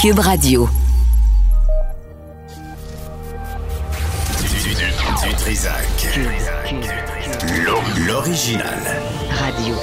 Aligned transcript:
Cube 0.00 0.20
Radio. 0.20 0.66
Du, 5.22 5.34
Trisac. 5.36 6.18
L'original. 8.06 8.80
Radio. 9.30 9.74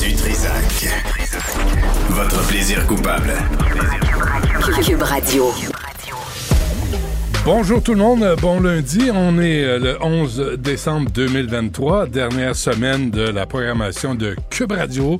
Du 0.00 0.14
Trisac. 0.14 0.88
Votre 2.08 2.46
plaisir 2.46 2.86
coupable. 2.86 3.34
Cube 4.82 5.02
Radio. 5.02 5.52
Bonjour 7.44 7.82
tout 7.82 7.94
le 7.94 7.98
monde, 7.98 8.24
bon 8.40 8.60
lundi. 8.60 9.10
On 9.12 9.40
est 9.40 9.64
euh, 9.64 9.78
le 9.80 10.00
11 10.00 10.58
décembre 10.58 11.10
2023, 11.10 12.06
dernière 12.06 12.54
semaine 12.54 13.10
de 13.10 13.22
la 13.22 13.46
programmation 13.46 14.14
de 14.14 14.36
Radio 14.70 15.18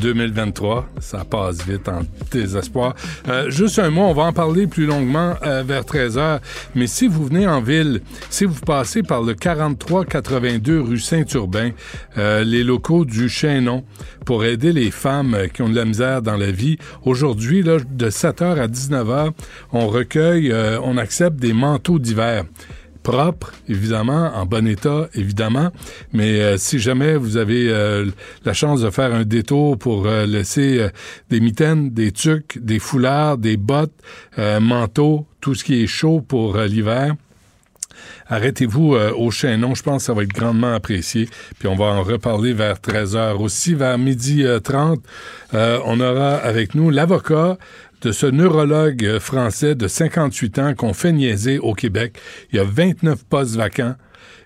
2023. 0.00 0.88
Ça 1.00 1.24
passe 1.24 1.66
vite 1.66 1.88
en 1.88 2.02
désespoir. 2.30 2.94
Euh, 3.28 3.50
juste 3.50 3.78
un 3.78 3.90
mot, 3.90 4.02
on 4.02 4.14
va 4.14 4.24
en 4.24 4.32
parler 4.32 4.66
plus 4.66 4.86
longuement 4.86 5.34
euh, 5.42 5.62
vers 5.66 5.84
13 5.84 6.18
h 6.18 6.40
Mais 6.74 6.86
si 6.86 7.08
vous 7.08 7.26
venez 7.26 7.46
en 7.46 7.60
ville, 7.60 8.00
si 8.30 8.44
vous 8.44 8.60
passez 8.60 9.02
par 9.02 9.22
le 9.22 9.34
4382 9.34 10.80
rue 10.80 10.98
Saint-Urbain, 10.98 11.70
les 12.16 12.62
locaux 12.62 13.04
du 13.04 13.28
Chaînon, 13.28 13.84
pour 14.24 14.44
aider 14.44 14.72
les 14.72 14.90
femmes 14.90 15.36
qui 15.52 15.62
ont 15.62 15.68
de 15.68 15.76
la 15.76 15.84
misère 15.84 16.22
dans 16.22 16.36
la 16.36 16.50
vie, 16.50 16.78
aujourd'hui, 17.04 17.62
de 17.62 18.10
7h 18.10 18.58
à 18.60 18.68
19h, 18.68 19.32
on 19.72 19.88
recueille, 19.88 20.54
on 20.82 20.96
accepte 20.96 21.36
des 21.36 21.52
manteaux 21.52 21.98
d'hiver 21.98 22.44
propres, 23.04 23.52
évidemment, 23.68 24.32
en 24.34 24.46
bon 24.46 24.66
état, 24.66 25.08
évidemment. 25.14 25.70
Mais 26.12 26.40
euh, 26.40 26.56
si 26.56 26.80
jamais 26.80 27.16
vous 27.16 27.36
avez 27.36 27.68
euh, 27.68 28.06
la 28.44 28.54
chance 28.54 28.80
de 28.80 28.90
faire 28.90 29.14
un 29.14 29.24
détour 29.24 29.78
pour 29.78 30.06
euh, 30.06 30.26
laisser 30.26 30.88
des 31.30 31.38
mitaines, 31.38 31.90
des 31.90 32.10
tucs, 32.10 32.58
des 32.60 32.80
foulards, 32.80 33.38
des 33.38 33.56
bottes, 33.56 33.92
manteaux, 34.60 35.26
tout 35.40 35.54
ce 35.54 35.62
qui 35.62 35.82
est 35.82 35.86
chaud 35.86 36.20
pour 36.26 36.56
l'hiver, 36.56 37.14
arrêtez-vous 38.28 38.94
au 38.94 39.30
chaînon. 39.30 39.74
Je 39.74 39.82
pense 39.82 40.02
que 40.02 40.06
ça 40.06 40.14
va 40.14 40.22
être 40.22 40.32
grandement 40.32 40.72
apprécié. 40.72 41.28
Puis 41.58 41.68
on 41.68 41.76
va 41.76 41.86
en 41.86 42.02
reparler 42.02 42.54
vers 42.54 42.76
13h. 42.76 43.36
Aussi, 43.36 43.74
vers 43.74 43.98
midi 43.98 44.44
30, 44.64 45.00
on 45.52 46.00
aura 46.00 46.36
avec 46.36 46.74
nous 46.74 46.90
l'avocat 46.90 47.58
de 48.04 48.12
ce 48.12 48.26
neurologue 48.26 49.18
français 49.18 49.74
de 49.74 49.88
58 49.88 50.58
ans 50.58 50.74
qu'on 50.74 50.92
fait 50.92 51.12
niaiser 51.12 51.58
au 51.58 51.72
Québec. 51.72 52.18
Il 52.52 52.56
y 52.56 52.58
a 52.58 52.64
29 52.64 53.24
postes 53.24 53.56
vacants. 53.56 53.94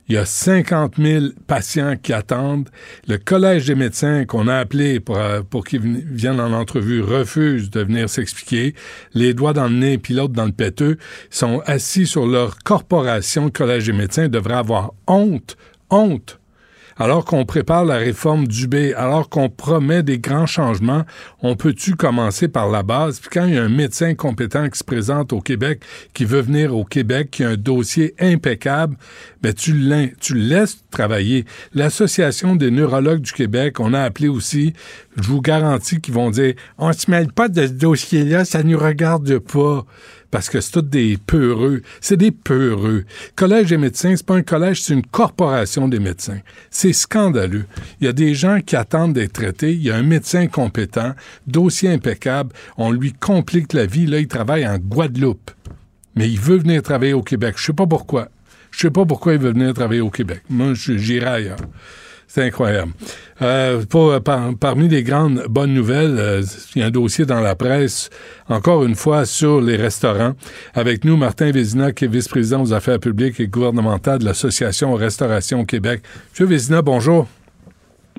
Il 0.08 0.14
y 0.14 0.16
a 0.16 0.24
50 0.24 0.94
000 0.96 1.24
patients 1.46 1.96
qui 2.00 2.12
attendent. 2.12 2.68
Le 3.08 3.18
Collège 3.18 3.66
des 3.66 3.74
médecins 3.74 4.24
qu'on 4.26 4.46
a 4.46 4.56
appelé 4.56 5.00
pour, 5.00 5.18
euh, 5.18 5.42
pour 5.42 5.64
qu'ils 5.64 5.80
viennent 5.80 6.40
en 6.40 6.52
entrevue 6.52 7.02
refuse 7.02 7.68
de 7.68 7.80
venir 7.80 8.08
s'expliquer. 8.08 8.74
Les 9.12 9.34
doigts 9.34 9.52
dans 9.52 9.68
le 9.68 9.74
nez 9.74 9.98
puis 9.98 10.14
l'autre 10.14 10.34
dans 10.34 10.46
le 10.46 10.52
péteux 10.52 10.96
sont 11.28 11.60
assis 11.66 12.06
sur 12.06 12.26
leur 12.26 12.58
corporation. 12.58 13.46
Le 13.46 13.50
Collège 13.50 13.86
des 13.86 13.92
médecins 13.92 14.28
devrait 14.28 14.54
avoir 14.54 14.92
honte, 15.08 15.56
honte 15.90 16.38
alors 16.98 17.24
qu'on 17.24 17.44
prépare 17.44 17.84
la 17.84 17.96
réforme 17.96 18.46
du 18.46 18.66
B, 18.66 18.92
alors 18.96 19.28
qu'on 19.28 19.48
promet 19.48 20.02
des 20.02 20.18
grands 20.18 20.46
changements, 20.46 21.04
on 21.42 21.54
peut-tu 21.54 21.94
commencer 21.94 22.48
par 22.48 22.68
la 22.68 22.82
base? 22.82 23.20
Puis 23.20 23.30
quand 23.32 23.46
il 23.46 23.54
y 23.54 23.58
a 23.58 23.62
un 23.62 23.68
médecin 23.68 24.14
compétent 24.14 24.68
qui 24.68 24.78
se 24.78 24.84
présente 24.84 25.32
au 25.32 25.41
Québec, 25.41 25.82
qui 26.12 26.24
veut 26.24 26.41
venir 26.41 26.76
au 26.76 26.84
Québec, 26.84 27.30
qui 27.30 27.44
a 27.44 27.50
un 27.50 27.56
dossier 27.56 28.14
impeccable, 28.19 28.96
ben 29.42 29.54
tu, 29.54 29.72
tu 30.20 30.34
le 30.34 30.41
laisses 30.41 30.82
travailler. 30.91 31.44
L'Association 31.74 32.56
des 32.56 32.70
neurologues 32.70 33.22
du 33.22 33.32
Québec, 33.32 33.78
on 33.78 33.94
a 33.94 34.00
appelé 34.00 34.28
aussi, 34.28 34.72
je 35.16 35.28
vous 35.28 35.41
garantis 35.41 36.00
qu'ils 36.00 36.14
vont 36.14 36.30
dire, 36.30 36.54
on 36.78 36.92
se 36.92 37.10
mêle 37.10 37.32
pas 37.32 37.48
de 37.48 37.66
ce 37.66 37.72
dossier-là, 37.72 38.44
ça 38.44 38.62
nous 38.62 38.78
regarde 38.78 39.38
pas 39.38 39.84
parce 40.30 40.50
que 40.50 40.60
c'est 40.60 40.72
tous 40.72 40.82
des 40.82 41.16
peureux. 41.16 41.82
C'est 42.00 42.16
des 42.16 42.30
peureux. 42.30 43.04
Collège 43.34 43.69
des 43.69 43.78
médecins, 43.78 44.14
c'est 44.16 44.26
pas 44.26 44.36
un 44.36 44.42
collège, 44.42 44.82
c'est 44.82 44.94
une 44.94 45.06
corporation 45.06 45.88
des 45.88 45.98
médecins. 45.98 46.41
C'est 46.70 46.92
scandaleux. 46.92 47.64
Il 48.00 48.06
y 48.06 48.08
a 48.08 48.12
des 48.12 48.34
gens 48.34 48.60
qui 48.60 48.76
attendent 48.76 49.14
d'être 49.14 49.32
traités. 49.32 49.72
Il 49.72 49.82
y 49.82 49.91
a 49.91 49.97
un 49.97 50.03
médecin 50.03 50.47
compétent, 50.47 51.14
dossier 51.47 51.91
impeccable. 51.91 52.53
On 52.76 52.91
lui 52.91 53.12
complique 53.12 53.72
la 53.72 53.86
vie. 53.86 54.06
Là, 54.06 54.19
il 54.19 54.28
travaille 54.28 54.66
en 54.66 54.78
Guadeloupe. 54.78 55.50
Mais 56.14 56.28
il 56.28 56.41
veut 56.41 56.58
venir 56.58 56.82
travailler 56.82 57.12
au 57.12 57.22
Québec. 57.22 57.54
Je 57.58 57.66
sais 57.66 57.72
pas 57.72 57.86
pourquoi. 57.86 58.28
Je 58.70 58.80
sais 58.80 58.91
pas 58.91 59.06
pourquoi 59.06 59.34
il 59.34 59.38
veut 59.38 59.53
venir 59.53 59.72
travailler 59.72 60.00
au 60.00 60.10
Québec. 60.10 60.42
Moi, 60.50 60.74
j'irai 60.74 61.26
ailleurs. 61.26 61.58
C'est 62.31 62.44
incroyable. 62.44 62.93
Euh, 63.41 63.83
pour, 63.89 64.15
parmi 64.61 64.87
les 64.89 65.03
grandes 65.03 65.47
bonnes 65.49 65.72
nouvelles, 65.72 66.16
euh, 66.19 66.43
il 66.75 66.81
y 66.81 66.84
a 66.84 66.89
un 66.89 66.91
dossier 66.91 67.25
dans 67.25 67.41
la 67.41 67.55
presse, 67.55 68.11
encore 68.49 68.84
une 68.84 68.94
fois, 68.94 69.25
sur 69.25 69.62
les 69.62 69.77
restaurants. 69.77 70.34
Avec 70.75 71.06
nous, 71.06 71.16
Martin 71.16 71.50
Vézina, 71.50 71.93
qui 71.93 72.05
est 72.05 72.09
vice-président 72.09 72.62
aux 72.62 72.75
affaires 72.75 73.00
publiques 73.00 73.41
et 73.41 73.49
gouvernementales 73.49 74.19
de 74.19 74.27
l'Association 74.27 74.93
Restauration 74.93 75.61
au 75.61 75.65
Québec. 75.65 76.03
Monsieur 76.31 76.44
Vézina, 76.44 76.83
bonjour. 76.83 77.27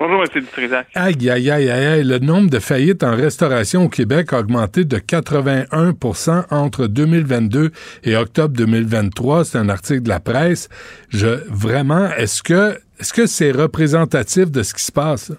Bonjour, 0.00 0.22
M. 0.22 0.42
Dutrisac. 0.42 0.88
Aïe, 0.94 1.28
aïe, 1.28 1.50
aïe, 1.50 1.70
aïe, 1.70 2.02
Le 2.02 2.18
nombre 2.18 2.48
de 2.48 2.58
faillites 2.58 3.04
en 3.04 3.14
restauration 3.14 3.84
au 3.84 3.88
Québec 3.90 4.32
a 4.32 4.40
augmenté 4.40 4.86
de 4.86 4.96
81% 4.96 6.46
entre 6.50 6.86
2022 6.86 7.70
et 8.04 8.16
octobre 8.16 8.56
2023. 8.56 9.44
C'est 9.44 9.58
un 9.58 9.68
article 9.68 10.02
de 10.02 10.08
la 10.08 10.18
presse. 10.18 10.70
Je, 11.10 11.42
vraiment, 11.50 12.10
est-ce 12.16 12.42
que, 12.42 12.78
est-ce 13.00 13.12
que 13.12 13.26
c'est 13.26 13.50
représentatif 13.50 14.50
de 14.50 14.62
ce 14.62 14.74
qui 14.74 14.82
se 14.82 14.92
passe? 14.92 15.32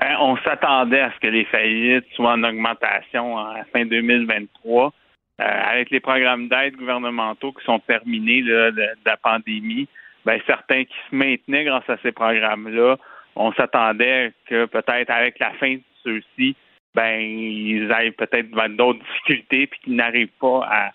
Ben, 0.00 0.16
on 0.20 0.36
s'attendait 0.38 1.00
à 1.00 1.12
ce 1.12 1.20
que 1.20 1.28
les 1.28 1.44
faillites 1.44 2.06
soient 2.14 2.32
en 2.32 2.42
augmentation 2.42 3.36
en 3.36 3.54
fin 3.72 3.84
2023. 3.84 4.92
Euh, 5.40 5.44
avec 5.44 5.90
les 5.90 6.00
programmes 6.00 6.48
d'aide 6.48 6.76
gouvernementaux 6.76 7.52
qui 7.52 7.64
sont 7.64 7.78
terminés 7.80 8.42
de, 8.42 8.74
la 9.04 9.16
pandémie, 9.16 9.88
ben, 10.24 10.38
certains 10.46 10.84
qui 10.84 10.94
se 11.10 11.16
maintenaient 11.16 11.64
grâce 11.64 11.88
à 11.88 11.96
ces 12.02 12.12
programmes-là 12.12 12.96
on 13.36 13.52
s'attendait 13.52 14.32
que 14.46 14.66
peut-être 14.66 15.10
avec 15.10 15.38
la 15.38 15.52
fin 15.54 15.74
de 15.74 15.82
ceux-ci, 16.04 16.56
ben 16.94 17.20
ils 17.20 17.90
aient 17.90 18.10
peut-être 18.10 18.50
d'autres 18.76 19.00
difficultés 19.00 19.66
puis 19.66 19.80
qu'ils 19.80 19.96
n'arrivent 19.96 20.28
pas 20.40 20.92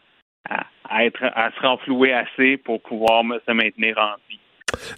à, 0.49 1.03
être 1.03 1.23
à 1.23 1.51
se 1.51 1.59
renflouer 1.59 2.13
assez 2.13 2.57
pour 2.57 2.81
pouvoir 2.81 3.23
se 3.45 3.51
maintenir 3.51 3.97
en 3.97 4.15
vie. 4.29 4.39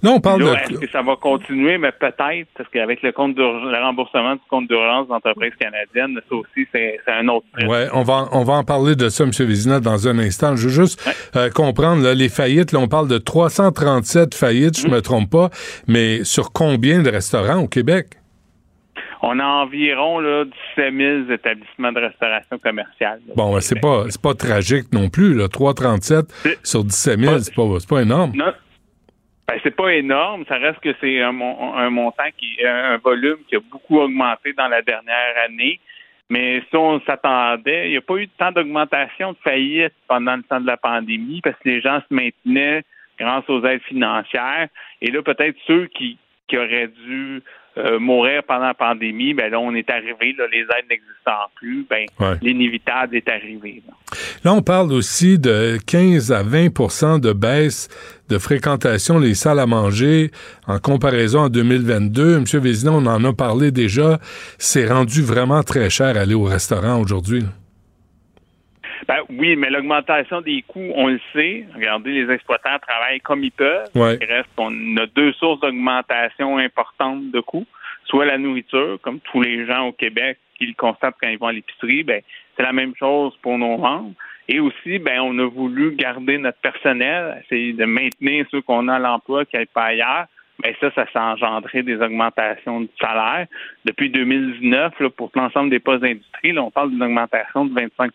Non, 0.04 0.16
on 0.16 0.22
parle 0.22 0.42
de... 0.42 0.48
Est-ce 0.48 0.80
que 0.80 0.90
ça 0.90 1.02
va 1.02 1.16
continuer? 1.16 1.78
Mais 1.78 1.92
peut-être, 1.92 2.48
parce 2.58 2.70
qu'avec 2.72 3.02
le 3.02 3.12
compte 3.12 3.38
le 3.38 3.84
remboursement 3.84 4.36
du 4.36 4.42
compte 4.50 4.68
d'urgence 4.68 5.08
d'entreprise 5.08 5.54
canadienne, 5.60 6.20
ça 6.30 6.36
aussi, 6.36 6.68
c'est 6.72 7.00
un 7.08 7.28
autre 7.28 7.46
Oui, 7.62 7.78
on 7.94 8.04
va, 8.04 8.28
on 8.32 8.44
va 8.44 8.54
en 8.54 8.64
parler 8.64 8.96
de 8.96 9.10
ça, 9.10 9.24
M. 9.24 9.32
Vézina, 9.32 9.80
dans 9.80 10.08
un 10.08 10.20
instant. 10.20 10.56
Je 10.56 10.68
veux 10.68 10.74
juste 10.74 11.02
euh, 11.36 11.50
comprendre, 11.50 12.04
là, 12.04 12.14
les 12.14 12.30
faillites, 12.30 12.72
là, 12.72 12.80
on 12.80 12.88
parle 12.88 13.08
de 13.08 13.18
337 13.18 14.36
faillites, 14.36 14.80
je 14.80 14.88
ne 14.88 14.94
me 14.94 15.02
trompe 15.02 15.30
pas, 15.30 15.50
mais 15.88 16.24
sur 16.24 16.52
combien 16.52 17.02
de 17.02 17.10
restaurants 17.10 17.60
au 17.60 17.68
Québec? 17.68 18.20
On 19.22 19.38
a 19.40 19.44
environ 19.44 20.20
là, 20.20 20.46
17 20.78 20.94
000 20.96 21.32
établissements 21.32 21.92
de 21.92 22.00
restauration 22.00 22.58
commerciale. 22.58 23.20
bon, 23.36 23.54
ben, 23.54 23.60
c'est 23.60 23.80
pas, 23.80 24.06
pas 24.22 24.34
tragique 24.34 24.94
non 24.94 25.10
plus. 25.10 25.34
Là. 25.34 25.50
337 25.50 26.58
sur 26.64 26.86
17 26.86 27.20
000, 27.20 27.40
c'est 27.40 27.54
pas, 27.54 27.64
pas 27.90 28.02
énorme. 28.02 28.32
Non, 28.36 28.54
ben, 29.50 29.60
c'est 29.64 29.76
pas 29.76 29.94
énorme. 29.94 30.46
Ça 30.48 30.58
reste 30.58 30.80
que 30.80 30.94
c'est 31.02 31.22
un, 31.22 31.32
montant 31.32 32.30
qui 32.38 32.64
un 32.66 32.98
volume 32.98 33.38
qui 33.48 33.56
a 33.56 33.60
beaucoup 33.60 34.00
augmenté 34.00 34.54
dans 34.54 34.68
la 34.68 34.82
dernière 34.82 35.36
année. 35.46 35.80
Mais 36.30 36.62
si 36.70 36.76
on 36.76 37.02
s'attendait, 37.02 37.88
il 37.88 37.92
n'y 37.92 37.98
a 37.98 38.02
pas 38.02 38.18
eu 38.18 38.28
tant 38.28 38.52
d'augmentation 38.52 39.32
de 39.32 39.38
faillite 39.44 39.94
pendant 40.08 40.36
le 40.36 40.44
temps 40.44 40.62
de 40.62 40.68
la 40.68 40.78
pandémie 40.78 41.42
parce 41.42 41.58
que 41.58 41.70
les 41.70 41.82
gens 41.82 42.00
se 42.08 42.14
maintenaient 42.14 42.84
grâce 43.18 43.50
aux 43.50 43.66
aides 43.66 43.82
financières. 43.82 44.68
Et 45.02 45.10
là, 45.10 45.24
peut-être 45.24 45.58
ceux 45.66 45.88
qui, 45.88 46.20
qui 46.48 46.58
auraient 46.58 46.88
dû 46.88 47.42
euh, 47.80 48.00
mourir 48.00 48.44
pendant 48.48 48.68
la 48.68 48.74
pandémie, 48.74 49.34
ben 49.34 49.52
là, 49.52 49.60
on 49.60 49.74
est 49.74 49.90
arrivé, 49.90 50.36
là, 50.38 50.46
les 50.52 50.62
aides 50.62 50.90
n'existant 50.90 51.50
plus, 51.56 51.86
ben 51.90 52.06
l'inévitable 52.42 53.16
est 53.16 53.30
arrivé. 53.30 53.82
Là. 54.44 54.54
on 54.54 54.62
parle 54.62 54.92
aussi 54.92 55.40
de 55.40 55.78
15 55.88 56.32
à 56.32 56.44
20% 56.44 57.20
de 57.20 57.34
baisse 57.34 57.88
de 58.30 58.38
fréquentation 58.38 59.20
des 59.20 59.34
salles 59.34 59.60
à 59.60 59.66
manger 59.66 60.32
en 60.68 60.80
comparaison 60.80 61.44
à 61.44 61.50
2022. 61.50 62.40
Monsieur 62.40 62.60
Vézina, 62.60 62.92
on 62.92 63.06
en 63.06 63.24
a 63.24 63.34
parlé 63.34 63.72
déjà. 63.72 64.20
C'est 64.58 64.88
rendu 64.88 65.22
vraiment 65.22 65.64
très 65.64 65.90
cher 65.90 66.18
aller 66.18 66.36
au 66.36 66.44
restaurant 66.44 67.00
aujourd'hui. 67.00 67.44
Ben, 69.08 69.20
oui, 69.30 69.56
mais 69.56 69.70
l'augmentation 69.70 70.42
des 70.42 70.62
coûts, 70.64 70.92
on 70.96 71.08
le 71.08 71.20
sait. 71.34 71.66
Regardez, 71.74 72.12
les 72.12 72.34
exploitants 72.34 72.78
travaillent 72.80 73.22
comme 73.22 73.44
ils 73.44 73.52
peuvent. 73.52 73.88
Il 73.96 74.26
reste 74.26 74.50
qu'on 74.56 74.98
a 74.98 75.06
deux 75.08 75.34
sources 75.34 75.60
d'augmentation 75.62 76.58
importantes 76.58 77.32
de 77.32 77.40
coûts. 77.40 77.66
Soit 78.06 78.26
la 78.26 78.38
nourriture, 78.38 79.00
comme 79.02 79.20
tous 79.20 79.42
les 79.42 79.66
gens 79.66 79.88
au 79.88 79.92
Québec 79.92 80.38
qui 80.58 80.66
le 80.66 80.74
constatent 80.74 81.16
quand 81.22 81.30
ils 81.30 81.38
vont 81.38 81.48
à 81.48 81.54
l'épicerie, 81.54 82.04
ben, 82.04 82.22
c'est 82.58 82.64
la 82.64 82.74
même 82.74 82.94
chose 82.96 83.38
pour 83.42 83.58
nos 83.58 83.78
membres. 83.78 84.14
Et 84.48 84.60
aussi, 84.60 85.00
ben, 85.00 85.22
on 85.22 85.38
a 85.40 85.48
voulu 85.48 85.96
garder 85.96 86.38
notre 86.38 86.58
personnel, 86.58 87.42
essayer 87.46 87.74
de 87.74 87.86
maintenir 87.86 88.46
ceux 88.50 88.62
qu'on 88.62 88.88
a 88.88 88.96
à 88.96 89.00
l'emploi 89.00 89.46
qui 89.46 89.56
n'aillent 89.56 89.68
pas 89.68 89.86
ailleurs. 89.86 90.26
Mais 90.64 90.76
ça, 90.80 90.92
ça 90.94 91.06
s'est 91.12 91.20
engendré 91.20 91.84
des 91.84 91.98
augmentations 91.98 92.82
de 92.82 92.90
salaire. 93.00 93.48
Depuis 93.86 94.10
2019, 94.10 95.00
là, 95.00 95.10
pour 95.10 95.32
l'ensemble 95.36 95.70
des 95.70 95.80
postes 95.80 96.02
d'industrie, 96.02 96.58
on 96.58 96.72
parle 96.72 96.92
d'une 96.92 97.04
augmentation 97.04 97.66
de 97.66 97.74
25% 97.74 98.10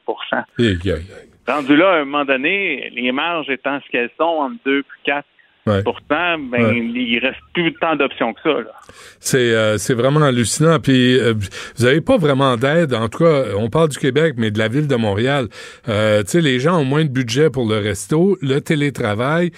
Rendu 1.46 1.76
là, 1.76 1.90
à 1.90 1.96
un 1.96 2.04
moment 2.04 2.24
donné, 2.24 2.90
les 2.94 3.12
marges 3.12 3.50
étant 3.50 3.78
ce 3.84 3.90
qu'elles 3.90 4.10
sont, 4.18 4.24
entre 4.24 4.56
2 4.64 4.78
et 4.78 4.84
4 5.04 5.26
Pourtant, 5.64 6.38
ben, 6.38 6.92
il 6.94 7.18
reste 7.20 7.40
plus 7.54 7.72
tant 7.74 7.96
d'options 7.96 8.34
que 8.34 8.40
ça. 8.42 8.70
C'est, 9.18 9.38
euh, 9.38 9.78
c'est 9.78 9.94
vraiment 9.94 10.20
hallucinant. 10.20 10.78
Puis, 10.78 11.18
euh, 11.18 11.32
vous 11.76 11.84
n'avez 11.86 12.02
pas 12.02 12.18
vraiment 12.18 12.58
d'aide. 12.58 12.92
En 12.92 13.08
tout 13.08 13.24
cas, 13.24 13.44
on 13.56 13.70
parle 13.70 13.88
du 13.88 13.98
Québec, 13.98 14.34
mais 14.36 14.50
de 14.50 14.58
la 14.58 14.68
ville 14.68 14.88
de 14.88 14.96
Montréal. 14.96 15.46
Euh, 15.88 16.22
tu 16.22 16.28
sais, 16.28 16.40
les 16.42 16.60
gens 16.60 16.78
ont 16.78 16.84
moins 16.84 17.04
de 17.04 17.08
budget 17.08 17.48
pour 17.48 17.66
le 17.66 17.78
resto, 17.78 18.36
le 18.42 18.60
télétravail. 18.60 19.52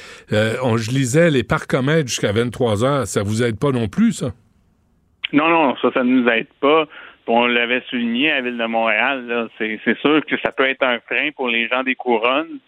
on, 0.62 0.76
je 0.76 0.90
lisais 0.90 1.30
les 1.30 1.42
parcomètres 1.42 2.08
jusqu'à 2.08 2.30
23 2.30 2.84
heures. 2.84 3.06
Ça 3.06 3.24
vous 3.24 3.42
aide 3.42 3.58
pas 3.58 3.72
non 3.72 3.88
plus, 3.88 4.12
ça? 4.12 4.32
Non, 5.32 5.48
non, 5.48 5.74
ça, 5.82 5.90
ça 5.92 6.04
ne 6.04 6.20
nous 6.20 6.28
aide 6.28 6.46
pas. 6.60 6.86
On 7.26 7.46
l'avait 7.46 7.82
souligné 7.90 8.30
à 8.30 8.36
la 8.36 8.42
ville 8.42 8.58
de 8.58 8.66
Montréal. 8.66 9.48
C'est 9.58 9.98
sûr 9.98 10.24
que 10.24 10.36
ça 10.44 10.52
peut 10.52 10.68
être 10.68 10.84
un 10.84 11.00
frein 11.00 11.30
pour 11.34 11.48
les 11.48 11.66
gens 11.66 11.82
des 11.82 11.96
couronnes. 11.96 12.60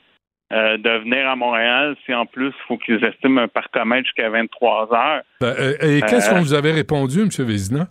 Euh, 0.50 0.79
de 0.79 0.89
venir 1.03 1.29
à 1.29 1.37
Montréal 1.37 1.95
si 2.06 2.15
en 2.15 2.25
plus 2.25 2.47
il 2.47 2.67
faut 2.67 2.79
qu'ils 2.79 3.05
estiment 3.05 3.43
un 3.43 3.49
parcomètre 3.49 4.06
jusqu'à 4.06 4.31
23 4.31 4.95
heures. 4.95 5.23
Ben, 5.43 5.55
euh, 5.59 5.75
et 5.83 6.00
qu'est-ce 6.00 6.31
qu'on 6.31 6.37
euh, 6.37 6.41
vous 6.41 6.55
avait 6.55 6.73
répondu, 6.73 7.21
M. 7.21 7.29
Vézina? 7.47 7.87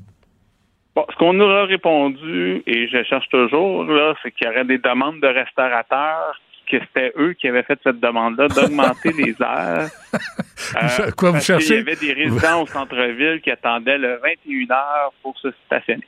Bon, 0.96 1.06
ce 1.12 1.16
qu'on 1.18 1.34
nous 1.34 1.46
a 1.46 1.66
répondu, 1.66 2.64
et 2.66 2.88
je 2.88 3.04
cherche 3.04 3.30
toujours, 3.30 3.84
là, 3.84 4.16
c'est 4.24 4.32
qu'il 4.32 4.48
y 4.48 4.50
aurait 4.50 4.66
des 4.66 4.80
demandes 4.80 5.22
de 5.22 5.28
restaurateurs 5.28 6.42
que 6.68 6.78
c'était 6.80 7.14
eux 7.20 7.34
qui 7.34 7.48
avaient 7.48 7.62
fait 7.62 7.80
cette 7.84 8.00
demande-là 8.00 8.48
d'augmenter 8.48 9.12
les 9.18 9.36
heures. 9.40 11.14
Quoi 11.16 11.32
vous 11.32 11.40
cherchez? 11.40 11.76
Il 11.76 11.78
y 11.78 11.80
avait 11.82 11.96
des 11.96 12.14
résidents 12.14 12.64
au 12.64 12.66
centre-ville 12.66 13.40
qui 13.42 13.52
attendaient 13.52 14.00
le 14.00 14.20
21 14.48 14.76
heures 14.76 15.14
pour 15.22 15.38
se 15.38 15.50
stationner. 15.68 16.08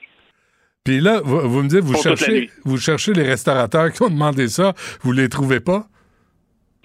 Puis 0.84 1.00
là, 1.00 1.22
vous, 1.24 1.62
me 1.62 1.68
dites, 1.68 1.82
vous 1.82 2.02
cherchez, 2.02 2.50
vous 2.66 2.78
cherchez 2.80 3.14
les 3.14 3.24
restaurateurs 3.24 3.92
qui 3.94 4.02
ont 4.02 4.10
demandé 4.10 4.48
ça, 4.48 4.74
vous 5.02 5.12
les 5.12 5.30
trouvez 5.30 5.60
pas? 5.60 5.86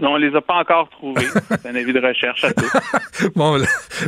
Non, 0.00 0.14
on 0.14 0.16
les 0.16 0.34
a 0.34 0.40
pas 0.40 0.54
encore 0.54 0.88
trouvés. 0.90 1.26
C'est 1.50 1.66
un 1.66 1.76
avis 1.76 1.92
de 1.92 2.00
recherche 2.00 2.42
à 2.42 2.52
tous. 2.52 3.28
bon, 3.36 3.58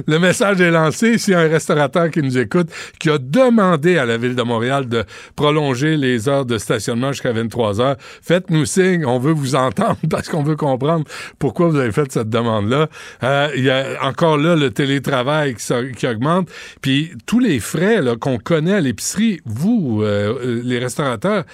le, 0.07 0.19
message 0.19 0.61
est 0.61 0.73
lancé. 0.73 1.17
S'il 1.17 1.35
y 1.35 1.37
a 1.37 1.41
un 1.41 1.49
restaurateur 1.49 2.11
qui 2.11 2.23
nous 2.23 2.37
écoute, 2.39 2.69
qui 2.99 3.09
a 3.09 3.19
demandé 3.19 3.97
à 3.97 4.05
la 4.05 4.17
Ville 4.17 4.35
de 4.35 4.43
Montréal 4.43 4.89
de 4.89 5.05
prolonger 5.37 5.97
les 5.97 6.29
heures 6.29 6.45
de 6.45 6.59
stationnement 6.59 7.13
jusqu'à 7.13 7.33
23 7.33 7.81
heures, 7.81 7.97
faites-nous 8.01 8.65
signe. 8.65 9.07
On 9.07 9.21
veut 9.21 9.33
vous 9.33 9.55
entendre 9.55 9.99
parce 10.11 10.29
qu'on 10.29 10.43
veut 10.43 10.57
comprendre 10.57 11.05
pourquoi 11.39 11.69
vous 11.69 11.79
avez 11.79 11.93
fait 11.93 12.11
cette 12.11 12.31
demande-là. 12.31 12.89
Euh, 13.23 13.49
il 13.55 13.63
y 13.63 13.71
a 13.71 14.03
encore 14.03 14.39
là 14.39 14.57
le 14.57 14.73
télétravail 14.73 15.55
qui, 15.55 16.07
augmente. 16.09 16.51
Puis 16.83 17.13
tous 17.27 17.39
les 17.39 17.61
frais 17.61 18.01
qu'on 18.21 18.39
connaît 18.39 18.75
à 18.75 18.81
l'épicerie, 18.81 19.41
vous, 19.45 20.03
euh, 20.03 20.61
les 20.65 20.81
restaurateurs, 20.81 21.45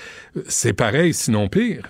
c'est 0.46 0.72
pareil, 0.72 1.12
sinon 1.12 1.48
pire. 1.48 1.82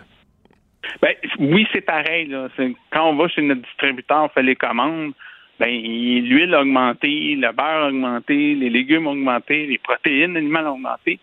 Ben, 1.00 1.14
oui, 1.38 1.66
c'est 1.72 1.80
pareil. 1.80 2.26
Là. 2.26 2.48
Quand 2.90 3.10
on 3.10 3.16
va 3.16 3.28
chez 3.28 3.42
notre 3.42 3.62
distributeur, 3.62 4.24
on 4.24 4.28
fait 4.28 4.42
les 4.42 4.56
commandes, 4.56 5.12
ben, 5.58 5.68
l'huile 5.70 6.54
a 6.54 6.62
augmenté, 6.62 7.36
le 7.36 7.52
beurre 7.52 7.84
a 7.84 7.88
augmenté, 7.88 8.54
les 8.54 8.70
légumes 8.70 9.06
ont 9.06 9.12
augmenté, 9.12 9.66
les 9.66 9.78
protéines 9.78 10.36
animales 10.36 10.66
ont 10.66 10.74
augmenté. 10.74 11.18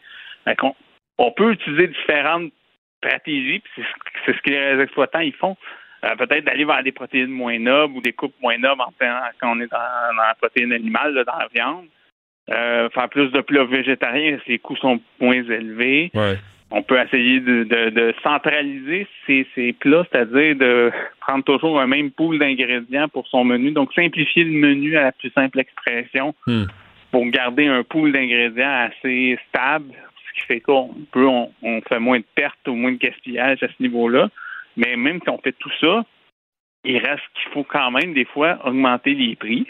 on, 1.17 1.31
peut 1.31 1.51
utiliser 1.51 1.88
différentes 1.88 2.51
stratégies, 2.97 3.61
c'est 3.75 4.33
ce 4.33 4.41
que 4.41 4.50
les 4.50 4.83
exploitants 4.83 5.21
font. 5.39 5.57
Euh, 6.06 6.15
peut-être 6.15 6.45
d'aller 6.45 6.63
vers 6.63 6.81
des 6.81 6.94
protéines 6.94 7.27
moins 7.27 7.59
nobles 7.59 7.97
ou 7.97 8.01
des 8.01 8.13
coupes 8.13 8.35
moins 8.41 8.57
nobles 8.57 8.81
quand 9.00 9.51
on 9.51 9.59
est 9.59 9.67
dans, 9.67 10.15
la 10.15 10.33
protéine 10.35 10.71
animale, 10.71 11.13
dans 11.25 11.38
la 11.38 11.47
viande. 11.53 11.88
Euh, 12.50 12.89
faire 12.89 13.09
plus 13.09 13.29
de 13.31 13.41
plats 13.41 13.65
végétariens, 13.65 14.39
les 14.47 14.59
coûts 14.59 14.77
sont 14.77 15.01
moins 15.19 15.44
élevés. 15.44 16.09
Ouais 16.13 16.38
on 16.71 16.83
peut 16.83 17.00
essayer 17.00 17.39
de, 17.39 18.13
centraliser 18.21 19.07
ces, 19.25 19.74
plats, 19.80 20.06
c'est-à-dire 20.12 20.56
de 20.56 20.92
prendre 21.19 21.44
toujours 21.44 21.80
un 21.80 21.88
même 21.88 22.12
pool 22.12 22.38
d'ingrédients 22.38 23.07
pour 23.07 23.27
son 23.27 23.44
menu. 23.44 23.71
Donc, 23.71 23.94
simplifier 23.94 24.44
le 24.44 24.51
menu 24.51 24.98
à 24.98 25.04
la 25.04 25.12
plus 25.12 25.31
simple 25.31 25.60
expression 25.60 26.36
hmm. 26.45 26.66
pour 27.12 27.25
garder 27.27 27.68
un 27.68 27.83
pool 27.83 28.12
d'ingrédients 28.12 28.88
assez 28.88 29.39
stable, 29.50 29.94
ce 30.27 30.39
qui 30.39 30.48
fait 30.48 30.60
qu'on 30.60 30.94
peut, 31.12 31.27
on, 31.27 31.81
fait 31.88 32.00
moins 32.00 32.19
de 32.19 32.25
pertes 32.36 32.68
ou 32.68 32.75
moins 32.75 32.92
de 32.92 32.98
gaspillage 32.98 33.63
à 33.63 33.68
ce 33.68 33.81
niveau-là. 33.81 34.30
Mais 34.77 34.95
même 34.95 35.19
si 35.24 35.30
on 35.30 35.39
fait 35.39 35.56
tout 35.57 35.71
ça, 35.81 36.04
il 36.86 36.98
reste 36.98 37.24
qu'il 37.33 37.51
faut 37.51 37.63
quand 37.63 37.92
même 37.92 38.13
des 38.13 38.25
fois 38.25 38.60
augmenter 38.63 39.16
les 39.16 39.36
prix. 39.36 39.66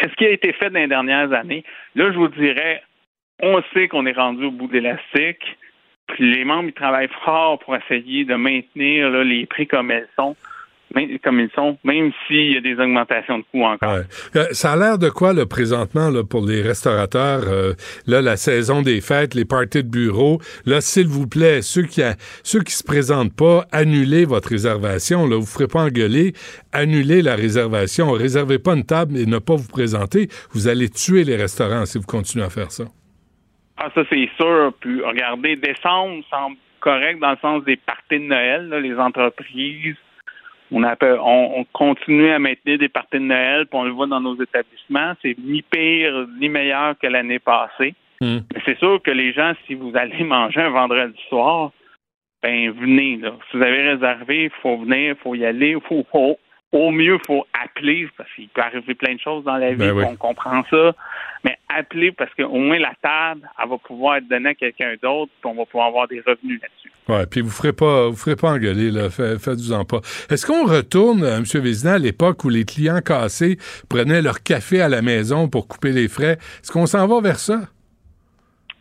C'est 0.00 0.10
ce 0.10 0.16
qui 0.16 0.24
a 0.24 0.30
été 0.30 0.52
fait 0.54 0.70
dans 0.70 0.80
les 0.80 0.88
dernières 0.88 1.32
années. 1.32 1.64
Là, 1.94 2.10
je 2.12 2.16
vous 2.16 2.28
dirais, 2.28 2.82
on 3.42 3.62
sait 3.74 3.88
qu'on 3.88 4.06
est 4.06 4.16
rendu 4.16 4.46
au 4.46 4.50
bout 4.50 4.68
de 4.68 4.72
l'élastique 4.72 5.58
les 6.18 6.44
membres, 6.44 6.68
ils 6.68 6.74
travaillent 6.74 7.10
fort 7.24 7.58
pour 7.60 7.76
essayer 7.76 8.24
de 8.24 8.34
maintenir 8.34 9.10
les 9.10 9.46
prix 9.46 9.66
comme 9.66 9.90
elles 9.90 10.08
sont 10.16 10.36
comme 11.22 11.40
ils 11.40 11.50
sont, 11.54 11.78
même 11.84 12.12
s'il 12.26 12.52
y 12.52 12.56
a 12.56 12.60
des 12.60 12.74
augmentations 12.74 13.38
de 13.38 13.44
coûts 13.50 13.64
encore. 13.64 13.98
Euh, 14.36 14.46
ça 14.52 14.72
a 14.72 14.76
l'air 14.76 14.98
de 14.98 15.08
quoi, 15.10 15.32
le 15.32 15.46
présentement, 15.46 16.10
là, 16.10 16.24
pour 16.24 16.44
les 16.46 16.62
restaurateurs? 16.62 17.42
Euh, 17.46 17.74
là, 18.06 18.22
la 18.22 18.36
saison 18.36 18.82
des 18.82 19.00
fêtes, 19.00 19.34
les 19.34 19.44
parties 19.44 19.82
de 19.82 19.88
bureau. 19.88 20.40
Là, 20.66 20.80
s'il 20.80 21.06
vous 21.06 21.26
plaît, 21.26 21.62
ceux 21.62 21.82
qui, 21.82 22.02
a, 22.02 22.14
ceux 22.42 22.62
qui 22.62 22.72
se 22.72 22.84
présentent 22.84 23.34
pas, 23.34 23.66
annulez 23.72 24.24
votre 24.24 24.48
réservation. 24.48 25.26
Là, 25.26 25.36
vous 25.36 25.42
ne 25.42 25.46
ferez 25.46 25.68
pas 25.68 25.82
engueuler. 25.82 26.32
Annulez 26.72 27.22
la 27.22 27.36
réservation. 27.36 28.10
Réservez 28.12 28.58
pas 28.58 28.74
une 28.74 28.84
table 28.84 29.16
et 29.16 29.26
ne 29.26 29.38
pas 29.38 29.56
vous 29.56 29.68
présenter. 29.68 30.28
Vous 30.52 30.68
allez 30.68 30.88
tuer 30.88 31.24
les 31.24 31.36
restaurants 31.36 31.84
si 31.86 31.98
vous 31.98 32.06
continuez 32.06 32.44
à 32.44 32.50
faire 32.50 32.72
ça. 32.72 32.84
Ah, 33.78 33.90
ça, 33.94 34.02
c'est 34.10 34.28
sûr. 34.36 34.72
Puis, 34.80 35.00
regardez, 35.02 35.56
décembre 35.56 36.24
semble 36.30 36.56
correct 36.80 37.20
dans 37.20 37.30
le 37.30 37.36
sens 37.38 37.64
des 37.64 37.76
parties 37.76 38.18
de 38.18 38.24
Noël, 38.24 38.68
les 38.70 38.96
entreprises. 38.96 39.96
On, 40.70 40.82
appelle, 40.82 41.18
on, 41.22 41.64
continue 41.72 42.30
à 42.30 42.38
maintenir 42.38 42.78
des 42.78 42.88
parties 42.88 43.18
de 43.18 43.24
Noël, 43.24 43.66
puis 43.66 43.78
on 43.78 43.84
le 43.84 43.90
voit 43.90 44.06
dans 44.06 44.20
nos 44.20 44.34
établissements. 44.40 45.14
C'est 45.22 45.36
ni 45.38 45.62
pire 45.62 46.26
ni 46.38 46.48
meilleur 46.48 46.98
que 46.98 47.06
l'année 47.06 47.38
passée. 47.38 47.94
Hmm. 48.20 48.38
C'est 48.66 48.78
sûr 48.78 49.00
que 49.02 49.10
les 49.10 49.32
gens, 49.32 49.52
si 49.66 49.74
vous 49.74 49.92
allez 49.94 50.24
manger 50.24 50.60
un 50.60 50.70
vendredi 50.70 51.18
soir, 51.28 51.70
ben 52.42 52.70
venez. 52.72 53.16
Là. 53.16 53.32
Si 53.50 53.56
vous 53.56 53.62
avez 53.62 53.90
réservé, 53.92 54.44
il 54.44 54.50
faut 54.62 54.76
venir, 54.76 55.14
il 55.18 55.22
faut 55.22 55.34
y 55.34 55.44
aller, 55.44 55.70
il 55.70 55.80
faut, 55.80 56.04
faut, 56.10 56.38
au 56.72 56.90
mieux, 56.90 57.14
il 57.14 57.26
faut 57.26 57.46
appeler 57.64 58.08
parce 58.16 58.30
qu'il 58.34 58.48
peut 58.48 58.60
arriver 58.60 58.94
plein 58.94 59.14
de 59.14 59.20
choses 59.20 59.44
dans 59.44 59.56
la 59.56 59.70
vie, 59.70 59.76
ben 59.76 60.04
on 60.10 60.16
comprend 60.16 60.62
ça. 60.70 60.92
Mais 61.44 61.56
appeler 61.68 62.12
parce 62.12 62.32
qu'au 62.34 62.58
moins 62.58 62.78
la 62.78 62.92
table, 63.00 63.48
elle 63.62 63.68
va 63.68 63.78
pouvoir 63.78 64.16
être 64.16 64.28
donnée 64.28 64.50
à 64.50 64.54
quelqu'un 64.54 64.94
d'autre, 65.02 65.32
puis 65.40 65.50
on 65.50 65.54
va 65.54 65.64
pouvoir 65.64 65.88
avoir 65.88 66.08
des 66.08 66.20
revenus 66.20 66.60
là-dessus. 66.60 66.92
Oui, 67.08 67.24
puis 67.30 67.40
vous 67.40 67.50
ferez 67.50 67.72
pas, 67.72 68.08
vous 68.08 68.16
ferez 68.16 68.36
pas 68.36 68.50
engueuler, 68.50 68.90
là. 68.90 69.08
Faites-vous-en 69.08 69.84
pas. 69.84 70.00
Est-ce 70.30 70.46
qu'on 70.46 70.66
retourne, 70.66 71.22
euh, 71.22 71.38
M. 71.38 71.44
Vézina, 71.62 71.94
à 71.94 71.98
l'époque 71.98 72.44
où 72.44 72.50
les 72.50 72.64
clients 72.64 73.00
cassés 73.00 73.56
prenaient 73.88 74.20
leur 74.20 74.42
café 74.42 74.82
à 74.82 74.88
la 74.88 75.00
maison 75.00 75.48
pour 75.48 75.68
couper 75.68 75.92
les 75.92 76.08
frais? 76.08 76.36
Est-ce 76.60 76.70
qu'on 76.70 76.86
s'en 76.86 77.06
va 77.06 77.22
vers 77.22 77.38
ça? 77.38 77.60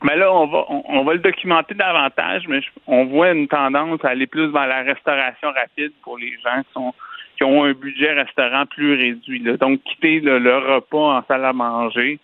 Mais 0.04 0.16
là, 0.16 0.32
on 0.32 0.46
va, 0.48 0.66
on, 0.70 1.04
va 1.06 1.14
le 1.14 1.20
documenter 1.20 1.74
davantage, 1.74 2.44
mais 2.48 2.60
on 2.86 3.06
voit 3.06 3.32
une 3.32 3.48
tendance 3.48 4.04
à 4.04 4.10
aller 4.10 4.28
plus 4.28 4.52
vers 4.52 4.68
la 4.68 4.84
restauration 4.84 5.50
rapide 5.50 5.92
pour 6.04 6.18
les 6.18 6.34
gens 6.44 6.62
qui 6.62 6.74
sont 6.74 6.94
qui 7.38 7.44
ont 7.44 7.64
un 7.64 7.74
budget 7.74 8.14
restaurant 8.14 8.66
plus 8.66 8.96
réduit. 8.96 9.42
Donc, 9.60 9.82
quitter 9.84 10.20
le, 10.20 10.58
repas 10.58 11.20
en 11.20 11.24
salle 11.28 11.46
à 11.46 11.54
manger 11.54 12.20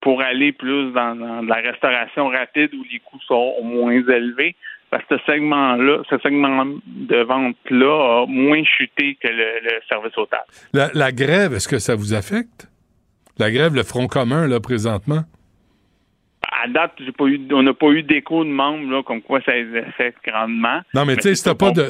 pour 0.00 0.20
aller 0.20 0.52
plus 0.52 0.92
dans, 0.92 1.46
la 1.46 1.56
restauration 1.56 2.28
rapide 2.28 2.74
où 2.74 2.84
les 2.90 2.98
coûts 2.98 3.20
sont 3.26 3.54
moins 3.62 3.92
élevés. 3.92 4.56
Parce 4.90 5.04
que 5.04 5.16
ce 5.16 5.24
segment-là, 5.32 6.02
ce 6.10 6.18
segment 6.18 6.66
de 6.86 7.22
vente-là 7.22 8.22
a 8.22 8.26
moins 8.26 8.62
chuté 8.64 9.16
que 9.22 9.28
le, 9.28 9.80
service 9.88 10.16
au 10.18 10.26
table. 10.26 10.90
la 10.94 11.12
grève, 11.12 11.54
est-ce 11.54 11.68
que 11.68 11.78
ça 11.78 11.94
vous 11.94 12.12
affecte? 12.12 12.68
La 13.38 13.50
grève, 13.50 13.74
le 13.74 13.82
Front 13.82 14.06
commun, 14.06 14.46
là, 14.46 14.60
présentement? 14.60 15.22
À 16.62 16.68
date, 16.68 16.92
pas 17.16 17.24
eu, 17.24 17.40
on 17.52 17.62
n'a 17.62 17.72
pas 17.72 17.88
eu 17.88 18.02
d'écho 18.02 18.44
de 18.44 18.50
membres 18.50 18.90
là, 18.90 19.02
comme 19.02 19.22
quoi 19.22 19.40
ça 19.42 19.54
les 19.54 19.78
affecte 19.78 20.18
grandement. 20.24 20.80
Non, 20.94 21.04
mais, 21.04 21.16
tu 21.16 21.22
sais, 21.22 21.34
si 21.34 21.44
t'as 21.44 21.54
pas, 21.54 21.70
de, 21.70 21.82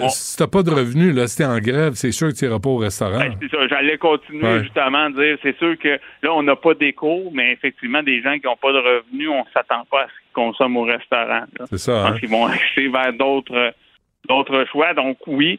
pas 0.47 0.63
de 0.63 0.71
revenus, 0.71 1.15
là, 1.15 1.27
si 1.27 1.39
t'es 1.39 1.45
en 1.45 1.59
grève, 1.59 1.95
c'est 1.95 2.13
sûr 2.13 2.29
que 2.29 2.35
tu 2.35 2.45
n'iras 2.45 2.61
pas 2.61 2.69
au 2.69 2.77
restaurant. 2.77 3.19
Ben, 3.19 3.35
c'est 3.41 3.51
ça. 3.51 3.67
J'allais 3.69 3.99
continuer 3.99 4.63
justement 4.63 5.07
à 5.07 5.11
dire, 5.11 5.37
c'est 5.43 5.57
sûr 5.59 5.77
que 5.79 5.99
là, 6.23 6.33
on 6.33 6.43
n'a 6.43 6.57
pas 6.57 6.75
d'écho, 6.75 7.31
mais 7.33 7.53
effectivement, 7.53 8.03
des 8.03 8.23
gens 8.23 8.39
qui 8.39 8.47
n'ont 8.47 8.57
pas 8.57 8.73
de 8.73 8.79
revenus, 8.79 9.29
on 9.29 9.45
s'attend 9.53 9.85
pas 9.91 10.03
à 10.03 10.07
ce 10.07 10.13
qu'ils 10.13 10.33
consomment 10.33 10.77
au 10.77 10.85
restaurant. 10.85 11.45
C'est 11.71 11.79
ça. 11.79 12.07
Hein? 12.07 12.17
Ils 12.23 12.29
vont 12.29 12.47
acheter 12.47 12.89
vers 12.89 13.13
d'autres 13.13 13.75
d'autres 14.29 14.65
choix. 14.71 14.95
Donc 14.95 15.19
oui. 15.27 15.59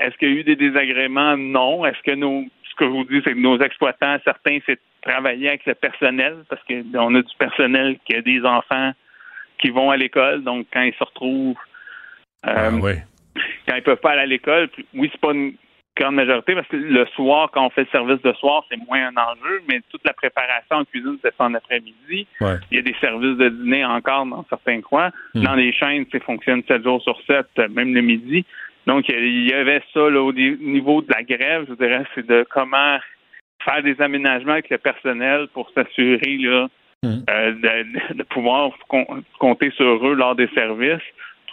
Est-ce 0.00 0.16
qu'il 0.18 0.28
y 0.28 0.36
a 0.36 0.40
eu 0.40 0.44
des 0.44 0.56
désagréments? 0.56 1.36
Non. 1.36 1.84
Est-ce 1.84 2.00
que 2.04 2.14
nos 2.14 2.44
ce 2.70 2.76
que 2.76 2.84
je 2.86 2.90
vous 2.90 3.04
dis, 3.04 3.20
c'est 3.24 3.32
que 3.32 3.38
nos 3.38 3.60
exploitants, 3.60 4.16
certains, 4.24 4.58
c'est 4.66 4.80
travailler 5.04 5.48
avec 5.48 5.66
le 5.66 5.74
personnel 5.74 6.44
parce 6.48 6.62
qu'on 6.64 7.14
a 7.14 7.22
du 7.22 7.36
personnel 7.38 7.98
qui 8.04 8.14
a 8.14 8.22
des 8.22 8.42
enfants 8.44 8.92
qui 9.58 9.70
vont 9.70 9.90
à 9.90 9.96
l'école. 9.96 10.42
Donc, 10.42 10.66
quand 10.72 10.82
ils 10.82 10.94
se 10.94 11.04
retrouvent, 11.04 11.56
euh, 12.46 12.52
ah, 12.54 12.70
quand 13.68 13.76
ils 13.76 13.82
peuvent 13.82 13.96
pas 13.98 14.12
aller 14.12 14.22
à 14.22 14.26
l'école, 14.26 14.68
oui, 14.94 15.08
c'est 15.12 15.20
pas 15.20 15.32
grande 15.96 16.16
majorité, 16.16 16.54
parce 16.54 16.66
que 16.66 16.76
le 16.76 17.06
soir, 17.14 17.50
quand 17.52 17.66
on 17.66 17.70
fait 17.70 17.82
le 17.82 17.88
service 17.92 18.20
de 18.22 18.32
soir, 18.34 18.64
c'est 18.68 18.76
moins 18.88 19.06
un 19.06 19.16
enjeu, 19.16 19.62
mais 19.68 19.80
toute 19.90 20.04
la 20.04 20.12
préparation 20.12 20.76
en 20.76 20.84
cuisine, 20.84 21.18
c'est 21.22 21.32
en 21.38 21.54
après-midi. 21.54 22.26
Ouais. 22.40 22.56
Il 22.70 22.76
y 22.76 22.80
a 22.80 22.82
des 22.82 22.96
services 23.00 23.36
de 23.36 23.48
dîner 23.48 23.84
encore 23.84 24.26
dans 24.26 24.44
certains 24.48 24.80
coins. 24.80 25.10
Hmm. 25.34 25.44
Dans 25.44 25.54
les 25.54 25.72
chaînes, 25.72 26.04
ça 26.10 26.18
fonctionne 26.20 26.62
7 26.66 26.82
jours 26.82 27.00
sur 27.02 27.16
7, 27.26 27.46
même 27.70 27.94
le 27.94 28.00
midi. 28.00 28.44
Donc, 28.86 29.08
il 29.08 29.48
y 29.48 29.52
avait 29.52 29.82
ça 29.94 30.10
là, 30.10 30.20
au 30.20 30.32
niveau 30.32 31.00
de 31.00 31.10
la 31.10 31.22
grève, 31.22 31.64
je 31.68 31.74
dirais, 31.74 32.04
c'est 32.14 32.26
de 32.26 32.44
comment 32.50 32.98
faire 33.64 33.82
des 33.82 34.00
aménagements 34.00 34.52
avec 34.52 34.70
le 34.70 34.78
personnel 34.78 35.48
pour 35.52 35.70
s'assurer 35.74 36.36
là, 36.38 36.68
Hmm. 37.02 37.22
euh, 37.28 37.52
de, 37.52 38.14
de 38.14 38.22
pouvoir 38.22 38.70
com- 38.88 39.04
compter 39.38 39.70
sur 39.72 40.08
eux 40.08 40.14
lors 40.14 40.34
des 40.34 40.48
services, 40.54 41.02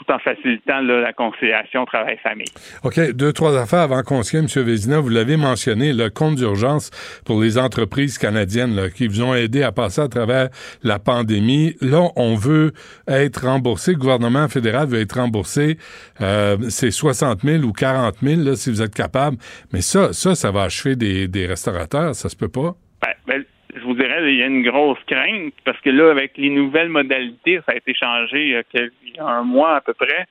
tout 0.01 0.11
en 0.11 0.19
facilitant 0.19 0.81
là, 0.81 1.01
la 1.01 1.13
conciliation 1.13 1.85
travail-famille. 1.85 2.51
OK, 2.83 3.11
deux, 3.13 3.33
trois 3.33 3.59
affaires 3.59 3.81
avant 3.81 4.01
qu'on 4.03 4.23
se 4.23 4.31
quitte, 4.31 4.57
M. 4.57 4.63
Vézina. 4.63 4.99
Vous 4.99 5.09
l'avez 5.09 5.37
mentionné, 5.37 5.93
le 5.93 6.09
compte 6.09 6.35
d'urgence 6.35 6.91
pour 7.25 7.41
les 7.41 7.57
entreprises 7.57 8.17
canadiennes 8.17 8.75
là, 8.75 8.89
qui 8.89 9.07
vous 9.07 9.21
ont 9.21 9.35
aidé 9.35 9.63
à 9.63 9.71
passer 9.71 10.01
à 10.01 10.07
travers 10.07 10.49
la 10.83 10.99
pandémie. 10.99 11.75
Là, 11.81 12.09
on 12.15 12.35
veut 12.35 12.73
être 13.07 13.45
remboursé, 13.45 13.93
le 13.93 13.97
gouvernement 13.97 14.47
fédéral 14.47 14.87
veut 14.87 15.01
être 15.01 15.19
remboursé, 15.19 15.77
euh, 16.21 16.57
c'est 16.69 16.91
60 16.91 17.41
000 17.43 17.63
ou 17.63 17.71
40 17.71 18.15
000 18.21 18.41
là, 18.41 18.55
si 18.55 18.69
vous 18.69 18.81
êtes 18.81 18.95
capable. 18.95 19.37
Mais 19.73 19.81
ça, 19.81 20.13
ça, 20.13 20.35
ça 20.35 20.51
va 20.51 20.63
achever 20.63 20.95
des, 20.95 21.27
des 21.27 21.45
restaurateurs, 21.45 22.15
ça 22.15 22.29
se 22.29 22.35
peut 22.35 22.49
pas? 22.49 22.75
Ben, 23.01 23.13
ben, 23.27 23.43
je 23.75 23.81
vous 23.81 23.93
dirais, 23.93 24.31
il 24.33 24.37
y 24.39 24.43
a 24.43 24.47
une 24.47 24.63
grosse 24.63 24.99
crainte 25.07 25.53
parce 25.65 25.79
que 25.81 25.89
là, 25.89 26.11
avec 26.11 26.37
les 26.37 26.49
nouvelles 26.49 26.89
modalités, 26.89 27.59
ça 27.65 27.73
a 27.73 27.75
été 27.75 27.93
changé 27.93 28.43
il 28.43 28.49
y 28.51 28.55
a, 28.55 28.63
quel- 28.63 28.91
il 29.05 29.15
y 29.15 29.19
a 29.19 29.25
un 29.25 29.43
mois 29.43 29.75
à 29.77 29.81
peu 29.81 29.93
près. 29.93 30.25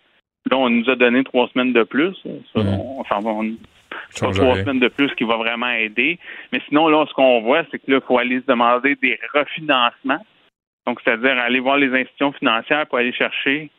Là, 0.50 0.56
on 0.56 0.70
nous 0.70 0.88
a 0.88 0.97
donné 0.97 1.23
trois 1.25 1.49
semaines 1.49 1.73
de 1.73 1.82
plus. 1.82 2.14
Ça, 2.54 2.61
Mhm. 2.62 2.80
on 2.80 3.04
s'en 3.04 3.20
va. 3.20 3.32
trois 4.14 4.54
rien. 4.54 4.62
semaines 4.64 4.80
de 4.80 4.88
plus 4.88 5.12
qui 5.14 5.25
va 5.25 5.37
vraiment 5.37 5.70
aider. 5.70 6.18
Mais 6.52 6.61
sinon, 6.68 6.88
là, 6.88 7.04
ce 7.09 7.12
qu'on 7.14 7.40
voit, 7.42 7.64
c'est 7.70 7.78
que 7.78 7.90
là, 7.90 7.99
il 8.02 8.06
faut 8.06 8.18
aller 8.18 8.40
se 8.40 8.47
demander 8.47 8.94
des 8.97 9.18
refinancements. 9.35 10.25
Donc, 10.87 11.00
c'est-à-dire 11.04 11.38
aller 11.38 11.61
voir 11.61 11.76
les 11.76 11.92
institutions 11.94 12.32
financières 12.32 12.87
pour 12.87 12.99
aller 12.99 13.12
chercher 13.12 13.70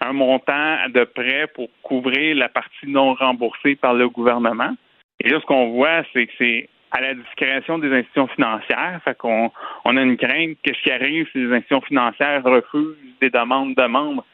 un 0.00 0.12
montant 0.12 0.76
de 0.88 1.04
prêt 1.04 1.46
pour 1.54 1.68
couvrir 1.82 2.34
la 2.36 2.48
partie 2.48 2.86
non 2.88 3.14
remboursée 3.14 3.76
par 3.76 3.94
le 3.94 4.08
gouvernement. 4.08 4.74
Et 5.22 5.28
là, 5.28 5.38
ce 5.40 5.46
qu'on 5.46 5.70
voit, 5.70 6.02
c'est 6.12 6.26
que 6.26 6.32
c'est 6.38 6.68
à 6.92 7.00
la 7.00 7.14
discrétion 7.14 7.78
des 7.78 7.92
institutions 7.92 8.28
financières. 8.28 9.00
Fait 9.04 9.16
qu'on 9.16 9.50
on 9.84 9.96
a 9.96 10.02
une 10.02 10.16
crainte 10.16 10.58
que 10.62 10.74
ce 10.74 10.82
qui 10.82 10.90
arrive 10.90 11.26
si 11.32 11.38
les 11.38 11.52
institutions 11.52 11.80
financières 11.80 12.42
refusent 12.44 12.96
des 13.20 13.30
demandes 13.30 13.74
de 13.74 13.86
membres. 13.86 14.24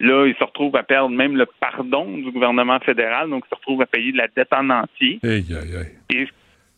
Là, 0.00 0.26
ils 0.26 0.36
se 0.36 0.44
retrouvent 0.44 0.76
à 0.76 0.84
perdre 0.84 1.10
même 1.10 1.36
le 1.36 1.46
pardon 1.60 2.06
du 2.06 2.30
gouvernement 2.30 2.78
fédéral, 2.80 3.28
donc 3.30 3.44
ils 3.46 3.50
se 3.50 3.54
retrouvent 3.56 3.82
à 3.82 3.86
payer 3.86 4.12
de 4.12 4.16
la 4.16 4.28
dette 4.28 4.52
en 4.52 4.70
entier. 4.70 5.18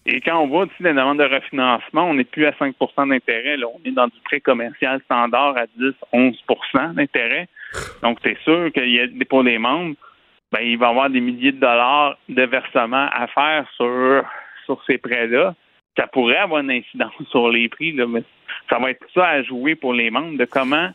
Et 0.06 0.20
quand 0.22 0.38
on 0.40 0.49
voit 0.49 0.64
aussi 0.64 0.82
les 0.82 0.94
demandes 0.94 1.18
de 1.18 1.25
refinancement, 1.25 2.08
on 2.08 2.14
n'est 2.14 2.25
plus 2.25 2.46
à 2.46 2.52
5% 2.52 3.08
d'intérêt. 3.08 3.58
Là, 3.58 3.66
on 3.66 3.87
est 3.87 3.92
dans 3.92 4.06
du 4.06 4.18
prêt 4.25 4.40
commercial 4.40 5.00
standard 5.04 5.56
à 5.58 5.66
10-11% 5.78 6.94
d'intérêt. 6.94 7.49
Donc, 8.02 8.18
c'est 8.25 8.38
sûr 8.38 8.72
qu'il 8.72 8.88
y 8.88 9.00
a 9.00 9.06
pour 9.28 9.42
les 9.42 9.58
membres, 9.58 9.94
ben, 10.52 10.60
il 10.62 10.78
va 10.78 10.87
y 10.87 10.90
avoir 10.90 11.10
des 11.10 11.20
milliers 11.20 11.52
de 11.52 11.60
dollars 11.60 12.18
de 12.28 12.42
versements 12.42 13.08
à 13.12 13.26
faire 13.28 13.66
sur, 13.76 14.25
sur 14.76 14.82
ces 14.86 14.98
prêts-là. 14.98 15.54
Ça 15.98 16.06
pourrait 16.06 16.36
avoir 16.36 16.60
une 16.60 16.70
incidence 16.70 17.12
sur 17.30 17.48
les 17.50 17.68
prix, 17.68 17.92
là, 17.92 18.06
mais 18.06 18.22
ça 18.68 18.78
va 18.78 18.90
être 18.90 19.04
ça 19.14 19.26
à 19.26 19.42
jouer 19.42 19.74
pour 19.74 19.92
les 19.92 20.10
membres 20.10 20.38
de 20.38 20.44
comment 20.44 20.88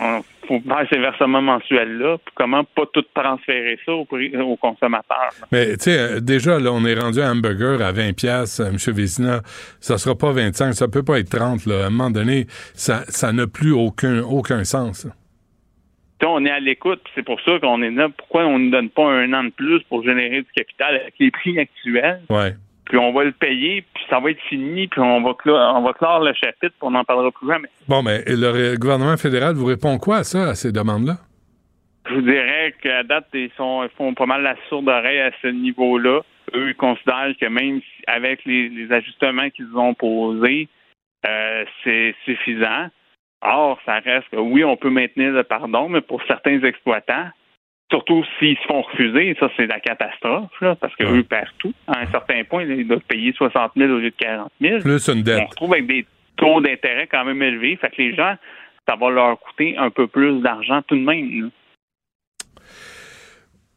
on 0.00 0.22
faut 0.48 0.60
faire 0.60 0.86
ces 0.90 0.98
versements 0.98 1.42
mensuels-là, 1.42 2.18
puis 2.24 2.32
comment 2.36 2.62
pas 2.64 2.84
tout 2.92 3.04
transférer 3.14 3.78
ça 3.84 3.92
au 3.92 4.04
prix- 4.04 4.36
aux 4.36 4.56
consommateurs. 4.56 5.30
là. 5.40 5.46
Mais 5.50 5.76
tu 5.76 5.84
sais, 5.90 5.98
euh, 5.98 6.20
déjà, 6.20 6.58
là, 6.60 6.70
on 6.72 6.84
est 6.84 6.94
rendu 6.98 7.20
à 7.20 7.30
hamburger 7.32 7.82
à 7.82 7.90
20 7.92 8.14
pièces, 8.16 8.60
M. 8.60 8.76
Vézina. 8.94 9.40
Ça 9.80 9.98
sera 9.98 10.14
pas 10.16 10.30
25, 10.32 10.72
ça 10.72 10.86
peut 10.88 11.02
pas 11.02 11.18
être 11.18 11.30
30. 11.36 11.66
Là. 11.66 11.84
À 11.84 11.86
un 11.86 11.90
moment 11.90 12.10
donné, 12.10 12.46
ça 12.74 13.02
ça 13.08 13.32
n'a 13.32 13.46
plus 13.48 13.72
aucun, 13.72 14.22
aucun 14.22 14.62
sens. 14.64 15.08
on 16.24 16.44
est 16.44 16.50
à 16.50 16.60
l'écoute, 16.60 17.00
puis 17.04 17.12
c'est 17.16 17.24
pour 17.24 17.40
ça 17.42 17.58
qu'on 17.60 17.82
est 17.82 17.90
là. 17.90 18.08
Pourquoi 18.16 18.46
on 18.46 18.58
ne 18.58 18.70
donne 18.70 18.90
pas 18.90 19.04
un 19.10 19.32
an 19.32 19.44
de 19.44 19.50
plus 19.50 19.80
pour 19.88 20.04
générer 20.04 20.42
du 20.42 20.48
capital 20.54 20.94
avec 20.96 21.14
les 21.18 21.30
prix 21.32 21.58
actuels? 21.58 22.20
Ouais. 22.30 22.54
Puis 22.86 22.98
on 22.98 23.12
va 23.12 23.24
le 23.24 23.32
payer, 23.32 23.84
puis 23.94 24.04
ça 24.08 24.20
va 24.20 24.30
être 24.30 24.40
fini, 24.48 24.86
puis 24.86 25.00
on 25.00 25.20
va 25.22 25.34
clore, 25.34 25.74
on 25.76 25.82
va 25.82 25.92
clore 25.92 26.20
le 26.20 26.32
chapitre, 26.34 26.74
puis 26.78 26.82
on 26.82 26.92
n'en 26.92 27.04
parlera 27.04 27.30
plus 27.32 27.48
jamais. 27.48 27.68
Bon, 27.88 28.02
mais 28.02 28.22
le 28.26 28.76
gouvernement 28.76 29.16
fédéral 29.16 29.54
vous 29.54 29.66
répond 29.66 29.98
quoi 29.98 30.18
à 30.18 30.24
ça, 30.24 30.50
à 30.50 30.54
ces 30.54 30.72
demandes-là? 30.72 31.16
Je 32.08 32.14
vous 32.14 32.20
dirais 32.22 32.74
qu'à 32.80 33.02
date, 33.02 33.26
ils, 33.34 33.50
sont, 33.56 33.82
ils 33.82 33.90
font 33.96 34.14
pas 34.14 34.26
mal 34.26 34.42
la 34.42 34.54
sourde 34.68 34.88
oreille 34.88 35.20
à 35.20 35.32
ce 35.42 35.48
niveau-là. 35.48 36.20
Eux, 36.54 36.68
ils 36.68 36.76
considèrent 36.76 37.34
que 37.40 37.46
même 37.46 37.80
avec 38.06 38.44
les, 38.44 38.68
les 38.68 38.92
ajustements 38.92 39.50
qu'ils 39.50 39.76
ont 39.76 39.94
posés, 39.94 40.68
euh, 41.26 41.64
c'est 41.82 42.14
suffisant. 42.24 42.88
Or, 43.42 43.78
ça 43.84 43.98
reste 43.98 44.28
que 44.30 44.36
oui, 44.36 44.62
on 44.62 44.76
peut 44.76 44.90
maintenir 44.90 45.32
le 45.32 45.42
pardon, 45.42 45.88
mais 45.88 46.00
pour 46.00 46.22
certains 46.26 46.62
exploitants, 46.62 47.28
surtout 47.90 48.24
s'ils 48.38 48.56
se 48.58 48.62
font 48.66 48.82
refuser, 48.82 49.36
ça 49.38 49.48
c'est 49.56 49.66
la 49.66 49.80
catastrophe, 49.80 50.50
là, 50.60 50.74
parce 50.76 50.94
qu'eux 50.96 51.06
Ouais. 51.06 51.22
perdent 51.22 51.48
tout. 51.58 51.72
À 51.86 52.00
un 52.00 52.06
certain 52.06 52.42
point, 52.44 52.64
ils 52.64 52.86
doivent 52.86 53.00
payer 53.08 53.32
60 53.32 53.72
000 53.76 53.92
au 53.92 53.98
lieu 53.98 54.10
de 54.10 54.16
40 54.16 54.50
000. 54.60 54.80
Plus 54.80 55.08
une 55.08 55.18
on 55.20 55.22
dette. 55.22 55.38
se 55.38 55.44
retrouve 55.50 55.72
avec 55.74 55.86
des 55.86 56.06
taux 56.36 56.60
d'intérêt 56.60 57.06
quand 57.06 57.24
même 57.24 57.42
élevés. 57.42 57.76
Fait 57.76 57.88
que 57.90 58.02
les 58.02 58.14
gens, 58.14 58.34
ça 58.88 58.96
va 58.96 59.10
leur 59.10 59.38
coûter 59.40 59.76
un 59.78 59.90
peu 59.90 60.06
plus 60.06 60.40
d'argent 60.40 60.82
tout 60.82 60.96
de 60.96 61.00
même. 61.04 61.42
là. 61.42 61.48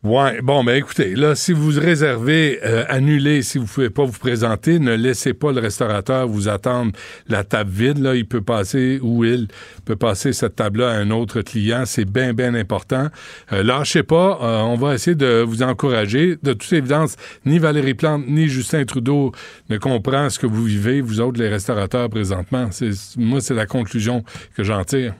Ouais, 0.01 0.41
bon, 0.41 0.63
ben 0.63 0.75
écoutez, 0.75 1.13
là, 1.13 1.35
si 1.35 1.51
vous 1.51 1.77
réservez, 1.77 2.61
euh, 2.63 2.85
annulez, 2.87 3.41
si 3.41 3.57
vous 3.57 3.65
pouvez 3.65 3.89
pas 3.89 4.05
vous 4.05 4.17
présenter, 4.17 4.79
ne 4.79 4.95
laissez 4.95 5.33
pas 5.33 5.51
le 5.51 5.59
restaurateur 5.59 6.25
vous 6.25 6.47
attendre 6.47 6.93
la 7.27 7.43
table 7.43 7.69
vide, 7.69 7.97
là, 7.97 8.15
il 8.15 8.25
peut 8.25 8.39
passer, 8.39 9.01
ou 9.01 9.25
il 9.25 9.49
peut 9.83 9.97
passer 9.97 10.31
cette 10.31 10.55
table-là 10.55 10.91
à 10.91 10.93
un 10.93 11.11
autre 11.11 11.41
client, 11.41 11.83
c'est 11.85 12.05
bien, 12.05 12.33
bien 12.33 12.55
important. 12.55 13.09
Euh, 13.51 13.61
lâchez 13.61 14.03
pas, 14.03 14.39
euh, 14.41 14.61
on 14.61 14.75
va 14.75 14.93
essayer 14.93 15.15
de 15.15 15.43
vous 15.45 15.63
encourager. 15.63 16.37
De 16.43 16.53
toute 16.53 16.71
évidence, 16.71 17.17
ni 17.45 17.59
Valérie 17.59 17.93
Plante, 17.93 18.23
ni 18.25 18.47
Justin 18.47 18.85
Trudeau 18.85 19.33
ne 19.69 19.77
comprend 19.77 20.29
ce 20.29 20.39
que 20.39 20.47
vous 20.47 20.63
vivez, 20.63 21.01
vous 21.01 21.19
autres, 21.19 21.41
les 21.41 21.49
restaurateurs, 21.49 22.09
présentement. 22.09 22.69
C'est, 22.71 22.91
moi, 23.17 23.41
c'est 23.41 23.53
la 23.53 23.65
conclusion 23.65 24.23
que 24.55 24.63
j'en 24.63 24.85
tire. 24.85 25.13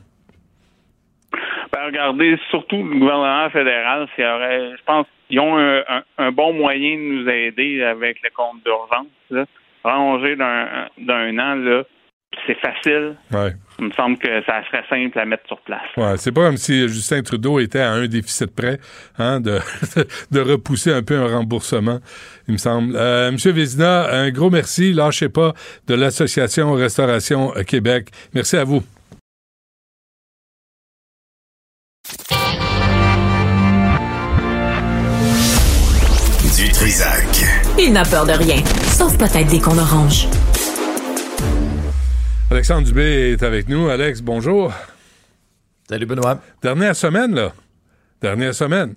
Regardez, 1.89 2.37
surtout 2.51 2.83
le 2.83 2.99
gouvernement 2.99 3.49
fédéral, 3.49 4.07
s'il 4.15 4.23
y 4.23 4.27
aurait, 4.27 4.71
je 4.77 4.83
pense 4.85 5.05
qu'ils 5.27 5.39
ont 5.39 5.57
un, 5.57 5.79
un- 5.87 6.03
un 6.17 6.31
bon 6.31 6.53
moyen 6.53 6.95
de 6.97 7.01
nous 7.01 7.29
aider 7.29 7.81
avec 7.83 8.17
le 8.23 8.29
compte 8.35 8.63
d'urgence. 8.63 9.07
là. 9.31 9.45
Rallonger 9.83 10.35
d'un 10.35 10.87
d'un 10.97 11.37
an, 11.39 11.55
là, 11.55 11.83
c'est 12.45 12.57
facile. 12.59 13.15
Ouais. 13.31 13.51
Il 13.79 13.85
me 13.85 13.91
semble 13.93 14.17
que 14.17 14.27
ça 14.43 14.61
serait 14.67 14.83
simple 14.89 15.17
à 15.17 15.25
mettre 15.25 15.47
sur 15.47 15.57
place. 15.61 15.81
Ouais, 15.97 16.17
c'est 16.17 16.33
pas 16.33 16.41
comme 16.47 16.57
si 16.57 16.87
Justin 16.89 17.21
Trudeau 17.23 17.59
était 17.59 17.79
à 17.79 17.91
un 17.91 18.07
déficit 18.07 18.53
près, 18.53 18.77
hein, 19.17 19.39
de, 19.39 19.57
de 20.31 20.39
repousser 20.41 20.91
un 20.91 21.01
peu 21.01 21.15
un 21.17 21.27
remboursement, 21.27 21.99
il 22.47 22.53
me 22.53 22.57
semble. 22.57 22.93
Euh, 22.95 23.31
Monsieur 23.31 23.51
Vézina, 23.53 24.11
un 24.11 24.29
gros 24.31 24.49
merci. 24.49 24.91
Lâchez 24.93 25.29
pas 25.29 25.53
de 25.87 25.95
l'Association 25.95 26.73
Restauration 26.73 27.51
Québec. 27.65 28.07
Merci 28.33 28.57
à 28.57 28.65
vous. 28.65 28.81
Trisac. 36.79 37.25
Il 37.77 37.91
n'a 37.93 38.03
peur 38.03 38.25
de 38.25 38.31
rien, 38.31 38.63
sauf 38.91 39.17
peut-être 39.17 39.47
des 39.47 39.59
qu'on 39.59 39.77
orange. 39.77 40.27
Alexandre 42.51 42.87
Dubé 42.87 43.31
est 43.33 43.43
avec 43.43 43.67
nous. 43.67 43.89
Alex, 43.89 44.21
bonjour. 44.21 44.71
Salut 45.89 46.05
Benoît. 46.05 46.39
Dernière 46.63 46.95
semaine, 46.95 47.35
là. 47.35 47.51
Dernière 48.21 48.53
semaine. 48.55 48.95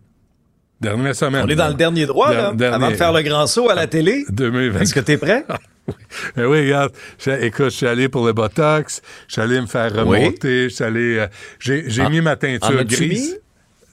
Dernière 0.81 1.15
semaine. 1.17 1.43
On 1.45 1.49
est 1.49 1.55
dans 1.57 1.69
le 1.69 1.75
dernier 1.75 2.07
droit, 2.07 2.31
Der- 2.31 2.43
là, 2.43 2.53
dernier. 2.55 2.75
avant 2.77 2.91
de 2.91 2.97
faire 2.97 3.13
le 3.13 3.23
grand 3.23 3.47
saut 3.47 3.69
à 3.69 3.75
la 3.75 3.87
télé. 3.87 4.25
2020. 4.31 4.81
Est-ce 4.81 4.95
que 4.95 5.01
t'es 5.01 5.17
prêt? 5.17 5.45
Ben 6.37 6.47
oui, 6.47 6.61
regarde. 6.67 6.93
j'ai- 7.19 7.45
Écoute, 7.47 7.65
je 7.71 7.77
suis 7.77 7.87
allé 7.89 8.09
pour 8.09 8.25
le 8.25 8.33
Botox. 8.33 9.03
Je 9.27 9.33
suis 9.33 9.43
allé 9.43 9.61
me 9.61 9.67
faire 9.67 9.93
remonter. 9.93 10.69
Je 10.69 10.75
suis 10.75 10.85
allé. 10.85 11.19
euh, 11.19 11.27
j'ai 11.59 11.91
j'ai 11.91 12.03
En- 12.03 12.11
mis 12.11 12.21
ma 12.21 12.35
en 12.35 12.37
teinture 12.37 12.79
as-tu 12.79 12.95
grise. 13.09 13.41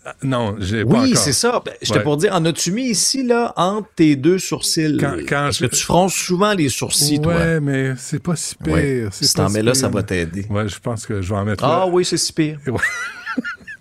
Ah, 0.06 0.16
Non, 0.24 0.56
j'ai 0.60 0.86
pas 0.86 1.02
Oui, 1.02 1.14
c'est 1.16 1.34
ça. 1.34 1.62
Ben, 1.66 1.74
J'étais 1.82 1.98
Ouais. 2.00 2.04
pour 2.04 2.18
dire, 2.18 2.34
en 2.34 2.44
as-tu 2.46 2.72
mis 2.72 2.86
ici, 2.90 3.24
là, 3.24 3.54
entre 3.58 3.88
tes 3.96 4.16
deux 4.16 4.40
sourcils? 4.40 4.98
Quand- 5.00 5.16
quand 5.28 5.36
Parce 5.46 5.58
je- 5.60 5.66
que 5.68 5.76
tu 5.76 5.84
fronces 5.84 6.14
souvent 6.16 6.54
les 6.54 6.70
sourcils, 6.70 7.20
toi. 7.20 7.36
Ouais, 7.36 7.60
mais 7.60 7.94
c'est 7.98 8.22
pas 8.24 8.36
si 8.36 8.56
pire. 8.56 8.74
Ouais. 8.74 9.08
Si 9.12 9.34
t'en 9.34 9.50
mets 9.50 9.62
là, 9.62 9.74
ça 9.74 9.90
va 9.90 10.02
t'aider. 10.04 10.46
Ouais, 10.50 10.68
je 10.70 10.80
pense 10.80 11.06
que 11.06 11.22
je 11.22 11.30
vais 11.30 11.40
en 11.40 11.46
mettre 11.46 11.64
Ah 11.66 11.80
là. 11.86 11.88
oui, 11.88 12.06
c'est 12.06 12.18
si 12.18 12.32
pire. 12.34 12.60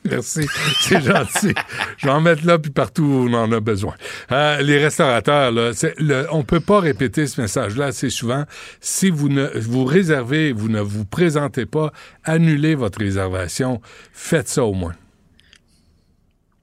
Merci, 0.04 0.46
c'est 0.80 1.02
gentil. 1.02 1.52
Je 1.98 2.06
vais 2.06 2.12
en 2.12 2.20
mettre 2.20 2.46
là 2.46 2.58
puis 2.58 2.70
partout 2.70 3.02
où 3.02 3.28
on 3.28 3.34
en 3.34 3.50
a 3.52 3.60
besoin. 3.60 3.94
Euh, 4.32 4.62
les 4.62 4.78
restaurateurs, 4.78 5.50
là, 5.52 5.72
le, 5.98 6.26
on 6.30 6.44
peut 6.44 6.60
pas 6.60 6.80
répéter 6.80 7.26
ce 7.26 7.40
message-là 7.40 7.86
assez 7.86 8.08
souvent. 8.08 8.44
Si 8.80 9.10
vous 9.10 9.28
ne 9.28 9.48
vous 9.58 9.84
réservez, 9.84 10.52
vous 10.52 10.68
ne 10.70 10.80
vous 10.80 11.04
présentez 11.04 11.66
pas, 11.66 11.92
annulez 12.24 12.74
votre 12.74 13.00
réservation. 13.00 13.82
Faites 14.12 14.48
ça 14.48 14.64
au 14.64 14.72
moins. 14.72 14.94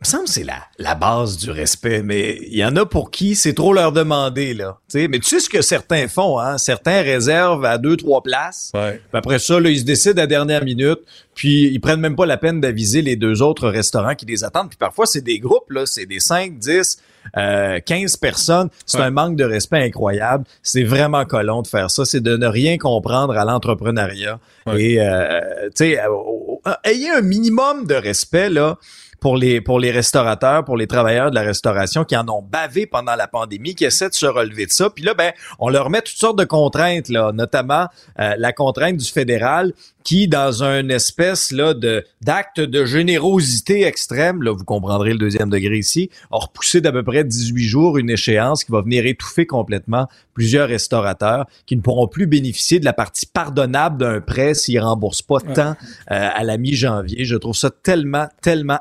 Me 0.01 0.05
semble 0.05 0.25
que 0.25 0.29
c'est 0.31 0.43
la, 0.43 0.61
la 0.77 0.93
base 0.93 1.37
du 1.37 1.49
respect, 1.51 2.03
mais 2.03 2.37
il 2.47 2.57
y 2.57 2.65
en 2.65 2.75
a 2.75 2.85
pour 2.85 3.11
qui 3.11 3.33
c'est 3.35 3.53
trop 3.53 3.73
leur 3.73 3.91
demander, 3.91 4.53
là. 4.53 4.77
sais, 4.87 5.07
mais 5.07 5.19
tu 5.19 5.25
sais 5.29 5.39
ce 5.39 5.49
que 5.49 5.61
certains 5.61 6.07
font, 6.07 6.37
hein? 6.37 6.57
Certains 6.57 7.01
réservent 7.01 7.65
à 7.65 7.77
deux, 7.77 7.95
trois 7.97 8.21
places. 8.21 8.71
Ouais. 8.73 9.01
Puis 9.09 9.17
après 9.17 9.39
ça, 9.39 9.59
là, 9.59 9.69
ils 9.69 9.79
se 9.79 9.83
décident 9.85 10.21
à 10.21 10.27
dernière 10.27 10.63
minute, 10.65 10.99
puis 11.33 11.69
ils 11.71 11.79
prennent 11.79 12.01
même 12.01 12.15
pas 12.15 12.25
la 12.25 12.37
peine 12.37 12.59
d'aviser 12.61 13.01
les 13.01 13.15
deux 13.15 13.41
autres 13.41 13.69
restaurants 13.69 14.15
qui 14.15 14.25
les 14.25 14.43
attendent. 14.43 14.69
Puis 14.69 14.77
parfois, 14.77 15.05
c'est 15.05 15.21
des 15.21 15.39
groupes, 15.39 15.71
là, 15.71 15.85
c'est 15.85 16.05
des 16.05 16.19
5, 16.19 16.59
10, 16.59 16.99
euh, 17.37 17.79
15 17.79 18.17
personnes. 18.17 18.69
C'est 18.85 18.97
Ouais. 18.99 19.05
un 19.05 19.11
manque 19.11 19.35
de 19.37 19.43
respect 19.45 19.81
incroyable. 19.83 20.43
C'est 20.61 20.83
vraiment 20.83 21.25
colon 21.25 21.61
de 21.61 21.67
faire 21.67 21.89
ça. 21.89 22.05
C'est 22.05 22.21
de 22.21 22.35
ne 22.37 22.47
rien 22.47 22.77
comprendre 22.77 23.35
à 23.37 23.45
l'entrepreneuriat. 23.45 24.39
Ouais. 24.67 24.83
Et, 24.83 25.01
euh, 25.01 25.39
tu 25.75 25.85
sais, 25.85 25.99
euh, 25.99 26.73
ayez 26.83 27.09
un 27.11 27.21
minimum 27.21 27.87
de 27.87 27.95
respect, 27.95 28.49
là, 28.49 28.77
pour 29.25 29.37
les, 29.37 29.59
pour 29.59 29.79
les 29.79 29.89
restaurateurs, 29.89 30.63
pour 30.65 30.77
les 30.77 30.85
travailleurs 30.85 31.31
de 31.31 31.35
la 31.35 31.41
restauration 31.41 32.03
qui 32.03 32.15
en 32.15 32.29
ont 32.29 32.43
bavé 32.43 32.85
pendant 32.85 33.15
la 33.15 33.27
pandémie, 33.27 33.73
qui 33.73 33.83
essaient 33.83 34.09
de 34.09 34.13
se 34.13 34.27
relever 34.27 34.67
de 34.67 34.71
ça. 34.71 34.91
Puis 34.91 35.03
là, 35.03 35.15
ben, 35.15 35.33
on 35.57 35.67
leur 35.69 35.89
met 35.89 36.03
toutes 36.03 36.19
sortes 36.19 36.37
de 36.37 36.43
contraintes, 36.43 37.09
là, 37.09 37.31
notamment 37.31 37.87
euh, 38.19 38.35
la 38.37 38.53
contrainte 38.53 38.97
du 38.97 39.11
fédéral 39.11 39.73
qui, 40.05 40.27
dans 40.27 40.63
une 40.63 40.91
espèce 40.91 41.51
là 41.51 41.73
de 41.73 42.05
d'acte 42.21 42.61
de 42.61 42.85
générosité 42.85 43.85
extrême, 43.85 44.43
là, 44.43 44.53
vous 44.53 44.63
comprendrez 44.63 45.11
le 45.11 45.17
deuxième 45.17 45.49
degré 45.49 45.77
ici, 45.77 46.11
a 46.31 46.37
repoussé 46.37 46.79
d'à 46.79 46.91
peu 46.91 47.03
près 47.03 47.23
18 47.23 47.63
jours 47.63 47.97
une 47.97 48.11
échéance 48.11 48.63
qui 48.63 48.71
va 48.71 48.81
venir 48.81 49.07
étouffer 49.07 49.47
complètement 49.47 50.07
plusieurs 50.35 50.69
restaurateurs 50.69 51.47
qui 51.65 51.75
ne 51.75 51.81
pourront 51.81 52.07
plus 52.07 52.27
bénéficier 52.27 52.79
de 52.79 52.85
la 52.85 52.93
partie 52.93 53.25
pardonnable 53.25 53.97
d'un 53.97 54.21
prêt 54.21 54.53
s'ils 54.53 54.79
remboursent 54.79 55.23
pas 55.23 55.39
tant 55.39 55.71
euh, 55.71 55.75
à 56.09 56.43
la 56.43 56.57
mi-janvier. 56.57 57.25
Je 57.25 57.35
trouve 57.35 57.55
ça 57.55 57.71
tellement, 57.71 58.27
tellement 58.43 58.79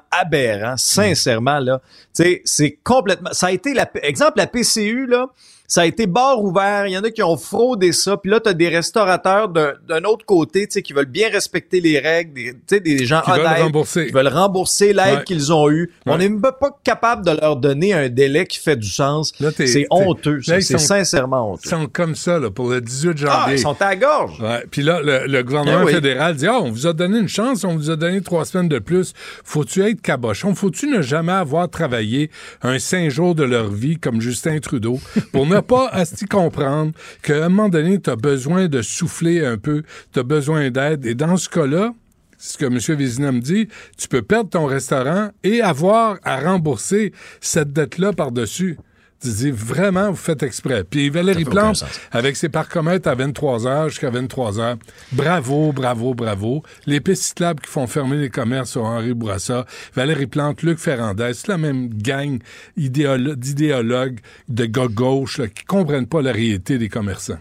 sincèrement, 0.76 1.58
là. 1.58 1.80
Tu 2.14 2.22
sais, 2.22 2.42
c'est 2.44 2.78
complètement... 2.82 3.30
Ça 3.32 3.46
a 3.46 3.50
été, 3.52 3.74
la, 3.74 3.88
exemple, 4.02 4.34
la 4.36 4.46
PCU, 4.46 5.06
là, 5.06 5.28
ça 5.66 5.82
a 5.82 5.86
été 5.86 6.06
bar 6.06 6.42
ouvert. 6.42 6.86
Il 6.86 6.92
y 6.92 6.98
en 6.98 7.02
a 7.02 7.10
qui 7.10 7.22
ont 7.22 7.36
fraudé 7.36 7.92
ça. 7.92 8.16
Puis 8.16 8.30
là, 8.30 8.38
tu 8.40 8.48
as 8.50 8.54
des 8.54 8.68
restaurateurs 8.68 9.48
d'un 9.48 10.04
autre 10.04 10.24
côté, 10.26 10.66
tu 10.66 10.74
sais, 10.74 10.82
qui 10.82 10.92
veulent 10.92 11.04
bien 11.06 11.28
respecter 11.30 11.80
les 11.80 11.98
règles, 11.98 12.34
des, 12.34 12.52
tu 12.52 12.58
sais, 12.68 12.80
des 12.80 13.04
gens 13.06 13.22
Qui 13.22 13.30
veulent 13.32 13.46
rembourser. 13.46 14.06
qui 14.06 14.12
veulent 14.12 14.28
rembourser 14.28 14.92
l'aide 14.92 15.18
Ouais. 15.18 15.24
qu'ils 15.24 15.52
ont 15.52 15.70
eue. 15.70 15.90
On 16.06 16.18
n'est 16.18 16.28
même 16.28 16.40
pas 16.40 16.54
capable 16.84 17.24
de 17.24 17.30
leur 17.32 17.56
donner 17.56 17.92
un 17.92 18.08
délai 18.08 18.46
qui 18.46 18.58
fait 18.58 18.76
du 18.76 18.88
sens. 18.88 19.32
C'est 19.66 19.86
honteux, 19.90 20.40
ils 20.46 20.62
C'est 20.62 20.78
sincèrement 20.78 21.48
Ils 21.48 21.52
honteux. 21.54 21.68
sont 21.70 21.86
comme 21.86 22.14
ça 22.14 22.38
là, 22.38 22.50
pour 22.50 22.68
le 22.70 22.80
18 22.80 23.10
Ah, 23.10 23.40
janvier. 23.42 23.54
ils 23.56 23.60
sont 23.60 23.76
à 23.80 23.90
la 23.90 23.96
gorge. 23.96 24.40
Ouais. 24.40 24.64
Puis 24.70 24.82
là, 24.82 25.00
le, 25.02 25.26
le 25.26 25.42
gouvernement 25.42 25.80
Eh 25.82 25.86
oui. 25.86 25.92
fédéral 25.92 26.36
dit 26.36 26.46
Ah, 26.46 26.58
on 26.60 26.70
vous 26.70 26.86
a 26.86 26.92
donné 26.92 27.18
une 27.18 27.28
chance, 27.28 27.64
on 27.64 27.74
vous 27.76 27.90
a 27.90 27.96
donné 27.96 28.20
trois 28.20 28.44
semaines 28.44 28.68
de 28.68 28.78
plus. 28.78 29.12
Faut-tu 29.44 29.82
être 29.82 30.00
cabochon? 30.02 30.54
Faut-tu 30.54 30.88
ne 30.88 31.00
jamais 31.02 31.32
avoir 31.32 31.68
travaillé 31.70 32.30
un 32.62 32.78
cinq 32.78 33.08
jours 33.10 33.34
de 33.34 33.44
leur 33.44 33.70
vie 33.70 33.98
comme 33.98 34.20
Justin 34.20 34.58
Trudeau 34.58 34.98
pour 35.32 35.46
ne 35.56 35.60
pas 35.60 36.04
s'y 36.04 36.26
comprendre 36.26 36.92
qu'à 37.22 37.44
un 37.44 37.48
moment 37.48 37.68
donné, 37.68 38.00
tu 38.00 38.10
as 38.10 38.16
besoin 38.16 38.68
de 38.68 38.82
souffler 38.82 39.44
un 39.44 39.58
peu, 39.58 39.82
tu 40.12 40.18
as 40.20 40.22
besoin 40.22 40.70
d'aide. 40.70 41.06
Et 41.06 41.14
dans 41.14 41.36
ce 41.36 41.48
cas-là, 41.48 41.92
ce 42.38 42.58
que 42.58 42.66
M. 42.66 42.78
Vézina 42.98 43.32
me 43.32 43.40
dit, 43.40 43.68
tu 43.96 44.08
peux 44.08 44.22
perdre 44.22 44.50
ton 44.50 44.66
restaurant 44.66 45.30
et 45.42 45.62
avoir 45.62 46.18
à 46.24 46.38
rembourser 46.40 47.12
cette 47.40 47.72
dette-là 47.72 48.12
par-dessus. 48.12 48.76
Tu 49.22 49.28
dis 49.30 49.50
vraiment, 49.50 50.10
vous 50.10 50.16
faites 50.16 50.42
exprès. 50.42 50.84
Puis 50.84 51.08
Valérie 51.08 51.44
Plante, 51.50 51.82
avec 52.12 52.36
ses 52.36 52.50
parcomètres 52.50 53.08
à 53.08 53.14
23 53.14 53.60
h 53.60 53.88
jusqu'à 53.88 54.10
23 54.10 54.52
h 54.58 54.76
bravo, 55.12 55.72
bravo, 55.72 56.12
bravo. 56.14 56.62
Les 56.86 57.00
pistes 57.00 57.22
cyclables 57.22 57.60
qui 57.62 57.70
font 57.70 57.86
fermer 57.86 58.16
les 58.18 58.28
commerces 58.28 58.72
sur 58.72 58.84
Henri 58.84 59.14
Bourassa, 59.14 59.64
Valérie 59.94 60.26
Plante, 60.26 60.62
Luc 60.62 60.78
Ferrandez, 60.78 61.32
c'est 61.32 61.48
la 61.48 61.56
même 61.56 61.88
gang 61.94 62.38
idéolo- 62.78 63.34
d'idéologues 63.34 64.20
de 64.50 64.66
gars 64.66 64.88
gauche 64.88 65.38
là, 65.38 65.48
qui 65.48 65.64
comprennent 65.64 66.06
pas 66.06 66.20
la 66.20 66.32
réalité 66.32 66.76
des 66.76 66.90
commerçants. 66.90 67.38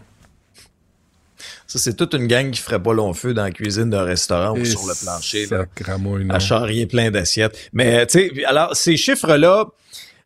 Ça, 1.66 1.78
c'est 1.78 1.96
toute 1.96 2.14
une 2.14 2.26
gang 2.26 2.50
qui 2.50 2.60
ferait 2.60 2.82
pas 2.82 2.94
long 2.94 3.12
feu 3.12 3.34
dans 3.34 3.42
la 3.42 3.50
cuisine 3.50 3.90
d'un 3.90 4.04
restaurant 4.04 4.52
ou 4.56 4.64
sur 4.64 4.86
le 4.86 4.94
plancher. 5.04 5.46
là. 5.56 5.66
à 6.30 6.38
charrier 6.38 6.86
plein 6.86 7.10
d'assiettes. 7.10 7.58
Mais 7.72 8.06
tu 8.06 8.30
sais, 8.30 8.44
alors 8.44 8.74
ces 8.76 8.96
chiffres-là, 8.96 9.66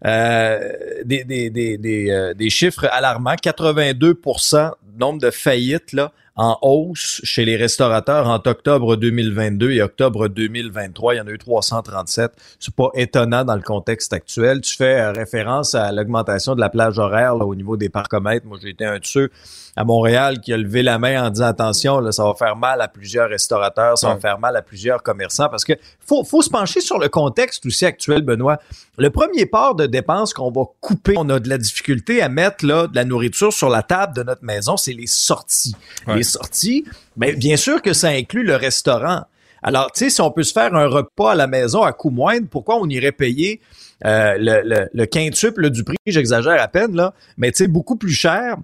des, 0.04 1.24
des, 1.24 1.50
des, 1.50 1.76
des, 1.78 2.10
euh, 2.10 2.48
chiffres 2.48 2.86
alarmants, 2.90 3.34
82% 3.34 4.72
nombre 4.98 5.20
de 5.20 5.30
faillites 5.30 5.92
là, 5.92 6.12
en 6.40 6.56
hausse 6.62 7.20
chez 7.24 7.44
les 7.44 7.56
restaurateurs 7.56 8.28
entre 8.28 8.50
octobre 8.50 8.94
2022 8.94 9.72
et 9.72 9.82
octobre 9.82 10.28
2023. 10.28 11.14
Il 11.14 11.16
y 11.18 11.20
en 11.20 11.26
a 11.26 11.30
eu 11.30 11.38
337. 11.38 12.30
C'est 12.60 12.74
pas 12.74 12.90
étonnant 12.94 13.44
dans 13.44 13.56
le 13.56 13.60
contexte 13.62 14.12
actuel. 14.12 14.60
Tu 14.60 14.76
fais 14.76 15.00
euh, 15.00 15.10
référence 15.12 15.74
à 15.74 15.90
l'augmentation 15.90 16.54
de 16.54 16.60
la 16.60 16.68
plage 16.70 16.98
horaire 16.98 17.34
là, 17.34 17.44
au 17.44 17.56
niveau 17.56 17.76
des 17.76 17.88
parcomètres. 17.88 18.46
Moi, 18.46 18.56
j'ai 18.62 18.70
été 18.70 18.84
un 18.84 19.00
de 19.00 19.04
ceux 19.04 19.30
à 19.74 19.84
Montréal 19.84 20.40
qui 20.40 20.52
a 20.52 20.56
levé 20.56 20.82
la 20.84 20.98
main 20.98 21.26
en 21.26 21.30
disant 21.30 21.46
attention, 21.46 21.98
là, 22.00 22.12
ça 22.12 22.24
va 22.24 22.34
faire 22.34 22.56
mal 22.56 22.80
à 22.80 22.88
plusieurs 22.88 23.28
restaurateurs, 23.28 23.98
ça 23.98 24.08
Ouais. 24.08 24.14
va 24.14 24.20
faire 24.20 24.38
mal 24.38 24.56
à 24.56 24.62
plusieurs 24.62 25.02
commerçants 25.02 25.48
parce 25.48 25.64
que 25.64 25.72
faut, 26.04 26.24
faut 26.24 26.42
se 26.42 26.50
pencher 26.50 26.80
sur 26.80 26.98
le 26.98 27.08
contexte 27.08 27.66
aussi 27.66 27.84
actuel, 27.84 28.22
Benoît. 28.22 28.58
Le 28.96 29.10
premier 29.10 29.46
part 29.46 29.74
de 29.74 29.86
dépenses 29.86 30.32
qu'on 30.34 30.50
va 30.50 30.62
couper, 30.80 31.14
on 31.16 31.28
a 31.30 31.38
de 31.40 31.48
la 31.48 31.58
difficulté 31.58 32.22
à 32.22 32.28
mettre 32.28 32.64
là, 32.64 32.86
de 32.86 32.94
la 32.96 33.04
nourriture 33.04 33.52
sur 33.52 33.68
la 33.68 33.82
table 33.82 34.14
de 34.16 34.22
notre 34.22 34.44
maison, 34.44 34.76
c'est 34.76 34.92
les 34.92 35.06
sorties. 35.06 35.74
Ouais. 36.06 36.16
Les 36.16 36.22
sorties, 36.28 36.84
ben, 37.16 37.34
bien 37.36 37.56
sûr 37.56 37.82
que 37.82 37.92
ça 37.92 38.08
inclut 38.08 38.44
le 38.44 38.56
restaurant. 38.56 39.22
Alors, 39.62 39.90
tu 39.92 40.04
sais, 40.04 40.10
si 40.10 40.20
on 40.20 40.30
peut 40.30 40.44
se 40.44 40.52
faire 40.52 40.74
un 40.74 40.86
repas 40.86 41.32
à 41.32 41.34
la 41.34 41.46
maison 41.46 41.82
à 41.82 41.92
coût 41.92 42.10
moindre, 42.10 42.46
pourquoi 42.48 42.76
on 42.76 42.88
irait 42.88 43.12
payer 43.12 43.60
euh, 44.04 44.36
le, 44.38 44.62
le, 44.62 44.88
le 44.92 45.06
quintuple 45.06 45.70
du 45.70 45.82
prix, 45.82 45.96
j'exagère 46.06 46.62
à 46.62 46.68
peine, 46.68 46.94
là, 46.94 47.12
mais 47.36 47.50
tu 47.50 47.64
sais, 47.64 47.68
beaucoup 47.68 47.96
plus 47.96 48.12
cher. 48.12 48.56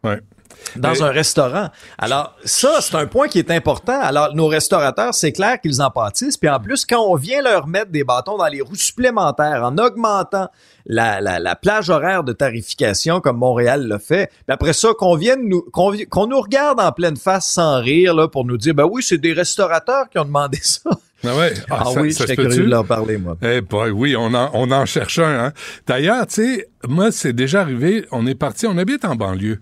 Dans 0.76 0.90
Mais- 0.92 1.02
un 1.02 1.10
restaurant. 1.10 1.68
Alors, 1.98 2.34
ça, 2.44 2.80
c'est 2.80 2.94
un 2.96 3.06
point 3.06 3.28
qui 3.28 3.38
est 3.38 3.50
important. 3.50 3.98
Alors, 4.00 4.34
nos 4.34 4.46
restaurateurs, 4.46 5.14
c'est 5.14 5.32
clair 5.32 5.60
qu'ils 5.60 5.80
en 5.82 5.90
pâtissent. 5.90 6.36
Puis 6.36 6.48
en 6.48 6.58
plus, 6.60 6.84
quand 6.84 7.00
on 7.00 7.16
vient 7.16 7.42
leur 7.42 7.66
mettre 7.66 7.90
des 7.90 8.04
bâtons 8.04 8.36
dans 8.36 8.46
les 8.48 8.60
roues 8.60 8.74
supplémentaires 8.74 9.62
en 9.64 9.76
augmentant 9.78 10.48
la, 10.86 11.20
la, 11.20 11.38
la 11.38 11.56
plage 11.56 11.88
horaire 11.90 12.24
de 12.24 12.32
tarification 12.32 13.20
comme 13.20 13.38
Montréal 13.38 13.86
l'a 13.88 13.98
fait, 13.98 14.26
puis 14.28 14.44
après 14.48 14.72
ça, 14.74 14.90
qu'on 14.98 15.16
vienne 15.16 15.48
nous, 15.48 15.62
qu'on, 15.72 15.94
qu'on 16.10 16.26
nous 16.26 16.40
regarde 16.40 16.78
en 16.80 16.92
pleine 16.92 17.16
face 17.16 17.46
sans 17.46 17.80
rire 17.80 18.14
là, 18.14 18.28
pour 18.28 18.44
nous 18.44 18.56
dire, 18.58 18.74
ben 18.74 18.84
oui, 18.90 19.02
c'est 19.02 19.18
des 19.18 19.32
restaurateurs 19.32 20.08
qui 20.10 20.18
ont 20.18 20.24
demandé 20.24 20.58
ça. 20.62 20.90
Ah, 21.26 21.34
ouais. 21.36 21.54
Ah, 21.70 21.78
Ah, 21.80 21.84
ça- 21.94 22.00
oui, 22.02 22.12
ça 22.12 22.26
j'étais 22.26 22.36
curieux 22.42 22.64
de 22.64 22.68
leur 22.70 22.84
parler, 22.84 23.16
moi. 23.16 23.36
Eh 23.42 23.62
boy, 23.62 23.90
oui, 23.90 24.14
on 24.14 24.34
en, 24.34 24.50
on 24.52 24.70
en 24.70 24.84
cherche 24.84 25.18
un. 25.18 25.46
Hein. 25.46 25.52
D'ailleurs, 25.86 26.26
tu 26.26 26.34
sais, 26.58 26.68
moi, 26.86 27.10
c'est 27.12 27.32
déjà 27.32 27.62
arrivé. 27.62 28.04
On 28.12 28.26
est 28.26 28.34
parti, 28.34 28.66
on 28.66 28.76
habite 28.76 29.06
en 29.06 29.14
banlieue. 29.16 29.58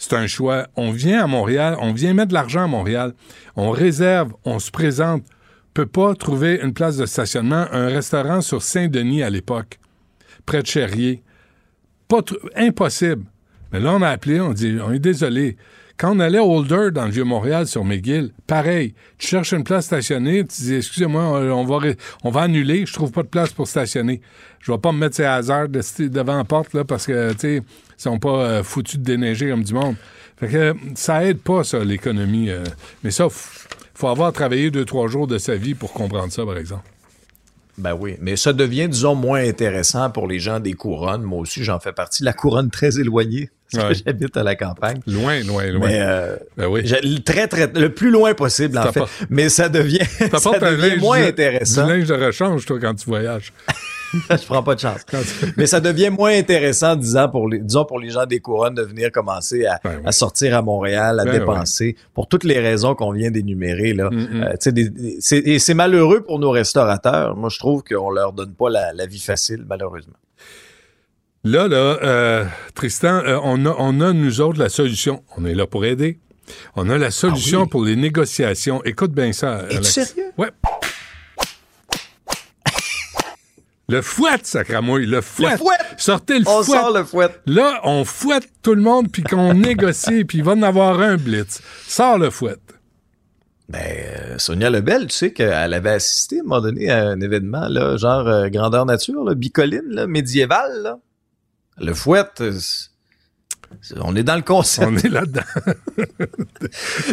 C'est 0.00 0.14
un 0.14 0.26
choix. 0.26 0.66
On 0.76 0.92
vient 0.92 1.22
à 1.22 1.26
Montréal, 1.26 1.76
on 1.78 1.92
vient 1.92 2.14
mettre 2.14 2.28
de 2.28 2.34
l'argent 2.34 2.64
à 2.64 2.66
Montréal. 2.66 3.12
On 3.54 3.70
réserve, 3.70 4.32
on 4.46 4.58
se 4.58 4.70
présente. 4.70 5.24
Peut 5.74 5.84
pas 5.84 6.14
trouver 6.14 6.58
une 6.62 6.72
place 6.72 6.96
de 6.96 7.04
stationnement. 7.04 7.66
Un 7.70 7.88
restaurant 7.88 8.40
sur 8.40 8.62
Saint-Denis 8.62 9.22
à 9.22 9.28
l'époque, 9.28 9.78
près 10.46 10.62
de 10.62 10.66
Cherrier. 10.66 11.22
Pas 12.08 12.22
impossible. 12.56 13.26
Mais 13.72 13.78
là, 13.78 13.92
on 13.92 14.00
a 14.00 14.08
appelé, 14.08 14.40
on 14.40 14.54
dit, 14.54 14.78
on 14.82 14.90
est 14.90 14.98
désolé. 14.98 15.58
Quand 15.98 16.16
on 16.16 16.20
allait 16.20 16.38
à 16.38 16.44
Holder 16.44 16.92
dans 16.94 17.04
le 17.04 17.10
Vieux-Montréal 17.10 17.66
sur 17.66 17.84
McGill, 17.84 18.32
pareil. 18.46 18.94
Tu 19.18 19.26
cherches 19.26 19.52
une 19.52 19.64
place 19.64 19.84
stationnée, 19.84 20.46
tu 20.46 20.62
dis, 20.62 20.76
excusez-moi, 20.76 21.22
on 21.22 22.30
va, 22.30 22.40
annuler, 22.40 22.86
je 22.86 22.94
trouve 22.94 23.12
pas 23.12 23.22
de 23.22 23.28
place 23.28 23.52
pour 23.52 23.68
stationner. 23.68 24.22
Je 24.60 24.72
vais 24.72 24.78
pas 24.78 24.92
me 24.92 24.98
mettre 24.98 25.16
ces 25.16 25.26
hasards 25.26 25.68
de, 25.68 25.82
devant 26.08 26.38
la 26.38 26.44
porte, 26.44 26.72
là, 26.72 26.84
parce 26.84 27.04
que, 27.04 27.32
tu 27.32 27.38
sais, 27.38 27.62
sont 28.02 28.18
pas 28.18 28.28
euh, 28.44 28.62
foutus 28.62 28.98
de 28.98 29.04
déneiger 29.04 29.50
comme 29.50 29.62
du 29.64 29.74
monde. 29.74 29.94
Fait 30.38 30.48
que 30.48 30.56
euh, 30.56 30.74
ça 30.94 31.24
aide 31.24 31.38
pas, 31.38 31.64
ça, 31.64 31.78
l'économie. 31.84 32.50
euh. 32.50 32.64
mais 33.04 33.10
ça, 33.10 33.26
faut 33.94 34.08
avoir 34.08 34.32
travaillé 34.32 34.70
deux, 34.70 34.84
trois 34.84 35.06
jours 35.08 35.26
de 35.26 35.38
sa 35.38 35.54
vie 35.56 35.74
pour 35.74 35.92
comprendre 35.92 36.32
ça, 36.32 36.44
par 36.46 36.56
exemple. 36.56 36.84
Ben 37.78 37.94
oui, 37.98 38.16
mais 38.20 38.36
ça 38.36 38.52
devient, 38.52 38.88
disons, 38.88 39.14
moins 39.14 39.40
intéressant 39.46 40.10
pour 40.10 40.26
les 40.26 40.38
gens 40.38 40.60
des 40.60 40.74
couronnes. 40.74 41.22
Moi 41.22 41.38
aussi, 41.40 41.64
j'en 41.64 41.78
fais 41.80 41.92
partie. 41.92 42.22
La 42.24 42.32
couronne 42.34 42.68
très 42.70 42.98
éloignée, 43.00 43.48
parce 43.72 43.84
Ouais. 43.84 43.92
que 43.94 44.00
j'habite 44.06 44.36
à 44.36 44.42
la 44.42 44.54
campagne. 44.54 45.00
Loin, 45.06 45.40
loin, 45.44 45.66
loin. 45.68 45.86
Mais 45.86 46.00
euh, 46.02 46.36
Ben 46.58 46.66
oui. 46.66 46.82
très, 47.22 47.48
très, 47.48 47.68
le 47.74 47.88
plus 47.94 48.10
loin 48.10 48.34
possible, 48.34 48.76
en 48.78 48.92
fait. 48.92 49.00
Mais 49.30 49.48
ça 49.48 49.68
devient, 49.70 50.04
ça 50.38 50.58
devient 50.58 50.98
moins 51.00 51.22
intéressant. 51.24 51.86
Du 51.86 51.92
linge 51.92 52.08
de 52.08 52.14
rechange, 52.14 52.66
toi, 52.66 52.78
quand 52.80 52.94
tu 52.94 53.06
voyages. 53.06 53.52
Je 54.30 54.44
prends 54.46 54.62
pas 54.62 54.74
de 54.74 54.80
chance. 54.80 55.04
Mais 55.56 55.66
ça 55.66 55.80
devient 55.80 56.10
moins 56.10 56.36
intéressant, 56.36 56.96
disons, 56.96 57.28
pour 57.28 57.48
les, 57.48 57.58
disons, 57.60 57.84
pour 57.84 57.98
les 57.98 58.10
gens 58.10 58.26
des 58.26 58.40
couronnes 58.40 58.74
de 58.74 58.82
venir 58.82 59.12
commencer 59.12 59.66
à, 59.66 59.78
Ben 59.84 59.96
oui. 59.98 60.02
à 60.04 60.12
sortir 60.12 60.56
à 60.56 60.62
Montréal, 60.62 61.20
à 61.20 61.24
Ben 61.24 61.38
dépenser, 61.38 61.96
pour 62.14 62.26
toutes 62.28 62.44
les 62.44 62.58
raisons 62.58 62.94
qu'on 62.94 63.12
vient 63.12 63.30
d'énumérer, 63.30 63.92
là. 63.92 64.10
Mm-mm. 64.10 64.44
Euh, 64.66 64.70
des- 64.72 64.88
des- 64.90 65.18
et 65.32 65.58
c'est 65.58 65.74
malheureux 65.74 66.22
pour 66.22 66.38
nos 66.38 66.50
restaurateurs. 66.50 67.36
Moi, 67.36 67.48
je 67.50 67.58
trouve 67.58 67.82
qu'on 67.84 68.10
leur 68.10 68.32
donne 68.32 68.52
pas 68.54 68.68
la, 68.70 68.92
la 68.92 69.06
vie 69.06 69.20
facile, 69.20 69.64
malheureusement. 69.68 70.14
Là, 71.44 71.68
là, 71.68 71.76
euh, 72.02 72.44
Tristan, 72.74 73.22
euh, 73.24 73.38
on, 73.42 73.64
a, 73.64 73.74
on 73.78 74.00
a, 74.00 74.12
nous 74.12 74.40
autres, 74.40 74.58
la 74.58 74.68
solution. 74.68 75.22
On 75.38 75.44
est 75.46 75.54
là 75.54 75.66
pour 75.66 75.84
aider. 75.86 76.18
On 76.76 76.90
a 76.90 76.98
la 76.98 77.10
solution 77.10 77.60
Ah 77.60 77.62
oui? 77.64 77.68
pour 77.70 77.84
les 77.84 77.96
négociations. 77.96 78.82
Écoute 78.84 79.12
bien 79.12 79.32
ça, 79.32 79.62
Es-tu 79.70 79.84
sérieux? 79.84 80.32
Ouais. 80.36 80.48
Le 83.90 84.02
fouette, 84.02 84.46
sacramouille, 84.46 85.06
le 85.06 85.20
fouette. 85.20 85.52
Le 85.52 85.56
fouet! 85.58 85.76
Sortez 85.96 86.38
le 86.38 86.48
On 86.48 86.62
fouette. 86.62 86.80
sort 86.80 86.92
le 86.96 87.04
fouet. 87.04 87.28
Là, 87.46 87.80
on 87.84 88.04
fouette 88.04 88.48
tout 88.62 88.74
le 88.74 88.82
monde, 88.82 89.10
puis 89.10 89.22
qu'on 89.22 89.54
négocie, 89.54 90.24
puis 90.24 90.38
il 90.38 90.44
va 90.44 90.52
en 90.52 90.62
avoir 90.62 91.00
un 91.00 91.16
blitz. 91.16 91.60
Sors 91.86 92.18
le 92.18 92.30
fouette. 92.30 92.60
Ben, 93.68 93.80
euh, 93.84 94.38
Sonia 94.38 94.68
Lebel, 94.70 95.06
tu 95.06 95.14
sais 95.16 95.32
qu'elle 95.32 95.74
avait 95.74 95.90
assisté 95.90 96.38
à 96.38 96.40
un 96.40 96.42
moment 96.42 96.60
donné 96.60 96.90
à 96.90 97.06
un 97.06 97.20
événement, 97.20 97.68
là, 97.68 97.96
genre 97.96 98.26
euh, 98.26 98.48
grandeur 98.48 98.84
nature, 98.84 99.22
là, 99.24 99.34
bicoline, 99.34 99.82
là, 99.88 100.06
médiéval. 100.08 100.82
Là. 100.82 100.98
Le 101.78 101.94
fouet, 101.94 102.24
euh, 102.40 102.52
on 104.00 104.16
est 104.16 104.24
dans 104.24 104.34
le 104.34 104.42
concept. 104.42 104.88
On 104.88 104.96
est 104.96 105.08
là-dedans. 105.08 105.42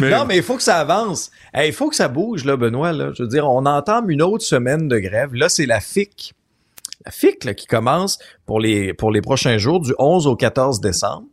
mais, 0.00 0.10
Non, 0.10 0.24
mais 0.26 0.36
il 0.38 0.42
faut 0.42 0.56
que 0.56 0.62
ça 0.64 0.78
avance. 0.78 1.30
Hey, 1.54 1.70
Il 1.70 1.72
faut 1.72 1.88
que 1.88 1.96
ça 1.96 2.08
bouge, 2.08 2.44
là, 2.44 2.56
Benoît. 2.56 2.92
Là. 2.92 3.12
Je 3.14 3.22
veux 3.22 3.28
dire, 3.28 3.48
on 3.48 3.64
entame 3.64 4.10
une 4.10 4.22
autre 4.22 4.44
semaine 4.44 4.88
de 4.88 4.98
grève. 4.98 5.34
Là, 5.34 5.48
c'est 5.48 5.66
la 5.66 5.78
FIC. 5.80 6.34
La 7.08 7.12
FIC 7.12 7.44
là, 7.44 7.54
qui 7.54 7.66
commence 7.66 8.18
pour 8.44 8.60
les, 8.60 8.92
pour 8.92 9.10
les 9.10 9.22
prochains 9.22 9.56
jours, 9.56 9.80
du 9.80 9.94
11 9.98 10.26
au 10.26 10.36
14 10.36 10.78
décembre. 10.82 11.26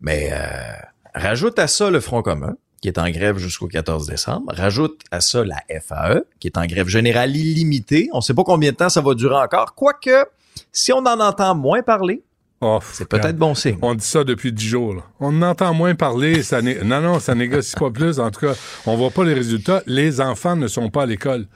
Mais 0.00 0.30
euh, 0.32 0.72
rajoute 1.14 1.60
à 1.60 1.68
ça 1.68 1.90
le 1.90 2.00
Front 2.00 2.22
commun, 2.22 2.56
qui 2.80 2.88
est 2.88 2.98
en 2.98 3.08
grève 3.08 3.38
jusqu'au 3.38 3.68
14 3.68 4.08
décembre. 4.08 4.52
Rajoute 4.52 5.00
à 5.12 5.20
ça 5.20 5.44
la 5.44 5.62
FAE, 5.80 6.24
qui 6.40 6.48
est 6.48 6.58
en 6.58 6.66
grève 6.66 6.88
générale 6.88 7.36
illimitée. 7.36 8.08
On 8.12 8.16
ne 8.16 8.22
sait 8.22 8.34
pas 8.34 8.42
combien 8.42 8.72
de 8.72 8.76
temps 8.76 8.88
ça 8.88 9.00
va 9.00 9.14
durer 9.14 9.36
encore. 9.36 9.76
Quoique, 9.76 10.26
si 10.72 10.92
on 10.92 10.98
en 10.98 11.20
entend 11.20 11.54
moins 11.54 11.82
parler, 11.82 12.24
oh, 12.60 12.80
c'est 12.92 13.08
peut-être 13.08 13.36
bon 13.36 13.54
signe. 13.54 13.78
On 13.80 13.94
dit 13.94 14.04
ça 14.04 14.24
depuis 14.24 14.52
dix 14.52 14.66
jours. 14.66 14.92
là. 14.92 15.02
On 15.20 15.40
en 15.40 15.50
entend 15.50 15.72
moins 15.72 15.94
parler. 15.94 16.42
Ça 16.42 16.60
non, 16.84 17.00
non, 17.00 17.20
ça 17.20 17.36
négocie 17.36 17.76
pas 17.76 17.92
plus. 17.92 18.18
En 18.18 18.32
tout 18.32 18.40
cas, 18.40 18.54
on 18.86 18.96
voit 18.96 19.10
pas 19.10 19.22
les 19.22 19.34
résultats. 19.34 19.84
Les 19.86 20.20
enfants 20.20 20.56
ne 20.56 20.66
sont 20.66 20.90
pas 20.90 21.04
à 21.04 21.06
l'école. 21.06 21.46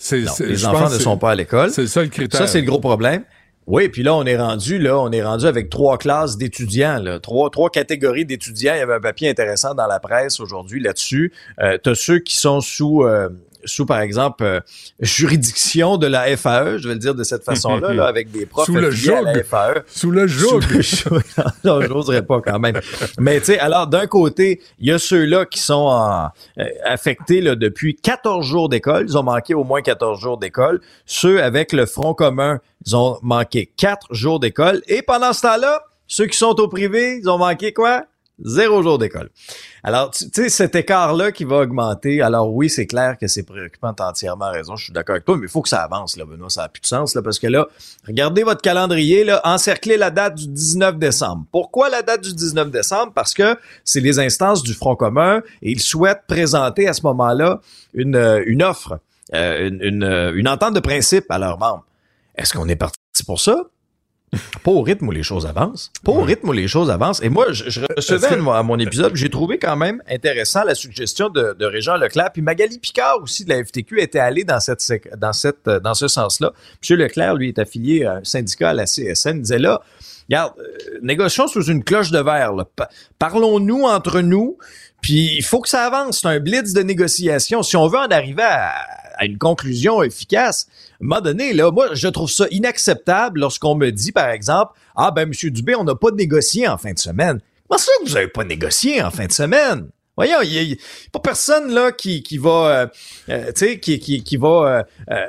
C'est, 0.00 0.20
Non, 0.20 0.32
c'est- 0.32 0.46
les 0.46 0.64
enfants 0.64 0.88
ne 0.88 0.98
sont 0.98 1.18
pas 1.18 1.32
à 1.32 1.34
l'école. 1.34 1.70
C'est 1.70 1.82
le 1.82 1.88
seul 1.88 2.08
critère. 2.08 2.38
Ça, 2.40 2.46
c'est 2.46 2.60
le 2.60 2.66
gros 2.66 2.78
problème. 2.78 3.24
Oui, 3.66 3.88
puis 3.90 4.02
là, 4.02 4.14
on 4.14 4.24
est 4.24 4.36
rendu, 4.38 4.78
là, 4.78 4.98
on 4.98 5.10
est 5.12 5.22
rendu 5.22 5.44
avec 5.44 5.68
trois 5.68 5.98
classes 5.98 6.38
d'étudiants, 6.38 7.02
là, 7.02 7.20
trois, 7.20 7.50
trois 7.50 7.68
catégories 7.68 8.24
d'étudiants. 8.24 8.72
Il 8.74 8.78
y 8.78 8.80
avait 8.80 8.94
un 8.94 9.00
papier 9.00 9.28
intéressant 9.28 9.74
dans 9.74 9.86
la 9.86 10.00
presse 10.00 10.40
aujourd'hui 10.40 10.80
là-dessus. 10.80 11.34
Euh, 11.60 11.76
T'as 11.82 11.94
ceux 11.94 12.20
qui 12.20 12.36
sont 12.38 12.62
sous, 12.62 13.02
euh, 13.02 13.28
sous 13.64 13.86
par 13.86 14.00
exemple, 14.00 14.44
euh, 14.44 14.60
juridiction 15.00 15.96
de 15.96 16.06
la 16.06 16.36
FAE, 16.36 16.78
je 16.78 16.88
vais 16.88 16.94
le 16.94 17.00
dire 17.00 17.14
de 17.14 17.24
cette 17.24 17.44
façon-là, 17.44 17.92
là, 17.92 18.06
avec 18.08 18.30
des 18.30 18.46
profs 18.46 18.66
Sous 18.66 18.74
le 18.74 18.88
à 18.88 19.22
la. 19.22 19.42
FAE. 19.44 19.82
Sous 19.86 20.10
le 20.10 20.26
joug. 20.26 20.62
Sous 20.62 20.74
le 20.74 20.82
joug. 20.82 21.22
non, 21.64 21.80
j'oserais 21.80 22.22
pas 22.24 22.40
quand 22.40 22.58
même. 22.58 22.80
Mais 23.18 23.38
tu 23.40 23.46
sais, 23.46 23.58
alors 23.58 23.86
d'un 23.86 24.06
côté, 24.06 24.60
il 24.78 24.86
y 24.88 24.92
a 24.92 24.98
ceux-là 24.98 25.44
qui 25.46 25.58
sont 25.60 25.74
en- 25.74 26.28
euh, 26.58 26.64
affectés 26.84 27.40
là, 27.40 27.54
depuis 27.56 27.96
14 27.96 28.46
jours 28.46 28.68
d'école. 28.68 29.06
Ils 29.08 29.16
ont 29.18 29.22
manqué 29.22 29.54
au 29.54 29.64
moins 29.64 29.82
14 29.82 30.20
jours 30.20 30.38
d'école. 30.38 30.80
Ceux 31.06 31.42
avec 31.42 31.72
le 31.72 31.86
Front 31.86 32.14
commun, 32.14 32.60
ils 32.86 32.96
ont 32.96 33.18
manqué 33.22 33.70
4 33.76 34.14
jours 34.14 34.40
d'école. 34.40 34.82
Et 34.86 35.02
pendant 35.02 35.32
ce 35.32 35.42
temps-là, 35.42 35.82
ceux 36.06 36.26
qui 36.26 36.38
sont 36.38 36.58
au 36.60 36.68
privé, 36.68 37.18
ils 37.22 37.28
ont 37.28 37.38
manqué 37.38 37.72
quoi? 37.72 38.04
Zéro 38.44 38.82
jour 38.82 38.98
d'école. 38.98 39.30
Alors, 39.82 40.10
tu 40.10 40.26
sais, 40.32 40.48
cet 40.48 40.76
écart-là 40.76 41.32
qui 41.32 41.44
va 41.44 41.58
augmenter, 41.58 42.22
alors 42.22 42.52
oui, 42.52 42.70
c'est 42.70 42.86
clair 42.86 43.16
que 43.18 43.26
c'est 43.26 43.42
préoccupant, 43.42 43.92
t'as 43.92 44.10
entièrement 44.10 44.50
raison, 44.50 44.76
je 44.76 44.84
suis 44.84 44.92
d'accord 44.92 45.14
avec 45.14 45.24
toi, 45.24 45.36
mais 45.36 45.46
il 45.46 45.50
faut 45.50 45.62
que 45.62 45.68
ça 45.68 45.82
avance, 45.82 46.16
là, 46.16 46.24
Benoît, 46.24 46.48
ça 46.48 46.62
n'a 46.62 46.68
plus 46.68 46.80
de 46.80 46.86
sens, 46.86 47.14
là, 47.14 47.22
parce 47.22 47.38
que 47.38 47.48
là, 47.48 47.66
regardez 48.06 48.44
votre 48.44 48.62
calendrier, 48.62 49.24
là, 49.24 49.40
encerclez 49.44 49.96
la 49.96 50.10
date 50.10 50.36
du 50.36 50.46
19 50.46 50.98
décembre. 50.98 51.46
Pourquoi 51.50 51.88
la 51.88 52.02
date 52.02 52.22
du 52.22 52.32
19 52.32 52.70
décembre? 52.70 53.12
Parce 53.12 53.34
que 53.34 53.56
c'est 53.84 54.00
les 54.00 54.20
instances 54.20 54.62
du 54.62 54.74
Front 54.74 54.94
commun 54.94 55.42
et 55.62 55.72
ils 55.72 55.80
souhaitent 55.80 56.24
présenter 56.28 56.86
à 56.86 56.92
ce 56.92 57.02
moment-là 57.02 57.60
une, 57.94 58.14
euh, 58.14 58.42
une 58.46 58.62
offre, 58.62 59.00
euh, 59.34 59.68
une, 59.68 59.82
une, 59.82 60.04
euh, 60.04 60.32
une 60.34 60.48
entente 60.48 60.74
de 60.74 60.80
principe 60.80 61.24
à 61.30 61.38
leurs 61.38 61.58
membres. 61.58 61.84
Est-ce 62.36 62.52
qu'on 62.52 62.68
est 62.68 62.76
parti 62.76 62.98
pour 63.26 63.40
ça? 63.40 63.64
Pas 64.62 64.70
au 64.70 64.82
rythme 64.82 65.08
où 65.08 65.10
les 65.10 65.22
choses 65.22 65.46
avancent. 65.46 65.90
Pas 66.04 66.12
au 66.12 66.20
rythme 66.22 66.48
où 66.48 66.52
les 66.52 66.68
choses 66.68 66.90
avancent. 66.90 67.22
Et 67.22 67.28
moi, 67.28 67.46
je, 67.52 67.70
je 67.70 67.80
recevais 67.96 68.28
que- 68.28 68.48
à 68.50 68.62
mon- 68.62 68.78
épisode, 68.78 69.16
j'ai 69.16 69.30
trouvé 69.30 69.58
quand 69.58 69.76
même 69.76 70.02
intéressant 70.08 70.64
la 70.64 70.74
suggestion 70.74 71.28
de, 71.30 71.54
de 71.58 71.64
Régent 71.64 71.96
Leclerc. 71.96 72.30
Puis 72.32 72.42
Magali 72.42 72.78
Picard 72.78 73.20
aussi 73.22 73.44
de 73.44 73.50
la 73.50 73.64
FTQ 73.64 74.00
était 74.00 74.18
allée 74.18 74.44
dans 74.44 74.60
cette 74.60 74.84
dans 75.16 75.32
cette 75.32 75.66
euh, 75.68 75.80
dans 75.80 75.94
ce 75.94 76.08
sens-là. 76.08 76.52
Monsieur 76.82 76.96
Leclerc, 76.96 77.34
lui, 77.34 77.48
est 77.48 77.58
affilié 77.58 78.04
à 78.04 78.16
un 78.16 78.24
syndicat 78.24 78.70
à 78.70 78.74
la 78.74 78.84
CSN. 78.84 79.36
Il 79.36 79.42
disait 79.42 79.58
là, 79.58 79.80
regarde, 80.28 80.52
euh, 80.58 80.98
négocions 81.02 81.48
sous 81.48 81.64
une 81.64 81.82
cloche 81.82 82.10
de 82.10 82.18
verre. 82.20 82.52
Parlons-nous 83.18 83.82
entre 83.84 84.20
nous. 84.20 84.58
Puis 85.00 85.36
il 85.36 85.44
faut 85.44 85.60
que 85.60 85.68
ça 85.68 85.84
avance. 85.84 86.20
C'est 86.20 86.28
un 86.28 86.40
blitz 86.40 86.72
de 86.72 86.82
négociation. 86.82 87.62
Si 87.62 87.76
on 87.76 87.86
veut 87.88 87.98
en 87.98 88.08
arriver 88.08 88.42
à, 88.42 88.74
une 89.24 89.38
conclusion 89.38 90.02
efficace, 90.02 90.68
à 91.00 91.16
un 91.16 91.20
donné, 91.20 91.52
là, 91.52 91.70
moi, 91.70 91.88
je 91.94 92.08
trouve 92.08 92.30
ça 92.30 92.46
inacceptable 92.50 93.40
lorsqu'on 93.40 93.74
me 93.74 93.90
dit, 93.90 94.12
par 94.12 94.28
exemple, 94.28 94.72
Ah 94.96 95.10
ben, 95.10 95.22
M. 95.22 95.50
Dubé, 95.50 95.74
on 95.74 95.84
n'a 95.84 95.94
pas 95.94 96.10
négocié 96.10 96.68
en 96.68 96.78
fin 96.78 96.92
de 96.92 96.98
semaine. 96.98 97.40
Comment 97.68 97.78
ça 97.78 97.92
que 98.00 98.08
vous 98.08 98.16
avez 98.16 98.28
pas 98.28 98.44
négocié 98.44 99.02
en 99.02 99.10
fin 99.10 99.26
de 99.26 99.32
semaine? 99.32 99.88
Voyons, 100.18 100.42
il 100.42 100.52
y 100.52 100.72
a, 100.72 100.76
pas 101.12 101.20
personne 101.20 101.72
là 101.72 101.92
qui, 101.92 102.24
qui 102.24 102.38
va, 102.38 102.50
euh, 102.50 102.86
euh, 103.28 103.52
tu 103.54 103.66
sais, 103.66 103.78
qui, 103.78 104.00
qui, 104.00 104.24
qui 104.24 104.36
va 104.36 104.48
euh, 104.48 104.82
euh, 105.12 105.26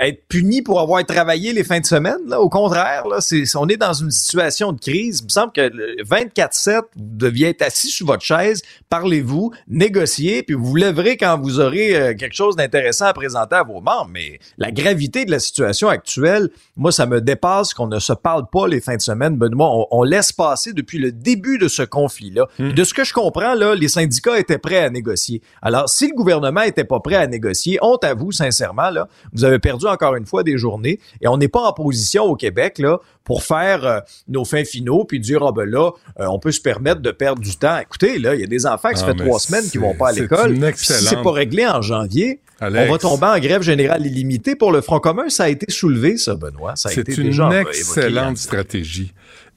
être 0.00 0.22
puni 0.28 0.62
pour 0.62 0.78
avoir 0.78 1.04
travaillé 1.04 1.52
les 1.52 1.64
fins 1.64 1.80
de 1.80 1.84
semaine. 1.84 2.20
Là. 2.28 2.40
Au 2.40 2.48
contraire, 2.48 3.08
là, 3.08 3.20
c'est, 3.20 3.42
on 3.56 3.66
est 3.66 3.76
dans 3.76 3.92
une 3.92 4.12
situation 4.12 4.70
de 4.70 4.78
crise. 4.78 5.18
Il 5.18 5.24
me 5.24 5.30
semble 5.30 5.52
que 5.52 5.62
le 5.62 5.96
24-7, 6.04 6.76
vous 6.76 6.82
deviez 6.96 7.48
être 7.48 7.62
assis 7.62 7.88
sur 7.88 8.06
votre 8.06 8.22
chaise, 8.22 8.62
parlez-vous, 8.88 9.52
négociez, 9.66 10.44
puis 10.44 10.54
vous 10.54 10.64
vous 10.64 10.76
lèverez 10.76 11.16
quand 11.16 11.36
vous 11.40 11.58
aurez 11.58 11.96
euh, 11.96 12.14
quelque 12.14 12.36
chose 12.36 12.54
d'intéressant 12.54 13.06
à 13.06 13.12
présenter 13.12 13.56
à 13.56 13.64
vos 13.64 13.80
membres. 13.80 14.10
Mais 14.12 14.38
la 14.58 14.70
gravité 14.70 15.24
de 15.24 15.32
la 15.32 15.40
situation 15.40 15.88
actuelle, 15.88 16.50
moi, 16.76 16.92
ça 16.92 17.06
me 17.06 17.20
dépasse 17.20 17.74
qu'on 17.74 17.88
ne 17.88 17.98
se 17.98 18.12
parle 18.12 18.44
pas 18.48 18.68
les 18.68 18.80
fins 18.80 18.94
de 18.94 19.02
semaine. 19.02 19.36
Benoît, 19.36 19.70
on, 19.72 19.88
on 19.90 20.04
laisse 20.04 20.30
passer 20.30 20.72
depuis 20.72 20.98
le 20.98 21.10
début 21.10 21.58
de 21.58 21.66
ce 21.66 21.82
conflit-là. 21.82 22.46
Puis 22.54 22.74
De 22.74 22.84
ce 22.84 22.94
que 22.94 23.02
je 23.02 23.12
comprends, 23.12 23.54
là, 23.54 23.74
les 23.74 23.88
syndicats 23.88 24.19
étaient 24.36 24.58
prêts 24.58 24.78
à 24.78 24.90
négocier. 24.90 25.42
Alors, 25.62 25.88
si 25.88 26.08
le 26.08 26.14
gouvernement 26.14 26.62
était 26.62 26.84
pas 26.84 27.00
prêt 27.00 27.16
à 27.16 27.26
négocier, 27.26 27.78
honte 27.82 28.04
à 28.04 28.14
vous, 28.14 28.32
sincèrement, 28.32 28.90
là, 28.90 29.08
vous 29.32 29.44
avez 29.44 29.58
perdu 29.58 29.86
encore 29.86 30.14
une 30.16 30.26
fois 30.26 30.42
des 30.42 30.58
journées 30.58 30.98
et 31.20 31.28
on 31.28 31.36
n'est 31.36 31.48
pas 31.48 31.60
en 31.62 31.72
position 31.72 32.24
au 32.24 32.36
Québec, 32.36 32.78
là, 32.78 32.98
pour 33.24 33.42
faire 33.42 33.84
euh, 33.84 34.00
nos 34.28 34.44
fins 34.44 34.64
finaux 34.64 35.04
puis 35.04 35.20
dire, 35.20 35.42
ah 35.44 35.52
ben 35.52 35.68
là, 35.68 35.90
euh, 36.18 36.26
on 36.26 36.38
peut 36.38 36.52
se 36.52 36.60
permettre 36.60 37.00
de 37.00 37.10
perdre 37.10 37.40
du 37.40 37.56
temps. 37.56 37.78
Écoutez, 37.78 38.18
là, 38.18 38.34
il 38.34 38.40
y 38.40 38.44
a 38.44 38.46
des 38.46 38.66
enfants 38.66 38.90
qui 38.90 39.02
Ah, 39.02 39.06
fait 39.06 39.14
mais 39.14 39.24
trois 39.24 39.38
semaines 39.38 39.68
qui 39.70 39.78
vont 39.78 39.94
pas 39.94 40.08
à 40.08 40.12
l'école. 40.12 40.56
Si 40.76 40.92
c'est 40.92 41.22
pas 41.22 41.32
réglé 41.32 41.66
en 41.66 41.82
janvier, 41.82 42.40
Alex. 42.60 42.88
on 42.88 42.92
va 42.92 42.98
tomber 42.98 43.26
en 43.26 43.38
grève 43.38 43.62
générale 43.62 44.04
illimitée 44.06 44.56
pour 44.56 44.72
le 44.72 44.80
Front 44.80 45.00
commun. 45.00 45.28
Ça 45.28 45.44
a 45.44 45.48
été 45.48 45.70
soulevé, 45.70 46.16
ça, 46.16 46.34
Benoît. 46.34 46.76
Ça 46.76 46.88
a 46.88 46.92
C'est 46.92 47.06
une 47.16 47.24
déjà 47.24 47.50
excellente 47.60 48.36
stratégie. 48.36 49.12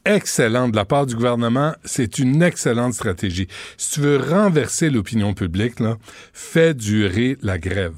Excellente 0.06 0.72
de 0.72 0.76
la 0.76 0.84
part 0.84 1.06
du 1.06 1.16
gouvernement, 1.16 1.74
c'est 1.86 2.20
une 2.20 2.44
excellente 2.44 2.94
stratégie. 2.94 3.48
Si 3.78 3.92
tu 3.92 4.00
veux 4.02 4.18
renverser 4.18 4.90
l'opinion 4.90 5.34
publique, 5.34 5.80
là, 5.80 5.98
fais 6.34 6.74
durer 6.74 7.38
la 7.42 7.58
grève. 7.58 7.96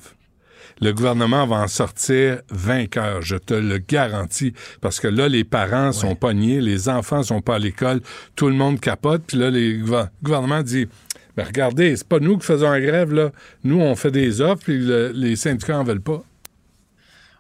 Le 0.82 0.92
gouvernement 0.92 1.48
va 1.48 1.56
en 1.56 1.68
sortir 1.68 2.42
vainqueur, 2.52 3.22
je 3.24 3.38
te 3.38 3.54
le 3.56 3.80
garantis, 3.80 4.54
parce 4.82 5.00
que 5.00 5.08
là, 5.08 5.28
les 5.30 5.44
parents 5.46 5.94
sont 5.94 6.16
pognés, 6.16 6.62
les 6.62 6.90
enfants 6.90 7.24
sont 7.24 7.42
pas 7.42 7.56
à 7.56 7.60
l'école, 7.60 8.02
tout 8.36 8.50
le 8.50 8.56
monde 8.56 8.80
capote, 8.80 9.24
puis 9.26 9.38
là, 9.38 9.50
les 9.50 9.74
le 9.78 10.08
gouvernement 10.22 10.62
dit, 10.62 10.88
ben 11.36 11.46
regardez, 11.46 11.96
c'est 11.96 12.08
pas 12.08 12.20
nous 12.20 12.38
qui 12.38 12.46
faisons 12.46 12.70
la 12.70 12.82
grève, 12.82 13.14
là. 13.14 13.32
Nous, 13.64 13.80
on 13.80 13.96
fait 13.96 14.12
des 14.12 14.42
offres, 14.42 14.64
puis 14.66 14.78
le- 14.78 15.12
les 15.16 15.36
syndicats 15.38 15.80
en 15.80 15.84
veulent 15.84 16.02
pas. 16.02 16.24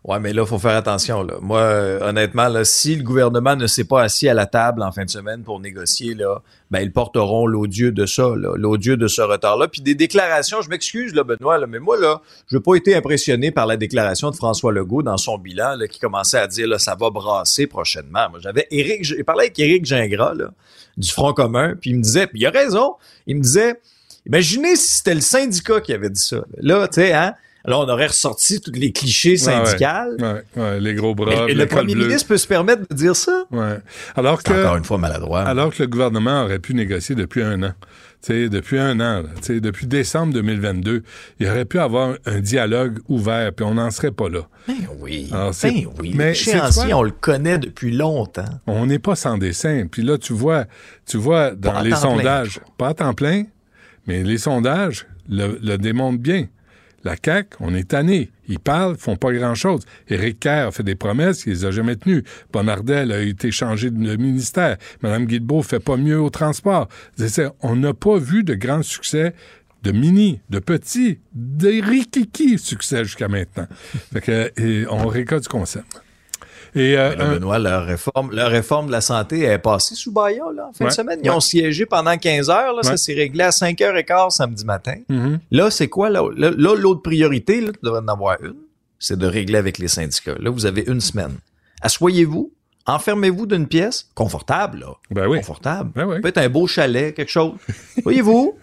Ouais, 0.05 0.19
mais 0.19 0.33
là, 0.33 0.45
faut 0.45 0.59
faire 0.59 0.75
attention. 0.75 1.25
Moi, 1.41 1.59
euh, 1.59 1.99
honnêtement, 2.07 2.47
si 2.63 2.95
le 2.95 3.01
gouvernement 3.01 3.55
ne 3.55 3.65
s'est 3.65 3.85
pas 3.85 4.03
assis 4.03 4.29
à 4.29 4.35
la 4.35 4.45
table 4.45 4.83
en 4.83 4.91
fin 4.91 5.03
de 5.03 5.09
semaine 5.09 5.41
pour 5.41 5.59
négocier, 5.59 6.13
là, 6.13 6.43
ben 6.69 6.81
ils 6.81 6.91
porteront 6.91 7.47
l'odieux 7.47 7.91
de 7.91 8.05
ça, 8.05 8.33
l'odieux 8.35 8.97
de 8.97 9.07
ce 9.07 9.23
retard-là. 9.23 9.67
Puis 9.67 9.81
des 9.81 9.95
déclarations, 9.95 10.61
je 10.61 10.69
m'excuse, 10.69 11.15
là, 11.15 11.23
Benoît, 11.23 11.57
là, 11.57 11.65
mais 11.65 11.79
moi, 11.79 11.99
là, 11.99 12.21
je 12.45 12.55
n'ai 12.55 12.61
pas 12.61 12.75
été 12.75 12.95
impressionné 12.95 13.49
par 13.49 13.65
la 13.65 13.77
déclaration 13.77 14.29
de 14.29 14.35
François 14.35 14.71
Legault 14.71 15.01
dans 15.01 15.17
son 15.17 15.39
bilan, 15.39 15.75
qui 15.89 15.99
commençait 15.99 16.37
à 16.37 16.45
dire 16.45 16.67
là, 16.67 16.77
ça 16.77 16.93
va 16.93 17.09
brasser 17.09 17.65
prochainement. 17.65 18.29
Moi, 18.29 18.37
j'avais 18.43 18.67
Éric, 18.69 19.05
j'ai 19.05 19.23
parlé 19.23 19.45
avec 19.45 19.57
Éric 19.57 19.85
Gingras, 19.85 20.35
là, 20.35 20.51
du 20.97 21.11
Front 21.11 21.33
commun, 21.33 21.73
puis 21.81 21.89
il 21.89 21.97
me 21.97 22.03
disait, 22.03 22.27
puis 22.27 22.41
il 22.41 22.45
a 22.45 22.51
raison, 22.51 22.93
il 23.25 23.37
me 23.37 23.41
disait, 23.41 23.81
imaginez 24.27 24.75
si 24.75 24.97
c'était 24.97 25.15
le 25.15 25.21
syndicat 25.21 25.81
qui 25.81 25.93
avait 25.93 26.11
dit 26.11 26.21
ça. 26.21 26.45
Là, 26.57 26.87
tu 26.87 27.01
sais, 27.01 27.11
hein? 27.11 27.33
Là, 27.67 27.79
on 27.79 27.89
aurait 27.89 28.07
ressorti 28.07 28.61
tous 28.61 28.71
les 28.73 28.91
clichés 28.91 29.31
ouais. 29.31 29.37
syndicaux. 29.37 29.85
Ouais, 30.19 30.43
ouais, 30.55 30.79
les 30.79 30.93
gros 30.93 31.15
bras, 31.15 31.45
Et 31.49 31.53
le 31.53 31.65
premier 31.65 31.95
bleue. 31.95 32.05
ministre 32.07 32.27
peut 32.27 32.37
se 32.37 32.47
permettre 32.47 32.83
de 32.89 32.95
dire 32.95 33.15
ça? 33.15 33.45
Ouais. 33.51 33.79
Alors 34.15 34.43
que, 34.43 34.53
encore 34.53 34.75
une 34.77 34.83
fois 34.83 34.97
maladroit. 34.97 35.41
alors 35.41 35.73
que 35.73 35.81
le 35.83 35.87
gouvernement 35.87 36.43
aurait 36.43 36.59
pu 36.59 36.73
négocier 36.75 37.15
depuis 37.15 37.41
un 37.41 37.63
an. 37.63 37.73
Tu 38.21 38.33
sais, 38.33 38.49
depuis 38.49 38.79
un 38.79 38.99
an, 39.01 39.21
là. 39.21 39.29
Tu 39.37 39.41
sais, 39.43 39.59
depuis 39.59 39.85
décembre 39.85 40.33
2022, 40.33 41.03
il 41.39 41.47
aurait 41.47 41.65
pu 41.65 41.77
avoir 41.79 42.15
un 42.25 42.39
dialogue 42.39 42.99
ouvert, 43.07 43.53
puis 43.53 43.63
on 43.65 43.75
n'en 43.75 43.91
serait 43.91 44.09
pas 44.11 44.29
là. 44.29 44.41
Ben 44.67 44.73
oui. 44.99 45.29
Alors, 45.31 45.51
ben 45.61 45.85
oui. 45.99 46.13
mais 46.15 46.33
quoi? 46.33 46.85
on 46.97 47.03
le 47.03 47.11
connaît 47.11 47.59
depuis 47.59 47.91
longtemps. 47.91 48.45
On 48.65 48.87
n'est 48.87 48.97
pas 48.99 49.15
sans 49.15 49.37
dessin. 49.37 49.85
Puis 49.91 50.01
là, 50.01 50.17
tu 50.17 50.33
vois, 50.33 50.65
tu 51.05 51.17
vois 51.17 51.51
dans 51.51 51.73
Pas 51.73 51.83
les 51.83 51.89
plein. 51.89 51.97
sondages, 51.99 52.59
pas 52.79 52.89
à 52.89 52.93
temps 52.95 53.13
plein, 53.13 53.43
mais 54.07 54.23
les 54.23 54.39
sondages 54.39 55.05
le, 55.29 55.59
le 55.61 55.77
démontrent 55.77 56.17
bien. 56.19 56.47
La 57.05 57.15
CAQ, 57.23 57.57
on 57.59 57.75
est 57.75 57.89
tanné. 57.89 58.31
Ils 58.47 58.59
parlent, 58.59 58.97
font 58.97 59.15
pas 59.15 59.31
grand-chose. 59.31 59.83
Éric 60.09 60.39
Kerr 60.39 60.67
a 60.67 60.71
fait 60.71 60.83
des 60.83 60.95
promesses, 60.95 61.45
il 61.45 61.53
les 61.53 61.65
a 61.65 61.71
jamais 61.71 61.95
tenues. 61.95 62.23
Bonardel 62.51 63.11
a 63.11 63.21
été 63.21 63.51
changé 63.51 63.91
de 63.91 64.15
ministère. 64.15 64.77
Mme 65.03 65.25
Guilbeault 65.27 65.61
fait 65.61 65.79
pas 65.79 65.97
mieux 65.97 66.19
au 66.19 66.31
transport. 66.31 66.89
On 67.61 67.75
n'a 67.75 67.93
pas 67.93 68.17
vu 68.17 68.43
de 68.43 68.55
grand 68.55 68.83
succès 68.83 69.33
de 69.83 69.91
mini, 69.91 70.41
de 70.49 70.57
petit, 70.57 71.19
de 71.33 71.79
rikiki 71.79 72.57
succès 72.57 73.03
jusqu'à 73.03 73.27
maintenant. 73.27 73.67
fait 74.11 74.21
que, 74.21 74.87
on 74.89 75.07
récolte 75.07 75.43
du 75.43 75.49
concept. 75.49 75.85
Et 76.75 76.97
euh, 76.97 77.15
Benoît, 77.15 77.57
leur 77.57 77.85
réforme, 77.85 78.31
leur 78.31 78.51
réforme 78.51 78.87
de 78.87 78.91
la 78.91 79.01
santé 79.01 79.43
est 79.43 79.59
passée 79.59 79.95
sous 79.95 80.11
Baya, 80.11 80.43
là, 80.53 80.67
en 80.69 80.73
fin 80.73 80.85
de 80.85 80.89
semaine. 80.89 81.19
Ils 81.23 81.31
ont 81.31 81.39
siégé 81.39 81.85
pendant 81.85 82.17
15 82.17 82.49
heures, 82.49 82.73
là, 82.73 82.83
ça 82.83 82.97
s'est 82.97 83.13
réglé 83.13 83.43
à 83.43 83.49
5h15 83.49 84.31
samedi 84.31 84.65
matin. 84.65 84.95
Mm-hmm. 85.09 85.39
Là, 85.51 85.71
c'est 85.71 85.87
quoi, 85.87 86.09
là? 86.09 86.21
Là, 86.35 86.51
l'autre 86.51 87.01
priorité, 87.01 87.61
là, 87.61 87.71
tu 87.71 87.79
devrais 87.81 88.01
en 88.01 88.07
avoir 88.09 88.43
une, 88.43 88.57
c'est 88.99 89.17
de 89.17 89.25
régler 89.25 89.57
avec 89.57 89.77
les 89.77 89.87
syndicats. 89.87 90.35
Là, 90.37 90.49
vous 90.49 90.65
avez 90.65 90.83
une 90.87 90.99
semaine. 90.99 91.37
Assoyez-vous, 91.81 92.51
enfermez-vous 92.85 93.45
d'une 93.45 93.67
pièce 93.67 94.09
confortable, 94.13 94.79
là. 94.79 94.93
Ben 95.11 95.27
oui. 95.27 95.37
Confortable. 95.39 95.91
Ben 95.95 96.05
oui. 96.05 96.21
Peut-être 96.21 96.37
un 96.37 96.49
beau 96.49 96.67
chalet, 96.67 97.13
quelque 97.15 97.31
chose. 97.31 97.53
Voyez-vous, 98.03 98.57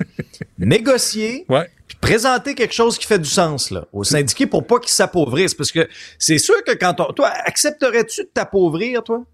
négocier, 0.59 1.45
ouais. 1.49 1.69
puis 1.87 1.97
présenter 2.01 2.55
quelque 2.55 2.75
chose 2.75 2.99
qui 2.99 3.07
fait 3.07 3.19
du 3.19 3.29
sens 3.29 3.71
là 3.71 3.87
aux 3.93 4.05
syndiqués 4.05 4.47
pour 4.47 4.67
pas 4.67 4.79
qu'ils 4.79 4.93
s'appauvrissent. 4.93 5.55
Parce 5.55 5.73
que 5.73 5.89
c'est 6.19 6.39
sûr 6.39 6.63
que 6.65 6.73
quand 6.73 7.01
on, 7.01 7.13
toi, 7.13 7.29
accepterais-tu 7.45 8.23
de 8.23 8.31
t'appauvrir, 8.33 9.03
toi? 9.03 9.25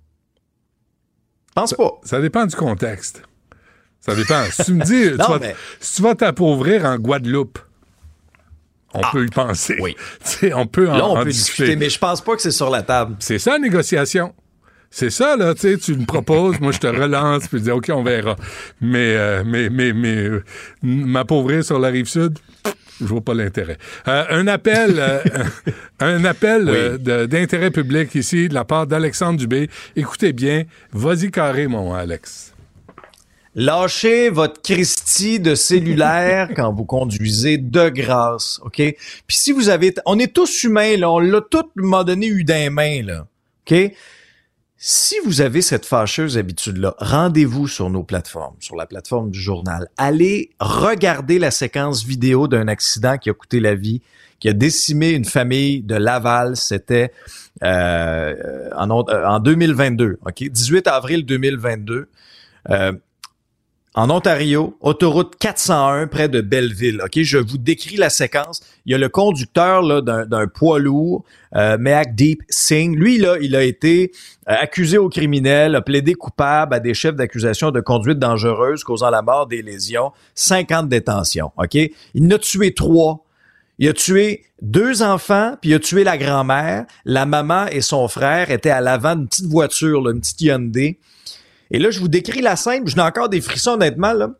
Pense 1.54 1.74
pas. 1.74 2.00
Ça 2.04 2.20
dépend 2.20 2.46
du 2.46 2.56
contexte. 2.56 3.22
Ça 4.00 4.14
dépend. 4.14 4.44
si 4.50 4.64
tu 4.64 4.72
me 4.72 4.84
dis, 4.84 5.10
tu 5.10 5.16
vas, 5.16 5.40
si 5.80 5.96
tu 5.96 6.02
vas 6.02 6.14
t'appauvrir 6.14 6.84
en 6.84 6.96
Guadeloupe. 6.96 7.58
On 8.94 9.00
ah, 9.02 9.10
peut 9.12 9.26
y 9.26 9.28
penser. 9.28 9.76
Oui. 9.80 9.94
on 10.54 10.66
peut 10.66 10.88
en, 10.88 10.96
Là, 10.96 11.06
on 11.06 11.22
peut 11.22 11.30
discuter, 11.30 11.76
mais 11.76 11.90
je 11.90 11.98
pense 11.98 12.22
pas 12.22 12.34
que 12.36 12.40
c'est 12.40 12.52
sur 12.52 12.70
la 12.70 12.82
table. 12.82 13.16
C'est 13.18 13.38
ça, 13.38 13.52
la 13.52 13.58
négociation. 13.58 14.34
C'est 14.90 15.10
ça, 15.10 15.36
là, 15.36 15.54
tu 15.54 15.60
sais, 15.60 15.76
tu 15.76 15.94
me 15.94 16.06
proposes, 16.06 16.60
moi 16.60 16.72
je 16.72 16.78
te 16.78 16.86
relance, 16.86 17.46
puis 17.48 17.58
je 17.58 17.64
dis, 17.64 17.70
OK, 17.70 17.90
on 17.92 18.02
verra. 18.02 18.36
Mais, 18.80 19.14
euh, 19.16 19.42
mais, 19.44 19.68
mais, 19.68 19.92
mais, 19.92 20.16
euh, 20.16 20.44
m'appauvrir 20.82 21.62
sur 21.62 21.78
la 21.78 21.88
rive 21.88 22.06
sud, 22.06 22.38
je 23.00 23.06
vois 23.06 23.20
pas 23.20 23.34
l'intérêt. 23.34 23.78
Euh, 24.08 24.24
un 24.30 24.46
appel, 24.46 24.94
euh, 24.98 25.20
un 26.00 26.24
appel 26.24 26.98
d'intérêt 26.98 27.70
public 27.70 28.14
ici 28.14 28.48
de 28.48 28.54
la 28.54 28.64
part 28.64 28.86
d'Alexandre 28.86 29.38
Dubé. 29.38 29.68
Écoutez 29.94 30.32
bien, 30.32 30.64
vas-y 30.92 31.30
carré, 31.30 31.66
mon 31.66 31.94
Alex. 31.94 32.54
Lâchez 33.54 34.30
votre 34.30 34.62
Christie 34.62 35.40
de 35.40 35.54
cellulaire 35.54 36.50
quand 36.56 36.72
vous 36.72 36.84
conduisez 36.84 37.58
de 37.58 37.88
grâce, 37.88 38.60
OK? 38.64 38.76
Puis 38.76 38.96
si 39.28 39.52
vous 39.52 39.68
avez... 39.68 39.94
On 40.06 40.18
est 40.18 40.32
tous 40.32 40.64
humains, 40.64 40.96
là. 40.96 41.10
On 41.10 41.18
l'a 41.18 41.40
tout, 41.40 41.58
à 41.58 41.62
un 41.78 41.82
moment 41.82 42.04
donné, 42.04 42.26
eu 42.26 42.44
d'un 42.44 42.70
main, 42.70 43.02
là. 43.02 43.26
OK? 43.68 43.92
Si 44.80 45.16
vous 45.24 45.40
avez 45.40 45.60
cette 45.60 45.84
fâcheuse 45.84 46.38
habitude-là, 46.38 46.94
rendez-vous 46.98 47.66
sur 47.66 47.90
nos 47.90 48.04
plateformes, 48.04 48.54
sur 48.60 48.76
la 48.76 48.86
plateforme 48.86 49.32
du 49.32 49.40
journal. 49.40 49.88
Allez 49.96 50.50
regarder 50.60 51.40
la 51.40 51.50
séquence 51.50 52.04
vidéo 52.04 52.46
d'un 52.46 52.68
accident 52.68 53.18
qui 53.18 53.28
a 53.28 53.34
coûté 53.34 53.58
la 53.58 53.74
vie, 53.74 54.02
qui 54.38 54.48
a 54.48 54.52
décimé 54.52 55.10
une 55.10 55.24
famille 55.24 55.82
de 55.82 55.96
Laval. 55.96 56.54
C'était 56.56 57.10
euh, 57.64 58.70
en, 58.76 58.88
en 58.88 59.40
2022, 59.40 60.20
ok, 60.24 60.44
18 60.48 60.86
avril 60.86 61.26
2022. 61.26 62.08
Euh, 62.70 62.92
en 63.94 64.10
Ontario, 64.10 64.76
autoroute 64.80 65.34
401 65.38 66.06
près 66.06 66.28
de 66.28 66.40
Belleville. 66.40 67.00
Ok, 67.02 67.20
je 67.22 67.38
vous 67.38 67.58
décris 67.58 67.96
la 67.96 68.10
séquence. 68.10 68.60
Il 68.86 68.92
y 68.92 68.94
a 68.94 68.98
le 68.98 69.08
conducteur 69.08 69.82
là 69.82 70.00
d'un 70.00 70.46
poids 70.46 70.78
lourd, 70.78 71.24
euh, 71.56 71.76
Deep 72.12 72.42
Singh. 72.48 72.94
Lui 72.94 73.18
là, 73.18 73.36
il 73.40 73.56
a 73.56 73.64
été 73.64 74.12
euh, 74.48 74.54
accusé 74.60 74.98
au 74.98 75.08
criminel, 75.08 75.74
a 75.74 75.80
plaidé 75.80 76.14
coupable 76.14 76.74
à 76.74 76.80
des 76.80 76.94
chefs 76.94 77.16
d'accusation 77.16 77.70
de 77.70 77.80
conduite 77.80 78.18
dangereuse 78.18 78.84
causant 78.84 79.10
la 79.10 79.22
mort, 79.22 79.46
des 79.46 79.62
lésions, 79.62 80.12
50 80.34 80.88
détentions. 80.88 81.50
Ok, 81.56 81.74
il 81.74 82.32
a 82.32 82.38
tué 82.38 82.74
trois. 82.74 83.24
Il 83.80 83.88
a 83.88 83.92
tué 83.92 84.44
deux 84.60 85.02
enfants, 85.02 85.56
puis 85.60 85.70
il 85.70 85.74
a 85.74 85.78
tué 85.78 86.02
la 86.02 86.18
grand-mère. 86.18 86.84
La 87.04 87.26
maman 87.26 87.66
et 87.66 87.80
son 87.80 88.08
frère 88.08 88.50
étaient 88.50 88.70
à 88.70 88.80
l'avant 88.80 89.14
d'une 89.14 89.28
petite 89.28 89.46
voiture, 89.46 90.08
une 90.08 90.20
petite 90.20 90.40
Hyundai. 90.40 90.98
Et 91.70 91.78
là, 91.78 91.90
je 91.90 92.00
vous 92.00 92.08
décris 92.08 92.40
la 92.40 92.56
scène, 92.56 92.86
je 92.86 92.96
n'ai 92.96 93.02
encore 93.02 93.28
des 93.28 93.40
frissons 93.40 93.72
honnêtement, 93.72 94.12
là. 94.12 94.30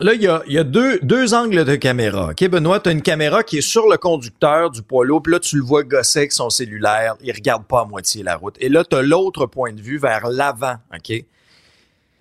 Là, 0.00 0.12
il 0.14 0.22
y 0.22 0.58
a, 0.58 0.64
deux, 0.64 1.34
angles 1.34 1.64
de 1.64 1.76
caméra. 1.76 2.30
OK, 2.30 2.48
Benoît, 2.48 2.80
tu 2.80 2.88
as 2.88 2.92
une 2.92 3.02
caméra 3.02 3.44
qui 3.44 3.58
est 3.58 3.60
sur 3.60 3.88
le 3.88 3.96
conducteur 3.96 4.70
du 4.70 4.82
poids 4.82 5.04
lourd, 5.04 5.22
puis 5.22 5.32
là, 5.32 5.38
tu 5.38 5.56
le 5.56 5.62
vois 5.62 5.84
gosser 5.84 6.20
avec 6.20 6.32
son 6.32 6.50
cellulaire, 6.50 7.14
il 7.22 7.30
regarde 7.30 7.64
pas 7.64 7.82
à 7.82 7.84
moitié 7.84 8.24
la 8.24 8.34
route. 8.34 8.56
Et 8.58 8.68
là, 8.68 8.82
tu 8.84 8.96
as 8.96 9.02
l'autre 9.02 9.46
point 9.46 9.72
de 9.72 9.80
vue 9.80 9.98
vers 9.98 10.26
l'avant, 10.28 10.74
OK? 10.92 11.24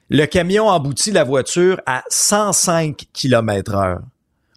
Le 0.09 0.25
camion 0.27 0.67
emboutit 0.67 1.11
la 1.11 1.23
voiture 1.23 1.81
à 1.87 2.03
105 2.09 3.05
km 3.11 3.73
heure. 3.73 4.01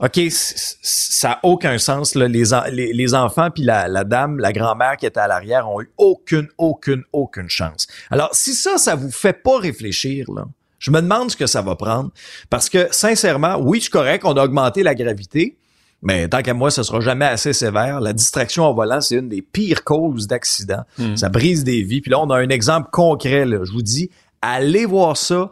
OK, 0.01 0.21
ça 0.31 1.33
a 1.33 1.41
aucun 1.43 1.79
sens. 1.79 2.15
Là. 2.15 2.29
Les, 2.29 2.93
les, 2.93 3.15
enfants 3.15 3.51
puis 3.51 3.63
la, 3.63 3.89
la, 3.89 4.05
dame, 4.05 4.39
la 4.39 4.53
grand-mère 4.53 4.97
qui 4.97 5.07
était 5.07 5.21
à 5.21 5.27
l'arrière 5.27 5.69
ont 5.71 5.81
eu 5.81 5.91
aucune, 5.97 6.49
aucune, 6.59 7.03
aucune 7.13 7.49
chance. 7.49 7.87
Alors, 8.11 8.29
si 8.33 8.53
ça, 8.53 8.77
ça 8.77 8.95
vous 8.95 9.11
fait 9.11 9.33
pas 9.33 9.59
réfléchir, 9.59 10.27
là, 10.31 10.45
je 10.79 10.91
me 10.91 11.01
demande 11.01 11.31
ce 11.31 11.37
que 11.37 11.47
ça 11.47 11.63
va 11.63 11.77
prendre. 11.77 12.11
Parce 12.51 12.69
que, 12.69 12.89
sincèrement, 12.91 13.57
oui, 13.59 13.81
c'est 13.81 13.91
correct, 13.91 14.25
on 14.25 14.35
a 14.35 14.45
augmenté 14.45 14.83
la 14.83 14.95
gravité, 14.95 15.57
mais 16.03 16.29
tant 16.29 16.43
qu'à 16.43 16.53
moi, 16.53 16.71
ce 16.71 16.83
sera 16.83 17.01
jamais 17.01 17.25
assez 17.25 17.53
sévère. 17.53 18.01
La 18.01 18.13
distraction 18.13 18.67
au 18.67 18.75
volant, 18.75 19.01
c'est 19.01 19.17
une 19.17 19.29
des 19.29 19.43
pires 19.43 19.83
causes 19.83 20.27
d'accident. 20.27 20.83
Hmm. 20.99 21.17
Ça 21.17 21.31
brise 21.31 21.65
des 21.65 21.83
vies. 21.83 22.03
Puis 22.03 22.11
là, 22.11 22.21
on 22.21 22.29
a 22.31 22.37
un 22.37 22.51
exemple 22.51 22.91
concret. 22.93 23.47
Là. 23.47 23.65
Je 23.65 23.73
vous 23.73 23.83
dis, 23.83 24.11
allez 24.43 24.85
voir 24.85 25.17
ça 25.17 25.51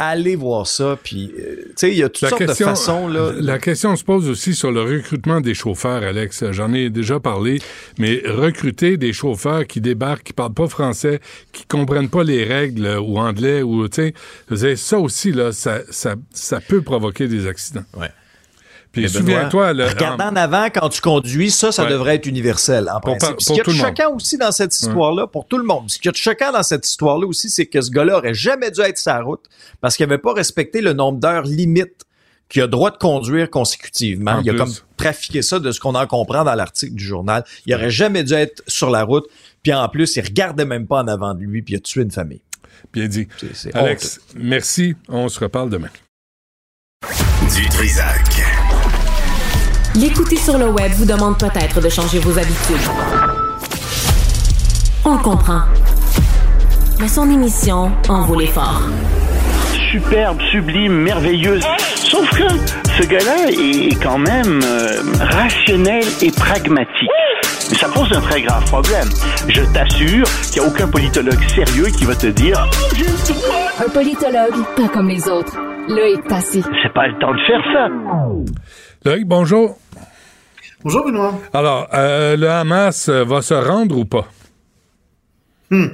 allez 0.00 0.34
voir 0.34 0.66
ça. 0.66 0.98
Puis, 1.02 1.32
euh, 1.38 1.66
tu 1.66 1.72
sais, 1.76 1.90
il 1.90 1.98
y 1.98 2.02
a 2.02 2.08
toutes 2.08 2.28
sortes 2.28 2.42
de 2.42 2.52
façons. 2.52 3.06
Là. 3.06 3.32
La 3.38 3.58
question 3.58 3.94
se 3.94 4.02
pose 4.02 4.28
aussi 4.28 4.54
sur 4.54 4.72
le 4.72 4.82
recrutement 4.82 5.40
des 5.40 5.54
chauffeurs, 5.54 6.02
Alex. 6.02 6.50
J'en 6.50 6.72
ai 6.72 6.90
déjà 6.90 7.20
parlé, 7.20 7.60
mais 7.98 8.22
recruter 8.26 8.96
des 8.96 9.12
chauffeurs 9.12 9.66
qui 9.66 9.80
débarquent, 9.80 10.24
qui 10.24 10.32
parlent 10.32 10.54
pas 10.54 10.68
français, 10.68 11.20
qui 11.52 11.66
comprennent 11.66 12.08
pas 12.08 12.24
les 12.24 12.44
règles 12.44 12.98
ou 12.98 13.18
anglais, 13.18 13.62
ou 13.62 13.88
tu 13.88 14.14
sais, 14.50 14.76
ça 14.76 14.98
aussi 14.98 15.32
là, 15.32 15.52
ça, 15.52 15.80
ça, 15.90 16.14
ça 16.32 16.60
peut 16.60 16.82
provoquer 16.82 17.28
des 17.28 17.46
accidents. 17.46 17.84
Ouais. 17.96 18.10
Puis 18.92 19.08
souviens-toi... 19.08 19.68
Regarde 19.68 20.20
en 20.20 20.34
avant 20.36 20.66
quand 20.66 20.88
tu 20.88 21.00
conduis, 21.00 21.50
ça, 21.50 21.72
ça 21.72 21.86
devrait 21.86 22.16
être 22.16 22.26
universel, 22.26 22.90
en 22.92 23.00
principe. 23.00 23.40
ce 23.40 23.52
qui 23.52 23.60
est 23.60 23.70
choquant 23.70 24.14
aussi 24.14 24.36
dans 24.36 24.52
cette 24.52 24.76
histoire-là, 24.76 25.26
pour 25.26 25.46
tout 25.46 25.58
le 25.58 25.64
monde, 25.64 25.90
ce 25.90 25.98
qui 25.98 26.08
est 26.08 26.16
choquant 26.16 26.52
dans 26.52 26.62
cette 26.62 26.86
histoire-là 26.86 27.26
aussi, 27.26 27.50
c'est 27.50 27.66
que 27.66 27.80
ce 27.80 27.90
gars-là 27.90 28.18
aurait 28.18 28.34
jamais 28.34 28.70
dû 28.70 28.80
être 28.80 28.98
sa 28.98 29.20
route 29.20 29.44
parce 29.80 29.96
qu'il 29.96 30.04
avait 30.04 30.18
pas 30.18 30.32
respecté 30.32 30.80
le 30.80 30.92
nombre 30.92 31.20
d'heures 31.20 31.44
limite 31.44 32.04
qu'il 32.50 32.62
a 32.62 32.66
droit 32.66 32.90
de 32.90 32.96
conduire 32.96 33.48
consécutivement. 33.48 34.40
il 34.44 34.50
a 34.50 34.54
comme 34.54 34.74
trafiqué 34.96 35.40
ça 35.40 35.60
de 35.60 35.70
ce 35.70 35.80
qu'on 35.80 35.94
en 35.94 36.06
comprend 36.06 36.44
dans 36.44 36.54
l'article 36.54 36.94
du 36.94 37.04
journal. 37.04 37.44
Il 37.64 37.74
aurait 37.74 37.90
jamais 37.90 38.24
dû 38.24 38.34
être 38.34 38.62
sur 38.66 38.90
la 38.90 39.04
route. 39.04 39.26
Puis 39.62 39.72
en 39.72 39.88
plus, 39.88 40.16
il 40.16 40.22
regardait 40.22 40.64
même 40.64 40.86
pas 40.86 41.02
en 41.02 41.08
avant 41.08 41.34
de 41.34 41.40
lui, 41.40 41.62
puis 41.62 41.74
il 41.74 41.76
a 41.76 41.80
tué 41.80 42.02
une 42.02 42.10
famille. 42.10 42.42
Bien 42.92 43.06
dit. 43.06 43.28
Alex, 43.72 44.20
merci. 44.34 44.96
On 45.08 45.28
se 45.28 45.38
reparle 45.38 45.70
demain. 45.70 45.90
Du 47.54 47.68
Trisac. 47.68 48.39
L'écouter 49.96 50.36
sur 50.36 50.56
le 50.56 50.68
web 50.68 50.92
vous 50.92 51.04
demande 51.04 51.36
peut-être 51.38 51.80
de 51.80 51.88
changer 51.88 52.20
vos 52.20 52.38
habitudes. 52.38 52.76
On 55.04 55.18
comprend. 55.18 55.62
Mais 57.00 57.08
son 57.08 57.28
émission 57.28 57.90
en 58.08 58.22
vaut 58.22 58.38
l'effort. 58.38 58.82
Superbe, 59.90 60.38
sublime, 60.52 60.92
merveilleuse. 60.92 61.64
Sauf 61.96 62.30
que 62.30 62.46
ce 63.00 63.06
gars-là 63.08 63.50
est 63.50 64.00
quand 64.00 64.18
même 64.18 64.60
euh, 64.62 65.02
rationnel 65.18 66.04
et 66.22 66.30
pragmatique. 66.30 67.10
Mais 67.70 67.76
ça 67.76 67.88
pose 67.88 68.12
un 68.12 68.20
très 68.20 68.42
grave 68.42 68.64
problème. 68.66 69.08
Je 69.48 69.62
t'assure 69.72 70.24
qu'il 70.52 70.62
n'y 70.62 70.68
a 70.68 70.70
aucun 70.70 70.86
politologue 70.86 71.42
sérieux 71.48 71.86
qui 71.86 72.04
va 72.04 72.14
te 72.14 72.28
dire 72.28 72.68
Un 73.84 73.88
politologue, 73.90 74.64
pas 74.76 74.88
comme 74.88 75.08
les 75.08 75.28
autres. 75.28 75.56
Là 75.88 76.08
est 76.08 76.28
passé. 76.28 76.62
C'est 76.82 76.92
pas 76.92 77.08
le 77.08 77.18
temps 77.18 77.32
de 77.32 77.40
faire 77.46 77.62
ça. 77.72 77.88
Loïc, 79.02 79.26
bonjour. 79.26 79.78
Bonjour 80.84 81.06
Benoît. 81.06 81.40
Alors, 81.54 81.88
euh, 81.94 82.36
le 82.36 82.50
Hamas 82.50 83.08
euh, 83.08 83.24
va 83.24 83.40
se 83.40 83.54
rendre 83.54 83.96
ou 83.96 84.04
pas? 84.04 84.28
Hmm. 85.70 85.86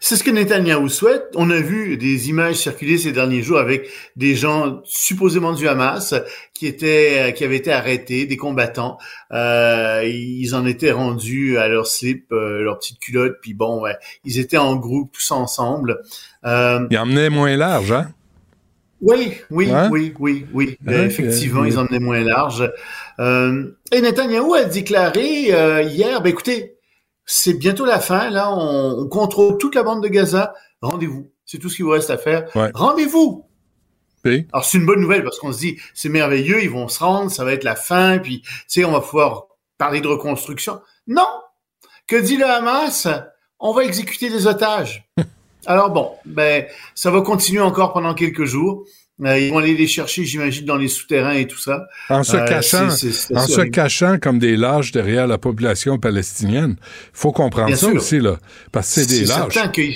C'est 0.00 0.16
ce 0.16 0.24
que 0.24 0.30
Netanyahu 0.30 0.90
souhaite. 0.90 1.24
On 1.34 1.50
a 1.50 1.60
vu 1.60 1.96
des 1.96 2.28
images 2.28 2.56
circuler 2.56 2.98
ces 2.98 3.12
derniers 3.12 3.42
jours 3.42 3.58
avec 3.58 3.88
des 4.16 4.34
gens 4.34 4.80
supposément 4.84 5.52
du 5.52 5.66
Hamas 5.66 6.14
qui 6.52 6.66
étaient, 6.66 7.28
euh, 7.28 7.30
qui 7.30 7.44
avaient 7.44 7.56
été 7.56 7.72
arrêtés, 7.72 8.26
des 8.26 8.36
combattants. 8.36 8.98
Euh, 9.32 10.02
ils 10.04 10.54
en 10.54 10.66
étaient 10.66 10.92
rendus 10.92 11.56
à 11.56 11.68
leur 11.68 11.86
slip, 11.86 12.32
euh, 12.32 12.62
leur 12.62 12.78
petite 12.78 12.98
culotte, 12.98 13.36
puis 13.40 13.54
bon, 13.54 13.80
ouais, 13.80 13.96
ils 14.24 14.38
étaient 14.38 14.58
en 14.58 14.76
groupe 14.76 15.12
tous 15.12 15.30
ensemble. 15.30 16.02
Euh, 16.44 16.86
ils 16.90 16.98
emmenaient 16.98 17.30
moins 17.30 17.56
large, 17.56 17.92
hein? 17.92 18.12
Oui, 19.00 19.32
oui, 19.50 19.70
Hein? 19.70 19.88
oui, 19.90 20.14
oui, 20.18 20.46
oui. 20.52 20.76
Hein, 20.86 20.92
Euh, 20.92 21.06
effectivement, 21.06 21.62
euh, 21.62 21.68
ils 21.68 21.78
en 21.78 21.82
emmenaient 21.86 21.98
moins 22.00 22.20
large. 22.20 22.70
Euh, 23.18 23.70
et 23.92 24.00
Netanyahou 24.00 24.54
a 24.54 24.64
déclaré 24.64 25.52
euh, 25.54 25.82
hier, 25.82 26.20
ben 26.20 26.28
écoutez, 26.30 26.76
c'est 27.24 27.54
bientôt 27.54 27.84
la 27.86 28.00
fin, 28.00 28.28
là, 28.30 28.52
on, 28.52 29.00
on 29.00 29.08
contrôle 29.08 29.56
toute 29.58 29.74
la 29.74 29.82
bande 29.82 30.02
de 30.02 30.08
Gaza. 30.08 30.52
Rendez-vous. 30.82 31.30
C'est 31.46 31.58
tout 31.58 31.68
ce 31.68 31.76
qu'il 31.76 31.84
vous 31.84 31.90
reste 31.92 32.10
à 32.10 32.18
faire. 32.18 32.44
Ouais. 32.54 32.70
Rendez-vous. 32.74 33.46
Alors 34.52 34.66
c'est 34.66 34.76
une 34.76 34.84
bonne 34.84 35.00
nouvelle 35.00 35.24
parce 35.24 35.38
qu'on 35.38 35.50
se 35.52 35.58
dit 35.60 35.78
c'est 35.94 36.10
merveilleux, 36.10 36.62
ils 36.62 36.68
vont 36.68 36.88
se 36.88 37.02
rendre, 37.02 37.30
ça 37.30 37.42
va 37.42 37.54
être 37.54 37.64
la 37.64 37.74
fin, 37.74 38.18
puis 38.18 38.42
tu 38.42 38.50
sais 38.68 38.84
on 38.84 38.92
va 38.92 39.00
pouvoir 39.00 39.46
parler 39.78 40.02
de 40.02 40.08
reconstruction. 40.08 40.80
Non, 41.06 41.26
que 42.06 42.16
dit 42.16 42.36
le 42.36 42.44
Hamas? 42.44 43.08
On 43.58 43.72
va 43.72 43.82
exécuter 43.84 44.28
des 44.28 44.46
otages. 44.46 45.08
Alors 45.66 45.90
bon, 45.90 46.10
ben 46.24 46.64
ça 46.94 47.10
va 47.10 47.20
continuer 47.22 47.60
encore 47.60 47.92
pendant 47.92 48.14
quelques 48.14 48.44
jours. 48.44 48.84
Euh, 49.22 49.38
ils 49.38 49.50
vont 49.50 49.58
aller 49.58 49.74
les 49.74 49.86
chercher, 49.86 50.24
j'imagine, 50.24 50.64
dans 50.64 50.76
les 50.78 50.88
souterrains 50.88 51.34
et 51.34 51.46
tout 51.46 51.58
ça. 51.58 51.86
en 52.08 52.22
se 52.22 52.36
Euh, 52.38 52.44
cachant, 52.46 52.88
c'est- 52.90 53.12
c'est- 53.12 53.28
c'est 53.34 53.36
en 53.36 53.46
se 53.46 53.60
cachant 53.60 54.18
comme 54.18 54.38
des 54.38 54.56
lâches 54.56 54.92
derrière 54.92 55.26
la 55.26 55.36
population 55.36 55.98
palestinienne, 55.98 56.76
faut 57.12 57.30
comprendre 57.30 57.66
Bien 57.66 57.76
ça 57.76 57.88
sûr. 57.88 57.96
aussi 57.96 58.18
là, 58.18 58.38
parce 58.72 58.94
que 58.94 59.02
c'est 59.02 59.06
des 59.06 59.26
lâches. 59.26 59.52
certain 59.52 59.68
qu'ils 59.68 59.94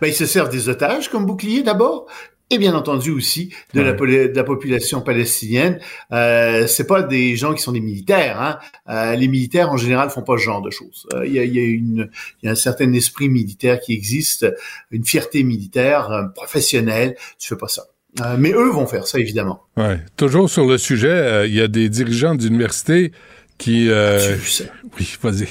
ben, 0.00 0.06
ils 0.08 0.14
se 0.14 0.26
servent 0.26 0.48
des 0.50 0.68
otages 0.68 1.08
comme 1.10 1.26
bouclier 1.26 1.62
d'abord, 1.64 2.06
et 2.50 2.58
bien 2.58 2.74
entendu 2.74 3.10
aussi 3.10 3.52
de, 3.74 3.80
la, 3.80 3.90
Ouais. 3.90 3.96
poli- 3.96 4.28
de 4.28 4.36
la 4.36 4.44
population 4.44 5.00
palestinienne. 5.00 5.80
Euh, 6.12 6.66
c'est 6.68 6.86
pas 6.86 7.02
des 7.02 7.34
gens 7.36 7.52
qui 7.54 7.62
sont 7.62 7.72
des 7.72 7.80
militaires. 7.80 8.40
Hein. 8.40 8.58
Euh, 8.88 9.16
les 9.16 9.26
militaires 9.28 9.70
en 9.70 9.76
général 9.76 10.10
font 10.10 10.22
pas 10.22 10.36
ce 10.38 10.42
genre 10.44 10.62
de 10.62 10.70
choses. 10.70 11.06
Euh, 11.14 11.26
Il 11.26 11.32
y, 11.32 11.38
a, 11.40 11.44
y 11.44 11.58
a 11.58 11.62
une, 11.64 12.08
y 12.44 12.48
a 12.48 12.52
un 12.52 12.54
certain 12.54 12.92
esprit 12.92 13.28
militaire 13.28 13.80
qui 13.80 13.92
existe, 13.94 14.46
une 14.92 15.04
fierté 15.04 15.42
militaire 15.42 16.10
euh, 16.12 16.22
professionnelle. 16.34 17.16
Tu 17.38 17.48
fais 17.48 17.56
pas 17.56 17.68
ça. 17.68 17.82
Euh, 18.20 18.36
mais 18.38 18.52
eux 18.52 18.70
vont 18.70 18.86
faire 18.86 19.06
ça 19.06 19.18
évidemment. 19.18 19.62
Ouais. 19.76 19.98
Toujours 20.16 20.48
sur 20.48 20.66
le 20.66 20.78
sujet, 20.78 21.48
il 21.48 21.54
y 21.54 21.60
a 21.60 21.68
des 21.68 21.88
dirigeants 21.88 22.34
d'université 22.36 23.12
qui. 23.58 23.90
euh, 23.90 24.18
As-tu 24.18 24.34
vu 24.34 24.48
ça? 24.48 24.64
oui, 24.98 25.16
vas-y. 25.20 25.48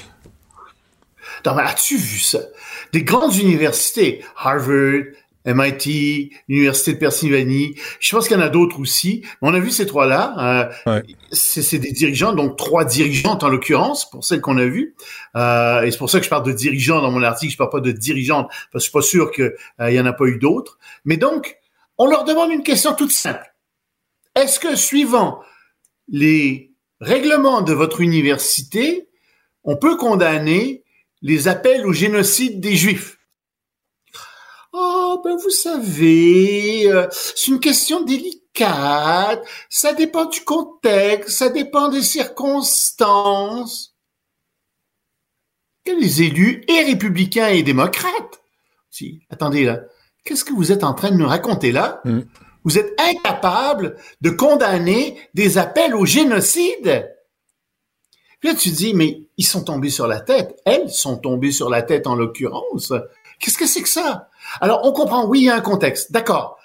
Non, 1.45 1.53
mais 1.55 1.61
as-tu 1.63 1.97
vu 1.97 2.19
ça? 2.19 2.39
Des 2.91 3.03
grandes 3.03 3.35
universités, 3.35 4.23
Harvard, 4.37 5.03
MIT, 5.45 6.31
l'Université 6.47 6.93
de 6.93 6.99
Pennsylvanie, 6.99 7.75
je 7.99 8.15
pense 8.15 8.27
qu'il 8.27 8.37
y 8.37 8.39
en 8.39 8.43
a 8.43 8.49
d'autres 8.49 8.79
aussi. 8.79 9.21
Mais 9.41 9.49
on 9.49 9.53
a 9.53 9.59
vu 9.59 9.71
ces 9.71 9.85
trois-là. 9.85 10.35
Euh, 10.85 10.91
Ouais. 10.91 11.03
c'est, 11.31 11.79
des 11.79 11.91
dirigeants, 11.91 12.33
donc 12.33 12.57
trois 12.57 12.85
dirigeantes 12.85 13.43
en 13.43 13.49
l'occurrence, 13.49 14.09
pour 14.09 14.23
celles 14.23 14.41
qu'on 14.41 14.57
a 14.57 14.65
vues. 14.65 14.95
Euh, 15.35 15.83
et 15.83 15.91
c'est 15.91 15.97
pour 15.97 16.09
ça 16.09 16.19
que 16.19 16.25
je 16.25 16.29
parle 16.29 16.45
de 16.45 16.51
dirigeants 16.51 17.01
dans 17.01 17.11
mon 17.11 17.23
article, 17.23 17.51
je 17.51 17.57
parle 17.57 17.69
pas 17.69 17.79
de 17.81 17.91
dirigeantes, 17.91 18.47
parce 18.71 18.71
que 18.71 18.79
je 18.79 18.83
suis 18.83 18.91
pas 18.91 19.01
sûr 19.01 19.31
qu'il 19.31 19.53
y 19.93 19.99
en 19.99 20.05
a 20.05 20.13
pas 20.13 20.25
eu 20.25 20.37
d'autres. 20.37 20.77
Mais 21.03 21.17
donc, 21.17 21.57
on 21.97 22.07
leur 22.07 22.23
demande 22.25 22.51
une 22.51 22.63
question 22.63 22.93
toute 22.93 23.11
simple. 23.11 23.53
Est-ce 24.35 24.59
que 24.59 24.75
suivant 24.75 25.39
les 26.07 26.73
règlements 26.99 27.61
de 27.61 27.73
votre 27.73 28.01
université, 28.01 29.07
on 29.63 29.77
peut 29.77 29.97
condamner 29.97 30.83
les 31.21 31.47
appels 31.47 31.85
au 31.85 31.93
génocide 31.93 32.59
des 32.59 32.75
Juifs? 32.75 33.17
Oh, 34.77 35.21
ben 35.23 35.37
vous 35.37 35.51
savez, 35.51 36.91
euh, 36.91 37.07
c'est 37.09 37.47
une 37.47 37.61
question 37.61 38.01
délicate, 38.03 39.41
ça 39.69 39.93
dépend 39.93 40.25
du 40.25 40.41
contexte, 40.41 41.37
ça 41.37 41.47
dépend 41.47 41.87
des 41.87 42.01
circonstances. 42.01 43.95
Que 45.85 45.93
les 45.93 46.23
élus, 46.23 46.65
et 46.67 46.83
républicains 46.83 47.47
et 47.47 47.63
démocrates, 47.63 48.41
si, 48.89 49.21
attendez 49.29 49.63
là, 49.63 49.79
qu'est-ce 50.25 50.43
que 50.43 50.51
vous 50.51 50.73
êtes 50.73 50.83
en 50.83 50.93
train 50.93 51.11
de 51.11 51.17
nous 51.17 51.27
raconter 51.27 51.71
là? 51.71 52.01
Mm. 52.03 52.21
Vous 52.65 52.77
êtes 52.77 52.99
incapable 52.99 53.95
de 54.19 54.29
condamner 54.29 55.17
des 55.33 55.57
appels 55.57 55.95
au 55.95 56.05
génocide. 56.05 57.15
Puis 58.41 58.49
là, 58.49 58.55
tu 58.55 58.71
dis, 58.71 58.93
mais 58.93 59.21
ils 59.37 59.45
sont 59.45 59.63
tombés 59.63 59.89
sur 59.89 60.07
la 60.07 60.19
tête. 60.19 60.59
Elles 60.65 60.89
sont 60.89 61.15
tombées 61.15 61.53
sur 61.53 61.69
la 61.69 61.81
tête 61.81 62.07
en 62.07 62.15
l'occurrence. 62.15 62.91
Qu'est-ce 63.39 63.57
que 63.57 63.67
c'est 63.67 63.81
que 63.81 63.89
ça? 63.89 64.29
Alors, 64.61 64.81
on 64.83 64.91
comprend, 64.91 65.25
oui, 65.27 65.41
il 65.41 65.45
y 65.45 65.49
a 65.49 65.55
un 65.55 65.61
contexte. 65.61 66.11
D'accord. 66.11 66.57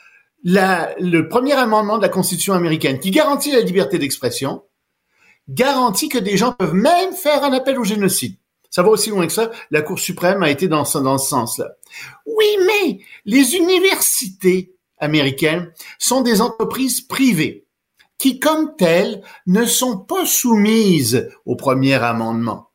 Le 0.45 1.23
premier 1.23 1.53
amendement 1.53 1.99
de 1.99 2.03
la 2.03 2.09
Constitution 2.09 2.55
américaine 2.55 2.99
qui 2.99 3.11
garantit 3.11 3.53
la 3.53 3.61
liberté 3.61 3.99
d'expression 3.99 4.63
garantit 5.49 6.09
que 6.09 6.19
des 6.19 6.37
gens 6.37 6.53
peuvent 6.53 6.75
même 6.75 7.13
faire 7.13 7.45
un 7.45 7.53
appel 7.53 7.79
au 7.79 7.85
génocide. 7.85 8.37
Ça 8.71 8.83
va 8.83 8.91
aussi 8.91 9.11
loin 9.11 9.27
que 9.27 9.33
ça. 9.33 9.51
La 9.71 9.83
Cour 9.83 9.99
suprême 9.99 10.43
a 10.43 10.51
été 10.51 10.69
dans 10.69 10.85
ce, 10.85 10.99
dans 10.99 11.19
ce 11.19 11.29
sens-là. 11.29 11.73
Oui, 12.25 12.47
mais 12.67 13.01
les 13.25 13.57
universités 13.57 14.75
américaines 14.99 15.73
sont 15.99 16.21
des 16.21 16.41
entreprises 16.41 17.01
privées 17.01 17.67
qui, 18.17 18.39
comme 18.39 18.77
telles, 18.77 19.23
ne 19.47 19.65
sont 19.65 19.99
pas 19.99 20.25
soumises 20.25 21.29
au 21.47 21.57
premier 21.57 21.95
amendement. 21.95 22.71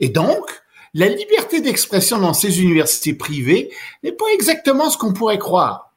Et 0.00 0.08
donc, 0.08 0.62
la 0.94 1.08
liberté 1.08 1.60
d'expression 1.60 2.18
dans 2.18 2.34
ces 2.34 2.60
universités 2.62 3.14
privées 3.14 3.70
n'est 4.02 4.12
pas 4.12 4.26
exactement 4.34 4.90
ce 4.90 4.98
qu'on 4.98 5.12
pourrait 5.12 5.38
croire. 5.38 5.94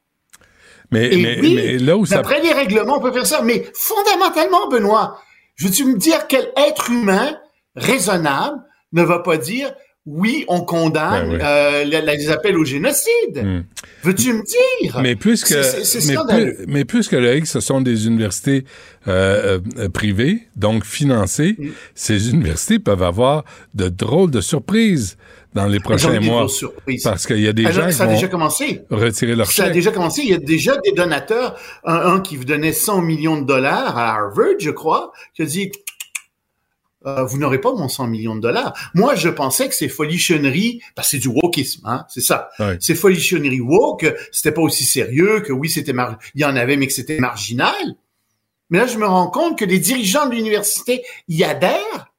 Mais, 0.91 1.13
Et 1.13 1.21
mais, 1.21 1.39
oui, 1.41 1.55
mais 1.55 1.77
là 1.77 1.97
où 1.97 2.05
ça. 2.05 2.17
D'après 2.17 2.41
les 2.41 2.53
règlements, 2.53 2.97
on 2.97 3.01
peut 3.01 3.11
faire 3.11 3.25
ça. 3.25 3.41
Mais 3.41 3.65
fondamentalement, 3.73 4.67
Benoît, 4.69 5.19
je 5.55 5.65
veux-tu 5.67 5.85
me 5.85 5.97
dire 5.97 6.27
quel 6.27 6.51
être 6.55 6.91
humain 6.91 7.37
raisonnable 7.75 8.61
ne 8.93 9.03
va 9.03 9.19
pas 9.19 9.37
dire 9.37 9.73
oui, 10.05 10.45
on 10.47 10.61
condamne 10.61 11.29
Ben 11.29 11.35
oui. 11.35 11.39
euh, 11.43 11.83
les, 11.83 12.01
les 12.17 12.29
appels 12.29 12.57
au 12.57 12.63
génocide. 12.65 13.43
Hmm. 13.43 13.63
Veux-tu 14.03 14.33
me 14.33 14.43
dire? 14.83 14.99
Mais 15.01 15.15
puisque, 15.15 15.47
C'est- 15.47 15.83
c'est- 15.83 15.99
c'est 16.01 16.15
mais, 16.27 16.35
plus, 16.53 16.65
mais 16.67 16.85
puisque 16.85 17.13
le 17.13 17.37
X, 17.37 17.51
ce 17.51 17.59
sont 17.59 17.81
des 17.81 18.05
universités 18.05 18.65
euh, 19.07 19.59
euh, 19.79 19.89
privées, 19.89 20.47
donc 20.55 20.83
financées, 20.85 21.55
Mm. 21.57 21.67
ces 21.95 22.29
universités 22.29 22.79
peuvent 22.79 23.03
avoir 23.03 23.45
de 23.73 23.87
drôles 23.89 24.31
de 24.31 24.41
surprises 24.41 25.17
dans 25.55 25.67
les 25.67 25.79
prochains 25.79 26.19
mois. 26.19 26.47
Parce 27.03 27.25
qu'il 27.25 27.39
y 27.39 27.47
a 27.47 27.53
des 27.53 27.65
Alors, 27.65 27.83
gens 27.83 27.87
qui 27.87 27.93
ça 27.93 28.03
a 28.03 28.07
vont 28.07 28.13
déjà 28.13 28.27
commencé. 28.27 28.81
retirer 28.91 29.35
leur 29.35 29.49
Ça 29.51 29.65
a 29.65 29.69
déjà 29.69 29.91
commencé. 29.91 30.21
Il 30.23 30.29
y 30.29 30.33
a 30.33 30.37
déjà 30.37 30.75
des 30.83 30.91
donateurs, 30.91 31.55
un, 31.83 31.95
un 32.15 32.19
qui 32.19 32.35
vous 32.35 32.45
donnait 32.45 32.73
100 32.73 33.01
millions 33.01 33.39
de 33.41 33.45
dollars 33.45 33.97
à 33.97 34.15
Harvard, 34.15 34.55
je 34.59 34.69
crois, 34.71 35.11
qui 35.33 35.41
a 35.43 35.45
dit 35.45 35.71
euh, 37.05 37.23
vous 37.23 37.37
n'aurez 37.37 37.59
pas 37.59 37.73
mon 37.73 37.87
100 37.87 38.07
millions 38.07 38.35
de 38.35 38.41
dollars. 38.41 38.73
Moi, 38.93 39.15
je 39.15 39.29
pensais 39.29 39.69
que 39.69 39.75
ces 39.75 39.89
folichonneries, 39.89 40.81
que 40.95 41.03
c'est 41.03 41.17
du 41.17 41.27
wokisme, 41.27 41.85
hein, 41.85 42.05
c'est 42.09 42.21
ça. 42.21 42.49
Ouais. 42.59 42.77
Ces 42.79 42.95
folichonneries 42.95 43.61
woke, 43.61 44.13
c'était 44.31 44.51
pas 44.51 44.61
aussi 44.61 44.83
sérieux, 44.83 45.41
que 45.41 45.53
oui, 45.53 45.69
c'était 45.69 45.93
mar... 45.93 46.17
il 46.33 46.41
y 46.41 46.45
en 46.45 46.55
avait, 46.55 46.77
mais 46.77 46.87
que 46.87 46.93
c'était 46.93 47.19
marginal. 47.19 47.95
Mais 48.69 48.79
là, 48.79 48.87
je 48.87 48.97
me 48.97 49.05
rends 49.05 49.29
compte 49.29 49.57
que 49.57 49.65
les 49.65 49.79
dirigeants 49.79 50.27
de 50.27 50.35
l'université 50.35 51.03
y 51.27 51.43
adhèrent. 51.43 52.11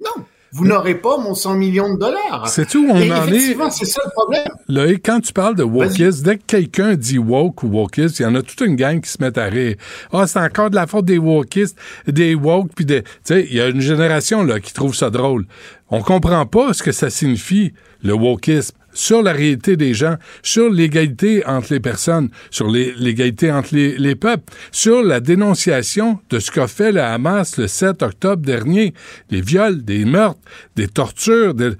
Non, 0.00 0.24
vous 0.52 0.66
n'aurez 0.66 0.94
pas 0.96 1.16
mon 1.18 1.34
100 1.34 1.54
millions 1.54 1.94
de 1.94 1.98
dollars. 1.98 2.46
Sais-tu 2.48 2.78
où 2.78 2.86
on 2.90 2.96
Et 2.96 3.10
en 3.10 3.26
est? 3.26 3.28
effectivement, 3.30 3.70
c'est 3.70 3.86
ça 3.86 4.00
le 4.04 4.10
problème. 4.10 4.48
Là, 4.68 4.86
quand 5.02 5.20
tu 5.20 5.32
parles 5.32 5.56
de 5.56 5.62
wokisme, 5.62 6.22
dès 6.24 6.36
que 6.36 6.42
quelqu'un 6.46 6.94
dit 6.94 7.18
woke 7.18 7.62
ou 7.62 7.68
wokiste, 7.68 8.18
il 8.18 8.22
y 8.22 8.26
en 8.26 8.34
a 8.34 8.42
toute 8.42 8.60
une 8.60 8.76
gang 8.76 9.00
qui 9.00 9.08
se 9.10 9.22
met 9.22 9.38
à 9.38 9.44
rire. 9.46 9.76
Ah, 10.12 10.26
c'est 10.26 10.40
encore 10.40 10.68
de 10.70 10.74
la 10.74 10.86
faute 10.86 11.06
des 11.06 11.18
wokistes, 11.18 11.78
des 12.06 12.34
woke, 12.34 12.70
puis 12.74 12.84
des... 12.84 13.02
Tu 13.02 13.08
sais, 13.24 13.46
il 13.48 13.56
y 13.56 13.60
a 13.60 13.68
une 13.68 13.80
génération, 13.80 14.44
là, 14.44 14.60
qui 14.60 14.72
trouve 14.74 14.94
ça 14.94 15.08
drôle. 15.10 15.46
On 15.88 16.02
comprend 16.02 16.44
pas 16.46 16.72
ce 16.72 16.82
que 16.82 16.92
ça 16.92 17.08
signifie, 17.10 17.72
le 18.02 18.12
wokisme, 18.14 18.76
sur 18.92 19.22
la 19.22 19.32
réalité 19.32 19.76
des 19.76 19.94
gens, 19.94 20.16
sur 20.42 20.70
l'égalité 20.70 21.44
entre 21.46 21.72
les 21.72 21.80
personnes, 21.80 22.30
sur 22.50 22.68
l'égalité 22.68 23.50
entre 23.50 23.74
les, 23.74 23.96
les 23.98 24.14
peuples, 24.14 24.52
sur 24.70 25.02
la 25.02 25.20
dénonciation 25.20 26.18
de 26.30 26.38
ce 26.38 26.50
qu'a 26.50 26.66
fait 26.68 26.92
le 26.92 27.00
Hamas 27.02 27.56
le 27.56 27.66
7 27.68 28.02
octobre 28.02 28.42
dernier, 28.44 28.94
des 29.30 29.40
viols, 29.40 29.82
des 29.84 30.04
meurtres, 30.04 30.40
des 30.76 30.88
tortures, 30.88 31.54
des... 31.54 31.70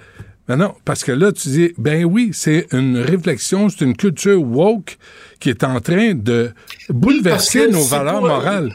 Ben 0.48 0.56
non, 0.56 0.74
parce 0.84 1.04
que 1.04 1.12
là, 1.12 1.30
tu 1.30 1.48
dis, 1.50 1.72
ben 1.78 2.04
oui, 2.04 2.30
c'est 2.32 2.66
une 2.72 2.98
réflexion, 2.98 3.68
c'est 3.68 3.84
une 3.84 3.96
culture 3.96 4.42
woke 4.42 4.98
qui 5.38 5.50
est 5.50 5.62
en 5.62 5.80
train 5.80 6.14
de 6.14 6.50
bouleverser 6.88 7.68
nos 7.68 7.84
valeurs 7.84 8.20
morales. 8.22 8.72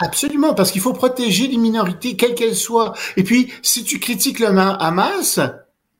Absolument, 0.00 0.54
parce 0.54 0.70
qu'il 0.70 0.80
faut 0.80 0.92
protéger 0.92 1.48
les 1.48 1.56
minorités, 1.56 2.16
quelles 2.16 2.34
qu'elles 2.34 2.54
soient. 2.54 2.92
Et 3.16 3.24
puis, 3.24 3.50
si 3.62 3.82
tu 3.82 3.98
critiques 3.98 4.38
le 4.38 4.52
Ma- 4.52 4.74
Hamas, 4.74 5.40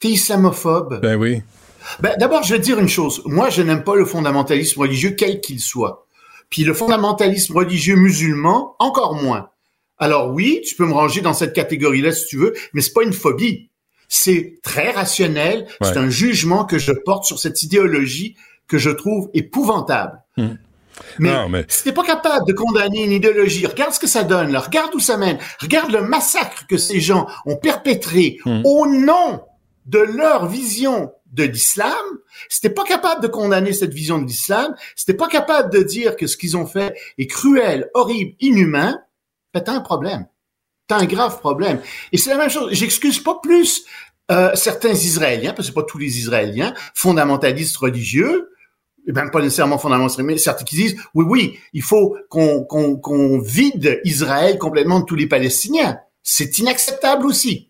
t'es 0.01 0.09
islamophobe. 0.09 1.01
Ben 1.01 1.17
oui. 1.17 1.43
Ben, 2.01 2.15
D'abord, 2.19 2.43
je 2.43 2.53
vais 2.55 2.59
te 2.61 2.65
dire 2.65 2.79
une 2.79 2.89
chose. 2.89 3.23
Moi, 3.25 3.51
je 3.51 3.63
n'aime 3.63 3.83
pas 3.85 3.97
le 3.97 4.05
fondamentalisme 4.05 4.81
religieux, 4.81 5.11
quel 5.17 5.41
qu'il 5.41 5.61
soit. 5.61 6.07
Puis 6.51 6.65
le 6.65 6.75
fondamentalisme 6.75 7.55
religieux 7.57 7.97
musulman, 7.97 8.75
encore 8.79 9.15
moins. 9.15 9.51
Alors 9.99 10.33
oui, 10.33 10.61
tu 10.67 10.75
peux 10.77 10.87
me 10.87 10.93
ranger 10.95 11.21
dans 11.21 11.35
cette 11.35 11.53
catégorie-là 11.55 12.13
si 12.13 12.27
tu 12.27 12.37
veux, 12.39 12.55
mais 12.73 12.81
c'est 12.81 12.93
pas 12.93 13.03
une 13.03 13.13
phobie. 13.13 13.71
C'est 14.09 14.55
très 14.63 14.91
rationnel. 14.93 15.67
Ouais. 15.81 15.89
C'est 15.89 15.99
un 15.99 16.09
jugement 16.09 16.65
que 16.65 16.79
je 16.79 16.93
porte 16.93 17.25
sur 17.25 17.39
cette 17.39 17.63
idéologie 17.63 18.37
que 18.69 18.79
je 18.79 18.91
trouve 18.91 19.29
épouvantable. 19.35 20.21
Hmm. 20.37 20.55
Mais, 21.19 21.33
Non, 21.33 21.49
mais- 21.49 21.65
si 21.69 21.85
t'es 21.85 21.93
pas 21.93 22.05
capable 22.05 22.47
de 22.47 22.53
condamner 22.53 23.05
une 23.05 23.13
idéologie, 23.13 23.67
regarde 23.67 23.93
ce 23.93 24.01
que 24.01 24.07
ça 24.07 24.25
donne, 24.25 24.51
là. 24.53 24.61
regarde 24.61 24.95
où 24.95 25.01
ça 25.01 25.17
mène, 25.17 25.39
regarde 25.61 25.91
le 25.93 26.03
massacre 26.03 26.67
que 26.69 26.77
ces 26.77 27.01
gens 27.01 27.27
ont 27.47 27.57
perpétré 27.57 28.39
Hmm. 28.45 28.63
au 28.65 28.87
nom 28.87 29.41
de 29.89 29.99
leur 29.99 30.47
vision 30.47 31.13
de 31.33 31.45
l'islam, 31.45 31.93
t'es 32.61 32.71
pas 32.71 32.85
capable 32.85 33.23
de 33.23 33.29
condamner 33.29 33.73
cette 33.73 33.93
vision 33.93 34.19
de 34.19 34.27
l'islam, 34.27 34.75
t'es 35.07 35.15
pas 35.15 35.29
capable 35.29 35.73
de 35.73 35.83
dire 35.83 36.17
que 36.17 36.27
ce 36.27 36.37
qu'ils 36.37 36.57
ont 36.57 36.67
fait 36.67 36.95
est 37.17 37.27
cruel, 37.27 37.91
horrible, 37.95 38.35
inhumain, 38.41 39.01
ben 39.53 39.61
t'as 39.61 39.73
un 39.73 39.81
problème. 39.81 40.27
T'as 40.87 40.99
un 40.99 41.07
grave 41.07 41.39
problème. 41.41 41.81
Et 42.13 42.19
c'est 42.19 42.31
la 42.31 42.37
même 42.37 42.51
chose. 42.51 42.73
J'excuse 42.73 43.19
pas 43.19 43.39
plus 43.43 43.85
euh, 44.31 44.55
certains 44.55 44.93
Israéliens, 44.93 45.53
parce 45.55 45.69
que 45.69 45.75
pas 45.75 45.83
tous 45.83 45.99
les 45.99 46.19
Israéliens, 46.19 46.75
fondamentalistes 46.95 47.77
religieux, 47.77 48.51
et 49.07 49.13
même 49.13 49.31
pas 49.31 49.41
nécessairement 49.41 49.79
fondamentalistes, 49.79 50.21
mais 50.21 50.37
certains 50.37 50.65
qui 50.65 50.77
disent, 50.77 50.97
oui, 51.15 51.25
oui, 51.29 51.59
il 51.73 51.83
faut 51.83 52.17
qu'on 52.29 52.65
qu'on 52.65 52.97
qu'on 52.97 53.39
vide 53.39 54.01
Israël 54.05 54.59
complètement 54.59 55.01
de 55.01 55.05
tous 55.07 55.17
les 55.17 55.27
Palestiniens. 55.27 55.99
C'est 56.23 56.59
inacceptable 56.59 57.27
aussi. 57.27 57.68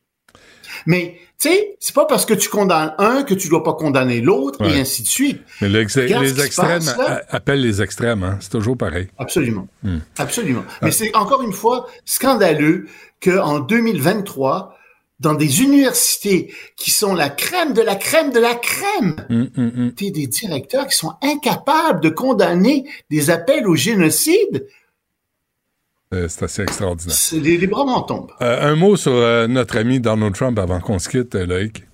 Mais 0.86 1.18
tu 1.40 1.48
sais, 1.48 1.76
c'est 1.78 1.94
pas 1.94 2.04
parce 2.04 2.26
que 2.26 2.34
tu 2.34 2.48
condamnes 2.48 2.94
un 2.98 3.22
que 3.22 3.34
tu 3.34 3.48
dois 3.48 3.62
pas 3.62 3.74
condamner 3.74 4.20
l'autre 4.20 4.62
et 4.64 4.80
ainsi 4.80 5.02
de 5.02 5.08
suite. 5.08 5.40
Mais 5.60 5.68
les 5.68 6.40
extrêmes 6.40 6.82
appellent 7.28 7.60
les 7.60 7.80
extrêmes, 7.82 8.24
hein? 8.24 8.38
c'est 8.40 8.50
toujours 8.50 8.76
pareil. 8.76 9.08
Absolument, 9.18 9.68
hmm. 9.82 9.98
absolument. 10.18 10.64
Mais 10.82 10.90
c'est 10.90 11.14
encore 11.14 11.42
une 11.42 11.52
fois 11.52 11.86
scandaleux 12.04 12.86
qu'en 13.22 13.60
2023, 13.60 14.74
dans 15.20 15.34
des 15.34 15.62
universités 15.62 16.52
qui 16.76 16.90
sont 16.90 17.14
la 17.14 17.28
crème 17.28 17.72
de 17.72 17.82
la 17.82 17.96
crème 17.96 18.32
de 18.32 18.38
la 18.38 18.54
crème, 18.54 19.16
mmh, 19.28 19.88
des 19.90 20.26
directeurs 20.26 20.86
qui 20.86 20.96
sont 20.96 21.14
incapables 21.22 22.00
de 22.00 22.08
condamner 22.08 22.84
des 23.10 23.30
appels 23.30 23.66
au 23.66 23.74
génocide. 23.74 24.66
Euh, 26.14 26.26
c'est 26.28 26.44
assez 26.44 26.62
extraordinaire. 26.62 27.16
Les, 27.32 27.58
les, 27.58 27.66
bras 27.66 27.84
m'en 27.84 28.02
tombent. 28.02 28.30
Euh, 28.40 28.72
un 28.72 28.76
mot 28.76 28.96
sur 28.96 29.12
euh, 29.12 29.46
notre 29.46 29.76
ami 29.76 30.00
Donald 30.00 30.34
Trump 30.34 30.58
avant 30.58 30.80
qu'on 30.80 30.98
se 30.98 31.08
quitte, 31.08 31.34
Loïc. 31.34 31.84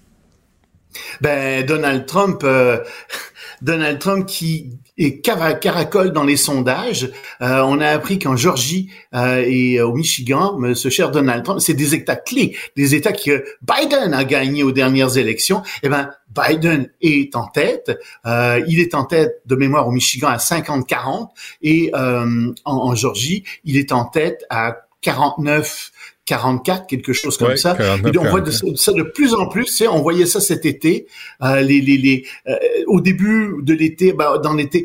Ben, 1.21 1.67
Donald 1.67 2.07
Trump, 2.07 2.47
Donald 3.63 3.99
Trump 3.99 4.27
qui 4.27 4.79
et 4.97 5.21
caracole 5.21 6.13
dans 6.13 6.25
les 6.25 6.37
sondages. 6.37 7.11
Euh, 7.41 7.63
on 7.63 7.81
a 7.81 7.89
appris 7.89 8.19
qu'en 8.19 8.37
Georgie 8.37 8.91
euh, 9.15 9.43
et 9.45 9.81
au 9.81 9.93
Michigan, 9.93 10.59
ce 10.75 10.89
cher 10.89 11.11
Donald 11.11 11.45
Trump, 11.45 11.61
c'est 11.61 11.75
des 11.75 11.95
États 11.95 12.17
clés, 12.17 12.57
des 12.77 12.95
États 12.95 13.13
que 13.13 13.45
Biden 13.63 14.15
a 14.15 14.25
gagné 14.25 14.63
aux 14.63 14.73
dernières 14.73 15.17
élections. 15.17 15.63
Eh 15.83 15.89
ben, 15.89 16.11
Biden 16.29 16.91
est 17.01 17.35
en 17.37 17.47
tête. 17.47 17.99
Euh, 18.27 18.63
il 18.69 18.81
est 18.81 18.95
en 18.95 19.05
tête 19.05 19.43
de 19.47 19.57
mémoire 19.57 19.89
au 19.89 19.93
Michigan 19.93 20.29
à 20.29 20.37
50-40 20.37 21.29
et 21.63 21.91
en, 21.95 22.53
en 22.65 22.95
Georgie, 22.95 23.45
il 23.65 23.77
est 23.77 23.93
en 23.93 24.05
tête 24.05 24.45
à 24.51 24.77
49 25.05 25.93
44, 26.27 26.87
quelque 26.87 27.13
chose 27.13 27.37
comme 27.37 27.57
ça. 27.57 27.77
Et 28.13 28.19
on 28.19 28.25
voit 28.25 28.41
de, 28.41 28.51
ça 28.51 28.93
de 28.93 29.03
plus 29.03 29.35
en 29.35 29.47
plus. 29.49 29.83
On 29.89 30.01
voyait 30.01 30.27
ça 30.27 30.41
cet 30.41 30.65
été. 30.65 31.07
Euh, 31.43 31.61
les, 31.61 31.81
les, 31.81 31.99
les 31.99 32.27
euh, 32.49 32.57
au 32.87 33.01
début 33.01 33.57
de 33.63 33.75
l'été, 33.75 34.13
bah, 34.13 34.39
dans 34.39 34.55
l'été, 34.55 34.83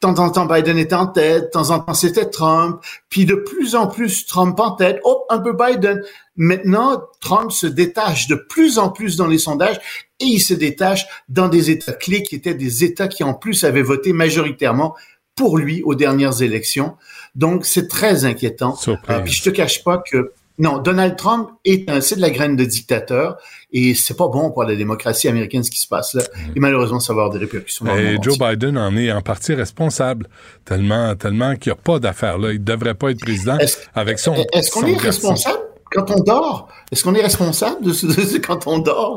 de 0.00 0.06
temps 0.06 0.18
en 0.18 0.30
temps 0.30 0.46
Biden 0.46 0.78
était 0.78 0.94
en 0.94 1.08
tête, 1.08 1.44
de 1.44 1.50
temps 1.50 1.70
en 1.70 1.80
temps 1.80 1.94
c'était 1.94 2.26
Trump, 2.26 2.80
puis 3.08 3.24
de 3.24 3.34
plus 3.34 3.74
en 3.74 3.88
plus 3.88 4.26
Trump 4.26 4.58
en 4.60 4.70
tête, 4.70 5.00
hop, 5.02 5.24
un 5.28 5.40
peu 5.40 5.52
Biden. 5.52 6.02
Maintenant, 6.36 7.02
Trump 7.20 7.50
se 7.50 7.66
détache 7.66 8.28
de 8.28 8.36
plus 8.36 8.78
en 8.78 8.90
plus 8.90 9.16
dans 9.16 9.26
les 9.26 9.38
sondages 9.38 9.80
et 10.20 10.24
il 10.24 10.38
se 10.38 10.54
détache 10.54 11.06
dans 11.28 11.48
des 11.48 11.70
États 11.70 11.92
clés 11.92 12.22
qui 12.22 12.36
étaient 12.36 12.54
des 12.54 12.84
États 12.84 13.08
qui 13.08 13.24
en 13.24 13.34
plus 13.34 13.64
avaient 13.64 13.82
voté 13.82 14.12
majoritairement 14.12 14.94
pour 15.34 15.58
lui 15.58 15.82
aux 15.82 15.96
dernières 15.96 16.42
élections. 16.42 16.96
Donc 17.34 17.66
c'est 17.66 17.88
très 17.88 18.24
inquiétant. 18.24 18.78
Euh, 18.86 19.20
puis 19.24 19.32
je 19.32 19.42
te 19.42 19.50
cache 19.50 19.82
pas 19.82 19.98
que 19.98 20.32
non, 20.58 20.78
Donald 20.78 21.16
Trump 21.16 21.50
est 21.64 22.00
c'est 22.00 22.16
de 22.16 22.20
la 22.20 22.30
graine 22.30 22.56
de 22.56 22.64
dictateur 22.64 23.36
et 23.72 23.94
c'est 23.94 24.16
pas 24.16 24.28
bon 24.28 24.50
pour 24.50 24.64
la 24.64 24.74
démocratie 24.74 25.28
américaine 25.28 25.62
ce 25.62 25.70
qui 25.70 25.80
se 25.80 25.86
passe 25.86 26.14
là. 26.14 26.22
Mm. 26.22 26.56
Et 26.56 26.60
malheureusement, 26.60 27.00
ça 27.00 27.12
va 27.12 27.22
avoir 27.22 27.32
des 27.32 27.38
répercussions. 27.38 27.86
et 27.96 28.18
Joe 28.20 28.38
Biden 28.38 28.76
en 28.76 28.96
est 28.96 29.12
en 29.12 29.22
partie 29.22 29.54
responsable, 29.54 30.28
tellement, 30.64 31.14
tellement 31.14 31.54
qu'il 31.54 31.72
n'y 31.72 31.78
a 31.78 31.82
pas 31.82 31.98
d'affaires 32.00 32.38
là. 32.38 32.52
Il 32.52 32.62
devrait 32.62 32.94
pas 32.94 33.10
être 33.10 33.20
président 33.20 33.56
avec 33.94 34.18
son. 34.18 34.34
Est-ce 34.52 34.72
qu'on 34.72 34.86
est, 34.86 34.96
responsable 34.96 35.60
quand 35.92 36.10
on 36.10 36.20
dort? 36.20 36.68
Est-ce 36.90 37.04
qu'on 37.04 37.14
est 37.14 37.22
responsable 37.22 37.84
de, 37.84 37.92
ce, 37.92 38.38
quand 38.38 38.66
on 38.66 38.78
dort? 38.78 39.16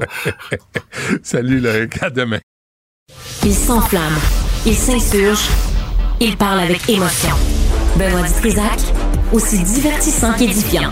Salut 1.23 1.59
le 1.59 1.89
à 2.01 2.09
demain. 2.09 2.39
Il 3.43 3.55
s'enflamme, 3.55 4.17
il 4.67 4.75
s'insurge, 4.75 5.49
il 6.19 6.37
parle 6.37 6.59
avec 6.59 6.87
émotion. 6.87 7.35
Benoît 7.97 8.21
Dutrisac, 8.21 8.79
aussi 9.33 9.63
divertissant 9.63 10.33
qu'édifiant. 10.33 10.91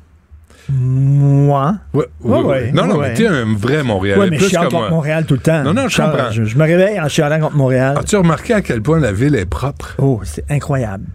Moi? 0.69 1.75
Ouais, 1.93 2.05
ouais, 2.21 2.71
Non, 2.71 2.85
non, 2.85 2.99
mais 2.99 3.13
t'es 3.13 3.27
un 3.27 3.53
vrai 3.55 3.83
Montréalais. 3.83 4.21
Oui, 4.21 4.27
mais 4.29 4.39
je 4.39 4.45
suis 4.45 4.55
contre 4.55 4.89
Montréal 4.89 5.25
tout 5.25 5.35
le 5.35 5.39
temps. 5.39 5.63
Non, 5.63 5.73
non, 5.73 5.87
je 5.87 6.01
comprends. 6.01 6.31
Je, 6.31 6.57
me 6.57 6.63
réveille 6.63 6.99
en 6.99 7.07
chialant 7.07 7.39
contre 7.39 7.55
Montréal. 7.55 7.97
As-tu 7.97 8.15
remarqué 8.15 8.53
à 8.53 8.61
quel 8.61 8.81
point 8.81 8.99
la 8.99 9.11
ville 9.11 9.35
est 9.35 9.45
propre? 9.45 9.95
Oh, 9.97 10.21
c'est 10.23 10.49
incroyable. 10.49 11.05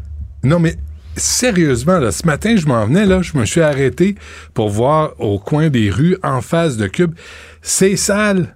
Non, 0.42 0.58
mais 0.58 0.76
sérieusement, 1.16 1.98
là, 1.98 2.12
ce 2.12 2.26
matin, 2.26 2.56
je 2.56 2.66
m'en 2.66 2.86
venais, 2.86 3.06
là, 3.06 3.22
je 3.22 3.36
me 3.38 3.44
suis 3.44 3.60
arrêté 3.60 4.16
pour 4.54 4.68
voir 4.68 5.12
au 5.18 5.38
coin 5.38 5.68
des 5.68 5.90
rues, 5.90 6.16
en 6.22 6.40
face 6.40 6.76
de 6.76 6.86
Cube. 6.86 7.14
C'est 7.62 7.96
sale. 7.96 8.54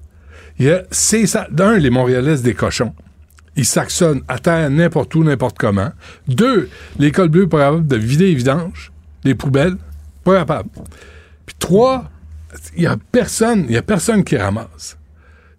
C'est 0.91 1.27
sale. 1.27 1.49
D'un, 1.51 1.79
les 1.79 1.91
Montréalais, 1.91 2.39
des 2.39 2.55
cochons. 2.55 2.93
Ils 3.57 3.67
saxonnent 3.67 4.23
à 4.29 4.39
terre 4.39 4.71
n'importe 4.71 5.15
où, 5.15 5.25
n'importe 5.25 5.59
comment. 5.59 5.91
Deux, 6.29 6.69
l'école 6.99 7.29
bleue 7.29 7.49
pour 7.49 7.59
capable 7.59 7.87
de 7.87 7.97
vider 7.97 8.29
les 8.29 8.35
vidanges, 8.35 8.93
les 9.25 9.35
poubelles. 9.35 9.77
Pas 10.25 10.39
capable. 10.39 10.69
Puis 11.47 11.57
trois, 11.59 12.11
il 12.77 12.83
y 12.83 12.87
a 12.87 12.97
personne, 13.13 13.67
il 13.69 13.77
a 13.77 13.83
personne 13.83 14.25
qui 14.25 14.37
ramasse. 14.37 14.97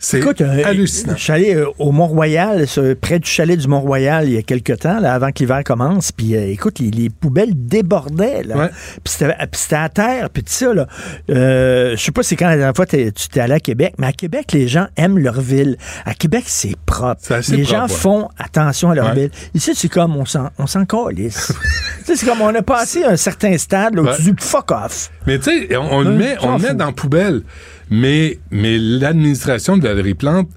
C'est 0.04 0.42
euh, 0.42 0.64
hallucinant. 0.66 1.14
Je 1.16 1.22
suis 1.22 1.32
allé 1.32 1.54
euh, 1.54 1.68
au 1.78 1.92
Mont-Royal, 1.92 2.66
près 3.00 3.20
du 3.20 3.30
chalet 3.30 3.58
du 3.58 3.68
Mont-Royal, 3.68 4.28
il 4.28 4.34
y 4.34 4.38
a 4.38 4.42
quelques 4.42 4.80
temps, 4.80 5.00
là, 5.00 5.14
avant 5.14 5.32
que 5.32 5.38
l'hiver 5.40 5.64
commence. 5.64 6.12
Puis 6.12 6.36
euh, 6.36 6.48
écoute, 6.48 6.80
les, 6.80 7.12
poubelles 7.12 7.54
débordaient. 7.54 8.42
Là. 8.42 8.72
Puis 9.04 9.14
c'était 9.14 9.76
à 9.76 9.90
terre. 9.90 10.32
Puis 10.32 10.44
ça, 10.48 10.74
là. 10.74 10.88
je 11.30 11.96
sais 11.96 12.12
pas 12.12 12.24
si 12.24 12.36
quand 12.36 12.48
la 12.48 12.58
dernière 12.58 12.76
fois 12.76 12.88
tu 12.88 13.12
t'es 13.32 13.40
allé 13.40 13.54
à 13.54 13.60
Québec, 13.60 13.94
mais 14.00 14.08
à 14.08 14.12
Québec, 14.12 14.54
les 14.54 14.68
gens 14.68 14.88
aiment 14.98 15.20
leur 15.20 15.40
ville. 15.40 15.78
À 16.04 16.16
Québec, 16.16 16.46
c'est 16.48 16.76
propre. 16.88 17.22
les 17.52 17.64
gens 17.64 17.88
font 17.88 18.28
attention 18.40 18.90
à 18.90 18.96
leur 18.96 19.14
ville. 19.14 19.30
Ici, 19.54 19.74
c'est 19.76 19.90
comme 19.90 20.18
on 20.18 20.26
s'en, 20.26 20.50
on 20.58 20.66
s'en 20.66 20.86
calisse. 20.86 21.54
c'est 22.04 22.26
comme 22.26 22.42
on 22.42 22.56
a 22.56 22.62
passé 22.64 23.04
un 23.04 23.18
certain 23.18 23.56
stade 23.60 23.94
là, 23.94 24.02
où 24.02 24.16
tu 24.16 24.24
dis 24.24 24.34
fuck 24.40 24.72
off. 24.72 25.12
Mais 25.28 25.38
tu 25.38 25.68
sais, 25.68 25.78
on, 25.78 26.02
le 26.02 26.12
met, 26.12 26.38
on 26.42 26.58
le 26.58 26.64
met 26.64 26.74
dans 26.74 26.88
la 26.88 26.92
poubelle. 26.92 27.44
Mais, 27.92 28.40
mais 28.50 28.78
l'administration 28.80 29.78
de 29.78 29.88
Valérie 29.88 30.16
Plante, 30.16 30.50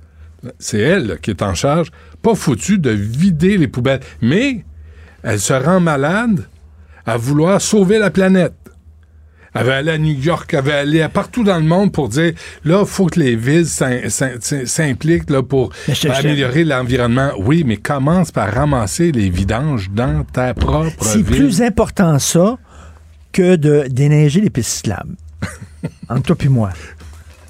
c'est 0.58 0.78
elle 0.78 1.18
qui 1.20 1.30
est 1.30 1.42
en 1.42 1.54
charge, 1.54 1.90
pas 2.22 2.34
foutu 2.34 2.78
de 2.78 2.90
vider 2.90 3.58
les 3.58 3.68
poubelles. 3.68 4.00
Mais 4.22 4.64
elle 5.22 5.40
se 5.40 5.52
rend 5.52 5.80
malade 5.80 6.46
à 7.06 7.16
vouloir 7.16 7.60
sauver 7.60 7.98
la 7.98 8.10
planète. 8.10 8.54
Elle 9.56 9.66
va 9.66 9.76
aller 9.76 9.92
à 9.92 9.98
New 9.98 10.14
York, 10.20 10.52
elle 10.52 10.64
va 10.64 10.78
aller 10.80 11.06
partout 11.12 11.44
dans 11.44 11.58
le 11.58 11.64
monde 11.64 11.92
pour 11.92 12.08
dire 12.08 12.32
là, 12.64 12.80
il 12.80 12.86
faut 12.86 13.06
que 13.06 13.20
les 13.20 13.36
villes 13.36 13.66
s'impliquent 13.66 15.30
là, 15.30 15.44
pour 15.44 15.70
améliorer 16.10 16.64
l'environnement. 16.64 17.30
Oui, 17.38 17.62
mais 17.64 17.76
commence 17.76 18.32
par 18.32 18.52
ramasser 18.52 19.12
les 19.12 19.30
vidanges 19.30 19.90
dans 19.90 20.24
ta 20.24 20.54
propre 20.54 21.04
ville. 21.04 21.24
C'est 21.24 21.36
plus 21.36 21.62
important 21.62 22.18
ça 22.18 22.58
que 23.32 23.54
de 23.54 23.86
déneiger 23.88 24.40
les 24.40 24.50
pistes 24.50 24.70
cyclables. 24.70 25.14
Entre 26.08 26.34
toi 26.34 26.36
et 26.44 26.48
moi. 26.48 26.70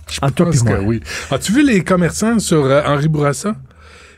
Je 0.09 0.21
pense 0.21 0.63
que 0.63 0.81
oui. 0.81 1.01
As-tu 1.31 1.53
vu 1.53 1.67
les 1.67 1.83
commerçants 1.83 2.39
sur 2.39 2.65
euh, 2.65 2.83
Henri 2.85 3.09
Bourassa? 3.09 3.55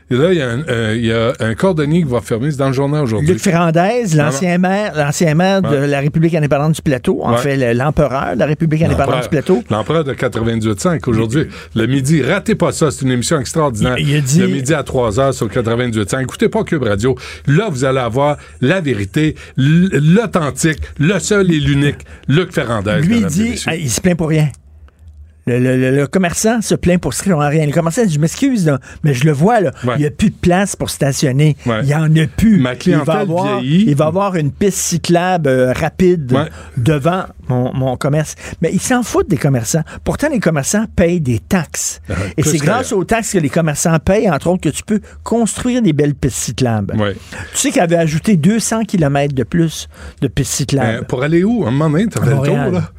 Et 0.09 0.15
là, 0.15 0.31
il 0.31 0.37
y, 0.37 0.41
a 0.41 0.49
un, 0.49 0.63
euh, 0.69 0.95
il 0.97 1.05
y, 1.05 1.11
a 1.11 1.33
un, 1.41 1.53
cordonnier 1.53 2.01
qui 2.01 2.09
va 2.09 2.21
fermer. 2.21 2.49
C'est 2.49 2.57
dans 2.57 2.67
le 2.67 2.73
journal 2.73 3.03
aujourd'hui. 3.03 3.27
Luc 3.27 3.39
Ferrandez, 3.39 4.05
l'ancien 4.15 4.57
maire, 4.57 4.93
l'ancien 4.95 5.35
maire 5.35 5.61
de 5.61 5.75
la 5.75 5.99
République 5.99 6.33
indépendante 6.33 6.75
du 6.75 6.81
Plateau, 6.81 7.19
en 7.23 7.35
fait, 7.35 7.73
l'empereur 7.73 8.33
de 8.33 8.39
la 8.39 8.45
République 8.45 8.83
indépendante 8.83 9.23
du 9.23 9.29
Plateau. 9.29 9.63
L'empereur 9.69 10.05
de 10.05 10.13
98.5 10.13 11.01
aujourd'hui. 11.09 11.47
Le 11.75 11.87
midi, 11.87 12.21
ratez 12.21 12.55
pas 12.55 12.71
ça, 12.71 12.89
c'est 12.89 13.01
une 13.01 13.11
émission 13.11 13.37
extraordinaire. 13.37 13.97
Il, 13.97 14.15
a 14.15 14.21
dit... 14.21 14.39
Le 14.39 14.47
midi 14.47 14.73
à 14.73 14.83
3 14.83 15.11
h 15.11 15.33
sur 15.33 15.47
98.5. 15.47 16.23
Écoutez 16.23 16.47
pas 16.47 16.63
Cube 16.63 16.83
Radio. 16.83 17.15
Là, 17.45 17.67
vous 17.69 17.83
allez 17.83 17.99
avoir 17.99 18.37
la 18.61 18.79
vérité, 18.79 19.35
l'authentique, 19.57 20.79
le 20.99 21.19
seul 21.19 21.51
et 21.51 21.59
l'unique 21.59 21.99
Luc 22.29 22.53
Ferrandez. 22.53 23.01
Lui, 23.01 23.25
dit, 23.25 23.61
il 23.77 23.89
se 23.89 23.99
plaint 23.99 24.17
pour 24.17 24.29
rien 24.29 24.47
Le, 25.47 25.59
le- 25.59 25.77
le- 25.77 25.95
le 25.95 26.07
commerçant 26.07 26.61
se 26.61 26.75
plaint 26.75 26.99
pour 26.99 27.13
ce 27.13 27.23
rien. 27.29 27.65
Le 27.65 27.71
commerçant 27.71 28.05
dit, 28.05 28.13
je 28.13 28.19
m'excuse, 28.19 28.71
mais 29.03 29.13
je 29.13 29.25
le 29.25 29.31
vois, 29.31 29.61
là, 29.61 29.71
Ouais. 29.85 29.93
il 29.95 30.01
n'y 30.01 30.05
a 30.05 30.11
plus 30.11 30.29
de 30.29 30.35
place 30.35 30.75
pour 30.75 30.89
stationner. 30.89 31.55
Ouais. 31.65 31.79
Il 31.83 31.87
n'y 31.87 31.95
en 31.95 32.13
a 32.15 32.27
plus. 32.27 32.57
Ma 32.59 32.73
il 32.75 32.95
va 32.97 33.13
avoir, 33.19 33.59
vieillit. 33.61 33.85
Il 33.87 33.95
va 33.95 34.05
avoir 34.07 34.35
une 34.35 34.51
piste 34.51 34.77
cyclable 34.77 35.47
euh, 35.49 35.73
rapide 35.73 36.31
Ouais. 36.33 36.49
devant 36.77 37.23
mon, 37.47 37.73
mon 37.73 37.97
commerce. 37.97 38.35
Mais 38.61 38.71
ils 38.73 38.81
s'en 38.81 39.03
foutent 39.03 39.29
des 39.29 39.37
commerçants. 39.37 39.83
Pourtant, 40.03 40.27
les 40.29 40.39
commerçants 40.39 40.85
payent 40.95 41.21
des 41.21 41.39
taxes. 41.39 42.01
Ah, 42.09 42.13
Et 42.35 42.43
c'est 42.43 42.57
grâce 42.57 42.91
aux 42.91 43.03
taxes 43.05 43.31
que 43.33 43.37
les 43.37 43.49
commerçants 43.49 43.97
payent, 43.99 44.29
entre 44.29 44.47
autres, 44.47 44.61
que 44.61 44.69
tu 44.69 44.83
peux 44.83 44.99
construire 45.23 45.81
des 45.81 45.93
belles 45.93 46.15
pistes 46.15 46.37
cyclables. 46.37 46.93
Tu 47.53 47.57
sais 47.57 47.71
qu'ils 47.71 47.81
avaient 47.81 47.95
ajouté 47.95 48.35
200 48.35 48.83
km 48.83 49.33
de 49.33 49.43
plus 49.43 49.87
de 50.21 50.27
pistes 50.27 50.51
Euh, 50.51 50.57
cyclables. 50.57 51.05
pour 51.07 51.23
aller 51.23 51.43
où? 51.43 51.63
À 51.63 51.69
un 51.69 51.71
moment 51.71 51.89
donné, 51.89 52.05
fait 52.11 52.19
le 52.29 52.35
tour, 52.35 52.57
là. 52.57 52.91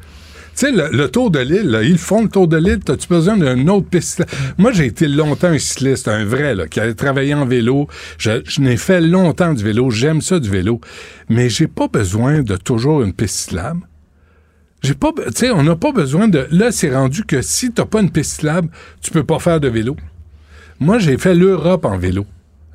Sais, 0.59 0.73
le, 0.73 1.07
tour 1.07 1.31
de 1.31 1.39
l'île, 1.39 1.79
ils 1.85 1.97
font 1.97 2.23
le 2.23 2.27
tour 2.27 2.45
de 2.45 2.57
l'île, 2.57 2.79
t'as-tu 2.79 3.07
besoin 3.07 3.37
d'une 3.37 3.69
autre 3.69 3.87
piste? 3.87 4.25
Moi, 4.57 4.73
j'ai 4.73 4.87
été 4.87 5.07
longtemps 5.07 5.47
un 5.47 5.57
cycliste, 5.57 6.09
un 6.09 6.25
vrai, 6.25 6.53
qui 6.69 6.81
a 6.81 6.93
travaillé 6.93 7.33
en 7.33 7.45
vélo. 7.45 7.87
Je, 8.17 8.59
n'ai 8.59 8.75
fait 8.75 8.99
longtemps 8.99 9.53
du 9.53 9.63
vélo, 9.63 9.89
j'aime 9.89 10.19
ça 10.19 10.37
du 10.37 10.49
vélo, 10.49 10.81
mais 11.29 11.47
j'ai 11.47 11.67
pas 11.67 11.87
besoin 11.87 12.41
de 12.41 12.57
toujours 12.57 13.03
une 13.03 13.13
piste 13.13 13.37
cyclable. 13.37 13.87
J'ai 14.83 14.95
pas, 14.95 15.13
tu 15.15 15.31
sais, 15.33 15.49
on 15.49 15.63
n'a 15.63 15.77
pas 15.77 15.93
besoin 15.93 16.27
de. 16.27 16.45
Là, 16.51 16.73
c'est 16.73 16.93
rendu 16.93 17.23
que 17.23 17.41
si 17.41 17.71
t'as 17.71 17.85
pas 17.85 18.01
une 18.01 18.11
piste 18.11 18.31
cyclable, 18.33 18.67
tu 19.01 19.11
peux 19.11 19.23
pas 19.23 19.39
faire 19.39 19.61
de 19.61 19.69
vélo. 19.69 19.95
Moi, 20.81 20.99
j'ai 20.99 21.17
fait 21.17 21.35
l'Europe 21.35 21.85
en 21.85 21.97
vélo 21.97 22.25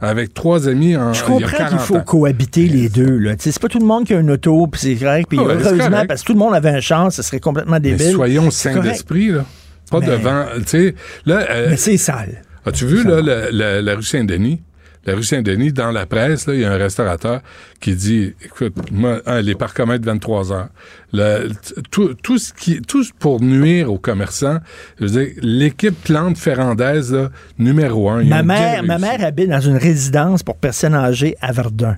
avec 0.05 0.35
trois 0.35 0.69
amis 0.69 0.97
en. 0.97 1.13
Je 1.13 1.23
comprends 1.25 1.49
qu'il 1.49 1.57
40 1.59 1.81
faut 1.81 1.97
ans. 1.97 2.01
cohabiter 2.05 2.67
les 2.67 2.89
deux. 2.89 3.19
là. 3.19 3.35
C'est 3.39 3.59
pas 3.59 3.69
tout 3.69 3.79
le 3.79 3.87
monde 3.87 4.05
qui 4.05 4.15
a 4.15 4.19
une 4.21 4.31
auto, 4.31 4.67
puis 4.67 4.81
c'est 4.81 4.95
correct. 4.97 5.27
Puis 5.29 5.39
Ah 5.41 5.45
heureusement, 5.49 6.05
parce 6.07 6.23
que 6.23 6.27
tout 6.27 6.33
le 6.35 6.39
monde 6.39 6.55
avait 6.55 6.71
un 6.71 6.81
char, 6.81 7.11
ça 7.13 7.23
serait 7.23 7.41
complètement 7.41 7.73
Mais 7.83 7.91
débile. 7.91 8.13
soyons 8.13 8.51
sains 8.51 8.81
d'esprit, 8.81 9.29
là. 9.33 9.45
Pas 9.91 10.01
Mais- 10.01 10.07
devant. 10.07 10.45
Tu 10.59 10.63
sais, 10.67 10.95
là. 11.27 11.47
euh, 11.51 11.67
Mais 11.71 11.77
c'est 11.77 11.97
sale. 11.97 12.43
As-tu 12.67 12.87
vu, 12.87 13.05
là, 13.05 13.21
la, 13.21 13.51
la- 13.51 13.83
la 13.83 13.95
rue 13.95 14.03
Saint-Denis? 14.03 14.63
La 15.07 15.15
rue 15.15 15.23
Saint-Denis, 15.23 15.73
dans 15.73 15.91
la 15.91 16.07
presse, 16.07 16.47
il 16.49 16.61
y 16.61 16.65
a 16.65 16.73
un 16.73 16.77
restaurateur 16.77 17.41
qui 17.81 17.95
dit, 17.95 18.35
écoute, 18.45 18.75
moi, 18.91 19.21
hein, 19.27 19.41
les 19.43 19.55
parcomètres 19.55 20.05
23 20.05 20.53
heures. 20.53 20.69
Le- 21.13 21.51
tout, 21.91 22.15
tout 22.15 22.39
ce 22.39 22.53
qui, 22.53 22.81
tout 22.81 23.05
pour 23.19 23.41
nuire 23.41 23.93
aux 23.93 23.99
commerçants. 23.99 24.59
Je 24.99 25.05
veux 25.07 25.11
dire, 25.25 25.35
l'équipe 25.43 25.95
Plante 26.05 26.39
Ferrandaise, 26.39 27.13
là, 27.13 27.31
numéro 27.59 28.09
un. 28.11 28.25
Ma 28.25 28.43
mère, 28.43 28.83
ma 28.85 28.99
mère 28.99 29.25
habite 29.25 29.49
dans 29.51 29.61
une 29.61 29.77
résidence 29.77 30.43
pour 30.43 30.57
personnes 30.57 30.95
âgées 30.95 31.37
à 31.41 31.53
Verdun. 31.53 31.97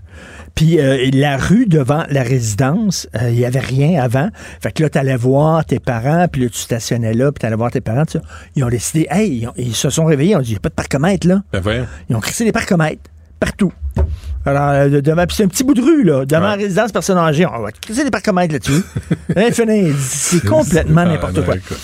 Puis 0.57 0.81
euh, 0.81 1.11
la 1.13 1.37
rue 1.37 1.67
devant 1.67 2.05
la 2.11 2.23
résidence, 2.25 3.07
euh, 3.15 3.31
il 3.31 3.39
y 3.39 3.45
avait 3.45 3.61
rien 3.61 4.03
avant. 4.03 4.31
Fait 4.61 4.73
que 4.73 4.83
là, 4.83 4.89
tu 4.91 4.99
allais 4.99 5.15
voir 5.17 5.65
tes 5.65 5.79
parents, 5.79 6.27
puis 6.33 6.43
là, 6.43 6.49
tu 6.49 6.59
stationnais 6.59 7.13
là, 7.15 7.31
puis 7.31 7.41
tu 7.41 7.47
allais 7.47 7.55
voir 7.57 7.71
tes 7.71 7.81
parents. 7.83 8.03
Ils 8.57 8.65
ont 8.65 8.69
décidé, 8.69 9.07
hey, 9.11 9.41
ils, 9.43 9.47
ont- 9.49 9.53
ils 9.57 9.75
se 9.77 9.91
sont 9.91 10.07
réveillés, 10.07 10.33
ils 10.33 10.37
ont 10.37 10.41
dit, 10.41 10.49
il 10.49 10.55
n'y 10.55 10.57
a 10.57 10.61
pas 10.61 10.71
de 10.71 10.75
parcomètre 10.75 11.27
là. 11.29 11.43
Ben. 11.53 11.87
Ils 12.09 12.17
ont 12.17 12.21
crissé 12.21 12.45
des 12.45 12.53
parcomètres 12.53 13.03
partout. 13.39 13.71
Alors, 14.47 14.69
euh, 14.71 14.89
de- 14.89 15.01
devant, 15.01 15.27
puis 15.27 15.37
c'est 15.37 15.45
un 15.45 15.49
petit 15.49 15.63
bout 15.65 15.75
de 15.75 15.83
rue, 15.83 16.05
là, 16.05 16.25
devant 16.25 16.41
Ouais. 16.43 16.49
la 16.49 16.55
résidence 16.55 16.91
personnes 16.91 17.19
âgées. 17.19 17.45
On 17.47 17.61
va 17.61 17.71
crisser 17.73 18.05
des 18.05 18.11
parcomètres 18.11 18.55
là-dessus. 18.55 18.83
C'est 19.99 20.45
complètement 20.47 21.03
Ah, 21.03 21.09
n'importe 21.09 21.35
ben, 21.35 21.45
quoi. 21.45 21.57
écoute. 21.57 21.81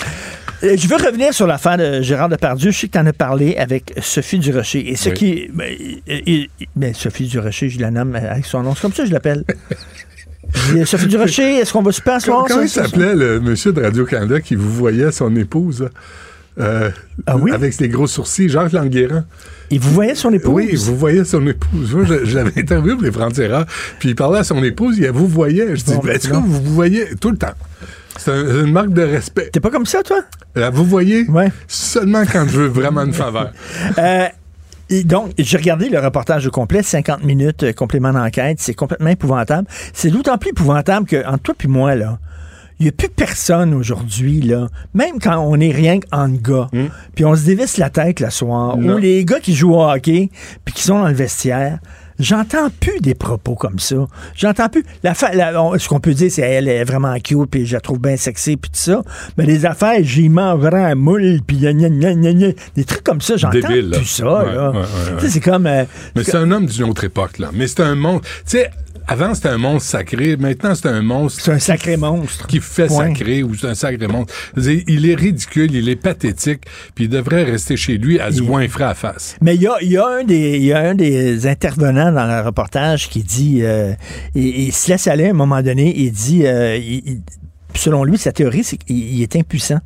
Euh, 0.65 0.77
Je 0.77 0.89
veux 0.89 0.97
revenir 0.97 1.33
sur 1.35 1.47
l'affaire 1.47 1.77
de 1.77 2.03
Gérard 2.03 2.29
Depardieu. 2.29 2.71
Je 2.71 2.79
sais 2.79 2.87
que 2.89 2.93
tu 2.93 2.99
en 2.99 3.07
as 3.07 3.13
parlé 3.13 3.57
avec 3.57 3.93
Sophie 4.01 4.39
Durocher. 4.39 4.91
Et 4.91 4.97
ce 4.97 5.09
Oui. 5.11 5.15
qui. 5.15 5.51
Ben, 5.53 5.75
ben, 6.77 6.95
Sophie 6.95 7.27
Durocher, 7.27 7.69
je 7.69 7.81
la 7.81 7.91
nomme 7.91 8.15
avec 8.15 8.45
son 8.47 8.63
nom. 8.63 8.75
C'est 8.75 8.83
comme 8.83 8.93
ça 8.93 9.03
que 9.03 9.09
je 9.09 9.13
l'appelle. 9.15 9.45
Dis, 10.75 10.87
Sophie 10.87 11.07
Durocher, 11.07 11.57
est-ce 11.59 11.73
qu'on 11.73 11.83
va 11.83 11.93
ce 11.93 12.01
soir? 12.21 12.45
Comment 12.47 12.63
il 12.63 12.69
s'appelait, 12.69 13.15
le 13.15 13.41
monsieur 13.41 13.73
de 13.73 13.81
Radio-Canada 13.83 14.41
qui 14.41 14.55
vous 14.55 14.71
voyait 14.73 15.11
son 15.11 15.35
épouse? 15.37 15.89
Euh, 16.61 16.91
Ah 17.27 17.39
oui? 17.39 17.51
Avec 17.53 17.73
ses 17.73 17.89
gros 17.89 18.07
sourcils, 18.07 18.51
Jacques 18.51 18.73
Languéran. 18.73 19.23
Et 19.71 19.79
vous 19.79 19.91
voyez 19.91 20.15
son 20.15 20.31
épouse? 20.35 20.53
Oui, 20.53 20.75
vous 20.77 20.97
voyez 20.99 21.25
son 21.25 21.47
épouse. 21.47 21.95
Moi, 21.95 22.05
je, 22.05 22.27
je 22.27 22.37
l'avais 22.37 22.61
interviewé 22.61 22.93
pour 22.95 23.05
les 23.05 23.11
Frontières, 23.13 23.65
puis 23.99 24.11
il 24.11 24.15
parlait 24.15 24.41
à 24.41 24.45
son 24.45 24.63
épouse, 24.63 24.99
il 24.99 25.07
a 25.07 25.13
vous 25.13 25.27
voyait. 25.27 25.75
Je 25.77 25.83
dis, 25.85 25.95
Bon, 25.95 26.01
ben, 26.05 26.15
est-ce 26.17 26.29
que 26.29 26.35
vous 26.35 26.63
vous 26.63 26.75
voyez 26.75 27.07
tout 27.19 27.31
le 27.31 27.39
temps? 27.39 27.55
C'est 28.19 28.31
un- 28.31 28.65
une 28.65 28.73
marque 28.73 28.93
de 28.93 29.03
respect. 29.03 29.51
T'es 29.53 29.61
pas 29.61 29.71
comme 29.71 29.87
ça, 29.87 30.03
toi? 30.03 30.21
Là, 30.55 30.71
vous 30.71 30.85
voyez? 30.85 31.25
Ouais. 31.29 31.51
Seulement 31.67 32.23
quand 32.31 32.47
je 32.49 32.61
veux 32.61 32.69
vraiment 32.69 33.03
une 33.03 33.13
faveur. 33.15 33.53
Euh, 33.99 34.27
et 34.91 35.05
donc, 35.05 35.33
j'ai 35.39 35.57
regardé 35.57 35.89
le 35.89 35.99
reportage 35.99 36.47
au 36.47 36.51
complet, 36.51 36.83
50 36.83 37.25
minutes, 37.25 37.63
euh, 37.63 37.73
complément 37.73 38.13
d'enquête. 38.13 38.59
C'est 38.61 38.75
complètement 38.75 39.09
épouvantable. 39.11 39.67
C'est 39.95 40.11
d'autant 40.11 40.37
plus 40.37 40.51
épouvantable 40.51 41.07
que, 41.07 41.27
entre 41.27 41.43
toi 41.43 41.55
et 41.65 41.69
moi, 41.69 41.95
là, 41.95 42.19
il 42.79 42.85
n'y 42.85 42.89
a 42.89 42.93
plus 42.93 43.09
personne 43.09 43.73
aujourd'hui, 43.75 44.41
là, 44.41 44.67
même 44.93 45.19
quand 45.23 45.39
on 45.39 45.59
est 45.61 45.71
rien 45.71 46.01
qu'en 46.01 46.29
gars, 46.29 46.69
puis 47.15 47.25
on 47.25 47.35
se 47.37 47.45
dévisse 47.45 47.77
la 47.79 47.91
tête 47.91 48.19
le 48.21 48.29
soir, 48.29 48.77
ou 48.77 48.99
les 48.99 49.25
gars 49.25 49.39
qui 49.41 49.55
jouent 49.55 49.75
au 49.77 49.89
hockey, 49.89 50.31
puis 50.65 50.75
qui 50.75 50.83
sont 50.83 50.99
dans 50.99 51.07
le 51.09 51.15
vestiaire, 51.15 51.79
j'entends 52.19 52.69
plus 52.81 53.01
des 53.01 53.15
propos 53.15 53.55
comme 53.55 53.79
ça. 53.79 53.97
J'entends 54.35 54.69
plus. 54.69 54.85
La 55.03 55.15
la- 55.33 55.63
on- 55.63 55.79
ce 55.79 55.89
qu'on 55.89 56.01
peut 56.01 56.15
dire, 56.15 56.31
c'est 56.31 56.43
elle 56.43 56.69
est 56.69 56.85
vraiment 56.85 57.15
cute, 57.21 57.51
puis 57.51 57.67
je 57.67 57.75
la 57.75 57.81
trouve 57.81 57.99
bien 58.01 58.17
sexy, 58.17 58.57
puis 58.57 58.71
tout 58.71 58.79
ça. 58.81 59.03
Mais 59.37 59.45
les 59.47 59.67
affaires, 59.67 59.99
j'y 60.03 60.29
mangerai 60.29 60.85
un 60.85 60.95
moule, 60.95 61.41
puis 61.47 61.57
gna, 61.59 61.73
gna, 61.73 62.15
gna, 62.15 62.49
des 62.77 62.85
trucs 62.85 63.05
comme 63.05 63.21
ça, 63.21 63.37
j'entends 63.37 63.61
plus 63.61 63.93
ça. 64.05 64.25
Ouais, 64.45 64.55
là. 64.55 64.71
ouais, 64.71 64.79
ouais, 64.79 65.21
sais, 65.21 65.29
C'est 65.29 65.41
comme... 65.41 65.67
euh, 65.67 65.85
Mais 66.17 66.25
c'est 66.25 66.37
un 66.37 66.51
homme 66.51 66.67
d'une 66.67 66.85
autre 66.91 67.05
époque, 67.05 67.39
là. 67.39 67.51
Mais 67.53 67.67
c'est 67.67 67.81
un 67.83 67.95
monstre. 67.95 68.27
Tu 68.47 68.59
sais, 68.59 68.71
avant, 69.07 69.35
c'était 69.35 69.49
un 69.49 69.59
monstre 69.59 69.89
sacré. 69.91 70.37
Maintenant, 70.37 70.75
c'est 70.75 70.89
un 70.89 71.03
monstre 71.03 71.43
c'est 71.43 71.53
un 71.53 71.59
sacré 71.59 71.97
monstre. 71.97 72.47
qui 72.47 72.61
fait 72.61 72.87
Point. 72.87 73.09
sacré 73.09 73.43
ou 73.43 73.55
c'est 73.55 73.67
un 73.69 73.75
sacré 73.75 74.07
monstre. 74.09 74.33
Il 74.57 75.09
est 75.09 75.15
ridicule, 75.15 75.75
il 75.75 75.89
est 75.89 75.97
pathétique, 75.97 76.63
puis 76.95 77.05
il 77.05 77.09
devrait 77.11 77.45
rester 77.45 77.77
chez 77.77 77.99
lui 77.99 78.19
à 78.21 78.31
se 78.31 78.39
Il- 78.39 78.47
goinfrer 78.47 78.85
à 78.85 78.95
face. 78.95 79.37
Mais 79.41 79.55
il 79.55 79.63
y 79.63 79.67
a, 79.67 79.75
y, 79.83 79.97
a 79.97 80.07
un 80.07 80.25
des- 80.25 80.57
il 80.59 80.65
y 80.65 80.73
a 80.73 80.81
un 80.81 80.95
des 80.95 81.47
intervenants 81.47 82.13
dans 82.13 82.27
le 82.27 82.45
reportage 82.47 83.09
qui 83.09 83.23
dit, 83.23 83.61
euh, 83.63 83.93
il, 84.35 84.47
il 84.69 84.73
se 84.73 84.91
laisse 84.91 85.07
aller 85.07 85.27
à 85.27 85.31
un 85.31 85.35
moment 85.35 85.63
donné, 85.63 85.93
il 85.97 86.13
dit, 86.13 86.47
euh, 86.47 86.77
il- 86.77 87.21
selon 87.75 88.05
lui, 88.05 88.19
sa 88.19 88.33
théorie, 88.33 88.65
c'est 88.65 88.77
qu'il 88.77 88.97
il 88.99 89.23
est 89.23 89.37
impuissant. 89.37 89.79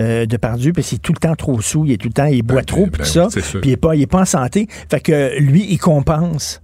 Euh, 0.00 0.24
de 0.24 0.38
Pardieu, 0.38 0.72
parce 0.72 0.88
qu'il 0.88 0.96
est 0.96 1.00
tout 1.00 1.12
le 1.12 1.18
temps 1.18 1.34
trop 1.36 1.60
sous, 1.60 1.84
il 1.84 1.92
est 1.92 1.96
tout 1.98 2.08
le 2.08 2.14
temps, 2.14 2.24
il 2.24 2.42
boit 2.42 2.60
Ben, 2.60 2.64
trop, 2.64 2.86
ben, 2.86 2.92
tout 2.92 3.04
ça, 3.04 3.28
puis 3.30 3.42
il 3.64 3.70
est 3.72 3.76
pas, 3.76 3.94
il 3.94 4.00
est 4.00 4.06
pas 4.06 4.20
en 4.22 4.24
santé. 4.24 4.66
Fait 4.90 5.00
que 5.00 5.38
lui, 5.38 5.66
il 5.68 5.76
compense 5.76 6.62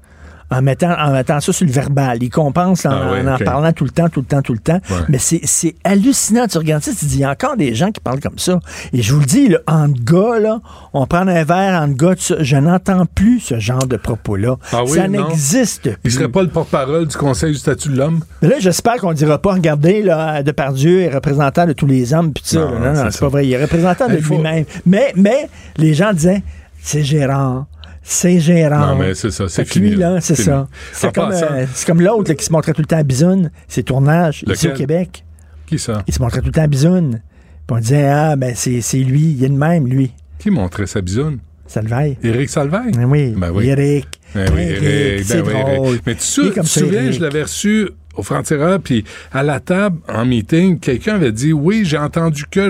en 0.51 0.62
mettant, 0.62 0.92
en 0.99 1.12
mettant 1.12 1.40
ça 1.40 1.53
sur 1.53 1.66
le 1.66 1.72
verbal. 1.72 2.18
Il 2.22 2.30
compense 2.30 2.86
en, 2.86 2.90
Ah 2.90 3.11
ouais, 3.12 3.20
en 3.20 3.34
en 3.34 3.38
parlant 3.38 3.72
tout 3.72 3.84
le 3.84 3.90
temps, 3.90 4.09
tout 4.09 4.20
le 4.20 4.26
temps, 4.26 4.40
tout 4.42 4.53
le 4.55 4.59
temps. 4.59 4.80
Ouais. 4.90 4.96
Mais 5.09 5.18
c'est 5.18 5.40
c'est 5.44 5.74
hallucinant. 5.84 6.46
Tu 6.46 6.57
regardes 6.59 6.82
ça, 6.82 6.90
tu 6.92 6.99
te 6.99 7.05
dis, 7.05 7.16
il 7.16 7.20
y 7.20 7.24
a 7.24 7.30
encore 7.30 7.57
des 7.57 7.74
gens 7.74 7.90
qui 7.90 8.01
parlent 8.01 8.20
comme 8.20 8.38
ça. 8.38 8.59
Et 8.92 9.03
je 9.03 9.12
vous 9.12 9.20
le 9.20 9.26
dis, 9.26 9.49
là, 9.49 9.59
entre 9.66 10.03
gars, 10.03 10.38
là, 10.38 10.61
on 10.94 11.07
prend 11.07 11.26
un 11.28 11.44
verre 11.44 11.82
entre 11.82 11.94
gars, 11.96 12.14
je 12.40 12.57
n'entends 12.57 13.05
plus 13.07 13.40
ce 13.40 13.59
genre 13.59 13.86
de 13.86 13.96
propos-là. 13.96 14.57
Ah 14.72 14.84
oui, 14.84 14.90
ça 14.96 15.07
n'existe 15.09 15.86
Il 15.86 15.96
plus. 15.99 16.11
serait 16.12 16.28
pas 16.28 16.42
le 16.42 16.49
porte-parole 16.49 17.07
du 17.07 17.16
Conseil 17.16 17.53
du 17.53 17.59
statut 17.59 17.88
de 17.90 17.96
l'homme? 17.96 18.20
Là, 18.42 18.57
j'espère 18.59 18.96
qu'on 18.96 19.12
dira 19.12 19.38
pas, 19.38 19.53
regardez, 19.53 20.03
là, 20.03 20.42
Depardieu 20.42 21.03
est 21.03 21.09
représentant 21.14 21.66
de 21.66 21.72
tous 21.72 21.86
les 21.86 22.14
hommes, 22.14 22.32
puis 22.32 22.42
ça. 22.46 22.59
Non. 22.61 22.78
Non, 22.80 22.92
non, 22.94 23.09
c'est 23.11 23.20
pas 23.20 23.28
vrai. 23.28 23.46
Il 23.46 23.53
est 23.53 23.61
représentant 23.62 24.09
de 24.09 24.14
Il 24.14 24.22
faut- 24.22 24.34
lui-même. 24.34 24.64
Mais, 24.86 25.12
mais, 25.16 25.49
les 25.76 25.94
gens 25.94 26.12
disaient, 26.12 26.42
c'est 26.80 27.03
Gérard. 27.03 27.66
C'est. 28.11 28.38
Non, 28.70 28.96
mais 28.96 29.14
c'est 29.14 29.30
ça, 29.30 29.44
lui, 29.76 29.94
là. 29.94 30.18
c'est 30.20 30.34
ça. 30.34 30.66
C'est 30.92 31.14
comme, 31.14 31.30
euh, 31.30 31.66
l'autre 32.04 32.32
qui 32.32 32.44
se 32.44 32.50
montrait 32.50 32.72
tout 32.72 32.80
le 32.80 32.86
temps 32.86 32.96
à 32.96 33.02
Bisoune, 33.02 33.50
ses 33.68 33.82
tournages, 33.82 34.44
ici 34.48 34.68
au 34.68 34.72
Québec. 34.72 35.24
Qui 35.66 35.78
ça? 35.78 36.02
Il 36.06 36.14
se 36.14 36.22
montrait 36.22 36.40
tout 36.40 36.46
le 36.46 36.52
temps 36.52 36.62
à 36.62 36.66
Bisoune. 36.66 37.20
Puis 37.66 37.76
on 37.76 37.80
disait, 37.80 38.06
ah, 38.06 38.34
ben, 38.36 38.54
c'est 38.54 38.98
lui, 38.98 39.36
il 39.36 39.44
est 39.44 39.48
de 39.48 39.54
même, 39.54 39.86
lui. 39.86 40.12
Qui 40.38 40.50
montrait 40.50 40.86
sa 40.86 41.02
bisoune? 41.02 41.40
Ça 41.66 41.82
le 41.82 41.88
veille. 41.88 42.16
Éric 42.22 42.48
Salvaille? 42.48 42.92
Ben 42.92 43.04
oui, 43.04 43.34
Ben 43.36 43.50
oui. 43.50 43.68
Eric. 43.68 44.06
Ben 44.34 44.50
oui, 44.56 45.22
c'est 45.22 45.42
ben 45.42 45.80
oui. 45.80 46.00
Mais 46.06 46.14
tu 46.14 46.46
est 46.46 46.50
te 46.52 46.62
souviens, 46.62 47.11
je 47.11 47.20
l'avais 47.20 47.42
reçu 47.42 47.90
au 48.18 48.22
Frontières, 48.22 48.78
puis 48.82 49.04
à 49.32 49.42
la 49.42 49.60
table, 49.60 49.98
en 50.08 50.26
meeting, 50.26 50.78
quelqu'un 50.78 51.14
avait 51.14 51.32
dit 51.32 51.52
Oui, 51.52 51.82
j'ai 51.84 51.96
entendu 51.98 52.44
que, 52.50 52.68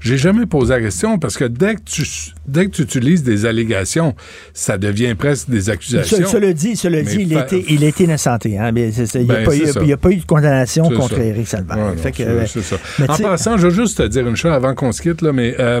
j'ai 0.00 0.16
jamais 0.18 0.46
posé 0.46 0.74
la 0.74 0.80
question 0.80 1.18
parce 1.18 1.36
que 1.36 1.44
dès 1.44 1.74
que 1.76 1.80
tu 1.84 2.04
dès 2.46 2.66
que 2.66 2.70
tu 2.70 2.82
utilises 2.82 3.22
des 3.22 3.46
allégations, 3.46 4.14
ça 4.52 4.76
devient 4.76 5.14
presque 5.14 5.48
des 5.48 5.70
accusations. 5.70 6.18
Ce, 6.18 6.24
cela 6.24 6.52
dit, 6.52 6.76
cela 6.76 7.00
dit 7.02 7.16
il, 7.20 7.32
fa- 7.32 7.40
était, 7.44 7.64
il 7.68 7.82
était 7.82 8.04
innocenté. 8.04 8.58
Hein? 8.58 8.70
Mais 8.72 8.90
il 8.92 9.22
n'y 9.24 9.32
a, 9.32 9.72
Ben, 9.72 9.92
a 9.92 9.96
pas 9.96 10.10
eu 10.10 10.16
de 10.16 10.24
condamnation 10.26 10.88
contre 10.90 11.16
ça. 11.16 11.24
Éric 11.24 11.48
Salvaire. 11.48 11.76
Ouais, 11.78 11.94
non, 11.94 11.96
Fait 11.96 12.12
que, 12.12 12.46
c'est- 12.46 12.58
euh, 12.58 12.62
ça. 12.62 12.76
En 13.08 13.16
passant, 13.16 13.56
je 13.56 13.68
veux 13.68 13.74
juste 13.74 13.96
te 13.98 14.02
dire 14.06 14.28
une 14.28 14.36
chose 14.36 14.52
avant 14.52 14.74
qu'on 14.74 14.92
se 14.92 15.00
quitte, 15.00 15.22
là, 15.22 15.32
mais 15.32 15.56
euh, 15.58 15.80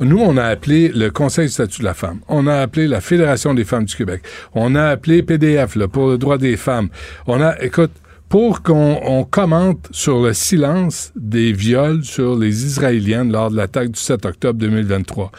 nous, 0.00 0.18
on 0.18 0.36
a 0.36 0.44
appelé 0.44 0.88
le 0.88 1.10
Conseil 1.10 1.46
du 1.46 1.52
statut 1.52 1.80
de 1.80 1.84
la 1.84 1.94
femme. 1.94 2.18
On 2.28 2.48
a 2.48 2.56
appelé 2.56 2.88
la 2.88 3.00
Fédération 3.00 3.54
des 3.54 3.64
femmes 3.64 3.84
du 3.84 3.94
Québec. 3.94 4.22
On 4.54 4.74
a 4.74 4.86
appelé 4.88 5.22
PDF 5.22 5.76
là, 5.76 5.86
pour 5.86 6.08
le 6.08 6.18
droit 6.18 6.38
des 6.38 6.56
femmes. 6.56 6.88
On 7.28 7.40
a, 7.40 7.54
écoute, 7.62 7.92
pour 8.30 8.62
qu'on 8.62 8.98
on 9.04 9.24
commente 9.24 9.88
sur 9.90 10.22
le 10.22 10.32
silence 10.32 11.12
des 11.16 11.52
viols 11.52 12.04
sur 12.04 12.38
les 12.38 12.64
Israéliennes 12.64 13.32
lors 13.32 13.50
de 13.50 13.56
l'attaque 13.56 13.90
du 13.90 14.00
7 14.00 14.24
octobre 14.24 14.58
2023. 14.58 15.32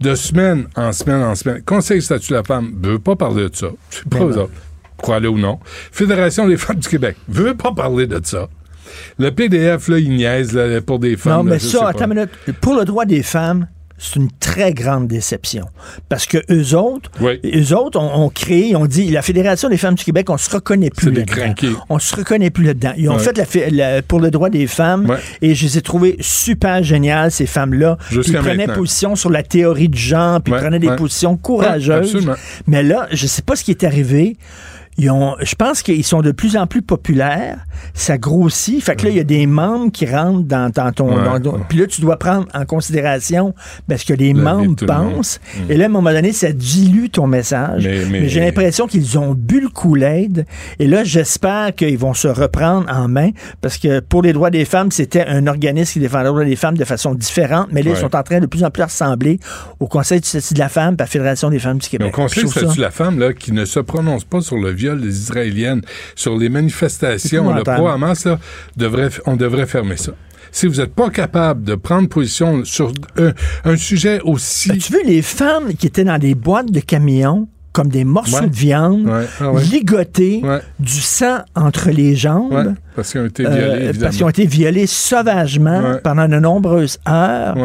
De 0.00 0.14
semaine 0.14 0.68
en 0.76 0.92
semaine 0.92 1.20
en 1.24 1.34
semaine. 1.34 1.62
Conseil 1.66 2.00
statut 2.00 2.30
de 2.30 2.36
la 2.36 2.44
femme 2.44 2.72
veut 2.80 3.00
pas 3.00 3.16
parler 3.16 3.48
de 3.50 3.56
ça. 3.56 3.66
C'est 3.90 4.04
pas 4.08 4.20
Ben 4.20 4.28
eux 4.28 4.34
non. 4.36 4.42
autres. 4.42 4.52
Croyez-le 4.98 5.28
ou 5.30 5.38
non. 5.38 5.58
Fédération 5.90 6.46
des 6.46 6.56
femmes 6.56 6.76
du 6.78 6.88
Québec 6.88 7.16
veut 7.28 7.54
pas 7.56 7.72
parler 7.72 8.06
de 8.06 8.20
ça. 8.22 8.48
Le 9.18 9.30
PDF, 9.30 9.88
là, 9.88 9.98
il 9.98 10.10
niaise 10.10 10.54
là, 10.54 10.80
pour 10.80 11.00
des 11.00 11.16
femmes. 11.16 11.38
Non, 11.38 11.42
mais 11.42 11.58
ça, 11.58 11.88
attends 11.88 12.04
une 12.04 12.14
minute. 12.14 12.30
Pour 12.60 12.76
le 12.76 12.84
droit 12.84 13.04
des 13.04 13.24
femmes, 13.24 13.66
c'est 13.98 14.16
une 14.16 14.28
très 14.40 14.72
grande 14.72 15.08
déception. 15.08 15.64
Parce 16.08 16.26
que 16.26 16.38
eux 16.50 16.76
autres, 16.76 17.10
Oui. 17.20 17.40
eux 17.44 17.74
autres 17.76 17.98
ont, 17.98 18.24
ont 18.24 18.28
créé, 18.30 18.76
ont 18.76 18.86
dit, 18.86 19.10
la 19.10 19.22
Fédération 19.22 19.68
des 19.68 19.76
femmes 19.76 19.96
du 19.96 20.04
Québec, 20.04 20.30
on 20.30 20.38
se 20.38 20.48
reconnaît 20.50 20.90
plus 20.90 21.10
là-dedans. 21.10 21.34
On 21.88 21.98
se 21.98 22.14
reconnaît 22.14 22.50
plus 22.50 22.64
là-dedans. 22.64 22.92
Ils 22.96 23.08
ont 23.10 23.18
fait 23.18 23.36
la, 23.36 23.44
fé- 23.44 23.70
la- 23.70 24.02
pour 24.02 24.20
le 24.20 24.30
droit 24.30 24.50
des 24.50 24.66
femmes 24.66 25.16
et 25.42 25.54
je 25.54 25.64
les 25.64 25.78
ai 25.78 25.82
trouvées 25.82 26.16
super 26.20 26.82
géniales, 26.82 27.30
ces 27.32 27.46
femmes-là. 27.46 27.98
Ils 28.12 28.18
prenaient 28.34 28.56
maintenant. 28.66 28.74
position 28.74 29.16
sur 29.16 29.30
la 29.30 29.42
théorie 29.42 29.88
du 29.88 29.98
genre, 30.00 30.40
puis 30.40 30.52
ils 30.54 30.58
prenaient 30.60 30.78
des 30.78 30.94
positions 30.96 31.36
courageuses. 31.36 32.16
Mais 32.66 32.82
là, 32.82 33.08
je 33.12 33.26
sais 33.26 33.42
pas 33.42 33.56
ce 33.56 33.64
qui 33.64 33.72
est 33.72 33.84
arrivé. 33.84 34.36
Ils 34.98 35.10
ont, 35.10 35.36
je 35.40 35.54
pense 35.54 35.82
qu'ils 35.82 36.02
sont 36.04 36.22
de 36.22 36.32
plus 36.32 36.56
en 36.56 36.66
plus 36.66 36.82
populaires. 36.82 37.58
Ça 37.94 38.18
grossit. 38.18 38.82
Fait 38.82 38.96
que 38.96 39.04
là, 39.04 39.10
il 39.10 39.16
y 39.16 39.20
a 39.20 39.24
des 39.24 39.46
membres 39.46 39.92
qui 39.92 40.04
rentrent 40.06 40.42
dans, 40.46 40.70
dans 40.70 40.90
ton. 40.92 41.16
Ouais, 41.16 41.38
dans. 41.40 41.58
Puis 41.68 41.78
là, 41.78 41.86
tu 41.86 42.00
dois 42.00 42.16
prendre 42.18 42.46
en 42.52 42.64
considération 42.64 43.54
parce 43.88 44.02
que 44.04 44.12
les 44.12 44.32
La 44.32 44.42
membres 44.42 44.74
le 44.80 44.86
pensent. 44.86 45.40
Et 45.68 45.76
là, 45.76 45.84
à 45.84 45.86
un 45.86 45.90
moment 45.90 46.10
donné, 46.10 46.32
ça 46.32 46.50
dilue 46.52 47.08
ton 47.10 47.26
message. 47.28 47.84
Mais- 47.86 48.04
Mais, 48.10 48.20
mais- 48.22 48.28
j'ai 48.28 48.40
l'impression 48.40 48.86
qu'ils 48.88 49.18
ont 49.18 49.34
bu 49.34 49.60
le 49.60 49.68
Kool-Aid. 49.68 50.44
Et 50.80 50.86
là, 50.88 51.04
j'espère 51.04 51.74
qu'ils 51.76 51.98
vont 51.98 52.14
se 52.14 52.26
reprendre 52.28 52.86
en 52.92 53.06
main 53.08 53.30
parce 53.60 53.78
que 53.78 54.00
pour 54.00 54.22
les 54.22 54.32
droits 54.32 54.50
des 54.50 54.64
femmes, 54.64 54.90
c'était 54.90 55.24
un 55.26 55.46
organisme 55.46 55.92
qui 55.92 56.00
défendait 56.00 56.24
les 56.24 56.30
droits 56.30 56.44
des 56.44 56.56
femmes 56.56 56.76
de 56.76 56.84
façon 56.84 57.14
différente. 57.14 57.68
Mais 57.70 57.82
là, 57.82 57.92
Ouais. 57.92 57.96
ils 57.96 58.00
sont 58.00 58.16
en 58.16 58.22
train 58.24 58.40
de 58.40 58.46
plus 58.46 58.64
en 58.64 58.70
plus 58.70 58.82
ressembler 58.82 59.38
au 59.78 59.86
Conseil 59.86 60.20
du 60.20 60.26
statut 60.28 60.54
de 60.54 60.58
la 60.58 60.68
femme 60.68 60.94
à 60.98 61.02
la 61.02 61.06
Fédération 61.06 61.50
des 61.50 61.58
femmes 61.60 61.78
du 61.78 61.86
Mais 61.92 61.98
Québec. 61.98 62.08
au 62.18 62.22
Conseil 62.22 62.48
ça- 62.48 62.60
statut 62.60 62.76
de 62.78 62.82
la 62.82 62.90
femme, 62.90 63.18
là, 63.20 63.32
qui 63.32 63.52
ne 63.52 63.64
se 63.64 63.78
prononce 63.80 64.24
pas 64.24 64.40
sur 64.40 64.56
le 64.56 64.70
viol 64.70 64.87
des 64.96 65.18
Israéliennes, 65.20 65.82
sur 66.14 66.36
les 66.36 66.48
manifestations, 66.48 67.44
le 67.44 67.60
épouvantable. 67.60 67.76
pro-Hamas, 67.78 68.24
là, 68.26 68.38
devrait, 68.76 69.10
on 69.26 69.36
devrait 69.36 69.66
fermer 69.66 69.96
ça. 69.96 70.12
Si 70.50 70.66
vous 70.66 70.76
n'êtes 70.76 70.94
pas 70.94 71.10
capable 71.10 71.62
de 71.64 71.74
prendre 71.74 72.08
position 72.08 72.64
sur 72.64 72.92
un, 73.18 73.32
un 73.64 73.76
sujet 73.76 74.20
aussi... 74.24 74.70
As-tu 74.72 74.92
vu 74.94 75.00
les 75.04 75.20
femmes 75.22 75.74
qui 75.78 75.86
étaient 75.86 76.04
dans 76.04 76.18
des 76.18 76.34
boîtes 76.34 76.70
de 76.72 76.80
camions 76.80 77.48
comme 77.72 77.88
des 77.90 78.04
morceaux 78.04 78.40
Ouais. 78.40 78.48
de 78.48 78.54
viande, 78.56 79.06
Ouais, 79.06 79.26
ah 79.40 79.52
ouais. 79.52 79.62
ligotées, 79.62 80.42
du 80.80 81.00
sang 81.00 81.40
entre 81.54 81.90
les 81.90 82.16
jambes, 82.16 82.74
parce 82.96 83.12
qu'ils 83.12 83.20
ont 83.20 83.26
été 83.26 83.46
euh, 83.46 83.50
violés, 83.50 83.68
parce 83.68 83.82
évidemment. 83.90 84.10
qu'ils 84.12 84.24
ont 84.24 84.28
été 84.30 84.46
violés 84.46 84.86
sauvagement 84.86 85.98
pendant 86.02 86.26
de 86.26 86.38
nombreuses 86.38 86.98
heures. 87.06 87.56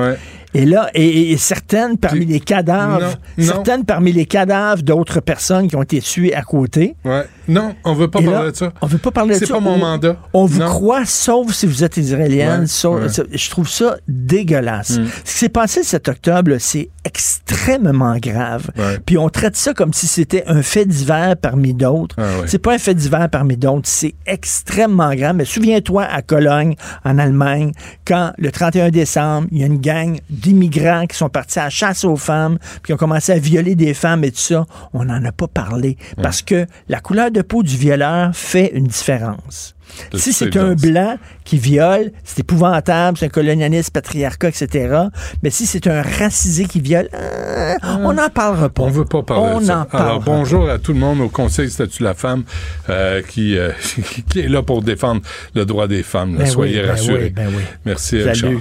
Et 0.54 0.66
là, 0.66 0.90
et, 0.94 1.36
certaines 1.38 1.98
parmi 1.98 2.26
les 2.26 2.40
cadavres, 2.40 3.00
Non, 3.02 3.08
non. 3.38 3.46
certaines 3.46 3.86
parmi 3.86 4.12
les 4.12 4.26
cadavres 4.26 4.84
d'autres 4.84 5.20
personnes 5.20 5.68
qui 5.68 5.76
ont 5.76 5.82
été 5.82 6.00
tuées 6.00 6.36
à 6.36 6.44
côté. 6.44 6.96
Ouais. 7.04 7.24
Non, 7.48 7.76
on 7.84 7.94
veut 7.94 8.10
pas 8.10 8.22
parler 8.22 8.52
de 8.52 8.56
ça. 8.56 8.72
On 8.82 8.88
veut 8.88 8.98
pas 8.98 9.12
parler 9.12 9.34
de 9.36 9.40
C'est 9.40 9.46
ça. 9.48 9.54
pas 9.56 9.60
mon 9.60 9.74
On- 9.74 9.78
mandat. 9.78 10.18
On 10.34 10.46
vous 10.46 10.60
Non. 10.60 10.68
croit, 10.68 11.06
sauf 11.06 11.52
si 11.54 11.66
vous 11.66 11.84
êtes 11.84 11.98
israélienne. 11.98 12.62
Ouais, 12.62 12.68
sauf- 12.68 13.02
ouais. 13.02 13.10
ça- 13.10 13.24
Je 13.32 13.50
trouve 13.50 13.68
ça 13.70 13.98
dégueulasse. 14.08 14.98
Mm. 14.98 15.06
Ce 15.26 15.32
qui 15.34 15.38
s'est 15.40 15.50
passé 15.50 15.84
7 15.84 16.08
octobre, 16.10 16.52
c'est 16.60 16.90
extrêmement 17.04 18.18
grave. 18.18 18.70
Ouais. 18.78 18.98
Puis 19.06 19.18
on 19.18 19.30
traite 19.30 19.56
ça 19.56 19.74
comme 19.74 19.94
si 19.94 20.08
c'était 20.08 20.44
un 20.48 20.62
fait 20.62 20.86
divers 20.86 21.36
parmi 21.42 21.74
d'autres. 21.74 22.16
Ah. 22.18 22.44
C'est 22.46 22.60
pas 22.60 22.74
un 22.74 22.78
fait 22.78 22.94
divers 22.94 23.30
parmi 23.30 23.58
d'autres, 23.58 23.88
c'est 23.90 24.14
extrêmement 24.26 25.14
grave. 25.14 25.36
Mais 25.36 25.46
souviens-toi 25.46 26.04
à 26.04 26.22
Cologne, 26.22 26.76
en 27.04 27.18
Allemagne, 27.18 27.72
quand 28.06 28.32
le 28.38 28.52
31 28.52 28.90
décembre, 28.90 29.48
il 29.52 29.60
y 29.60 29.64
a 29.64 29.68
une 29.68 29.80
gang 29.80 30.20
d'immigrants 30.30 31.06
qui 31.08 31.18
sont 31.18 31.30
partis 31.30 31.60
à 31.60 31.66
la 31.66 31.70
chasse 31.70 32.04
aux 32.06 32.16
femmes, 32.16 32.58
puis 32.82 32.88
qui 32.88 32.94
ont 32.94 32.98
commencé 32.98 33.32
à 33.32 33.38
violer 33.40 33.76
des 33.76 33.94
femmes 33.94 34.24
et 34.24 34.32
tout 34.32 34.38
ça. 34.40 34.66
On 34.94 35.06
n'en 35.06 35.24
a 35.26 35.32
pas 35.32 35.48
parlé 35.48 35.98
parce 36.22 36.42
que 36.42 36.66
la 36.88 37.00
couleur 37.00 37.32
de 37.34 37.42
peau 37.42 37.64
du 37.64 37.76
violeur 37.76 38.32
fait 38.34 38.72
une 38.74 38.88
différence. 38.88 39.76
Si 40.16 40.34
c'est 40.34 40.58
un 40.58 40.74
blanc 40.74 41.18
qui 41.44 41.60
viole, 41.60 42.12
c'est 42.24 42.40
épouvantable, 42.40 43.16
c'est 43.18 43.26
un 43.28 43.30
colonialiste, 43.30 43.92
patriarcat, 43.92 44.48
etc. 44.50 45.04
Mais 45.44 45.52
si 45.52 45.68
c'est 45.68 45.86
un 45.86 46.02
racisé 46.02 46.66
qui 46.66 46.82
viole, 46.82 47.10
euh, 47.14 47.76
on 48.00 48.14
n'en 48.14 48.30
parlera 48.30 48.70
pas. 48.70 48.82
On 48.82 48.90
veut 48.90 49.06
pas 49.06 49.22
parler 49.22 49.52
On 49.54 49.60
de 49.60 49.66
ça. 49.66 49.88
Alors, 49.92 50.20
bonjour 50.22 50.68
à 50.68 50.80
tout 50.80 50.94
le 50.94 51.00
monde 51.00 51.22
au 51.22 51.30
Conseil 51.30 51.70
statut 51.70 52.00
de 52.00 52.06
la 52.06 52.16
femme 52.16 52.44
euh, 52.90 53.22
qui, 53.22 53.56
euh, 53.56 53.70
qui 54.30 54.40
est 54.40 54.48
là 54.50 54.64
pour 54.64 54.82
défendre 54.82 55.22
le 55.54 55.64
droit 55.66 55.88
des 55.88 56.02
femmes. 56.02 56.34
là. 56.34 56.46
Ben 56.46 56.50
Soyez 56.50 56.78
oui, 56.80 56.82
ben 56.88 56.90
rassurés. 56.92 57.24
oui, 57.26 57.30
ben 57.30 57.48
oui. 57.56 57.64
Merci, 57.86 58.24
Salut. 58.24 58.30
Richard. 58.30 58.52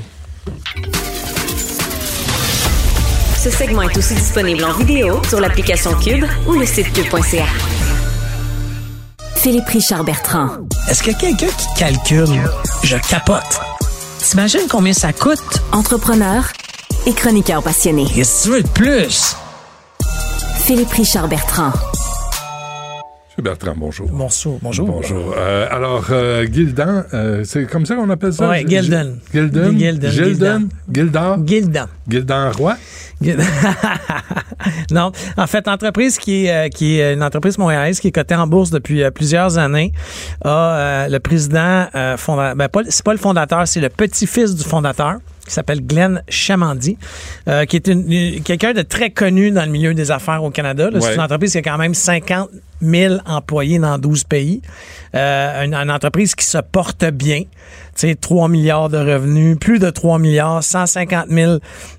Ce 3.38 3.50
segment 3.50 3.82
est 3.82 3.96
aussi 3.96 4.14
disponible 4.14 4.64
en 4.64 4.72
vidéo 4.74 5.22
sur 5.24 5.40
l'application 5.40 5.92
Cube 5.94 6.24
ou 6.46 6.52
le 6.52 6.66
site 6.66 6.92
cube.ca. 6.92 7.46
Philippe 9.42 9.66
Richard 9.70 10.04
Bertrand. 10.04 10.50
Est-ce 10.88 11.02
qu'il 11.02 11.12
y 11.12 11.16
a 11.16 11.18
quelqu'un 11.18 11.48
qui 11.48 11.66
calcule? 11.76 12.48
Je 12.84 12.96
capote. 12.96 13.60
T'imagines 14.20 14.68
combien 14.70 14.92
ça 14.92 15.12
coûte? 15.12 15.40
Entrepreneur 15.72 16.44
et 17.06 17.12
chroniqueur 17.12 17.60
passionné. 17.60 18.06
Qu'est-ce 18.14 18.44
que 18.44 18.48
tu 18.48 18.54
veux 18.54 18.62
de 18.62 18.68
plus? 18.68 19.34
Philippe 20.64 20.92
Richard 20.92 21.26
Bertrand. 21.26 21.72
Monsieur 23.42 23.56
Bertrand, 23.56 23.74
bonjour. 23.76 24.08
Bonjour. 24.12 24.58
Bonjour. 24.62 24.86
Bonjour. 24.86 25.34
Euh, 25.36 25.66
alors, 25.70 26.06
euh, 26.10 26.46
Gildan, 26.50 27.02
euh, 27.12 27.42
c'est 27.44 27.66
comme 27.66 27.84
ça 27.86 27.96
qu'on 27.96 28.08
appelle 28.08 28.32
ça? 28.32 28.48
Ouais, 28.48 28.60
G- 28.60 28.80
Gildan. 28.82 29.16
Gildan? 29.32 29.76
Gildan, 29.78 30.10
Gildan. 30.92 31.44
Gildan? 31.44 31.88
Gildan 32.08 32.50
Roy? 32.52 32.76
non, 34.90 35.12
en 35.36 35.46
fait, 35.46 35.66
entreprise 35.68 36.18
qui 36.18 36.46
est, 36.46 36.70
qui 36.70 36.98
est 37.00 37.14
une 37.14 37.22
entreprise 37.22 37.58
montréalaise 37.58 38.00
qui 38.00 38.08
est 38.08 38.12
cotée 38.12 38.34
en 38.34 38.46
bourse 38.46 38.70
depuis 38.70 39.02
plusieurs 39.14 39.58
années 39.58 39.92
a 40.44 41.06
le 41.08 41.18
président 41.18 41.86
fondateur, 42.16 42.56
ben 42.56 42.68
c'est 42.88 43.04
pas 43.04 43.12
le 43.12 43.18
fondateur, 43.18 43.66
c'est 43.68 43.80
le 43.80 43.88
petit-fils 43.88 44.54
du 44.56 44.64
fondateur 44.64 45.18
qui 45.46 45.52
s'appelle 45.52 45.84
Glenn 45.84 46.22
Chamandy, 46.28 46.96
euh, 47.48 47.64
qui 47.64 47.76
est 47.76 47.88
une- 47.88 48.10
une- 48.10 48.42
quelqu'un 48.42 48.72
de 48.72 48.82
très 48.82 49.10
connu 49.10 49.50
dans 49.50 49.64
le 49.64 49.70
milieu 49.72 49.92
des 49.94 50.10
affaires 50.10 50.42
au 50.44 50.50
Canada. 50.50 50.88
là. 50.90 50.98
Ouais. 50.98 51.00
C'est 51.08 51.14
une 51.14 51.20
entreprise 51.20 51.52
qui 51.52 51.58
a 51.58 51.62
quand 51.62 51.78
même 51.78 51.94
50 51.94 52.48
000 52.80 53.16
employés 53.26 53.78
dans 53.78 53.98
12 53.98 54.24
pays. 54.24 54.60
Euh, 55.14 55.64
une, 55.64 55.74
une 55.74 55.90
entreprise 55.90 56.34
qui 56.34 56.44
se 56.46 56.58
porte 56.58 57.04
bien. 57.04 57.40
Tu 57.94 58.08
sais, 58.08 58.14
3 58.14 58.48
milliards 58.48 58.88
de 58.88 58.96
revenus, 58.98 59.56
plus 59.58 59.78
de 59.78 59.90
3 59.90 60.18
milliards, 60.18 60.62
150 60.64 61.26
000, 61.28 61.58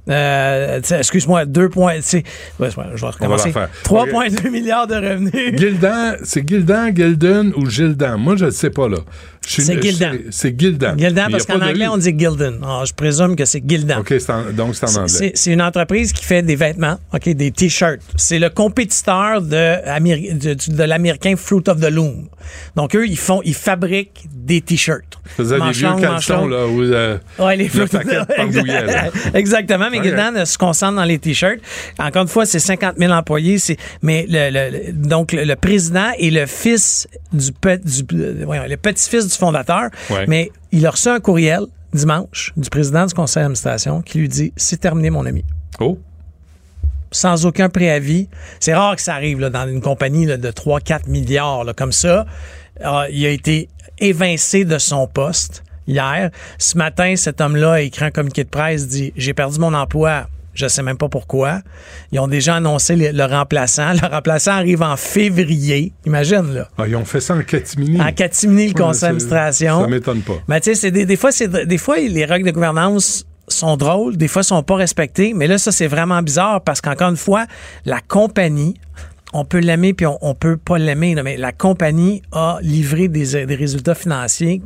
euh, 0.10 0.82
excuse-moi, 0.92 1.46
2 1.46 1.70
points, 1.70 1.96
tu 1.98 2.02
sais, 2.02 2.24
ouais, 2.60 2.70
je 2.72 2.76
vais 3.02 3.08
recommencer. 3.08 3.50
la 3.50 3.54
faire. 3.54 3.70
3,2 3.84 4.50
milliards 4.50 4.88
de 4.88 4.96
revenus. 4.96 5.58
Gildan, 5.60 6.16
c'est 6.24 6.48
Gildan, 6.48 6.92
Gildan 6.96 7.52
ou 7.56 7.70
Gildan? 7.70 8.18
Moi, 8.18 8.36
je 8.38 8.46
ne 8.46 8.52
sais 8.52 8.70
pas, 8.72 8.88
là. 8.90 8.98
C'est 9.46 9.82
Gildan. 9.82 10.14
C'est 10.32 10.58
Gildan. 10.60 10.96
Parce 11.32 11.46
qu'en 11.46 11.62
anglais, 11.62 11.88
on 11.88 11.98
dit 11.98 12.14
Gildan. 12.18 12.60
Ah, 12.64 12.84
je 12.86 12.94
présume 12.94 13.36
que 13.36 13.46
c'est 13.46 13.62
Gildan. 13.68 14.00
OK, 14.00 14.14
en- 14.30 14.52
donc 14.54 14.76
c'est 14.76 14.86
en 14.86 15.02
anglais. 15.04 15.32
C'est 15.36 15.52
une 15.52 15.62
entreprise 15.62 16.14
qui 16.14 16.24
fait 16.24 16.42
des 16.42 16.56
vêtements, 16.56 16.98
ok, 17.14 17.30
des 17.30 17.52
t-shirts. 17.52 18.00
C'est 18.16 18.40
le 18.40 18.50
compétiteur 18.50 19.42
de, 19.42 20.86
l'américain 20.86 21.36
Fruit 21.38 21.64
of 21.68 21.80
the 21.80 21.90
Loom. 21.90 22.28
Donc 22.76 22.96
eux, 22.96 23.08
ils 23.08 23.18
font, 23.18 23.42
ils 23.46 23.54
fabriquent 23.54 24.26
des 24.34 24.62
t-shirts. 24.62 25.20
Je 25.26 25.44
faisais 25.44 25.60
des 25.60 25.72
vieux 25.72 25.88
caleçons, 26.00 26.48
là, 26.48 26.68
où 26.68 26.82
euh, 26.82 27.18
Ouais, 27.40 27.56
les 27.56 27.70
le 27.74 27.88
paquet 27.88 28.18
de. 28.28 29.34
Exactement, 29.38 29.88
mais. 29.92 30.04
Gildan 30.04 30.36
euh, 30.36 30.46
se 30.46 30.58
concentre 30.58 30.96
dans 30.96 31.06
les 31.06 31.18
t-shirts. 31.20 31.60
Encore 32.00 32.24
une 32.24 32.28
fois, 32.28 32.46
c'est 32.46 32.60
50 32.60 32.96
000 32.98 33.12
employés. 33.14 33.58
Mais 34.02 34.26
le, 34.30 34.92
donc 34.92 35.32
le, 35.32 35.56
président 35.56 36.12
est 36.20 36.30
le 36.30 36.46
fils 36.46 37.08
du, 37.32 37.52
pe- 37.54 37.78
du 37.84 38.04
euh, 38.16 38.44
voyons, 38.46 38.64
le 38.68 38.76
petit-fils 38.78 39.28
du 39.28 39.33
fondateur. 39.38 39.90
Ouais. 40.10 40.26
Mais 40.28 40.52
il 40.72 40.86
a 40.86 40.92
reçu 40.92 41.10
un 41.10 41.20
courriel 41.20 41.66
dimanche 41.94 42.54
du 42.58 42.70
président 42.70 43.06
du 43.06 43.14
conseil 43.14 43.44
d'administration 43.44 44.02
qui 44.02 44.18
lui 44.20 44.30
dit 44.30 44.54
c'est 44.56 44.80
terminé 44.80 45.10
mon 45.10 45.26
ami 45.26 45.44
Oh, 45.80 45.98
sans 47.14 47.46
aucun 47.46 47.70
préavis. 47.70 48.28
C'est 48.60 48.74
rare 48.74 48.96
que 48.96 49.02
ça 49.02 49.14
arrive 49.14 49.40
là, 49.40 49.50
dans 49.50 49.68
une 49.68 49.82
compagnie 49.82 50.26
là, 50.26 50.38
de 50.38 50.50
3-4 50.50 51.10
milliards 51.10 51.64
là, 51.64 51.74
comme 51.74 51.92
ça. 51.92 52.26
Ah, 52.84 53.06
il 53.10 53.26
a 53.26 53.30
été 53.30 53.70
évincé 54.00 54.66
de 54.66 54.78
son 54.78 55.08
poste 55.08 55.64
hier. 55.88 56.32
Ce 56.58 56.78
matin, 56.78 57.16
cet 57.16 57.40
homme-là 57.40 57.74
a 57.74 57.82
écrit 57.82 58.06
un 58.06 58.12
communiqué 58.12 58.44
de 58.44 58.50
presse, 58.50 58.88
dit 58.88 59.14
J'ai 59.16 59.34
perdu 59.34 59.60
mon 59.60 59.74
emploi. 59.74 60.28
Je 60.54 60.68
sais 60.68 60.84
même 60.84 60.98
pas 60.98 61.10
pourquoi. 61.10 61.62
Ils 62.12 62.20
ont 62.20 62.28
déjà 62.28 62.56
annoncé 62.56 62.96
le, 62.96 63.12
le 63.12 63.26
remplaçant. 63.26 63.94
Le 63.94 64.08
remplaçant 64.08 64.52
arrive 64.52 64.82
en 64.84 64.96
février. 64.98 65.94
Imagine, 66.06 66.54
là. 66.54 66.68
Ah, 66.78 66.88
ils 66.88 66.96
ont 66.96 67.06
fait 67.06 67.22
ça 67.22 67.34
en 67.36 67.42
catimini. 67.42 68.00
En 68.02 68.12
catimini, 68.12 68.68
le 68.68 68.74
Ouais, 68.74 68.88
conseil 68.88 69.10
d'administration. 69.10 69.82
Ça 69.82 69.88
m'étonne 69.88 70.22
pas. 70.22 70.34
Mais 70.48 70.62
tu 70.62 70.76
sais, 70.76 70.92
des, 70.92 71.06
des 71.06 71.16
fois, 71.16 71.32
des 71.32 71.78
fois 71.78 71.98
les 71.98 72.26
règles 72.26 72.46
de 72.48 72.52
gouvernance 72.52 73.26
sont 73.48 73.78
drôles, 73.78 74.16
des 74.16 74.28
fois 74.28 74.42
sont 74.44 74.64
pas 74.64 74.76
respectées, 74.76 75.34
mais 75.36 75.48
là 75.48 75.58
ça 75.58 75.72
c'est 75.72 75.88
vraiment 75.88 76.22
bizarre 76.22 76.62
parce 76.62 76.80
qu'encore 76.82 77.10
une 77.10 77.18
fois, 77.18 77.46
la 77.86 78.00
compagnie 78.00 78.76
on 79.34 79.46
peut 79.46 79.60
l'aimer 79.60 79.94
puis 79.94 80.06
on, 80.06 80.18
on 80.22 80.34
peut 80.36 80.58
pas 80.58 80.78
l'aimer, 80.78 81.16
mais 81.24 81.38
la 81.38 81.52
compagnie 81.52 82.22
a 82.32 82.60
livré 82.62 83.08
des, 83.08 83.46
des 83.46 83.56
résultats 83.56 83.96
financiers 83.96 84.62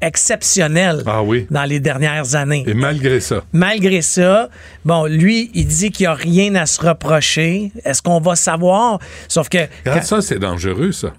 exceptionnels 0.00 1.02
Ah 1.06 1.22
oui. 1.22 1.46
dans 1.50 1.64
les 1.64 1.80
dernières 1.80 2.34
années. 2.34 2.64
Et 2.66 2.74
malgré 2.74 3.20
ça, 3.20 3.42
Malgré 3.52 4.02
ça, 4.02 4.48
bon, 4.84 5.04
lui, 5.06 5.50
il 5.54 5.66
dit 5.66 5.90
qu'il 5.90 6.04
n'y 6.04 6.12
a 6.12 6.14
rien 6.14 6.54
à 6.54 6.66
se 6.66 6.80
reprocher. 6.80 7.72
Est-ce 7.84 8.02
qu'on 8.02 8.20
va 8.20 8.36
savoir? 8.36 8.98
Sauf 9.28 9.48
que. 9.48 9.58
regarde 9.58 10.00
quand- 10.00 10.06
ça, 10.06 10.20
c'est 10.22 10.38
dangereux, 10.38 10.92
ça. 10.92 11.12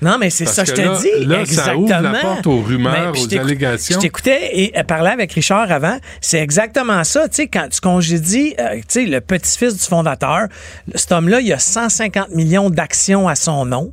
Non, 0.00 0.16
mais 0.18 0.30
c'est 0.30 0.46
ça, 0.46 0.64
je 0.64 0.72
te 0.72 0.80
là- 0.80 0.98
dis. 1.00 1.24
là, 1.26 1.36
ça 1.36 1.40
exactement. 1.42 1.78
ouvre 1.84 2.02
la 2.02 2.20
porte 2.20 2.46
aux 2.48 2.60
rumeurs, 2.60 3.12
aux 3.16 3.38
allégations. 3.38 3.94
Je 3.94 4.00
t'écoutais 4.00 4.50
et 4.52 4.76
euh, 4.76 4.82
parlais 4.82 5.10
avec 5.10 5.32
Richard 5.32 5.70
avant. 5.70 5.96
C'est 6.20 6.40
exactement 6.40 7.04
ça. 7.04 7.28
Tu 7.28 7.36
sais, 7.36 7.46
quand 7.46 7.68
tu 7.70 7.80
congédies, 7.80 8.54
euh, 8.58 8.74
tu 8.78 8.82
sais, 8.88 9.06
le 9.06 9.20
petit-fils 9.20 9.76
du 9.76 9.84
fondateur, 9.84 10.48
cet 10.96 11.12
homme-là, 11.12 11.38
il 11.40 11.52
a 11.52 11.60
150 11.60 12.30
millions 12.34 12.68
d'actions 12.68 13.28
à 13.28 13.36
son 13.36 13.64
nom. 13.64 13.92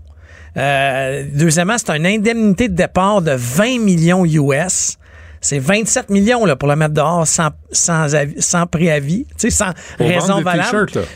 Euh, 0.57 1.23
deuxièmement, 1.33 1.77
c'est 1.77 1.95
une 1.95 2.05
indemnité 2.05 2.67
de 2.69 2.75
départ 2.75 3.21
de 3.21 3.31
20 3.31 3.79
millions 3.79 4.25
US. 4.25 4.97
C'est 5.41 5.59
27 5.59 6.09
millions 6.09 6.43
là, 6.45 6.55
pour 6.57 6.67
le 6.67 6.75
mettre 6.75 6.93
dehors 6.95 7.25
sans, 7.25 7.49
sans, 7.71 8.13
avis- 8.13 8.41
sans 8.41 8.65
préavis, 8.67 9.25
sans 9.49 9.71
Pour 9.97 10.07
raison 10.15 10.33
valable. 10.43 10.67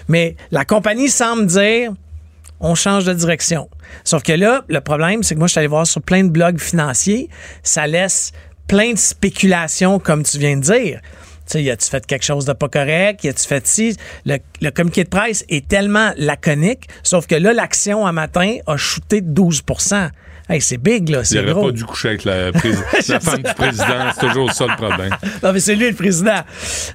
Mais 0.07 0.35
la 0.51 0.63
compagnie 0.63 1.09
semble 1.09 1.45
dire 1.47 1.91
on 2.61 2.75
change 2.75 3.03
de 3.03 3.11
direction. 3.13 3.69
Sauf 4.05 4.23
que 4.23 4.31
là, 4.31 4.63
le 4.69 4.79
problème, 4.79 5.21
c'est 5.23 5.33
que 5.35 5.39
moi, 5.39 5.47
je 5.47 5.51
suis 5.51 5.59
allé 5.59 5.67
voir 5.67 5.85
sur 5.85 6.01
plein 6.01 6.23
de 6.23 6.29
blogs 6.29 6.59
financiers, 6.61 7.27
ça 7.61 7.85
laisse 7.87 8.31
plein 8.69 8.93
de 8.93 8.97
spéculations, 8.97 9.99
comme 9.99 10.23
tu 10.23 10.37
viens 10.37 10.55
de 10.55 10.61
dire. 10.61 11.01
Tu 11.49 11.63
sais, 11.63 11.71
as-tu 11.71 11.89
fait 11.89 12.05
quelque 12.05 12.23
chose 12.25 12.45
de 12.45 12.53
pas 12.53 12.69
correct? 12.69 13.25
As-tu 13.25 13.47
fait 13.47 13.65
ci? 13.67 13.97
Le, 14.25 14.37
le 14.61 14.71
communiqué 14.71 15.03
de 15.03 15.09
presse 15.09 15.43
est 15.49 15.67
tellement 15.67 16.11
laconique, 16.17 16.87
sauf 17.03 17.27
que 17.27 17.35
là, 17.35 17.53
l'action 17.53 18.07
un 18.07 18.11
matin 18.11 18.57
a 18.67 18.77
shooté 18.77 19.21
de 19.21 19.29
12% 19.41 20.09
Hey, 20.49 20.59
c'est 20.59 20.77
big, 20.77 21.07
là, 21.07 21.19
Il 21.19 21.25
c'est 21.25 21.35
n'aurait 21.41 21.53
gros. 21.53 21.65
pas 21.67 21.71
dû 21.71 21.85
coucher 21.85 22.09
avec 22.09 22.25
la, 22.25 22.51
la 23.07 23.19
femme 23.21 23.41
du 23.43 23.53
président. 23.53 24.11
C'est 24.13 24.27
toujours 24.27 24.51
ça 24.51 24.67
le 24.67 24.75
problème. 24.75 25.15
Non, 25.43 25.53
mais 25.53 25.59
c'est 25.61 25.73
lui 25.73 25.89
le 25.89 25.95
président. 25.95 26.41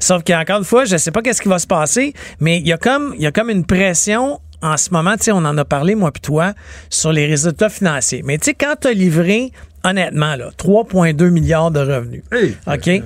Sauf 0.01 0.23
qu'encore 0.23 0.59
une 0.59 0.65
fois, 0.65 0.85
je 0.85 0.99
sais 0.99 1.11
pas 1.11 1.23
qu'est-ce 1.23 1.41
qui 1.41 1.49
va 1.49 1.59
se 1.59 1.67
passer, 1.67 2.13
mais 2.41 2.59
il 2.59 2.67
y 2.67 2.73
a 2.75 2.77
comme, 2.77 3.15
il 3.17 3.23
y 3.23 3.27
a 3.27 3.33
comme 3.33 3.49
une 3.49 3.65
pression 3.65 4.39
en 4.61 4.77
ce 4.77 4.91
moment, 4.91 5.17
tu 5.17 5.25
sais, 5.25 5.33
on 5.33 5.39
en 5.39 5.57
a 5.57 5.65
parlé, 5.65 5.95
moi 5.95 6.13
puis 6.13 6.21
toi, 6.21 6.53
sur 6.91 7.11
les 7.13 7.27
résultats 7.27 7.71
financiers. 7.71 8.23
Mais 8.25 8.37
tu 8.39 8.47
sais, 8.47 8.55
quand 8.55 8.75
tu 8.83 8.89
as 8.89 8.93
livré, 8.93 9.51
honnêtement, 9.83 10.37
là, 10.37 10.51
3,2 10.59 11.31
milliards 11.31 11.71
de 11.71 11.81
revenus. 11.81 12.23
OK? 12.67 13.03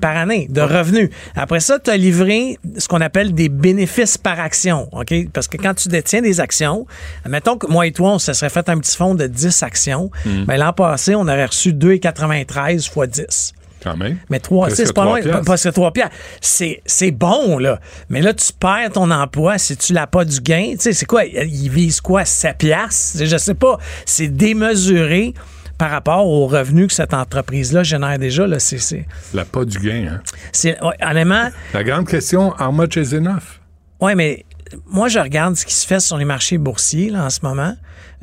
Par 0.00 0.16
année 0.16 0.46
de 0.50 0.60
revenus. 0.60 1.10
Après 1.34 1.60
ça, 1.60 1.78
tu 1.78 1.90
as 1.90 1.96
livré 1.96 2.58
ce 2.78 2.86
qu'on 2.88 3.00
appelle 3.00 3.32
des 3.32 3.48
bénéfices 3.48 4.18
par 4.18 4.38
action. 4.40 4.88
OK? 4.92 5.14
Parce 5.32 5.48
que 5.48 5.56
quand 5.56 5.74
tu 5.74 5.88
détiens 5.88 6.22
des 6.22 6.40
actions, 6.40 6.86
mettons 7.28 7.56
que 7.56 7.66
moi 7.66 7.86
et 7.86 7.92
toi, 7.92 8.10
on 8.12 8.18
se 8.18 8.32
serait 8.32 8.50
fait 8.50 8.68
un 8.68 8.78
petit 8.78 8.96
fonds 8.96 9.14
de 9.14 9.26
10 9.26 9.62
actions. 9.62 10.10
Mm. 10.24 10.44
Ben, 10.44 10.56
L'an 10.58 10.72
passé, 10.72 11.14
on 11.14 11.22
aurait 11.22 11.46
reçu 11.46 11.72
2,93 11.72 12.90
fois 12.90 13.06
10. 13.06 13.52
Quand 13.82 13.96
même. 13.96 14.16
Mais 14.30 14.40
3, 14.40 14.66
Presque 14.68 14.86
c'est 14.86 14.92
pas 14.92 15.20
piastres. 15.20 15.44
parce 15.44 15.62
que 15.62 15.68
3 15.68 15.92
piastres. 15.92 16.14
C'est, 16.40 16.82
c'est 16.86 17.10
bon, 17.12 17.58
là. 17.58 17.78
Mais 18.08 18.20
là, 18.20 18.34
tu 18.34 18.52
perds 18.52 18.90
ton 18.94 19.10
emploi 19.10 19.58
si 19.58 19.76
tu 19.76 19.92
l'as 19.92 20.06
pas 20.06 20.24
du 20.24 20.40
gain. 20.40 20.72
Tu 20.72 20.78
sais, 20.80 20.92
c'est 20.92 21.06
quoi? 21.06 21.24
Ils 21.24 21.70
visent 21.70 22.00
quoi? 22.00 22.24
7 22.24 22.58
piastres? 22.58 23.24
Je 23.24 23.36
sais 23.36 23.54
pas. 23.54 23.78
C'est 24.04 24.28
démesuré 24.28 25.34
par 25.78 25.90
rapport 25.90 26.26
aux 26.26 26.46
revenus 26.46 26.86
que 26.88 26.94
cette 26.94 27.12
entreprise-là 27.12 27.82
génère 27.82 28.18
déjà. 28.18 28.46
Là. 28.46 28.58
C'est, 28.58 28.78
c'est, 28.78 29.04
La 29.34 29.44
pas 29.44 29.64
du 29.64 29.78
gain, 29.78 30.06
hein? 30.14 30.20
c'est- 30.52 30.82
ouais, 30.82 30.94
honnêtement, 31.04 31.48
La 31.74 31.84
grande 31.84 32.06
question, 32.08 32.54
how 32.58 32.72
much 32.72 32.96
is 32.96 33.14
enough? 33.14 33.60
Ouais, 34.00 34.14
mais 34.14 34.44
moi, 34.86 35.08
je 35.08 35.18
regarde 35.18 35.56
ce 35.56 35.64
qui 35.66 35.74
se 35.74 35.86
fait 35.86 36.00
sur 36.00 36.16
les 36.16 36.24
marchés 36.24 36.58
boursiers 36.58 37.10
là, 37.10 37.24
en 37.24 37.30
ce 37.30 37.40
moment. 37.42 37.74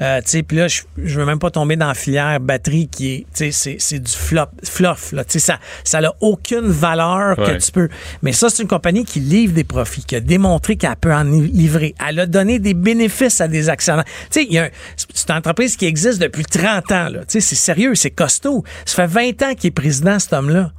Euh, 0.02 0.22
tu 0.22 0.30
sais, 0.32 0.44
puis 0.44 0.58
là, 0.58 0.68
je, 0.68 0.82
je 0.98 1.20
veux 1.20 1.26
même 1.26 1.38
pas 1.38 1.52
tomber 1.52 1.76
dans 1.76 1.88
la 1.88 1.94
filière 1.94 2.40
batterie 2.40 2.88
qui 2.88 3.14
est, 3.14 3.18
tu 3.20 3.26
sais, 3.34 3.52
c'est, 3.52 3.76
c'est 3.80 4.00
du 4.00 4.12
flop, 4.12 4.48
fluff. 4.64 5.12
Là, 5.12 5.24
tu 5.24 5.34
sais, 5.34 5.40
ça, 5.40 5.60
ça 5.84 6.02
n'a 6.02 6.12
aucune 6.20 6.66
valeur 6.68 7.38
Ouais. 7.38 7.46
que 7.58 7.64
tu 7.64 7.72
peux. 7.72 7.90
Mais 8.24 8.32
ça, 8.34 8.50
c'est 8.50 8.64
une 8.64 8.68
compagnie 8.68 9.06
qui 9.06 9.20
livre 9.20 9.54
des 9.54 9.64
profits, 9.64 10.04
qui 10.04 10.16
a 10.16 10.20
démontré 10.20 10.78
qu'elle 10.78 10.96
peut 10.96 11.14
en 11.14 11.24
livrer. 11.24 11.94
Elle 12.08 12.20
a 12.20 12.26
donné 12.26 12.58
des 12.58 12.74
bénéfices 12.74 13.40
à 13.40 13.48
des 13.48 13.70
actionnaires. 13.70 14.06
Tu 14.06 14.42
sais, 14.42 14.44
il 14.50 14.54
y 14.54 14.58
a 14.58 14.64
un- 14.64 14.70
c'est 14.98 15.30
une 15.30 15.36
entreprise 15.38 15.78
qui 15.78 15.86
existe 15.86 16.20
depuis 16.20 16.44
30 16.44 16.92
ans. 16.92 17.10
Là. 17.10 17.20
Tu 17.20 17.26
sais, 17.34 17.40
c'est 17.42 17.56
sérieux, 17.56 17.94
c'est 17.94 18.12
costaud. 18.12 18.64
Ça 18.86 18.96
fait 19.08 19.08
20 19.08 19.44
ans 19.44 19.54
qu'il 19.54 19.68
est 19.68 19.72
président, 19.72 20.18
cet 20.18 20.34
homme-là. 20.34 20.72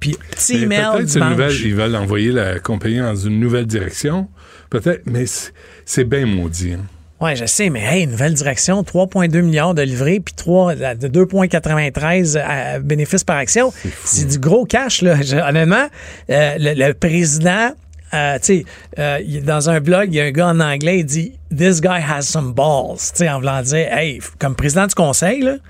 Puis, 0.00 0.16
petit 0.32 0.62
email 0.62 0.84
Peut-être 0.96 1.60
ils 1.64 1.74
veulent 1.74 1.96
envoyer 1.96 2.32
la 2.32 2.58
compagnie 2.60 2.98
dans 2.98 3.14
une 3.16 3.38
nouvelle 3.40 3.66
direction. 3.66 4.28
Peut-être, 4.70 5.02
mais 5.06 5.24
c'est- 5.26 6.04
bien 6.04 6.26
maudit. 6.26 6.72
hein. 6.74 6.84
Oui, 7.20 7.36
je 7.36 7.46
sais, 7.46 7.70
mais 7.70 7.80
hey, 7.80 8.06
nouvelle 8.06 8.34
direction, 8.34 8.82
3,2 8.82 9.40
milliards 9.40 9.72
de 9.74 9.82
livrés, 9.82 10.20
puis 10.20 10.34
3, 10.34 10.74
la- 10.74 10.94
de 10.94 11.08
2,93 11.08 12.36
à- 12.36 12.80
bénéfices 12.80 13.24
par 13.24 13.36
action. 13.36 13.72
C'est 14.04 14.26
du 14.26 14.38
gros 14.38 14.64
cash, 14.66 15.00
là. 15.00 15.20
Je- 15.22 15.36
honnêtement, 15.36 15.86
euh, 16.30 16.54
le, 16.58 16.74
le 16.88 16.92
président, 16.92 17.70
euh, 18.12 18.34
tu 18.38 18.40
sais, 18.42 18.64
euh, 18.98 19.20
dans 19.42 19.70
un 19.70 19.80
blog, 19.80 20.08
il 20.10 20.16
y 20.16 20.20
a 20.20 20.24
un 20.24 20.30
gars 20.32 20.48
en 20.48 20.60
anglais, 20.60 20.98
il 21.00 21.04
dit 21.06 21.32
This 21.56 21.80
guy 21.80 22.00
has 22.06 22.22
some 22.22 22.52
balls. 22.52 22.96
Tu 22.98 23.18
sais, 23.18 23.28
en 23.30 23.38
voulant 23.38 23.62
dire, 23.62 23.86
hey, 23.96 24.20
comme 24.38 24.56
président 24.56 24.86
du 24.86 24.94
conseil, 24.94 25.40
là, 25.42 25.54
tu 25.54 25.60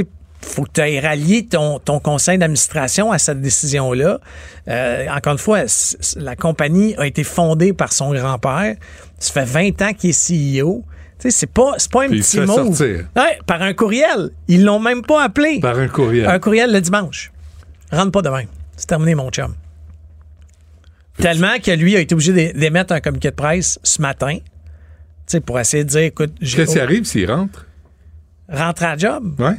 sais, 0.00 0.06
faut 0.44 0.62
que 0.64 0.70
tu 0.74 0.80
aies 0.80 1.00
rallié 1.00 1.46
ton, 1.46 1.78
ton 1.78 1.98
conseil 2.00 2.38
d'administration 2.38 3.10
à 3.12 3.18
cette 3.18 3.40
décision-là. 3.40 4.20
Euh, 4.68 5.06
encore 5.10 5.32
une 5.34 5.38
fois, 5.38 5.60
la 6.16 6.36
compagnie 6.36 6.94
a 6.96 7.06
été 7.06 7.24
fondée 7.24 7.72
par 7.72 7.92
son 7.92 8.12
grand-père. 8.12 8.76
Ça 9.18 9.32
fait 9.32 9.44
20 9.44 9.82
ans 9.82 9.92
qu'il 9.94 10.10
est 10.10 10.58
CEO. 10.58 10.84
C'est 11.26 11.46
pas, 11.50 11.74
c'est 11.78 11.90
pas 11.90 12.04
un 12.04 12.08
Puis 12.08 12.20
petit 12.20 12.40
mot. 12.40 12.70
Ouais, 13.16 13.38
par 13.46 13.62
un 13.62 13.72
courriel. 13.72 14.30
Ils 14.46 14.62
l'ont 14.64 14.78
même 14.80 15.00
pas 15.02 15.22
appelé. 15.24 15.58
Par 15.60 15.78
un 15.78 15.88
courriel. 15.88 16.26
Un 16.28 16.38
courriel 16.38 16.70
le 16.72 16.80
dimanche. 16.82 17.32
Rentre 17.90 18.10
pas 18.12 18.20
demain. 18.22 18.44
C'est 18.76 18.86
terminé, 18.86 19.14
mon 19.14 19.30
chum. 19.30 19.54
Tellement 21.16 21.58
que 21.64 21.70
lui 21.70 21.96
a 21.96 22.00
été 22.00 22.14
obligé 22.14 22.32
d'é- 22.32 22.52
d'émettre 22.52 22.92
un 22.92 23.00
communiqué 23.00 23.30
de 23.30 23.36
presse 23.36 23.78
ce 23.82 24.02
matin. 24.02 24.38
Pour 25.46 25.58
essayer 25.58 25.84
de 25.84 25.88
dire, 25.88 26.00
écoute, 26.02 26.32
j'ai- 26.40 26.56
Qu'est-ce 26.58 26.72
qui 26.72 26.80
arrive 26.80 27.04
s'il 27.04 27.30
rentre? 27.30 27.66
rentre 28.48 28.82
à 28.82 28.96
job. 28.96 29.40
Ouais. 29.40 29.56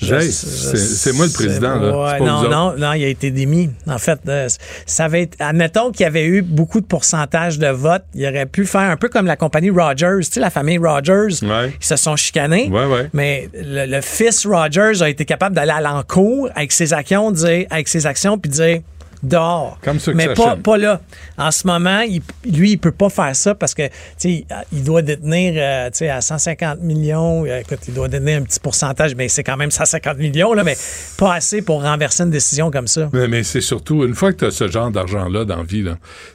C'est 0.00 1.12
moi 1.12 1.26
le 1.26 1.32
président, 1.32 1.76
là. 1.76 2.18
Pas 2.18 2.20
non, 2.20 2.48
non, 2.48 2.74
non, 2.76 2.92
il 2.92 3.04
a 3.04 3.08
été 3.08 3.30
démis. 3.30 3.70
En 3.86 3.98
fait, 3.98 4.20
euh, 4.28 4.48
ça 4.86 5.04
avait 5.04 5.22
été, 5.22 5.42
admettons 5.42 5.90
qu'il 5.90 6.02
y 6.02 6.06
avait 6.06 6.24
eu 6.24 6.42
beaucoup 6.42 6.80
de 6.80 6.86
pourcentage 6.86 7.58
de 7.58 7.68
votes, 7.68 8.04
il 8.14 8.26
aurait 8.26 8.46
pu 8.46 8.64
faire 8.66 8.82
un 8.82 8.96
peu 8.96 9.08
comme 9.08 9.26
la 9.26 9.36
compagnie 9.36 9.70
Rogers, 9.70 10.18
tu 10.20 10.32
sais, 10.32 10.40
la 10.40 10.50
famille 10.50 10.78
Rogers. 10.78 11.42
Ouais. 11.42 11.72
Ils 11.80 11.84
se 11.84 11.96
sont 11.96 12.16
chicanés. 12.16 12.68
Ouais, 12.70 12.86
ouais. 12.86 13.10
Mais 13.12 13.48
le, 13.54 13.86
le 13.86 14.00
fils 14.00 14.46
Rogers 14.46 15.02
a 15.02 15.08
été 15.08 15.24
capable 15.24 15.54
d'aller 15.56 15.72
à 15.72 15.80
l'encours 15.80 16.48
avec 16.54 16.72
ses 16.72 16.92
actions, 16.92 17.30
dire, 17.32 17.66
avec 17.70 17.88
ses 17.88 18.06
actions, 18.06 18.38
puis 18.38 18.50
dire 18.50 18.80
dehors. 19.22 19.78
Comme 19.82 19.98
Mais 20.14 20.32
pas, 20.34 20.56
pas 20.56 20.78
là. 20.78 21.00
En 21.36 21.50
ce 21.50 21.66
moment, 21.66 22.00
il- 22.00 22.22
lui, 22.50 22.72
il 22.72 22.76
peut 22.78 22.92
pas 22.92 23.08
faire 23.08 23.34
ça 23.34 23.54
parce 23.54 23.74
que, 23.74 23.86
tu 23.88 23.92
sais, 24.18 24.46
il 24.72 24.84
doit 24.84 25.02
détenir, 25.02 25.54
euh, 25.56 25.86
tu 25.90 25.98
sais, 25.98 26.08
à 26.10 26.20
150 26.20 26.80
millions. 26.80 27.44
euh, 27.44 27.60
Écoute, 27.60 27.80
il 27.88 27.94
doit 27.94 28.08
détenir 28.08 28.38
un 28.40 28.42
petit 28.42 28.60
pourcentage, 28.60 29.14
mais 29.14 29.28
c'est 29.28 29.42
quand 29.44 29.56
même 29.56 29.70
150 29.70 30.18
millions, 30.18 30.52
là, 30.54 30.64
mais 30.64 30.76
pas 31.16 31.34
assez 31.34 31.62
pour 31.62 31.82
renverser 31.82 32.22
une 32.22 32.30
décision 32.30 32.70
comme 32.70 32.86
ça. 32.88 33.08
Mais, 33.12 33.28
mais 33.28 33.42
c'est 33.42 33.60
surtout, 33.60 34.04
une 34.04 34.14
fois 34.14 34.32
que 34.32 34.38
tu 34.38 34.44
as 34.46 34.50
ce 34.50 34.68
genre 34.68 34.90
d'argent-là 34.90 35.44
dans 35.44 35.56
la 35.58 35.62
vie, 35.64 35.84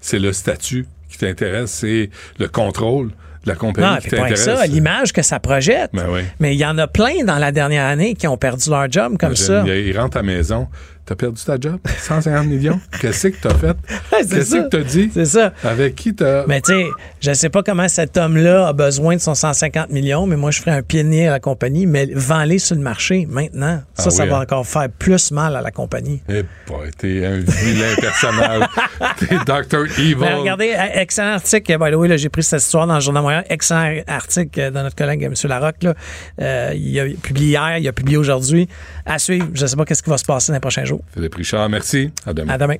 c'est 0.02 0.20
le 0.20 0.34
statut 0.34 0.86
qui 1.10 1.18
t'intéresse, 1.18 1.72
c'est 1.72 2.10
le 2.40 2.48
contrôle 2.48 3.12
la 3.46 3.56
compagnie 3.56 3.88
Non, 3.90 3.98
qui 3.98 4.08
pas 4.10 4.34
ça, 4.38 4.66
l'image 4.68 5.12
que 5.12 5.22
ça 5.22 5.38
projette. 5.38 5.90
Ben 5.94 6.06
oui. 6.10 6.22
Mais 6.40 6.56
il 6.56 6.58
y 6.60 6.66
en 6.66 6.78
a 6.78 6.88
plein 6.88 7.26
dans 7.26 7.38
la 7.38 7.52
dernière 7.52 7.86
année 7.86 8.16
qui 8.16 8.26
ont 8.26 8.38
perdu 8.38 8.70
leur 8.70 8.90
job 8.90 9.18
comme 9.20 9.36
ça. 9.36 9.64
Il, 9.66 9.74
il 9.88 10.00
rentre 10.00 10.16
à 10.16 10.22
la 10.22 10.26
maison. 10.28 10.70
T'as 11.06 11.16
perdu 11.16 11.42
ta 11.44 11.58
job? 11.60 11.80
150 11.86 12.48
millions? 12.48 12.80
Qu'est-ce 13.02 13.28
que 13.28 13.36
t'as 13.42 13.54
fait? 13.56 13.76
c'est 14.22 14.30
Qu'est-ce 14.30 14.52
ça. 14.52 14.60
que 14.62 14.68
t'as 14.70 14.84
dit? 14.84 15.12
C'est 15.14 15.26
ça. 15.26 15.52
Avec 15.64 15.96
qui 15.96 16.16
t'as. 16.16 16.46
Mais 16.48 16.62
tu 16.62 16.72
sais, 16.72 16.86
je 17.20 17.34
sais 17.34 17.50
pas 17.50 17.62
comment 17.62 17.90
cet 17.90 18.16
homme-là 18.16 18.68
a 18.70 18.74
besoin 18.74 19.16
de 19.16 19.22
son 19.22 19.36
150 19.36 19.90
millions, 19.90 20.26
mais 20.28 20.38
moi, 20.38 20.52
je 20.52 20.62
ferais 20.62 20.72
un 20.72 21.04
nez 21.04 21.28
à 21.28 21.32
la 21.32 21.40
compagnie, 21.42 21.86
mais 21.86 22.08
vends-les 22.14 22.58
sur 22.58 22.76
le 22.78 22.82
marché 22.82 23.28
maintenant. 23.30 23.82
Ça, 23.96 24.04
Ah 24.08 24.10
ça 24.12 24.24
oui, 24.24 24.30
va 24.30 24.38
hein. 24.38 24.42
encore 24.44 24.66
faire 24.66 24.88
plus 24.98 25.32
mal 25.32 25.56
à 25.58 25.62
la 25.62 25.72
compagnie. 25.72 26.22
Eh 26.30 26.44
boy, 26.68 26.90
t'es 26.98 27.26
un 27.26 27.40
vilain 27.40 27.96
personnage. 28.00 28.64
T'es 29.18 29.36
Dr. 29.46 29.86
Evil. 30.00 30.16
Mais 30.20 30.34
regardez, 30.36 30.74
euh, 30.74 31.02
excellent 31.02 31.34
article. 31.34 31.78
By 31.78 31.92
the 31.92 31.96
way, 31.96 32.08
là, 32.08 32.16
j'ai 32.18 32.30
pris 32.30 32.44
cette 32.44 32.62
histoire 32.62 32.88
dans 32.88 32.96
le 32.96 33.02
Journal 33.02 33.24
Montréal. 33.24 33.44
Excellent 33.50 34.02
article 34.08 34.60
euh, 34.60 34.72
de 34.72 34.80
notre 34.80 34.96
collègue 34.96 35.24
M. 35.24 35.34
Larocque. 35.50 35.84
Là. 35.84 35.94
Euh, 36.42 36.72
il 36.76 36.98
a 37.00 37.06
publié 37.22 37.50
hier, 37.50 37.78
il 37.80 37.88
a 37.88 37.92
publié 37.94 38.18
aujourd'hui. 38.18 38.70
À 39.06 39.20
suivre. 39.20 39.48
Je 39.54 39.62
ne 39.64 39.68
sais 39.68 39.76
pas 39.76 39.84
qu'est-ce 39.86 40.04
qui 40.04 40.10
va 40.10 40.18
se 40.18 40.26
passer 40.26 40.52
dans 40.52 40.56
les 40.56 40.60
prochains 40.62 40.86
jours. 40.86 40.93
Philippe 41.14 41.36
Richard, 41.36 41.70
merci. 41.70 42.12
À 42.26 42.34
demain. 42.34 42.54
À 42.54 42.58
demain. 42.58 42.76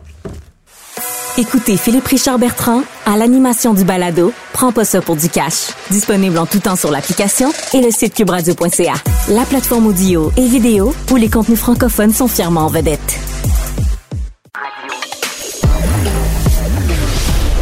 Écoutez 1.36 1.78
Philippe 1.78 2.06
Richard 2.06 2.38
Bertrand 2.38 2.84
à 3.08 3.18
l'animation 3.18 3.74
du 3.74 3.84
balado 3.84 4.32
Prends 4.54 4.72
pas 4.72 4.86
ça 4.86 5.02
pour 5.02 5.16
du 5.16 5.30
cash. 5.30 5.72
Disponible 5.90 6.38
en 6.38 6.46
tout 6.46 6.60
temps 6.60 6.76
sur 6.76 6.92
l'application 6.92 7.52
et 7.74 7.82
le 7.82 7.90
site 7.90 8.14
cubradio.ca. 8.14 8.94
La 9.30 9.44
plateforme 9.46 9.88
audio 9.88 10.32
et 10.38 10.48
vidéo 10.48 10.94
où 11.12 11.16
les 11.16 11.30
contenus 11.30 11.58
francophones 11.58 12.14
sont 12.14 12.28
fièrement 12.28 12.62
en 12.62 12.68
vedette. 12.68 13.20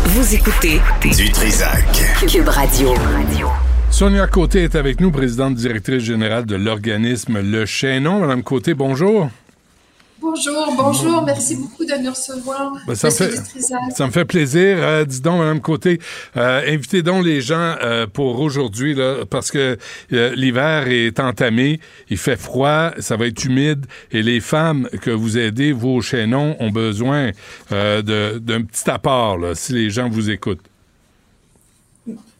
Vous 0.03 0.35
écoutez 0.35 0.81
Du 1.15 1.31
Trisac. 1.31 1.85
Cube 2.27 2.49
Radio. 2.49 2.93
Sonia 3.89 4.27
Côté 4.27 4.63
est 4.63 4.75
avec 4.75 4.99
nous, 4.99 5.11
présidente 5.11 5.55
directrice 5.55 6.03
générale 6.03 6.45
de 6.45 6.57
l'organisme 6.57 7.39
Le 7.39 7.65
Chaînon. 7.65 8.19
Madame 8.19 8.43
Côté, 8.43 8.73
bonjour. 8.73 9.29
Bonjour, 10.21 10.71
bonjour, 10.77 11.23
merci 11.23 11.55
beaucoup 11.55 11.83
de 11.83 11.95
nous 12.03 12.11
recevoir. 12.11 12.73
Ben, 12.85 12.93
ça, 12.93 13.07
me 13.07 13.11
fait, 13.11 13.31
ça 13.91 14.05
me 14.05 14.11
fait 14.11 14.23
plaisir. 14.23 14.77
Euh, 14.79 15.03
dis 15.03 15.19
donc, 15.19 15.39
Mme 15.39 15.61
Côté, 15.61 15.99
euh, 16.37 16.61
invitez 16.67 17.01
donc 17.01 17.25
les 17.25 17.41
gens 17.41 17.75
euh, 17.81 18.05
pour 18.05 18.39
aujourd'hui, 18.39 18.93
là, 18.93 19.25
parce 19.27 19.49
que 19.49 19.77
euh, 20.13 20.35
l'hiver 20.35 20.87
est 20.89 21.19
entamé, 21.19 21.79
il 22.11 22.17
fait 22.17 22.39
froid, 22.39 22.91
ça 22.99 23.17
va 23.17 23.25
être 23.25 23.43
humide, 23.43 23.87
et 24.11 24.21
les 24.21 24.41
femmes 24.41 24.87
que 25.01 25.09
vous 25.09 25.39
aidez, 25.39 25.71
vos 25.71 26.01
chaînons, 26.01 26.55
ont 26.59 26.69
besoin 26.69 27.31
d'un 27.71 28.61
petit 28.61 28.89
apport, 28.91 29.39
là, 29.39 29.55
si 29.55 29.73
les 29.73 29.89
gens 29.89 30.07
vous 30.07 30.29
écoutent. 30.29 30.70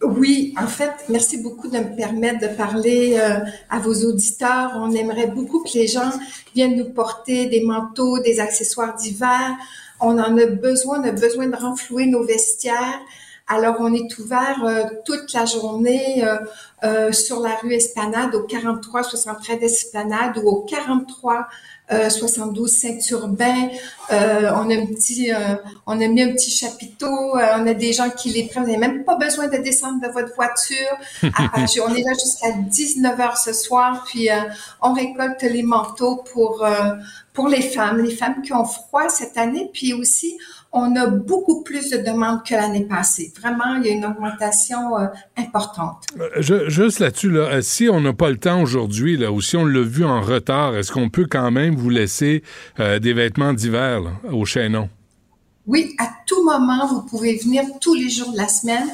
Oui, 0.04 0.56
en 0.60 0.66
fait, 0.66 0.92
merci 1.10 1.38
beaucoup 1.38 1.68
de 1.68 1.78
me 1.78 1.96
permettre 1.96 2.40
de 2.40 2.56
parler 2.56 3.20
euh, 3.20 3.40
à 3.70 3.78
vos 3.78 3.94
auditeurs. 3.94 4.72
On 4.76 4.92
aimerait 4.92 5.28
beaucoup 5.28 5.64
que 5.64 5.74
les 5.76 5.86
gens 5.86 6.10
viennent 6.56 6.76
nous 6.76 6.90
porter 6.90 7.46
des 7.46 7.62
manteaux, 7.62 8.18
des 8.20 8.40
accessoires 8.40 8.96
d'hiver. 8.96 9.56
On 10.00 10.18
en 10.18 10.38
a 10.38 10.46
besoin, 10.48 11.02
on 11.02 11.04
a 11.04 11.12
besoin 11.12 11.48
de 11.48 11.56
renflouer 11.56 12.08
nos 12.08 12.24
vestiaires. 12.24 13.00
Alors, 13.48 13.76
on 13.80 13.94
est 13.94 14.18
ouvert 14.18 14.64
euh, 14.64 14.86
toute 15.06 15.34
la 15.34 15.46
journée 15.46 16.26
euh, 16.84 17.12
sur 17.12 17.40
la 17.40 17.56
rue 17.62 17.74
Esplanade, 17.74 18.34
au 18.34 18.42
43 18.42 19.04
73 19.04 19.62
Esplanade 19.62 20.38
ou 20.40 20.48
au 20.48 20.62
43 20.62 21.48
72 21.92 22.72
Saint-Urbain. 22.72 23.70
Euh, 24.12 24.52
on 24.56 24.70
a 24.70 24.76
un 24.76 24.86
petit, 24.88 25.32
euh, 25.32 25.56
on 25.86 26.00
a 26.00 26.08
mis 26.08 26.22
un 26.22 26.32
petit 26.32 26.52
chapiteau. 26.52 27.38
Euh, 27.38 27.58
on 27.58 27.68
a 27.68 27.74
des 27.74 27.94
gens 27.94 28.10
qui 28.10 28.30
les 28.30 28.48
prennent. 28.48 28.64
Vous 28.64 28.72
n'avez 28.72 28.80
même 28.80 29.04
pas 29.04 29.16
besoin 29.16 29.48
de 29.48 29.58
descendre 29.58 30.02
de 30.02 30.08
votre 30.12 30.34
voiture. 30.36 30.78
on 31.24 31.96
est 31.96 32.04
là 32.04 32.14
jusqu'à 32.14 32.52
19 32.52 33.18
h 33.18 33.44
ce 33.44 33.54
soir. 33.54 34.06
Puis 34.08 34.30
on 34.82 34.94
récolte 34.94 35.42
les 35.44 35.64
manteaux 35.64 36.24
pour 36.34 36.66
pour 37.34 37.48
les 37.48 37.62
femmes, 37.62 38.00
les 38.00 38.16
femmes 38.16 38.42
qui 38.42 38.54
ont 38.54 38.66
froid 38.66 39.10
cette 39.10 39.38
année. 39.38 39.70
Puis 39.74 39.94
aussi, 39.94 40.38
on 40.74 40.96
a 40.96 41.08
beaucoup 41.08 41.64
plus 41.64 41.90
de 41.90 41.98
demandes 41.98 42.44
que 42.44 42.54
l'année 42.54 42.86
passée. 42.86 43.34
Vraiment, 43.40 43.76
il 43.76 43.88
y 43.88 43.90
a 43.90 43.94
une 43.94 44.06
augmentation 44.06 44.98
euh, 44.98 45.08
importante. 45.38 46.06
Euh, 46.20 46.70
juste 46.70 47.00
là-dessus, 47.00 47.30
là, 47.30 47.42
euh, 47.42 47.62
si 47.62 47.90
on 47.90 48.00
n'a 48.00 48.14
pas 48.14 48.30
le 48.30 48.38
temps 48.38 48.62
aujourd'hui, 48.62 49.18
là, 49.18 49.32
ou 49.32 49.42
si 49.42 49.58
on 49.58 49.66
l'a 49.66 49.82
vu 49.82 50.06
en 50.06 50.22
retard, 50.22 50.76
est-ce 50.78 50.92
qu'on 50.92 51.10
peut 51.10 51.28
quand 51.30 51.52
même 51.52 51.76
vous 51.76 51.90
laisser 51.90 52.44
des 52.78 53.14
vêtements 53.14 53.54
d'hiver 53.54 54.02
au 54.32 54.46
chaînon? 54.46 54.90
Oui, 55.68 55.94
à 56.00 56.10
tout 56.26 56.44
moment, 56.44 56.88
vous 56.88 57.04
pouvez 57.04 57.38
venir 57.38 57.64
tous 57.80 57.94
les 57.94 58.10
jours 58.10 58.32
de 58.32 58.38
la 58.38 58.48
semaine. 58.48 58.88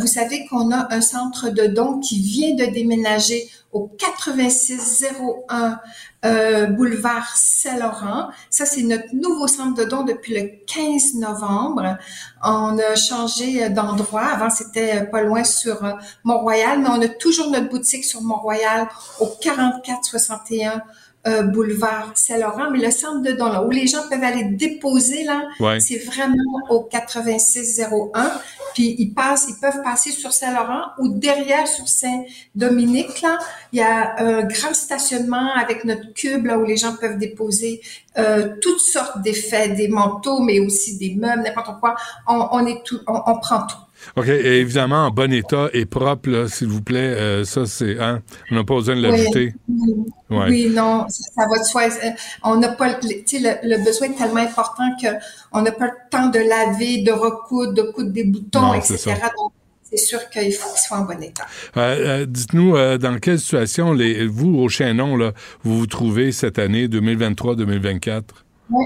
vous 0.00 0.06
savez 0.06 0.46
qu'on 0.48 0.70
a 0.70 0.92
un 0.94 1.00
centre 1.00 1.50
de 1.50 1.66
dons 1.66 1.98
qui 2.00 2.20
vient 2.20 2.54
de 2.54 2.72
déménager 2.72 3.48
au 3.72 3.90
8601 3.98 5.78
euh, 6.24 6.66
boulevard 6.66 7.34
Saint-Laurent. 7.34 8.30
Ça, 8.50 8.66
c'est 8.66 8.82
notre 8.82 9.14
nouveau 9.14 9.46
centre 9.46 9.74
de 9.74 9.88
dons 9.88 10.02
depuis 10.02 10.34
le 10.34 10.50
15 10.66 11.14
novembre. 11.14 11.96
On 12.42 12.78
a 12.78 12.94
changé 12.94 13.70
d'endroit. 13.70 14.26
Avant, 14.26 14.50
c'était 14.50 15.04
pas 15.06 15.22
loin 15.22 15.44
sur 15.44 15.84
euh, 15.84 15.92
Mont-Royal, 16.24 16.80
mais 16.80 16.88
on 16.90 17.00
a 17.00 17.08
toujours 17.08 17.50
notre 17.50 17.68
boutique 17.68 18.04
sur 18.04 18.22
Mont-Royal 18.22 18.88
au 19.18 19.26
4461 19.40 20.82
euh, 21.26 21.42
boulevard 21.42 22.12
Saint-Laurent, 22.14 22.70
mais 22.70 22.78
le 22.78 22.90
centre 22.90 23.20
de 23.22 23.32
dons 23.32 23.52
là, 23.52 23.62
où 23.62 23.70
les 23.70 23.86
gens 23.86 24.08
peuvent 24.08 24.22
aller 24.22 24.44
déposer 24.44 25.24
là, 25.24 25.42
c'est 25.78 25.98
vraiment 25.98 26.34
au 26.70 26.88
8601. 26.90 28.32
Puis 28.72 28.94
ils 28.98 29.12
passent, 29.12 29.46
ils 29.48 29.60
peuvent 29.60 29.82
passer 29.82 30.12
sur 30.12 30.32
Saint-Laurent 30.32 30.84
ou 30.98 31.08
derrière 31.08 31.66
sur 31.66 31.88
Saint-Dominique 31.88 33.20
là, 33.20 33.38
il 33.72 33.80
y 33.80 33.82
a 33.82 34.18
un 34.18 34.44
grand 34.44 34.72
stationnement 34.72 35.52
avec 35.54 35.84
notre 35.84 36.12
cube 36.14 36.46
là 36.46 36.58
où 36.58 36.64
les 36.64 36.78
gens 36.78 36.96
peuvent 36.96 37.18
déposer 37.18 37.82
euh, 38.18 38.56
toutes 38.62 38.80
sortes 38.80 39.20
d'effets, 39.20 39.68
des 39.68 39.88
manteaux, 39.88 40.40
mais 40.40 40.58
aussi 40.58 40.96
des 40.96 41.14
meubles, 41.16 41.42
n'importe 41.42 41.78
quoi. 41.80 41.96
On, 42.26 42.48
on 42.52 42.66
est 42.66 42.82
tout, 42.84 43.00
on, 43.06 43.20
on 43.26 43.38
prend 43.38 43.66
tout. 43.66 43.76
OK. 44.16 44.28
Et 44.28 44.60
évidemment, 44.60 45.06
en 45.06 45.10
bon 45.10 45.32
état 45.32 45.68
et 45.72 45.86
propre, 45.86 46.46
s'il 46.48 46.68
vous 46.68 46.82
plaît. 46.82 46.98
Euh, 46.98 47.44
ça, 47.44 47.66
c'est. 47.66 47.98
Hein? 48.00 48.20
On 48.50 48.56
n'a 48.56 48.64
pas 48.64 48.74
besoin 48.74 48.96
de 48.96 49.02
l'ajouter. 49.02 49.54
Oui. 49.68 50.38
oui, 50.48 50.70
non, 50.70 51.06
ça, 51.08 51.46
va 51.48 51.58
de 51.58 51.64
soi. 51.64 51.84
Euh, 51.84 52.10
on 52.42 52.56
n'a 52.56 52.68
pas. 52.68 52.98
Le, 53.02 53.68
le 53.68 53.84
besoin 53.84 54.08
est 54.08 54.16
tellement 54.16 54.40
important 54.40 54.88
qu'on 55.00 55.62
n'a 55.62 55.72
pas 55.72 55.86
le 55.86 55.92
temps 56.10 56.28
de 56.28 56.38
laver, 56.38 57.02
de 57.02 57.12
recoudre, 57.12 57.74
de 57.74 57.82
coudre 57.82 58.10
des 58.10 58.24
boutons, 58.24 58.74
etc. 58.74 59.14
Donc, 59.36 59.52
c'est 59.82 59.96
sûr 59.96 60.28
qu'il 60.30 60.52
faut 60.52 60.70
qu'il 60.70 60.80
soit 60.80 60.98
en 60.98 61.04
bon 61.04 61.22
état. 61.22 61.46
Euh, 61.76 62.24
dites-nous, 62.26 62.72
dans 62.98 63.18
quelle 63.20 63.40
situation, 63.40 63.92
les, 63.92 64.26
vous, 64.26 64.54
au 64.56 64.68
Chaînon, 64.68 65.16
là, 65.16 65.32
vous 65.62 65.78
vous 65.78 65.86
trouvez 65.86 66.32
cette 66.32 66.58
année 66.58 66.86
2023-2024? 66.86 68.22
Oui. 68.70 68.84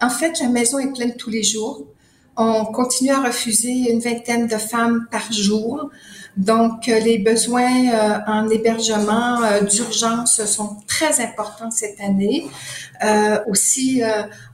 En 0.00 0.10
fait, 0.10 0.38
la 0.40 0.48
maison 0.48 0.78
est 0.78 0.92
pleine 0.92 1.16
tous 1.16 1.30
les 1.30 1.42
jours. 1.42 1.86
On 2.36 2.64
continue 2.66 3.10
à 3.10 3.22
refuser 3.22 3.90
une 3.90 4.00
vingtaine 4.00 4.46
de 4.46 4.56
femmes 4.56 5.06
par 5.10 5.32
jour. 5.32 5.90
Donc, 6.36 6.88
euh, 6.88 6.98
les 7.00 7.18
besoins 7.18 7.92
euh, 7.92 8.18
en 8.26 8.48
hébergement 8.48 9.42
euh, 9.42 9.62
d'urgence 9.62 10.44
sont 10.46 10.76
très 10.86 11.20
importants 11.20 11.70
cette 11.70 12.00
année. 12.00 12.46
aussi, 13.48 14.02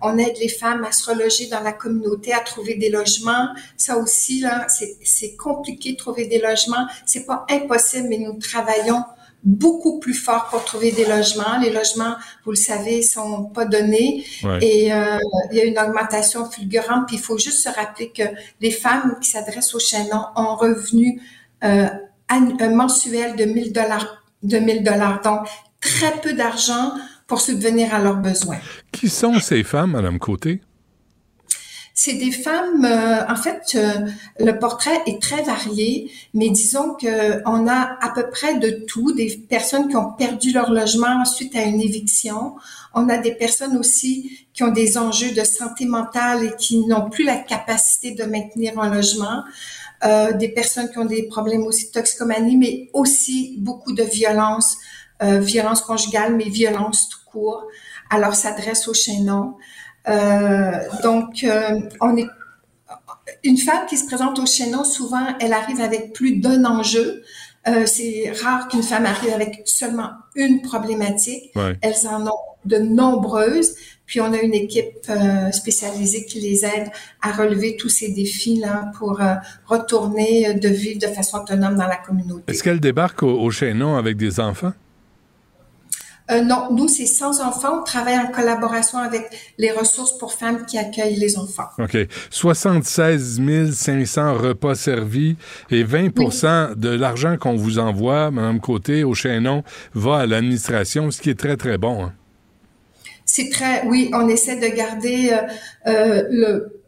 on 0.00 0.16
aide 0.18 0.36
les 0.40 0.48
femmes 0.48 0.84
à 0.84 0.92
se 0.92 1.10
reloger 1.10 1.48
dans 1.48 1.60
la 1.60 1.72
communauté, 1.72 2.32
à 2.32 2.40
trouver 2.40 2.74
des 2.76 2.90
logements. 2.90 3.48
Ça 3.76 3.96
aussi, 3.96 4.40
là, 4.40 4.66
c'est 4.68 5.34
compliqué 5.36 5.92
de 5.92 5.96
trouver 5.96 6.26
des 6.26 6.38
logements. 6.38 6.86
C'est 7.06 7.26
pas 7.26 7.44
impossible, 7.50 8.06
mais 8.08 8.18
nous 8.18 8.34
travaillons 8.34 9.02
beaucoup 9.44 10.00
plus 10.00 10.14
fort 10.14 10.48
pour 10.48 10.64
trouver 10.64 10.92
des 10.92 11.06
logements. 11.06 11.58
Les 11.60 11.70
logements, 11.70 12.16
vous 12.44 12.52
le 12.52 12.56
savez, 12.56 13.02
sont 13.02 13.44
pas 13.44 13.64
donnés 13.64 14.24
et 14.60 14.92
euh, 14.92 15.18
il 15.50 15.56
y 15.56 15.60
a 15.60 15.64
une 15.64 15.78
augmentation 15.78 16.50
fulgurante. 16.50 17.06
Puis 17.06 17.16
il 17.16 17.22
faut 17.22 17.38
juste 17.38 17.62
se 17.62 17.68
rappeler 17.68 18.10
que 18.10 18.24
les 18.60 18.70
femmes 18.70 19.16
qui 19.20 19.30
s'adressent 19.30 19.74
au 19.74 19.78
chaînon 19.78 20.24
ont 20.34 20.50
un 20.50 20.54
revenu 20.54 21.20
euh, 21.64 21.88
mensuel 22.70 23.36
de 23.36 23.44
1000 23.44 23.72
dollars, 23.72 24.22
de 24.42 24.58
1000 24.58 24.82
dollars. 24.82 25.20
Donc 25.22 25.46
très 25.80 26.12
peu 26.20 26.32
d'argent 26.32 26.92
pour 27.26 27.40
subvenir 27.40 27.94
à 27.94 28.00
leurs 28.00 28.16
besoins. 28.16 28.58
Qui 28.92 29.08
sont 29.08 29.38
ces 29.40 29.62
femmes, 29.62 29.92
Madame 29.92 30.18
Côté? 30.18 30.60
C'est 31.98 32.12
des 32.12 32.30
femmes, 32.30 32.84
euh, 32.84 33.26
en 33.26 33.36
fait, 33.36 33.62
euh, 33.74 34.06
le 34.38 34.58
portrait 34.58 35.00
est 35.06 35.20
très 35.20 35.42
varié, 35.42 36.12
mais 36.34 36.50
disons 36.50 36.92
que 36.92 37.40
on 37.48 37.66
a 37.66 37.96
à 38.02 38.12
peu 38.14 38.28
près 38.28 38.58
de 38.58 38.84
tout, 38.86 39.14
des 39.14 39.34
personnes 39.48 39.88
qui 39.88 39.96
ont 39.96 40.12
perdu 40.12 40.52
leur 40.52 40.70
logement 40.70 41.24
suite 41.24 41.56
à 41.56 41.62
une 41.62 41.80
éviction. 41.80 42.54
On 42.94 43.08
a 43.08 43.16
des 43.16 43.32
personnes 43.32 43.78
aussi 43.78 44.46
qui 44.52 44.62
ont 44.62 44.72
des 44.72 44.98
enjeux 44.98 45.32
de 45.32 45.42
santé 45.42 45.86
mentale 45.86 46.44
et 46.44 46.56
qui 46.56 46.86
n'ont 46.86 47.08
plus 47.08 47.24
la 47.24 47.36
capacité 47.36 48.10
de 48.10 48.24
maintenir 48.24 48.78
un 48.78 48.94
logement. 48.94 49.42
Euh, 50.04 50.34
des 50.34 50.48
personnes 50.48 50.90
qui 50.90 50.98
ont 50.98 51.06
des 51.06 51.22
problèmes 51.22 51.64
aussi 51.64 51.86
de 51.86 51.92
toxicomanie, 51.92 52.58
mais 52.58 52.90
aussi 52.92 53.56
beaucoup 53.58 53.94
de 53.94 54.02
violence, 54.02 54.76
euh, 55.22 55.40
violence 55.40 55.80
conjugale, 55.80 56.36
mais 56.36 56.50
violence 56.50 57.08
tout 57.08 57.30
court. 57.30 57.64
Alors, 58.10 58.34
s'adresse 58.34 58.86
au 58.86 58.94
chaînon. 58.94 59.54
Euh, 60.08 60.70
donc, 61.02 61.44
euh, 61.44 61.80
on 62.00 62.16
est 62.16 62.28
une 63.42 63.58
femme 63.58 63.86
qui 63.88 63.96
se 63.96 64.06
présente 64.06 64.38
au 64.38 64.46
chaînon, 64.46 64.84
souvent, 64.84 65.26
elle 65.40 65.52
arrive 65.52 65.80
avec 65.80 66.12
plus 66.12 66.36
d'un 66.36 66.64
enjeu. 66.64 67.22
Euh, 67.66 67.84
c'est 67.86 68.32
rare 68.42 68.68
qu'une 68.68 68.82
femme 68.82 69.06
arrive 69.06 69.32
avec 69.32 69.62
seulement 69.64 70.10
une 70.36 70.62
problématique. 70.62 71.52
Elles 71.80 72.06
en 72.08 72.26
ont 72.26 72.38
de 72.64 72.78
nombreuses. 72.78 73.74
Puis 74.06 74.20
on 74.20 74.32
a 74.32 74.38
une 74.38 74.54
équipe 74.54 75.10
spécialisée 75.50 76.26
qui 76.26 76.40
les 76.40 76.64
aide 76.64 76.90
à 77.22 77.32
relever 77.32 77.76
tous 77.76 77.88
ces 77.88 78.12
défis-là 78.12 78.92
pour 78.96 79.20
retourner 79.66 80.54
de 80.54 80.68
vivre 80.68 81.00
de 81.00 81.08
façon 81.08 81.38
autonome 81.38 81.74
dans 81.74 81.88
la 81.88 81.96
communauté. 81.96 82.44
Est-ce 82.46 82.62
qu'elles 82.62 82.78
débarquent 82.78 83.24
au, 83.24 83.40
au 83.40 83.50
chaînon 83.50 83.96
avec 83.96 84.16
des 84.16 84.38
enfants? 84.38 84.72
Euh, 86.30 86.40
non, 86.42 86.68
nous, 86.72 86.88
c'est 86.88 87.06
sans 87.06 87.40
enfants. 87.40 87.80
On 87.80 87.84
travaille 87.84 88.18
en 88.18 88.26
collaboration 88.26 88.98
avec 88.98 89.24
les 89.58 89.70
ressources 89.70 90.16
pour 90.18 90.32
femmes 90.32 90.66
qui 90.66 90.78
accueillent 90.78 91.16
les 91.16 91.38
enfants. 91.38 91.68
OK. 91.78 91.96
76 92.30 93.40
500 93.72 94.34
repas 94.34 94.74
servis 94.74 95.36
et 95.70 95.84
20 95.84 96.76
de 96.76 96.88
l'argent 96.88 97.36
qu'on 97.38 97.54
vous 97.54 97.78
envoie, 97.78 98.30
Mme 98.30 98.60
Côté, 98.60 99.04
au 99.04 99.14
chaînon, 99.14 99.62
va 99.94 100.18
à 100.18 100.26
l'administration, 100.26 101.10
ce 101.10 101.20
qui 101.20 101.30
est 101.30 101.38
très, 101.38 101.56
très 101.56 101.78
bon. 101.78 102.04
Hein. 102.04 102.12
C'est 103.24 103.50
très... 103.50 103.86
Oui, 103.86 104.10
on 104.12 104.28
essaie 104.28 104.56
de 104.56 104.74
garder 104.74 105.30
euh, 105.32 105.90
euh, 105.90 106.22
le, 106.30 106.82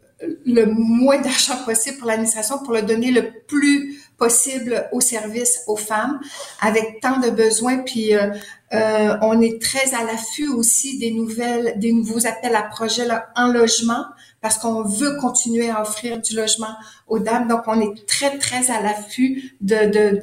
le 0.45 0.65
moins 0.65 1.19
d'argent 1.19 1.63
possible 1.65 1.97
pour 1.97 2.07
l'administration 2.07 2.59
pour 2.59 2.73
le 2.73 2.81
donner 2.81 3.11
le 3.11 3.23
plus 3.47 3.98
possible 4.19 4.87
au 4.91 5.01
service 5.01 5.63
aux 5.67 5.77
femmes 5.77 6.19
avec 6.61 6.99
tant 7.01 7.19
de 7.19 7.29
besoins. 7.29 7.79
Puis 7.79 8.13
euh, 8.13 8.27
euh, 8.73 9.17
on 9.21 9.41
est 9.41 9.61
très 9.61 9.95
à 9.95 10.03
l'affût 10.03 10.49
aussi 10.49 10.99
des 10.99 11.11
nouvelles, 11.11 11.73
des 11.77 11.93
nouveaux 11.93 12.27
appels 12.27 12.55
à 12.55 12.63
projets 12.63 13.07
en 13.35 13.47
logement 13.47 14.05
parce 14.41 14.57
qu'on 14.57 14.83
veut 14.83 15.17
continuer 15.19 15.69
à 15.69 15.81
offrir 15.81 16.19
du 16.19 16.35
logement 16.35 16.75
aux 17.07 17.19
dames. 17.19 17.47
Donc 17.47 17.61
on 17.67 17.79
est 17.81 18.05
très 18.07 18.37
très 18.37 18.69
à 18.69 18.81
l'affût 18.81 19.55
de 19.61 20.19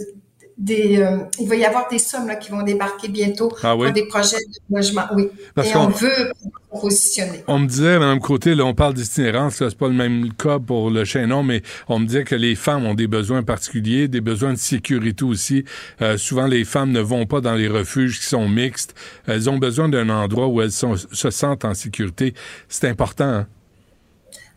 des, 0.58 0.98
euh, 0.98 1.18
il 1.38 1.46
va 1.48 1.54
y 1.56 1.64
avoir 1.66 1.86
des 1.88 1.98
sommes 1.98 2.26
là, 2.26 2.36
qui 2.36 2.50
vont 2.50 2.62
débarquer 2.62 3.08
bientôt 3.08 3.52
Ah 3.62 3.76
oui? 3.76 3.84
pour 3.86 3.92
des 3.94 4.06
projets 4.06 4.38
de 4.38 4.76
logement. 4.76 5.02
Oui. 5.14 5.28
Parce 5.54 5.68
Et 5.68 5.72
qu'on- 5.72 5.80
on 5.80 5.88
veut 5.88 6.32
positionner. 6.80 7.42
On 7.46 7.58
me 7.58 7.66
disait, 7.66 7.98
Mme 7.98 8.20
Côté, 8.20 8.54
là, 8.54 8.64
on 8.64 8.74
parle 8.74 8.94
d'itinérance, 8.94 9.56
c'est 9.56 9.76
pas 9.76 9.88
le 9.88 9.94
même 9.94 10.32
cas 10.32 10.58
pour 10.58 10.90
le 10.90 11.04
chaînon, 11.04 11.42
mais 11.42 11.62
on 11.88 11.98
me 11.98 12.06
disait 12.06 12.24
que 12.24 12.34
les 12.34 12.54
femmes 12.54 12.86
ont 12.86 12.94
des 12.94 13.06
besoins 13.06 13.42
particuliers, 13.42 14.08
des 14.08 14.20
besoins 14.22 14.52
de 14.54 14.58
sécurité 14.58 15.24
aussi. 15.24 15.64
Euh, 16.00 16.16
souvent, 16.18 16.46
les 16.46 16.64
femmes 16.64 16.90
ne 16.92 17.00
vont 17.00 17.26
pas 17.26 17.40
dans 17.40 17.54
les 17.54 17.68
refuges 17.68 18.18
qui 18.20 18.26
sont 18.26 18.48
mixtes. 18.48 18.94
Elles 19.26 19.50
ont 19.50 19.58
besoin 19.58 19.88
d'un 19.90 20.08
endroit 20.08 20.48
où 20.48 20.60
elles 20.62 20.72
sont- 20.72 20.96
se 20.96 21.30
sentent 21.30 21.64
en 21.66 21.74
sécurité. 21.74 22.32
C'est 22.68 22.88
important. 22.88 23.24
hein? 23.24 23.46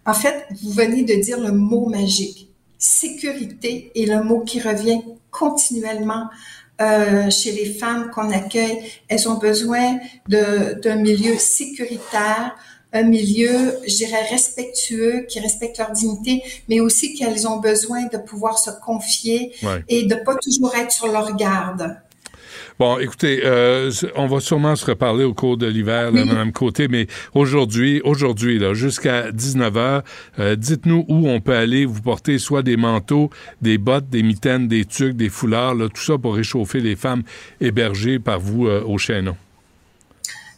En 0.05 0.13
fait, 0.13 0.45
vous 0.63 0.71
venez 0.71 1.03
de 1.03 1.21
dire 1.21 1.39
le 1.39 1.51
mot 1.51 1.87
magique. 1.89 2.48
Sécurité 2.80 3.91
est 3.93 4.05
le 4.05 4.23
mot 4.23 4.39
qui 4.41 4.59
revient 4.61 5.01
continuellement 5.32 6.27
euh, 6.82 7.30
chez 7.30 7.51
les 7.51 7.65
femmes 7.73 8.09
qu'on 8.09 8.32
accueille. 8.32 8.80
Elles 9.09 9.27
ont 9.27 9.38
besoin 9.38 9.99
de- 10.30 10.80
d'un 10.82 10.95
milieu 10.95 11.38
sécuritaire, 11.38 12.55
un 12.93 13.03
milieu, 13.03 13.77
je 13.86 13.95
dirais, 13.97 14.23
respectueux, 14.30 15.25
qui 15.27 15.39
respecte 15.41 15.77
leur 15.77 15.91
dignité, 15.91 16.41
mais 16.69 16.80
aussi 16.80 17.13
qu'elles 17.15 17.47
ont 17.47 17.57
besoin 17.57 18.03
de 18.05 18.17
pouvoir 18.17 18.57
se 18.57 18.71
confier 18.84 19.53
Ouais. 19.61 19.84
et 19.89 20.03
de 20.05 20.15
pas 20.15 20.36
toujours 20.41 20.73
être 20.75 20.91
sur 20.91 21.07
leur 21.07 21.36
garde. 21.36 21.97
Bon, 22.80 22.97
écoutez, 22.97 23.41
euh, 23.43 23.91
on 24.15 24.27
va 24.27 24.39
sûrement 24.39 24.73
se 24.77 24.86
reparler 24.86 25.25
au 25.25 25.34
cours 25.34 25.57
de 25.57 25.67
l'hiver, 25.67 26.13
là, 26.13 26.23
Mme 26.23 26.53
Côté, 26.53 26.88
mais 26.88 27.07
aujourd'hui, 27.34 27.99
aujourd'hui, 28.05 28.57
là, 28.57 28.73
jusqu'à 28.73 29.32
19h, 29.32 30.01
euh, 30.39 30.55
dites-nous 30.55 31.03
où 31.09 31.27
on 31.27 31.41
peut 31.41 31.57
aller 31.57 31.86
vous 31.86 32.01
porter 32.01 32.39
soit 32.39 32.63
des 32.63 32.77
manteaux, 32.77 33.32
des 33.61 33.77
bottes, 33.77 34.07
des 34.07 34.23
mitaines, 34.23 34.69
des 34.69 34.86
tucs, 34.86 35.17
des 35.17 35.27
foulards, 35.27 35.75
là, 35.75 35.89
tout 35.89 36.01
ça 36.01 36.17
pour 36.17 36.36
réchauffer 36.36 36.80
les 36.80 36.95
femmes 36.95 37.23
hébergées 37.59 38.17
par 38.17 38.39
vous 38.39 38.67
euh, 38.67 38.82
au 38.86 38.97
Chaînon. 38.97 39.36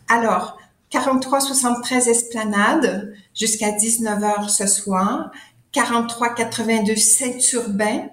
Alors, 0.08 0.60
4373 0.92 2.08
Esplanade 2.08 3.16
jusqu'à 3.34 3.72
19h 3.72 4.48
ce 4.48 4.68
soir. 4.68 5.32
4382 5.72 6.96
Saint-Urbain. 6.98 8.10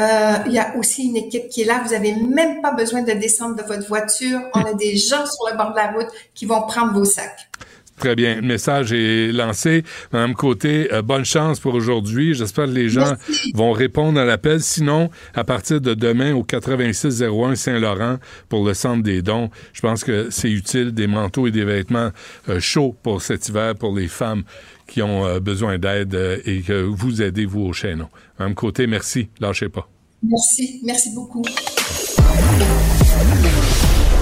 Euh, 0.00 0.36
il 0.46 0.52
y 0.52 0.58
a 0.58 0.76
aussi 0.76 1.08
une 1.08 1.16
équipe 1.16 1.48
qui 1.48 1.62
est 1.62 1.64
là. 1.64 1.82
Vous 1.86 1.92
avez 1.92 2.14
même 2.14 2.62
pas 2.62 2.72
besoin 2.72 3.02
de 3.02 3.12
descendre 3.12 3.56
de 3.56 3.62
votre 3.62 3.86
voiture. 3.86 4.40
On 4.54 4.60
a 4.60 4.72
des 4.72 4.96
gens 4.96 5.26
sur 5.26 5.48
le 5.50 5.56
bord 5.56 5.72
de 5.72 5.76
la 5.76 5.88
route 5.88 6.08
qui 6.34 6.46
vont 6.46 6.62
prendre 6.62 6.92
vos 6.94 7.04
sacs. 7.04 7.50
Très 7.98 8.16
bien. 8.16 8.36
Le 8.36 8.40
message 8.40 8.94
est 8.94 9.30
lancé. 9.30 9.84
Madame 10.10 10.32
Côté, 10.32 10.90
euh, 10.90 11.02
bonne 11.02 11.26
chance 11.26 11.60
pour 11.60 11.74
aujourd'hui. 11.74 12.32
J'espère 12.32 12.64
que 12.64 12.70
les 12.70 12.88
gens 12.88 13.12
vont 13.52 13.72
répondre 13.72 14.18
à 14.18 14.24
l'appel. 14.24 14.62
Sinon, 14.62 15.10
à 15.34 15.44
partir 15.44 15.82
de 15.82 15.92
demain 15.92 16.34
au 16.34 16.42
8601 16.42 17.56
Saint-Laurent 17.56 18.16
pour 18.48 18.64
le 18.66 18.72
centre 18.72 19.02
des 19.02 19.20
dons, 19.20 19.50
je 19.74 19.82
pense 19.82 20.02
que 20.02 20.28
c'est 20.30 20.50
utile 20.50 20.92
des 20.92 21.08
manteaux 21.08 21.46
et 21.46 21.50
des 21.50 21.64
vêtements 21.64 22.08
euh, 22.48 22.58
chauds 22.58 22.96
pour 23.02 23.20
cet 23.20 23.50
hiver 23.50 23.74
pour 23.74 23.94
les 23.94 24.08
femmes 24.08 24.44
qui 24.90 25.02
ont 25.02 25.24
euh, 25.24 25.40
besoin 25.40 25.78
d'aide 25.78 26.14
euh, 26.14 26.38
et 26.44 26.60
que 26.62 26.82
vous 26.82 27.22
aidez, 27.22 27.46
vous, 27.46 27.60
au 27.60 27.72
chaînon. 27.72 28.08
Madame 28.38 28.54
Côté, 28.54 28.86
merci. 28.86 29.28
Lâchez 29.38 29.68
pas. 29.68 29.88
Merci. 30.22 30.80
Merci 30.84 31.14
beaucoup. 31.14 31.42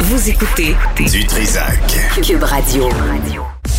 Vous 0.01 0.31
écoutez 0.31 0.75
Du 1.11 1.27
Trisac. 1.27 1.81
Cube 2.23 2.43
Radio. 2.43 2.89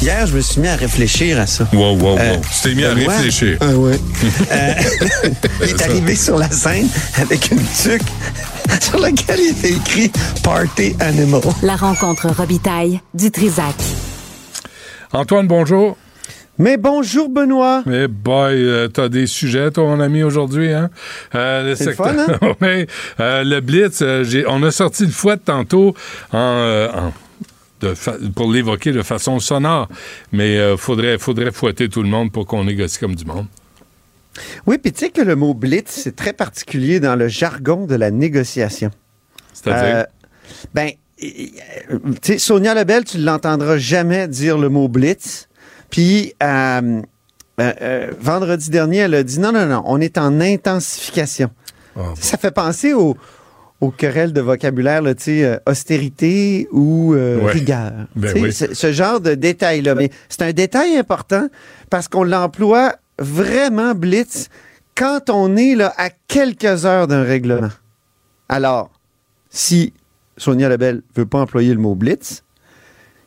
Hier, 0.02 0.26
je 0.26 0.36
me 0.36 0.42
suis 0.42 0.62
mis 0.62 0.68
à 0.68 0.76
réfléchir 0.76 1.40
à 1.40 1.46
ça. 1.46 1.68
Wow, 1.74 1.96
wow, 1.96 2.14
wow. 2.14 2.18
Euh, 2.18 2.38
tu 2.38 2.62
t'es 2.70 2.76
mis 2.76 2.86
à 2.86 2.94
réfléchir. 2.94 3.58
Ah 3.62 3.76
ouais. 3.76 4.00
Euh, 4.52 4.74
il 5.62 5.70
est 5.70 5.82
arrivé 5.82 6.16
sur 6.16 6.38
la 6.38 6.50
scène 6.50 6.88
avec 7.18 7.52
une 7.52 7.62
tuque 7.64 8.02
sur 8.82 9.00
laquelle 9.00 9.40
il 9.40 9.52
était 9.52 9.72
écrit 9.72 10.12
Party 10.44 10.96
Animal. 11.00 11.42
La 11.62 11.76
rencontre 11.76 12.30
Robitaille 12.30 13.00
du 13.14 13.30
Trisac. 13.30 13.76
Antoine, 15.14 15.48
bonjour. 15.48 15.98
Mais 16.62 16.76
bonjour, 16.78 17.30
Benoît. 17.30 17.84
Mais 17.86 18.08
boy, 18.10 18.54
euh, 18.66 18.88
t'as 18.90 19.08
des 19.08 19.28
sujets, 19.28 19.72
toi, 19.72 19.86
mon 19.86 20.00
ami, 20.02 20.24
aujourd'hui, 20.24 20.74
hein? 20.74 20.90
Euh, 21.34 21.74
C'est 21.76 21.86
le 21.86 21.92
secteur- 21.92 22.14
fun, 22.14 22.36
hein? 22.42 22.54
Ouais. 22.62 22.86
Euh, 23.22 23.44
le 23.46 23.62
Blitz, 23.62 24.02
euh, 24.02 24.26
on 24.48 24.62
a 24.64 24.72
sorti 24.72 25.06
le 25.06 25.12
fouet 25.12 25.38
tantôt 25.38 25.96
en, 26.34 26.38
en- 26.94 27.14
de 27.80 27.94
fa- 27.94 28.18
pour 28.36 28.52
l'évoquer 28.52 28.92
de 28.92 29.02
façon 29.02 29.40
sonore, 29.40 29.88
mais 30.34 30.76
faudrait, 30.78 31.18
faudrait 31.18 31.52
fouetter 31.54 31.88
tout 31.88 32.04
le 32.04 32.10
monde 32.10 32.30
pour 32.32 32.46
qu'on 32.46 32.66
négocie 32.66 33.00
comme 33.00 33.16
du 33.16 33.24
monde. 33.24 33.46
Oui, 34.68 34.78
puis 34.78 34.92
tu 34.92 35.00
sais 35.00 35.10
que 35.12 35.22
le 35.22 35.36
mot 35.38 35.54
blitz, 35.54 35.90
c'est 35.90 36.16
très 36.16 36.34
particulier 36.34 37.00
dans 37.00 37.16
le 37.16 37.28
jargon 37.30 37.86
de 37.86 37.96
la 37.96 38.12
négociation. 38.12 38.92
C'est-à-dire? 39.54 40.06
Ben, 40.74 40.92
Sonia 42.38 42.74
Lebel, 42.74 43.04
tu 43.06 43.18
ne 43.18 43.24
l'entendras 43.26 43.78
jamais 43.78 44.28
dire 44.28 44.58
le 44.58 44.68
mot 44.70 44.88
blitz. 44.90 45.48
Puis, 45.90 46.34
euh, 46.44 47.02
euh, 47.60 47.74
euh, 47.82 48.12
vendredi 48.20 48.70
dernier, 48.70 48.98
elle 48.98 49.16
a 49.16 49.24
dit 49.24 49.40
non, 49.40 49.52
non, 49.52 49.66
non, 49.66 49.82
on 49.86 50.00
est 50.02 50.18
en 50.18 50.40
intensification. 50.40 51.50
Ah, 51.98 52.14
Ça 52.20 52.38
fait 52.38 52.52
penser 52.52 52.94
au, 52.94 53.18
aux 53.82 53.92
querelles 53.92 54.34
de 54.34 54.42
vocabulaire, 54.42 55.02
là, 55.02 55.16
tu 55.16 55.24
sais, 55.24 55.44
euh, 55.46 55.58
austérité 55.68 56.68
ou 56.72 57.14
euh, 57.16 57.40
Ouais. 57.42 57.52
rigueur. 57.52 57.92
Ben 58.16 58.34
oui. 58.42 58.54
ce, 58.54 58.74
ce 58.74 58.92
genre 58.92 59.20
de 59.20 59.34
détail-là. 59.36 59.96
Mais 59.96 60.10
c'est 60.30 60.44
un 60.44 60.52
détail 60.54 60.96
important 60.98 61.48
parce 61.90 62.08
qu'on 62.08 62.24
l'emploie 62.24 62.96
vraiment 63.18 63.96
blitz 63.96 64.50
quand 64.96 65.30
on 65.30 65.56
est 65.58 65.76
là, 65.76 65.94
à 65.98 66.10
quelques 66.28 66.86
heures 66.86 67.08
d'un 67.08 67.24
règlement. 67.24 67.70
Alors, 68.50 68.92
si 69.50 69.94
Sonia 70.38 70.70
Lebel 70.70 71.02
veut 71.16 71.26
pas 71.26 71.40
employer 71.40 71.74
le 71.74 71.80
mot 71.80 71.96
blitz, 71.96 72.44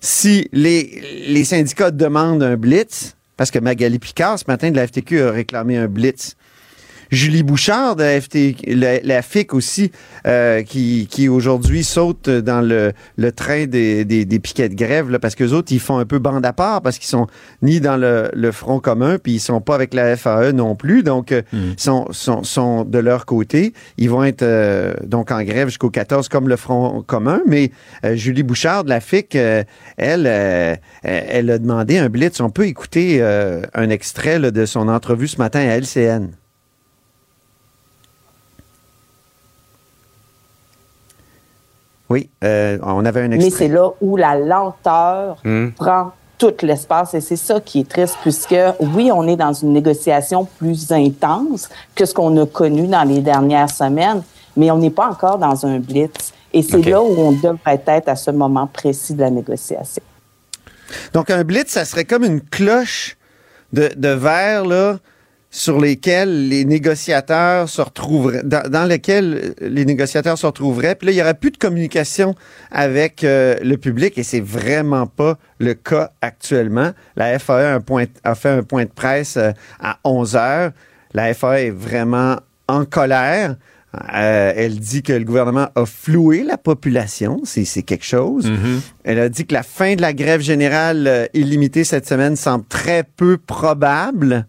si 0.03 0.49
les, 0.53 1.01
les 1.29 1.45
syndicats 1.45 1.93
demandent 1.93 2.43
un 2.43 2.57
blitz, 2.57 3.17
parce 3.37 3.51
que 3.51 3.61
Magali 3.61 3.99
Picard, 3.99 4.39
ce 4.39 4.45
matin, 4.49 4.71
de 4.71 4.77
la 4.77 4.87
FTQ, 4.87 5.23
a 5.23 5.31
réclamé 5.31 5.79
un 5.79 5.87
blitz. 5.87 6.37
Julie 7.13 7.45
Bouchard 7.45 7.95
de 7.95 8.03
la, 8.03 8.21
FT, 8.21 8.67
la, 8.67 9.01
la 9.01 9.23
FIC 9.23 9.55
aussi, 9.55 9.93
euh, 10.27 10.63
qui, 10.63 11.07
qui 11.09 11.29
aujourd'hui 11.29 11.85
saute 11.85 12.29
dans 12.29 12.61
le, 12.67 12.93
le 13.17 13.33
train 13.33 13.67
des, 13.67 14.05
des, 14.05 14.25
des 14.25 14.39
piquets 14.41 14.69
de 14.69 14.75
grève, 14.75 15.11
là, 15.11 15.19
parce 15.21 15.35
qu'eux 15.35 15.53
autres, 15.53 15.71
ils 15.73 15.81
font 15.81 15.99
un 15.99 16.07
peu 16.07 16.19
bande 16.19 16.45
à 16.45 16.53
part, 16.53 16.83
parce 16.83 16.99
qu'ils 16.99 17.09
sont 17.09 17.27
ni 17.63 17.81
dans 17.81 17.97
le, 17.97 18.31
le 18.33 18.51
front 18.51 18.81
commun, 18.81 19.19
puis 19.23 19.35
ils 19.35 19.41
sont 19.41 19.61
pas 19.61 19.75
avec 19.75 19.95
la 19.95 20.17
FAE 20.17 20.53
non 20.53 20.75
plus, 20.75 21.03
donc 21.03 21.33
Hmm. 21.53 21.73
sont, 21.77 22.07
sont, 22.13 22.43
sont 22.45 22.85
de 22.85 22.99
leur 22.99 23.27
côté. 23.27 23.75
Ils 23.99 24.09
vont 24.09 24.25
être 24.25 24.43
euh, 24.43 24.95
donc 25.05 25.31
en 25.31 25.43
grève 25.43 25.69
jusqu'au 25.69 25.91
14 25.91 26.29
comme 26.29 26.49
le 26.49 26.57
front 26.57 27.03
commun, 27.07 27.41
mais 27.47 27.73
euh, 28.05 28.15
Julie 28.17 28.43
Bouchard 28.43 28.85
de 28.85 28.89
la 28.89 29.01
FIC, 29.01 29.37
euh, 29.37 29.63
elle, 29.97 30.27
elle 31.03 31.51
a 31.51 31.59
demandé 31.59 31.99
un 31.99 32.09
blitz. 32.09 32.41
On 32.41 32.51
peut 32.51 32.67
écouter 32.67 33.19
euh, 33.21 33.63
un 33.75 33.91
extrait 33.91 34.39
là, 34.39 34.51
de 34.51 34.65
son 34.67 34.89
entrevue 34.89 35.29
ce 35.29 35.37
matin 35.39 35.61
à 35.61 35.77
LCN. 35.79 36.31
Oui, 42.13 42.29
euh, 42.45 42.79
on 42.83 43.05
avait 43.05 43.23
un 43.23 43.29
Mais 43.29 43.37
extrait. 43.37 43.67
c'est 43.67 43.73
là 43.73 43.89
où 44.01 44.17
la 44.17 44.35
lenteur 44.37 45.39
Hmm. 45.45 45.71
prend 45.71 46.13
tout 46.39 46.55
l'espace 46.63 47.15
et 47.15 47.21
c'est 47.21 47.37
ça 47.37 47.61
qui 47.61 47.81
est 47.81 47.89
triste 47.89 48.17
puisque 48.23 48.55
oui, 48.81 49.11
on 49.13 49.27
est 49.29 49.37
dans 49.37 49.53
une 49.53 49.73
négociation 49.73 50.45
plus 50.59 50.91
intense 50.93 51.69
que 51.95 52.05
ce 52.05 52.13
qu'on 52.13 52.37
a 52.43 52.47
connu 52.47 52.87
dans 52.89 53.05
les 53.09 53.21
dernières 53.21 53.71
semaines, 53.71 54.23
mais 54.57 54.71
on 54.71 54.79
n'est 54.79 54.91
pas 54.91 55.09
encore 55.09 55.39
dans 55.39 55.65
un 55.67 55.79
blitz. 55.79 56.33
Et 56.53 56.63
c'est 56.63 56.83
là 56.83 57.01
où 57.01 57.15
on 57.19 57.33
devrait 57.33 57.83
être 57.87 58.09
à 58.09 58.17
ce 58.17 58.31
moment 58.31 58.67
précis 58.67 59.15
de 59.15 59.21
la 59.21 59.31
négociation. 59.31 60.03
Donc, 61.15 61.31
un 61.31 61.45
blitz, 61.45 61.71
ça 61.71 61.85
serait 61.87 62.05
comme 62.05 62.25
une 62.25 62.41
cloche 62.43 63.17
de, 63.73 63.89
de 63.97 64.09
verre, 64.09 64.67
là, 64.67 64.99
sur 65.55 65.79
lesquels 65.79 66.49
les 66.49 66.65
négociateurs 66.65 67.69
se 67.69 67.83
retrouveraient, 67.83 68.43
dans, 68.43 68.67
dans 68.71 68.85
lesquels 68.87 69.55
les 69.61 69.85
négociateurs 69.85 70.39
se 70.39 70.47
retrouveraient. 70.47 70.95
Puis 70.95 71.07
là, 71.07 71.13
il 71.13 71.17
n'y 71.17 71.21
aurait 71.21 71.35
plus 71.35 71.51
de 71.51 71.59
communication 71.59 72.35
avec 72.71 73.23
euh, 73.23 73.57
le 73.63 73.77
public 73.77 74.17
et 74.17 74.23
c'est 74.23 74.41
vraiment 74.41 75.07
pas 75.07 75.39
le 75.61 75.75
cas 75.75 76.11
actuellement. 76.23 76.93
La 77.17 77.39
FAE 77.39 77.53
a, 77.67 77.75
un 77.75 77.81
point- 77.81 78.07
a 78.25 78.35
fait 78.35 78.49
un 78.49 78.63
point 78.63 78.85
de 78.85 78.91
presse 78.91 79.37
euh, 79.37 79.53
à 79.79 79.99
11 80.05 80.37
heures. 80.37 80.71
La 81.13 81.35
FAE 81.35 81.67
est 81.67 81.71
vraiment 81.71 82.37
en 82.67 82.87
colère. 82.87 83.57
Euh, 84.15 84.53
elle 84.57 84.81
dit 84.81 85.03
que 85.03 85.13
le 85.13 85.25
gouvernement 85.25 85.69
a 85.75 85.85
floué 85.85 86.45
la 86.45 86.57
population. 86.57 87.43
C'est 87.45 87.83
quelque 87.83 88.07
chose. 88.07 88.51
Elle 89.05 89.19
a 89.19 89.29
dit 89.29 89.45
que 89.45 89.53
la 89.53 89.63
fin 89.63 89.97
de 89.97 90.01
la 90.01 90.15
grève 90.15 90.41
générale 90.41 91.07
euh, 91.07 91.27
illimitée 91.35 91.85
cette 91.85 92.09
semaine 92.09 92.37
semble 92.37 92.65
très 92.65 93.03
peu 93.05 93.37
probable. 93.37 94.47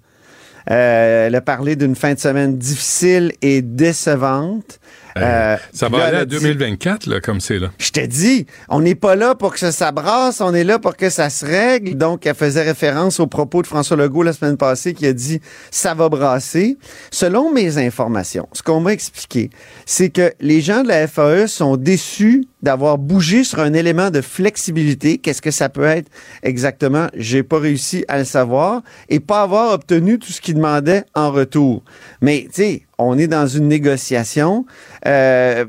Euh, 0.72 1.28
elle 1.28 1.36
a 1.36 1.42
parlé 1.42 1.76
d'une 1.76 1.96
fin 1.96 2.14
de 2.14 2.20
semaine 2.20 2.58
difficile 2.58 3.34
et 3.42 3.62
décevante. 3.62 4.80
Euh, 5.18 5.58
ça 5.72 5.90
va 5.90 6.06
aller 6.06 6.18
à 6.18 6.26
2024, 6.26 7.06
là, 7.06 7.20
comme 7.22 7.40
c'est 7.40 7.60
là. 7.60 7.72
Je 7.78 7.92
te 7.92 8.04
dis, 8.04 8.48
on 8.68 8.80
n'est 8.80 8.96
pas 8.96 9.16
là 9.16 9.36
pour 9.36 9.54
que 9.54 9.60
ça 9.60 9.72
s'abrasse, 9.72 10.42
on 10.42 10.54
est 10.54 10.64
là 10.64 10.80
pour 10.80 10.98
que 10.98 11.10
ça 11.10 11.30
se 11.30 11.46
règle. 11.46 11.96
Donc, 11.96 12.26
elle 12.26 12.34
faisait 12.34 12.64
référence 12.64 13.20
aux 13.20 13.28
propos 13.28 13.62
de 13.62 13.68
François 13.68 13.98
Legault 13.98 14.24
la 14.24 14.34
semaine 14.34 14.58
passée 14.58 14.94
qui 14.94 15.06
a 15.06 15.14
dit 15.14 15.40
ça 15.70 15.94
va 15.94 16.10
brasser. 16.10 16.78
Selon 17.12 17.54
mes 17.54 17.78
informations, 17.78 18.48
ce 18.54 18.64
qu'on 18.64 18.80
m'a 18.80 18.94
expliqué, 18.94 19.52
c'est 19.86 20.10
que 20.10 20.34
les 20.40 20.62
gens 20.62 20.82
de 20.82 20.88
la 20.88 21.08
FAE 21.08 21.48
sont 21.48 21.78
déçus 21.78 22.48
d'avoir 22.64 22.98
bougé 22.98 23.44
sur 23.44 23.60
un 23.60 23.74
élément 23.74 24.10
de 24.10 24.22
flexibilité. 24.22 25.20
Qu'est-ce 25.20 25.42
que 25.42 25.52
ça 25.52 25.70
peut 25.70 25.84
être 25.84 26.10
exactement? 26.42 27.08
J'ai 27.14 27.44
pas 27.44 27.60
réussi 27.60 28.06
à 28.08 28.18
le 28.18 28.24
savoir 28.24 28.82
et 29.10 29.20
pas 29.20 29.44
avoir 29.44 29.74
obtenu 29.74 30.18
tout 30.18 30.32
ce 30.32 30.42
qu'ils 30.42 30.56
demandaient 30.56 31.04
en 31.14 31.32
retour. 31.32 31.84
Mais, 32.22 32.46
tu 32.46 32.64
sais, 32.64 32.82
on 32.98 33.18
est 33.18 33.28
dans 33.28 33.48
une 33.48 33.68
négociation. 33.68 34.66
Euh, 35.06 35.66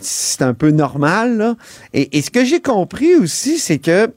c'est 0.00 0.42
un 0.42 0.54
peu 0.54 0.70
normal. 0.70 1.38
Là. 1.38 1.56
Et, 1.94 2.20
ce 2.20 2.30
que 2.30 2.44
j'ai 2.44 2.60
compris 2.60 3.14
aussi, 3.16 3.58
c'est 3.58 3.78
que 3.78 4.10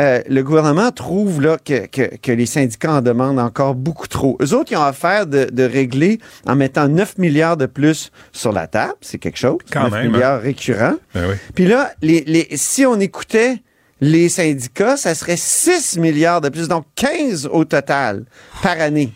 euh, 0.00 0.20
le 0.28 0.42
gouvernement 0.42 0.90
trouve 0.92 1.40
là, 1.40 1.56
que, 1.56 1.86
que, 1.86 2.16
que, 2.16 2.32
les 2.32 2.44
syndicats 2.44 2.92
en 2.92 3.00
demandent 3.00 3.38
encore 3.38 3.74
beaucoup 3.74 4.06
trop. 4.06 4.36
Eux 4.42 4.52
autres, 4.54 4.72
ils 4.72 4.76
ont 4.76 4.82
affaire 4.82 5.26
de, 5.26 5.46
de 5.50 5.62
régler 5.62 6.18
en 6.46 6.54
mettant 6.54 6.86
9 6.86 7.16
milliards 7.16 7.56
de 7.56 7.64
plus 7.64 8.10
sur 8.32 8.52
la 8.52 8.66
table. 8.66 8.94
C'est 9.00 9.18
quelque 9.18 9.38
chose. 9.38 9.58
Quand 9.72 9.84
9 9.84 9.92
même, 9.92 10.12
milliards 10.12 10.34
hein? 10.34 10.42
récurrents. 10.42 10.96
Ben 11.14 11.30
oui. 11.30 11.34
Puis 11.54 11.66
là, 11.66 11.92
les, 12.02 12.24
les, 12.26 12.48
si 12.56 12.84
on 12.84 13.00
écoutait 13.00 13.62
les 14.02 14.28
syndicats, 14.28 14.98
ça 14.98 15.14
serait 15.14 15.38
6 15.38 15.98
milliards 15.98 16.42
de 16.42 16.50
plus, 16.50 16.68
donc 16.68 16.84
15 16.96 17.48
au 17.50 17.64
total 17.64 18.24
par 18.62 18.78
année. 18.78 19.12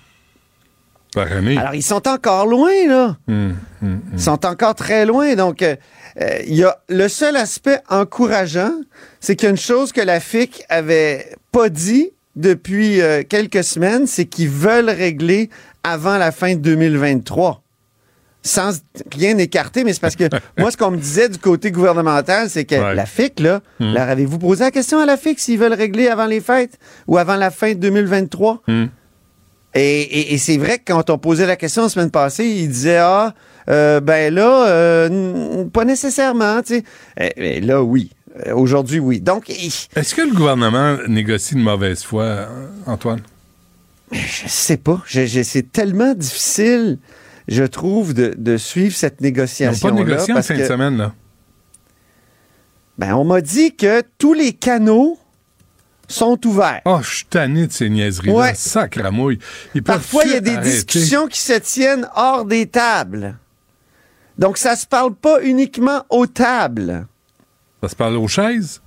Par 1.12 1.30
année. 1.30 1.58
Alors, 1.58 1.74
ils 1.74 1.82
sont 1.82 2.06
encore 2.08 2.46
loin, 2.46 2.72
là. 2.86 3.16
Hum, 3.28 3.56
hum, 3.82 3.88
hum. 3.88 4.00
Ils 4.12 4.20
sont 4.20 4.46
encore 4.46 4.74
très 4.74 5.04
loin. 5.04 5.34
Donc, 5.34 5.60
euh, 5.60 5.76
il 6.46 6.54
y 6.54 6.64
a 6.64 6.78
le 6.88 7.08
seul 7.08 7.36
aspect 7.36 7.78
encourageant, 7.88 8.72
c'est 9.20 9.36
qu'il 9.36 9.44
y 9.46 9.48
a 9.48 9.50
une 9.50 9.56
chose 9.56 9.92
que 9.92 10.00
la 10.00 10.20
FIC 10.20 10.64
avait 10.68 11.34
pas 11.52 11.68
dit 11.68 12.10
depuis 12.36 13.00
euh, 13.00 13.22
quelques 13.28 13.64
semaines, 13.64 14.06
c'est 14.06 14.24
qu'ils 14.24 14.48
veulent 14.48 14.90
régler 14.90 15.50
avant 15.82 16.16
la 16.18 16.32
fin 16.32 16.54
de 16.54 16.60
2023. 16.60 17.62
Sans 18.42 18.70
rien 19.14 19.36
écarter, 19.36 19.84
mais 19.84 19.92
c'est 19.92 20.00
parce 20.00 20.16
que 20.16 20.24
moi, 20.58 20.70
ce 20.70 20.76
qu'on 20.78 20.90
me 20.92 20.96
disait 20.96 21.28
du 21.28 21.36
côté 21.38 21.70
gouvernemental, 21.70 22.48
c'est 22.48 22.64
que 22.64 22.74
Ouais. 22.74 22.94
la 22.94 23.04
FIC, 23.04 23.40
là, 23.40 23.60
Hmm. 23.80 23.92
leur 23.92 24.08
avez-vous 24.08 24.38
posé 24.38 24.64
la 24.64 24.70
question 24.70 24.98
à 24.98 25.04
la 25.06 25.16
FIC 25.18 25.38
s'ils 25.38 25.58
veulent 25.58 25.74
régler 25.74 26.08
avant 26.08 26.24
les 26.26 26.40
fêtes 26.40 26.78
ou 27.06 27.18
avant 27.18 27.36
la 27.36 27.50
fin 27.50 27.70
de 27.74 27.78
2023? 27.80 28.62
Hum. 28.68 28.88
Et, 29.74 30.00
et- 30.02 30.34
et 30.34 30.38
c'est 30.38 30.56
vrai 30.58 30.78
que 30.78 30.84
quand 30.92 31.10
on 31.10 31.18
posait 31.18 31.46
la 31.46 31.56
question 31.56 31.82
la 31.82 31.88
semaine 31.88 32.10
passée, 32.10 32.44
il 32.46 32.68
disait 32.68 32.96
Ah, 32.96 33.34
euh, 33.68 34.00
ben 34.00 34.34
là, 34.34 34.66
euh, 34.68 35.64
pas 35.66 35.84
nécessairement, 35.84 36.60
tu 36.62 36.76
sais. 36.78 36.84
Eh, 37.20 37.32
eh, 37.36 37.60
là, 37.60 37.82
oui. 37.82 38.10
Euh, 38.46 38.54
Aujourd'hui, 38.54 38.98
oui. 39.00 39.20
Donc, 39.20 39.48
Est-ce 39.50 40.14
que 40.14 40.22
le 40.22 40.32
gouvernement 40.34 40.96
négocie 41.08 41.54
de 41.54 41.60
mauvaise 41.60 42.02
foi, 42.02 42.46
Antoine? 42.86 43.20
je 44.12 44.48
sais 44.48 44.76
pas. 44.76 45.02
Je- 45.06 45.26
je- 45.26 45.42
c'est 45.42 45.70
tellement 45.70 46.14
difficile, 46.14 46.98
je 47.46 47.62
trouve, 47.64 48.12
de, 48.14 48.34
de 48.36 48.56
suivre 48.56 48.94
cette 48.94 49.16
Ils 49.20 49.24
n'ont 49.24 49.28
négociation. 49.30 49.88
pas 49.88 49.94
négocié 49.94 50.34
en 50.34 50.42
fin 50.42 50.56
de 50.56 50.64
semaine, 50.64 50.96
là. 50.96 51.12
Ben, 52.98 53.14
on 53.14 53.24
m'a 53.24 53.40
dit 53.40 53.74
que 53.76 54.02
tous 54.18 54.34
les 54.34 54.52
canaux 54.52 55.16
sont 56.10 56.46
ouverts. 56.46 56.82
Oh, 56.84 56.98
je 57.02 57.16
suis 57.16 57.24
tanné 57.26 57.66
de 57.66 57.72
ces 57.72 57.88
niaiseries-là. 57.88 58.34
Ouais. 58.34 58.54
Sacramouille. 58.54 59.38
Parfois, 59.84 60.24
il 60.24 60.32
y 60.32 60.36
a 60.36 60.40
des 60.40 60.56
arrêter. 60.56 60.70
discussions 60.70 61.26
qui 61.26 61.40
se 61.40 61.54
tiennent 61.54 62.08
hors 62.14 62.44
des 62.44 62.66
tables. 62.66 63.36
Donc, 64.38 64.58
ça 64.58 64.76
se 64.76 64.86
parle 64.86 65.14
pas 65.14 65.42
uniquement 65.42 66.04
aux 66.10 66.26
tables. 66.26 67.06
Ça 67.82 67.88
se 67.88 67.96
parle 67.96 68.16
aux 68.16 68.28
chaises? 68.28 68.80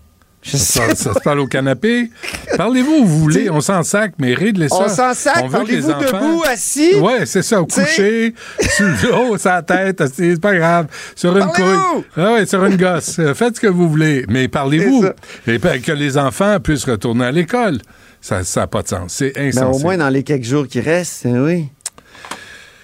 Je 0.43 0.57
Ça, 0.57 0.57
se 0.57 0.65
sais 0.65 0.79
parle- 0.79 0.89
pas. 0.89 0.95
ça 0.95 1.13
se 1.13 1.19
parle 1.19 1.39
au 1.39 1.47
canapé? 1.47 2.09
Parlez-vous 2.57 2.91
où 2.91 3.05
vous 3.05 3.19
voulez, 3.19 3.49
on 3.49 3.61
s'en 3.61 3.81
sac, 3.83 4.13
mais 4.19 4.33
réglez 4.33 4.67
ça. 4.67 4.75
On 4.77 4.89
s'en 4.89 5.13
sac, 5.13 5.37
On 5.43 5.47
veut 5.47 5.63
que 5.63 5.71
les 5.71 5.81
parlez-vous 5.81 5.91
enfants- 5.91 6.29
debout, 6.29 6.43
assis? 6.47 6.95
Ouais, 6.95 7.25
c'est 7.25 7.41
ça, 7.41 7.61
au 7.61 7.65
coucher, 7.65 8.33
sur 8.59 8.85
le 8.85 9.37
sur 9.37 9.49
la 9.49 9.61
tête, 9.61 10.03
c'est 10.13 10.39
pas 10.41 10.53
grave. 10.53 10.87
Sur 11.15 11.37
une 11.37 11.45
couille. 11.47 12.03
Ah 12.17 12.33
ouais, 12.33 12.45
sur 12.45 12.63
une 12.65 12.75
gosse. 12.75 13.21
Faites 13.35 13.55
ce 13.55 13.61
que 13.61 13.67
vous 13.67 13.89
voulez, 13.89 14.25
mais 14.27 14.47
parlez-vous. 14.49 15.05
Et 15.47 15.59
que 15.59 15.91
les 15.93 16.17
enfants 16.17 16.57
puissent 16.61 16.85
retourner 16.85 17.25
à 17.25 17.31
l'école. 17.31 17.79
Ça 18.21 18.41
n'a 18.57 18.67
pas 18.67 18.81
de 18.83 18.87
sens. 18.89 19.13
C'est 19.15 19.37
insensé. 19.37 19.79
au 19.79 19.79
moins 19.79 19.97
dans 19.97 20.09
les 20.09 20.23
quelques 20.23 20.43
jours 20.45 20.67
qui 20.67 20.79
restent, 20.81 21.25
oui. 21.29 21.67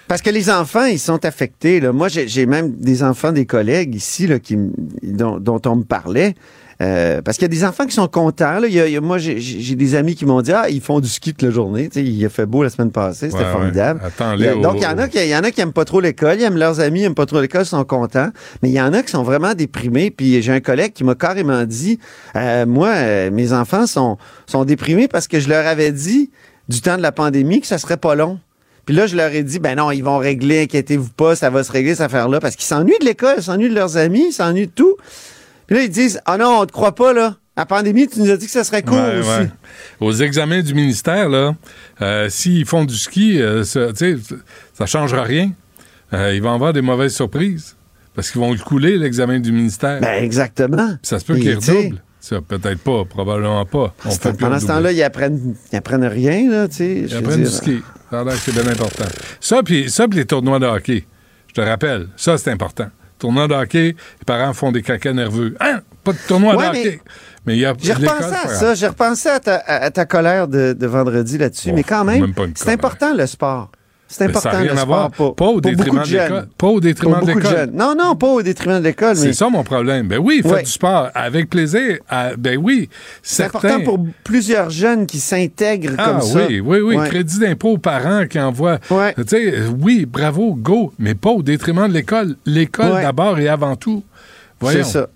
Parce 0.08 0.22
que 0.22 0.30
les 0.30 0.50
enfants, 0.50 0.86
ils 0.86 0.98
sont 0.98 1.24
affectés. 1.24 1.78
Là. 1.80 1.92
Moi, 1.92 2.08
j'ai 2.08 2.46
même 2.46 2.72
des 2.76 3.02
enfants, 3.02 3.32
des 3.32 3.46
collègues 3.46 3.94
ici 3.94 4.26
là, 4.26 4.38
qui, 4.40 4.54
m- 4.54 4.72
dont, 5.02 5.38
dont 5.38 5.60
on 5.66 5.76
me 5.76 5.84
parlait. 5.84 6.34
Euh, 6.82 7.20
parce 7.20 7.36
qu'il 7.36 7.42
y 7.44 7.44
a 7.44 7.48
des 7.48 7.64
enfants 7.64 7.84
qui 7.84 7.94
sont 7.94 8.08
contents. 8.08 8.58
Là. 8.58 8.66
Il 8.66 8.72
y 8.72 8.80
a- 8.80 8.86
il 8.86 8.92
y 8.92 8.96
a- 8.96 9.00
moi, 9.02 9.18
j'ai- 9.18 9.34
des 9.74 9.94
amis 9.94 10.14
qui 10.14 10.24
m'ont 10.24 10.40
dit 10.40 10.50
Ah, 10.52 10.70
ils 10.70 10.80
font 10.80 11.00
du 11.00 11.08
ski 11.08 11.32
toute 11.32 11.42
la 11.42 11.50
journée. 11.50 11.88
Tu 11.90 12.00
sais, 12.00 12.04
il 12.04 12.24
a 12.24 12.28
fait 12.30 12.46
beau 12.46 12.62
la 12.62 12.70
semaine 12.70 12.90
passée, 12.90 13.28
c'était 13.30 13.44
Ouais, 13.44 13.52
formidable. 13.52 14.00
ouais. 14.00 14.06
Attends-les 14.06 14.44
Il 14.46 14.48
a- 14.48 14.54
Donc, 14.54 14.76
il 14.78 14.82
y 14.82 14.86
en 14.86 14.96
a 14.96 15.06
qui, 15.08 15.18
il 15.18 15.28
y 15.28 15.36
en 15.36 15.44
a 15.44 15.50
qui 15.50 15.60
aiment 15.60 15.72
pas 15.74 15.84
trop 15.84 16.00
l'école, 16.00 16.36
ils 16.38 16.44
aiment 16.44 16.56
leurs 16.56 16.80
amis, 16.80 17.00
ils 17.00 17.04
aiment 17.04 17.14
pas 17.14 17.26
trop 17.26 17.40
l'école, 17.40 17.62
ils 17.62 17.66
sont 17.66 17.84
contents. 17.84 18.30
Mais 18.62 18.70
il 18.70 18.74
y 18.74 18.80
en 18.80 18.92
a 18.94 19.02
qui 19.02 19.10
sont 19.10 19.22
vraiment 19.22 19.52
déprimés. 19.54 20.10
Puis 20.10 20.40
j'ai 20.40 20.52
un 20.52 20.60
collègue 20.60 20.92
qui 20.94 21.04
m'a 21.04 21.14
carrément 21.14 21.64
dit 21.64 21.98
euh, 22.36 22.64
Moi, 22.66 22.88
euh, 22.88 23.30
mes 23.30 23.52
enfants 23.52 23.86
sont, 23.86 24.16
sont 24.46 24.64
déprimés 24.64 25.06
parce 25.08 25.28
que 25.28 25.38
je 25.38 25.48
leur 25.50 25.66
avais 25.66 25.92
dit 25.92 26.30
du 26.68 26.80
temps 26.80 26.96
de 26.96 27.02
la 27.02 27.12
pandémie 27.12 27.60
que 27.60 27.66
ça 27.66 27.76
serait 27.78 27.96
pas 27.98 28.14
long. 28.14 28.38
Puis 28.86 28.94
là, 28.96 29.06
je 29.06 29.14
leur 29.16 29.30
ai 29.32 29.42
dit, 29.42 29.58
ben 29.58 29.76
non, 29.76 29.90
ils 29.90 30.02
vont 30.02 30.16
régler, 30.18 30.62
inquiétez-vous 30.62 31.10
pas, 31.10 31.36
ça 31.36 31.50
va 31.50 31.62
se 31.62 31.70
régler 31.70 31.94
cette 31.94 32.06
affaire-là, 32.06 32.40
parce 32.40 32.56
qu'ils 32.56 32.64
s'ennuient 32.64 32.98
de 33.00 33.04
l'école, 33.04 33.34
ils 33.36 33.42
s'ennuient 33.42 33.68
de 33.68 33.74
leurs 33.74 33.96
amis, 33.98 34.28
ils 34.28 34.32
s'ennuient 34.32 34.66
de 34.66 34.72
tout. 34.72 34.96
Puis 35.70 35.78
là, 35.78 35.84
ils 35.84 35.90
disent, 35.90 36.20
ah 36.26 36.36
non, 36.36 36.58
on 36.62 36.66
te 36.66 36.72
croit 36.72 36.96
pas, 36.96 37.12
là. 37.12 37.36
La 37.56 37.64
pandémie, 37.64 38.08
tu 38.08 38.18
nous 38.18 38.28
as 38.28 38.36
dit 38.36 38.46
que 38.46 38.50
ça 38.50 38.64
serait 38.64 38.82
court 38.82 38.96
Ouais, 38.96 39.20
aussi. 39.20 39.28
ouais. 39.28 39.50
Aux 40.00 40.12
examens 40.12 40.62
du 40.62 40.74
ministère, 40.74 41.28
là, 41.28 41.54
euh, 42.02 42.28
s'ils 42.28 42.64
font 42.66 42.84
du 42.84 42.96
ski, 42.96 43.40
euh, 43.40 43.62
ça, 43.62 43.88
ça 44.74 44.86
changera 44.86 45.22
rien. 45.22 45.52
Euh, 46.12 46.34
ils 46.34 46.42
vont 46.42 46.52
avoir 46.52 46.72
des 46.72 46.80
mauvaises 46.80 47.14
surprises. 47.14 47.76
Parce 48.16 48.32
qu'ils 48.32 48.40
vont 48.40 48.50
le 48.52 48.58
couler, 48.58 48.98
l'examen 48.98 49.38
du 49.38 49.52
ministère. 49.52 50.00
Ben, 50.00 50.24
exactement. 50.24 50.88
Puis 50.88 50.98
ça 51.02 51.20
se 51.20 51.24
peut 51.24 51.36
qu'ils 51.36 51.54
redoublent. 51.54 52.02
Ça, 52.18 52.40
peut-être 52.40 52.80
pas, 52.80 53.04
probablement 53.04 53.64
pas. 53.64 53.94
On 54.04 54.10
fait 54.10 54.30
plus 54.30 54.38
Pendant 54.38 54.58
ce 54.58 54.66
temps-là, 54.66 54.90
ils 54.90 55.02
apprennent, 55.04 55.54
ils 55.72 55.76
apprennent 55.76 56.04
rien, 56.04 56.50
là, 56.50 56.66
tu 56.66 56.74
sais. 56.74 57.04
Ils 57.08 57.16
apprennent 57.16 57.44
du 57.44 57.48
ski. 57.48 57.78
Ça 58.10 58.20
a 58.22 58.24
l'air 58.24 58.34
que 58.34 58.40
c'est 58.40 58.52
bien 58.52 58.66
important. 58.66 59.04
Ça, 59.38 59.62
puis 59.62 59.88
ça, 59.88 60.08
puis 60.08 60.18
les 60.18 60.24
tournois 60.26 60.58
de 60.58 60.66
hockey. 60.66 61.04
Je 61.46 61.54
te 61.54 61.60
rappelle, 61.60 62.08
ça, 62.16 62.36
c'est 62.38 62.50
important. 62.50 62.88
Tournoi 63.20 63.46
de 63.46 63.54
hockey, 63.54 63.94
les 64.18 64.24
parents 64.26 64.52
font 64.52 64.72
des 64.72 64.82
caca 64.82 65.12
nerveux. 65.12 65.54
Hein? 65.60 65.80
Pas 66.02 66.12
de 66.12 66.18
tournoi 66.26 66.56
Ouais, 66.56 66.66
de 66.68 66.72
mais 66.72 66.80
hockey. 66.80 67.00
Mais 67.46 67.54
il 67.56 67.60
y 67.60 67.66
a 67.66 67.74
J'ai 67.78 67.92
repensé 67.92 68.34
à 68.34 68.48
ça, 68.48 68.74
j'ai 68.74 68.86
repensé 68.88 69.28
à 69.28 69.38
ta, 69.40 69.56
à- 69.56 69.84
à 69.84 69.90
ta 69.90 70.04
colère 70.06 70.48
de, 70.48 70.72
de 70.72 70.86
vendredi 70.86 71.38
là-dessus, 71.38 71.68
Bon, 71.70 71.76
mais 71.76 71.82
quand 71.84 72.04
même, 72.04 72.32
c'est 72.56 72.70
important 72.72 73.14
le 73.14 73.26
sport. 73.26 73.70
C'est 74.12 74.24
ça 74.24 74.24
important 74.24 74.52
n'a 74.52 74.58
rien 74.58 74.72
le 74.72 74.72
à 74.72 74.82
sport 74.82 74.86
voir. 74.96 75.10
pour, 75.12 75.36
Pas 75.36 75.46
au 75.46 75.60
détriment 75.60 76.02
de 76.02 76.08
l'école. 76.10 76.48
Pas 76.58 76.66
au 76.66 76.80
détriment 76.80 77.20
de 77.20 77.26
l'école. 77.28 77.70
Non, 77.72 77.94
non, 77.96 78.16
pas 78.16 78.26
au 78.26 78.42
détriment 78.42 78.78
de 78.80 78.84
l'école, 78.84 79.10
mais 79.10 79.14
C'est 79.26 79.32
ça 79.34 79.48
mon 79.48 79.62
problème. 79.62 80.08
Ben 80.08 80.18
oui, 80.18 80.40
faites 80.42 80.52
Ouais. 80.52 80.62
du 80.64 80.70
sport 80.70 81.10
avec 81.14 81.48
plaisir. 81.48 81.98
Ah, 82.08 82.30
ben 82.36 82.58
oui, 82.60 82.88
c'est 83.22 83.44
certains. 83.44 83.68
important 83.68 83.84
pour 83.84 84.06
plusieurs 84.24 84.68
jeunes 84.70 85.06
qui 85.06 85.20
s'intègrent 85.20 85.94
Ah 85.96 86.06
comme 86.10 86.20
ça. 86.22 86.46
oui, 86.48 86.58
oui, 86.60 86.80
oui. 86.80 86.96
Ouais. 86.96 87.08
Crédit 87.08 87.38
d'impôt 87.38 87.70
aux 87.74 87.78
parents 87.78 88.26
qui 88.26 88.40
envoient. 88.40 88.78
Ouais. 88.90 89.14
Tu 89.14 89.22
sais, 89.28 89.54
oui, 89.80 90.06
bravo, 90.06 90.54
go, 90.54 90.92
mais 90.98 91.14
pas 91.14 91.30
au 91.30 91.42
détriment 91.44 91.86
de 91.86 91.92
l'école. 91.94 92.34
L'école 92.46 93.00
d'abord 93.02 93.38
et 93.38 93.48
avant 93.48 93.76
tout. 93.76 94.02
Voyons. 94.58 94.82
C'est 94.84 94.90
ça. 94.98 95.06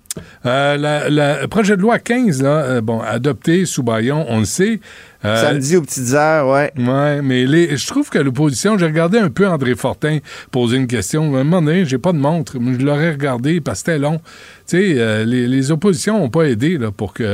Euh, 0.45 1.07
le 1.41 1.45
projet 1.47 1.75
de 1.75 1.81
loi 1.81 1.99
15, 1.99 2.41
là, 2.41 2.49
euh, 2.49 2.81
bon, 2.81 3.01
adopté 3.01 3.65
sous 3.65 3.83
Bayon, 3.83 4.25
on 4.29 4.39
le 4.39 4.45
sait. 4.45 4.79
Euh, 5.25 5.41
Samedi 5.41 5.75
aux 5.77 5.81
petites 5.81 6.13
heures, 6.13 6.47
ouais. 6.47 6.71
Ouais, 6.77 7.21
mais 7.21 7.45
les, 7.45 7.77
je 7.77 7.87
trouve 7.87 8.09
que 8.09 8.19
l'opposition, 8.19 8.77
j'ai 8.77 8.85
regardé 8.85 9.17
un 9.17 9.29
peu 9.29 9.47
André 9.47 9.75
Fortin 9.75 10.19
poser 10.51 10.77
une 10.77 10.87
question. 10.87 11.35
À 11.35 11.39
un 11.39 11.43
moment 11.43 11.61
donné, 11.61 11.85
j'ai 11.85 11.97
pas 11.97 12.13
de 12.13 12.17
montre, 12.17 12.57
mais 12.59 12.79
je 12.79 12.85
l'aurais 12.85 13.11
regardé 13.11 13.61
parce 13.61 13.81
que 13.81 13.91
c'était 13.91 13.99
long. 13.99 14.19
Tu 14.67 14.77
sais, 14.77 14.95
euh, 14.97 15.25
les, 15.25 15.47
les 15.47 15.71
oppositions 15.71 16.19
n'ont 16.19 16.29
pas 16.29 16.43
aidé 16.43 16.77
là, 16.77 16.91
pour 16.91 17.13
qu'on 17.13 17.25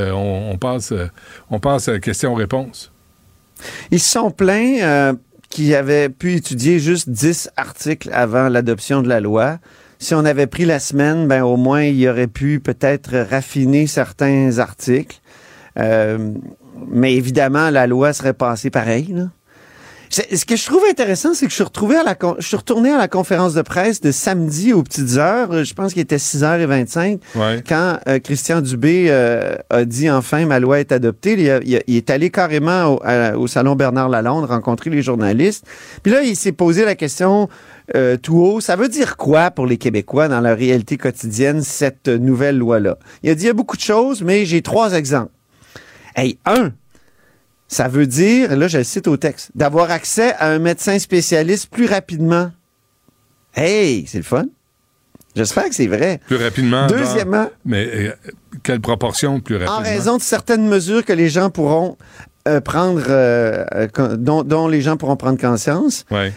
on 0.51 0.57
passe, 0.57 0.91
euh, 0.91 1.07
on 1.49 1.59
passe 1.59 1.87
à 1.87 1.99
question-réponse. 1.99 2.91
Ils 3.91 3.99
se 3.99 4.11
sont 4.11 4.31
plaints 4.31 4.79
euh, 4.81 5.13
qu'ils 5.49 5.75
avaient 5.75 6.09
pu 6.09 6.35
étudier 6.35 6.79
juste 6.79 7.09
10 7.09 7.51
articles 7.57 8.09
avant 8.13 8.49
l'adoption 8.49 9.01
de 9.01 9.09
la 9.09 9.19
loi. 9.19 9.59
Si 9.99 10.15
on 10.15 10.25
avait 10.25 10.47
pris 10.47 10.65
la 10.65 10.79
semaine, 10.79 11.27
ben 11.27 11.43
au 11.43 11.57
moins 11.57 11.83
il 11.83 12.07
aurait 12.09 12.27
pu 12.27 12.59
peut-être 12.59 13.15
raffiner 13.29 13.85
certains 13.85 14.57
articles. 14.57 15.19
Euh, 15.77 16.33
mais 16.89 17.13
évidemment, 17.15 17.69
la 17.69 17.87
loi 17.87 18.13
serait 18.13 18.33
passée 18.33 18.69
pareil. 18.69 19.07
Là. 19.13 19.23
Ce 20.09 20.43
que 20.43 20.57
je 20.57 20.65
trouve 20.65 20.83
intéressant, 20.91 21.33
c'est 21.33 21.45
que 21.45 21.51
je 21.51 21.55
suis, 21.55 21.63
retrouvé 21.63 21.95
à 21.95 22.03
la 22.03 22.15
con- 22.15 22.35
je 22.37 22.45
suis 22.45 22.57
retourné 22.57 22.91
à 22.91 22.97
la 22.97 23.07
conférence 23.07 23.53
de 23.53 23.61
presse 23.61 24.01
de 24.01 24.11
samedi 24.11 24.73
aux 24.73 24.83
petites 24.83 25.15
heures. 25.15 25.63
Je 25.63 25.73
pense 25.73 25.93
qu'il 25.93 26.01
était 26.01 26.17
6h25 26.17 27.19
Ouais. 27.35 27.63
quand 27.65 27.97
euh, 28.09 28.19
Christian 28.19 28.59
Dubé 28.59 29.05
euh, 29.07 29.55
a 29.69 29.85
dit 29.85 30.09
enfin 30.09 30.45
ma 30.45 30.59
loi 30.59 30.81
est 30.81 30.91
adoptée. 30.91 31.35
Il, 31.39 31.49
a- 31.49 31.59
il 31.63 31.77
a- 31.77 31.81
il 31.87 31.95
est 31.95 32.09
allé 32.09 32.29
carrément 32.29 32.95
au, 32.95 32.99
à- 33.05 33.37
au 33.37 33.47
salon 33.47 33.75
Bernard 33.77 34.09
Lalonde 34.09 34.43
rencontrer 34.43 34.89
les 34.89 35.01
journalistes. 35.01 35.65
Puis 36.03 36.11
là, 36.11 36.23
il 36.23 36.35
s'est 36.35 36.51
posé 36.51 36.83
la 36.83 36.95
question 36.95 37.47
euh, 37.95 38.17
tout 38.17 38.37
haut, 38.37 38.59
ça 38.59 38.75
veut 38.75 38.89
dire 38.89 39.15
quoi 39.15 39.49
pour 39.49 39.65
les 39.65 39.77
Québécois 39.77 40.27
dans 40.27 40.41
leur 40.41 40.57
réalité 40.57 40.97
quotidienne, 40.97 41.61
cette 41.61 42.09
nouvelle 42.09 42.57
loi-là? 42.57 42.97
Il 43.23 43.29
a 43.29 43.35
dit 43.35 43.45
il 43.45 43.47
y 43.47 43.49
a 43.49 43.53
beaucoup 43.53 43.77
de 43.77 43.81
choses, 43.81 44.23
mais 44.23 44.45
j'ai 44.45 44.61
trois 44.61 44.91
exemples. 44.93 45.31
Hey, 46.15 46.37
un, 46.45 46.71
ça 47.67 47.87
veut 47.87 48.07
dire, 48.07 48.55
là 48.57 48.67
je 48.67 48.79
le 48.79 48.83
cite 48.83 49.07
au 49.07 49.17
texte, 49.17 49.51
d'avoir 49.55 49.91
accès 49.91 50.33
à 50.33 50.49
un 50.49 50.59
médecin 50.59 50.99
spécialiste 50.99 51.69
plus 51.69 51.85
rapidement. 51.85 52.51
Hey, 53.55 54.05
c'est 54.07 54.17
le 54.17 54.23
fun. 54.23 54.45
J'espère 55.35 55.69
que 55.69 55.75
c'est 55.75 55.87
vrai. 55.87 56.19
Plus 56.27 56.35
rapidement. 56.35 56.87
Deuxièmement. 56.87 57.49
mais 57.63 57.85
euh, 57.85 58.11
quelle 58.63 58.81
proportion 58.81 59.39
plus 59.39 59.55
rapidement? 59.55 59.77
En 59.77 59.83
raison 59.83 60.17
de 60.17 60.21
certaines 60.21 60.67
mesures 60.67 61.05
que 61.05 61.13
les 61.13 61.29
gens 61.29 61.49
pourront 61.49 61.97
euh, 62.47 62.59
prendre, 62.59 63.03
euh, 63.07 63.65
dont, 64.17 64.43
dont, 64.43 64.67
les 64.67 64.81
gens 64.81 64.97
pourront 64.97 65.15
prendre 65.15 65.39
conscience. 65.39 66.05
Ouais. 66.11 66.33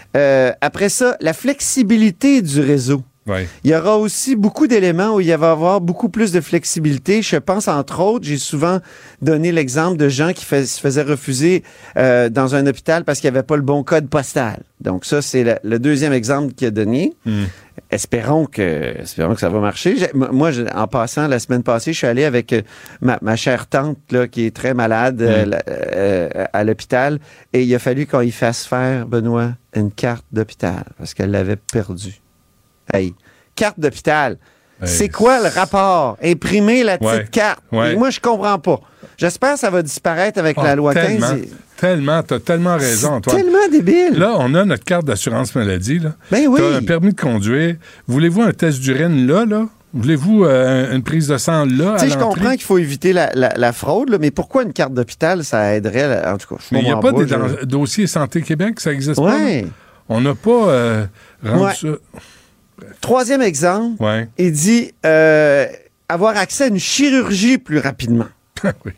après 0.60 0.88
ça, 0.88 1.16
la 1.20 1.32
flexibilité 1.32 2.42
du 2.42 2.60
réseau. 2.60 3.02
Ouais. 3.26 3.48
Il 3.64 3.70
y 3.70 3.74
aura 3.74 3.96
aussi 3.96 4.36
beaucoup 4.36 4.66
d'éléments 4.66 5.14
où 5.14 5.20
il 5.20 5.26
va 5.34 5.46
y 5.46 5.50
avoir 5.50 5.80
beaucoup 5.80 6.10
plus 6.10 6.30
de 6.30 6.40
flexibilité. 6.40 7.22
Je 7.22 7.36
pense, 7.36 7.68
entre 7.68 8.00
autres, 8.00 8.26
j'ai 8.26 8.36
souvent 8.36 8.80
donné 9.22 9.50
l'exemple 9.50 9.96
de 9.96 10.08
gens 10.08 10.32
qui 10.32 10.44
se 10.44 10.80
faisaient 10.80 11.02
refuser 11.02 11.62
euh, 11.96 12.28
dans 12.28 12.54
un 12.54 12.66
hôpital 12.66 13.04
parce 13.04 13.20
qu'il 13.20 13.30
n'y 13.30 13.36
avait 13.36 13.46
pas 13.46 13.56
le 13.56 13.62
bon 13.62 13.82
code 13.82 14.08
postal. 14.08 14.62
Donc 14.80 15.06
ça, 15.06 15.22
c'est 15.22 15.42
le, 15.42 15.56
le, 15.62 15.78
deuxième 15.78 16.12
exemple 16.12 16.52
qu'il 16.52 16.68
a 16.68 16.70
donné. 16.70 17.14
Mm. 17.24 17.44
Espérons 17.90 18.44
que, 18.44 19.00
espérons 19.00 19.34
que 19.34 19.40
ça 19.40 19.48
va 19.48 19.60
marcher. 19.60 19.96
Moi, 20.12 20.50
je, 20.50 20.62
en 20.74 20.86
passant, 20.86 21.26
la 21.26 21.38
semaine 21.38 21.62
passée, 21.62 21.92
je 21.92 21.98
suis 21.98 22.06
allé 22.06 22.24
avec 22.24 22.52
euh, 22.52 22.60
ma, 23.00 23.18
ma 23.22 23.36
chère 23.36 23.66
tante 23.66 23.98
là, 24.10 24.28
qui 24.28 24.44
est 24.44 24.54
très 24.54 24.74
malade 24.74 25.22
mm. 25.22 25.24
euh, 25.24 25.58
euh, 25.66 26.44
à 26.52 26.64
l'hôpital 26.64 27.18
et 27.54 27.62
il 27.62 27.74
a 27.74 27.78
fallu 27.78 28.06
qu'on 28.06 28.20
y 28.20 28.30
fasse 28.30 28.66
faire, 28.66 29.06
Benoît, 29.06 29.52
une 29.74 29.90
carte 29.90 30.26
d'hôpital 30.32 30.84
parce 30.98 31.14
qu'elle 31.14 31.30
l'avait 31.30 31.56
perdue. 31.56 32.20
Hey, 32.92 33.14
carte 33.54 33.78
d'hôpital. 33.80 34.36
Hey. 34.82 34.88
C'est 34.88 35.08
quoi 35.08 35.40
le 35.40 35.48
rapport? 35.48 36.16
Imprimer 36.22 36.82
la 36.82 36.98
petite 36.98 37.12
Ouais. 37.12 37.26
carte. 37.30 37.60
Ouais. 37.72 37.94
Moi, 37.96 38.10
je 38.10 38.20
comprends 38.20 38.58
pas. 38.58 38.80
J'espère 39.16 39.54
que 39.54 39.60
ça 39.60 39.70
va 39.70 39.82
disparaître 39.82 40.38
avec 40.38 40.56
Ah, 40.58 40.64
la 40.64 40.74
loi 40.76 40.92
tellement, 40.92 41.28
15. 41.30 41.38
et- 41.38 41.50
Tellement, 41.76 42.22
t'as 42.22 42.38
tellement 42.40 42.76
raison, 42.76 43.14
Antoine. 43.14 43.36
tellement 43.36 43.68
débile. 43.70 44.14
Là, 44.18 44.34
on 44.38 44.54
a 44.54 44.64
notre 44.64 44.84
carte 44.84 45.04
d'assurance 45.04 45.54
maladie. 45.54 45.98
Là. 45.98 46.12
Ben 46.30 46.46
oui. 46.48 46.60
T'as 46.60 46.76
un 46.78 46.82
permis 46.82 47.12
de 47.12 47.20
conduire. 47.20 47.76
Voulez-vous 48.06 48.42
un 48.42 48.52
test 48.52 48.80
d'urine 48.80 49.26
là, 49.26 49.44
là? 49.44 49.66
Voulez-vous 49.92 50.44
euh, 50.44 50.92
une 50.94 51.02
prise 51.04 51.28
de 51.28 51.36
sang 51.36 51.66
là? 51.66 51.94
Tu 51.98 52.06
sais, 52.06 52.10
je 52.10 52.18
comprends 52.18 52.50
qu'il 52.52 52.62
faut 52.62 52.78
éviter 52.78 53.12
la, 53.12 53.30
la- 53.34 53.52
la 53.56 53.72
fraude, 53.72 54.08
là, 54.10 54.18
mais 54.20 54.30
pourquoi 54.32 54.62
une 54.64 54.72
carte 54.72 54.92
d'hôpital, 54.94 55.44
ça 55.44 55.74
aiderait? 55.76 56.08
là? 56.08 56.32
En 56.34 56.38
tout 56.38 56.52
cas, 56.54 56.60
je 56.68 56.74
Mais 56.74 56.80
il 56.80 56.86
n'y 56.86 56.90
a 56.92 56.96
pas 56.96 57.12
des 57.12 57.28
je- 57.28 57.64
dossiers 57.64 58.06
Santé 58.08 58.42
Québec, 58.42 58.80
ça 58.80 58.90
n'existe 58.90 59.16
pas. 59.20 59.38
Là? 59.38 59.60
On 60.08 60.20
n'a 60.20 60.34
pas 60.34 60.50
euh, 60.68 61.06
rendu 61.44 61.62
Ouais. 61.64 61.74
ça. 61.74 61.88
Troisième 63.00 63.42
exemple, 63.42 64.02
Ouais. 64.02 64.28
il 64.38 64.52
dit 64.52 64.92
euh, 65.06 65.66
avoir 66.08 66.36
accès 66.36 66.64
à 66.64 66.66
une 66.68 66.78
chirurgie 66.78 67.58
plus 67.58 67.78
rapidement. 67.78 68.26
oui. 68.84 68.92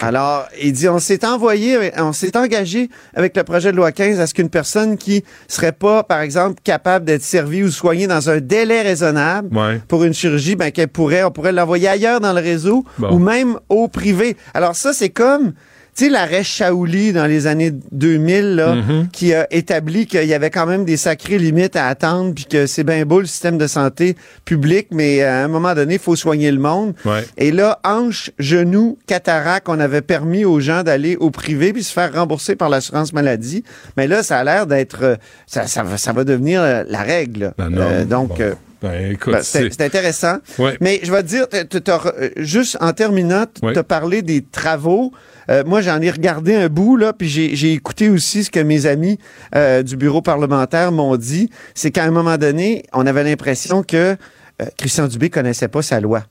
Alors, 0.00 0.46
il 0.62 0.74
dit, 0.74 0.90
on 0.90 0.98
s'est 0.98 1.24
envoyé, 1.24 1.90
on 1.96 2.12
s'est 2.12 2.36
engagé 2.36 2.90
avec 3.14 3.34
le 3.34 3.44
projet 3.44 3.72
de 3.72 3.76
loi 3.78 3.92
15 3.92 4.20
à 4.20 4.26
ce 4.26 4.34
qu'une 4.34 4.50
personne 4.50 4.98
qui 4.98 5.24
serait 5.48 5.72
pas, 5.72 6.02
par 6.02 6.20
exemple, 6.20 6.60
capable 6.62 7.06
d'être 7.06 7.22
servie 7.22 7.62
ou 7.64 7.70
soignée 7.70 8.06
dans 8.06 8.28
un 8.28 8.40
délai 8.40 8.82
raisonnable 8.82 9.56
Ouais. 9.56 9.80
pour 9.88 10.04
une 10.04 10.12
chirurgie, 10.12 10.54
ben, 10.54 10.70
qu'elle 10.70 10.88
pourrait, 10.88 11.24
on 11.24 11.30
pourrait 11.30 11.52
l'envoyer 11.52 11.88
ailleurs 11.88 12.20
dans 12.20 12.34
le 12.34 12.42
réseau 12.42 12.84
Bon. 12.98 13.12
ou 13.14 13.18
même 13.18 13.58
au 13.70 13.88
privé. 13.88 14.36
Alors 14.52 14.76
ça, 14.76 14.92
c'est 14.92 15.08
comme, 15.08 15.54
tu 16.00 16.06
sais, 16.06 16.10
l'arrêt 16.10 16.42
Shaouli 16.42 17.12
dans 17.12 17.26
les 17.26 17.46
années 17.46 17.72
2000, 17.92 18.54
là, 18.56 18.74
Mhm. 18.76 19.08
qui 19.12 19.34
a 19.34 19.46
établi 19.52 20.06
qu'il 20.06 20.24
y 20.24 20.32
avait 20.32 20.48
quand 20.48 20.64
même 20.64 20.86
des 20.86 20.96
sacrées 20.96 21.36
limites 21.38 21.76
à 21.76 21.88
attendre, 21.88 22.34
puis 22.34 22.46
que 22.46 22.66
c'est 22.66 22.84
bien 22.84 23.04
beau 23.04 23.20
le 23.20 23.26
système 23.26 23.58
de 23.58 23.66
santé 23.66 24.16
public, 24.46 24.86
mais 24.92 25.22
à 25.22 25.44
un 25.44 25.48
moment 25.48 25.74
donné, 25.74 25.94
il 25.94 26.00
faut 26.00 26.16
soigner 26.16 26.50
le 26.52 26.58
monde. 26.58 26.94
Ouais. 27.04 27.22
Et 27.36 27.52
là, 27.52 27.80
hanche, 27.84 28.30
genou, 28.38 28.96
cataracte, 29.06 29.68
on 29.68 29.78
avait 29.78 30.00
permis 30.00 30.46
aux 30.46 30.58
gens 30.60 30.82
d'aller 30.82 31.16
au 31.16 31.30
privé 31.30 31.74
puis 31.74 31.82
se 31.84 31.92
faire 31.92 32.14
rembourser 32.14 32.56
par 32.56 32.70
l'assurance 32.70 33.12
maladie. 33.12 33.62
Mais 33.98 34.06
là, 34.06 34.22
ça 34.22 34.38
a 34.38 34.44
l'air 34.44 34.66
d'être, 34.66 35.00
euh, 35.02 35.16
ça, 35.46 35.66
ça, 35.66 35.82
va, 35.82 35.98
ça 35.98 36.12
va 36.14 36.24
devenir 36.24 36.62
euh, 36.62 36.82
la 36.88 37.02
règle. 37.02 37.52
La 37.58 37.68
norme. 37.68 37.92
Euh, 37.92 38.04
donc, 38.06 38.28
Bon. 38.28 38.36
euh, 38.40 38.54
Ben, 38.82 39.16
ben, 39.26 39.42
c'est 39.42 39.80
intéressant. 39.82 40.38
Ouais. 40.58 40.76
Mais 40.80 41.00
je 41.02 41.12
vais 41.12 41.22
te 41.22 41.28
dire, 41.28 41.46
t'as- 41.48 42.00
euh, 42.18 42.30
juste 42.36 42.78
en 42.80 42.92
terminant, 42.92 43.44
tu 43.46 43.66
Ouais. 43.66 43.76
as 43.76 43.82
parlé 43.84 44.22
des 44.22 44.42
travaux. 44.42 45.12
Euh, 45.50 45.64
moi, 45.66 45.80
j'en 45.82 46.00
ai 46.00 46.10
regardé 46.10 46.54
un 46.54 46.68
bout, 46.68 46.96
là, 46.96 47.12
puis 47.12 47.28
j'ai 47.28 47.72
écouté 47.72 48.08
aussi 48.08 48.44
ce 48.44 48.50
que 48.50 48.60
mes 48.60 48.86
amis 48.86 49.18
euh, 49.54 49.82
du 49.82 49.96
bureau 49.96 50.22
parlementaire 50.22 50.92
m'ont 50.92 51.16
dit. 51.16 51.50
C'est 51.74 51.90
qu'à 51.90 52.04
un 52.04 52.10
moment 52.10 52.38
donné, 52.38 52.84
on 52.92 53.06
avait 53.06 53.24
l'impression 53.24 53.82
que 53.82 54.16
euh, 54.62 54.66
Christian 54.78 55.08
Dubé 55.08 55.28
connaissait 55.30 55.68
pas 55.68 55.82
sa 55.82 56.00
loi. 56.00 56.24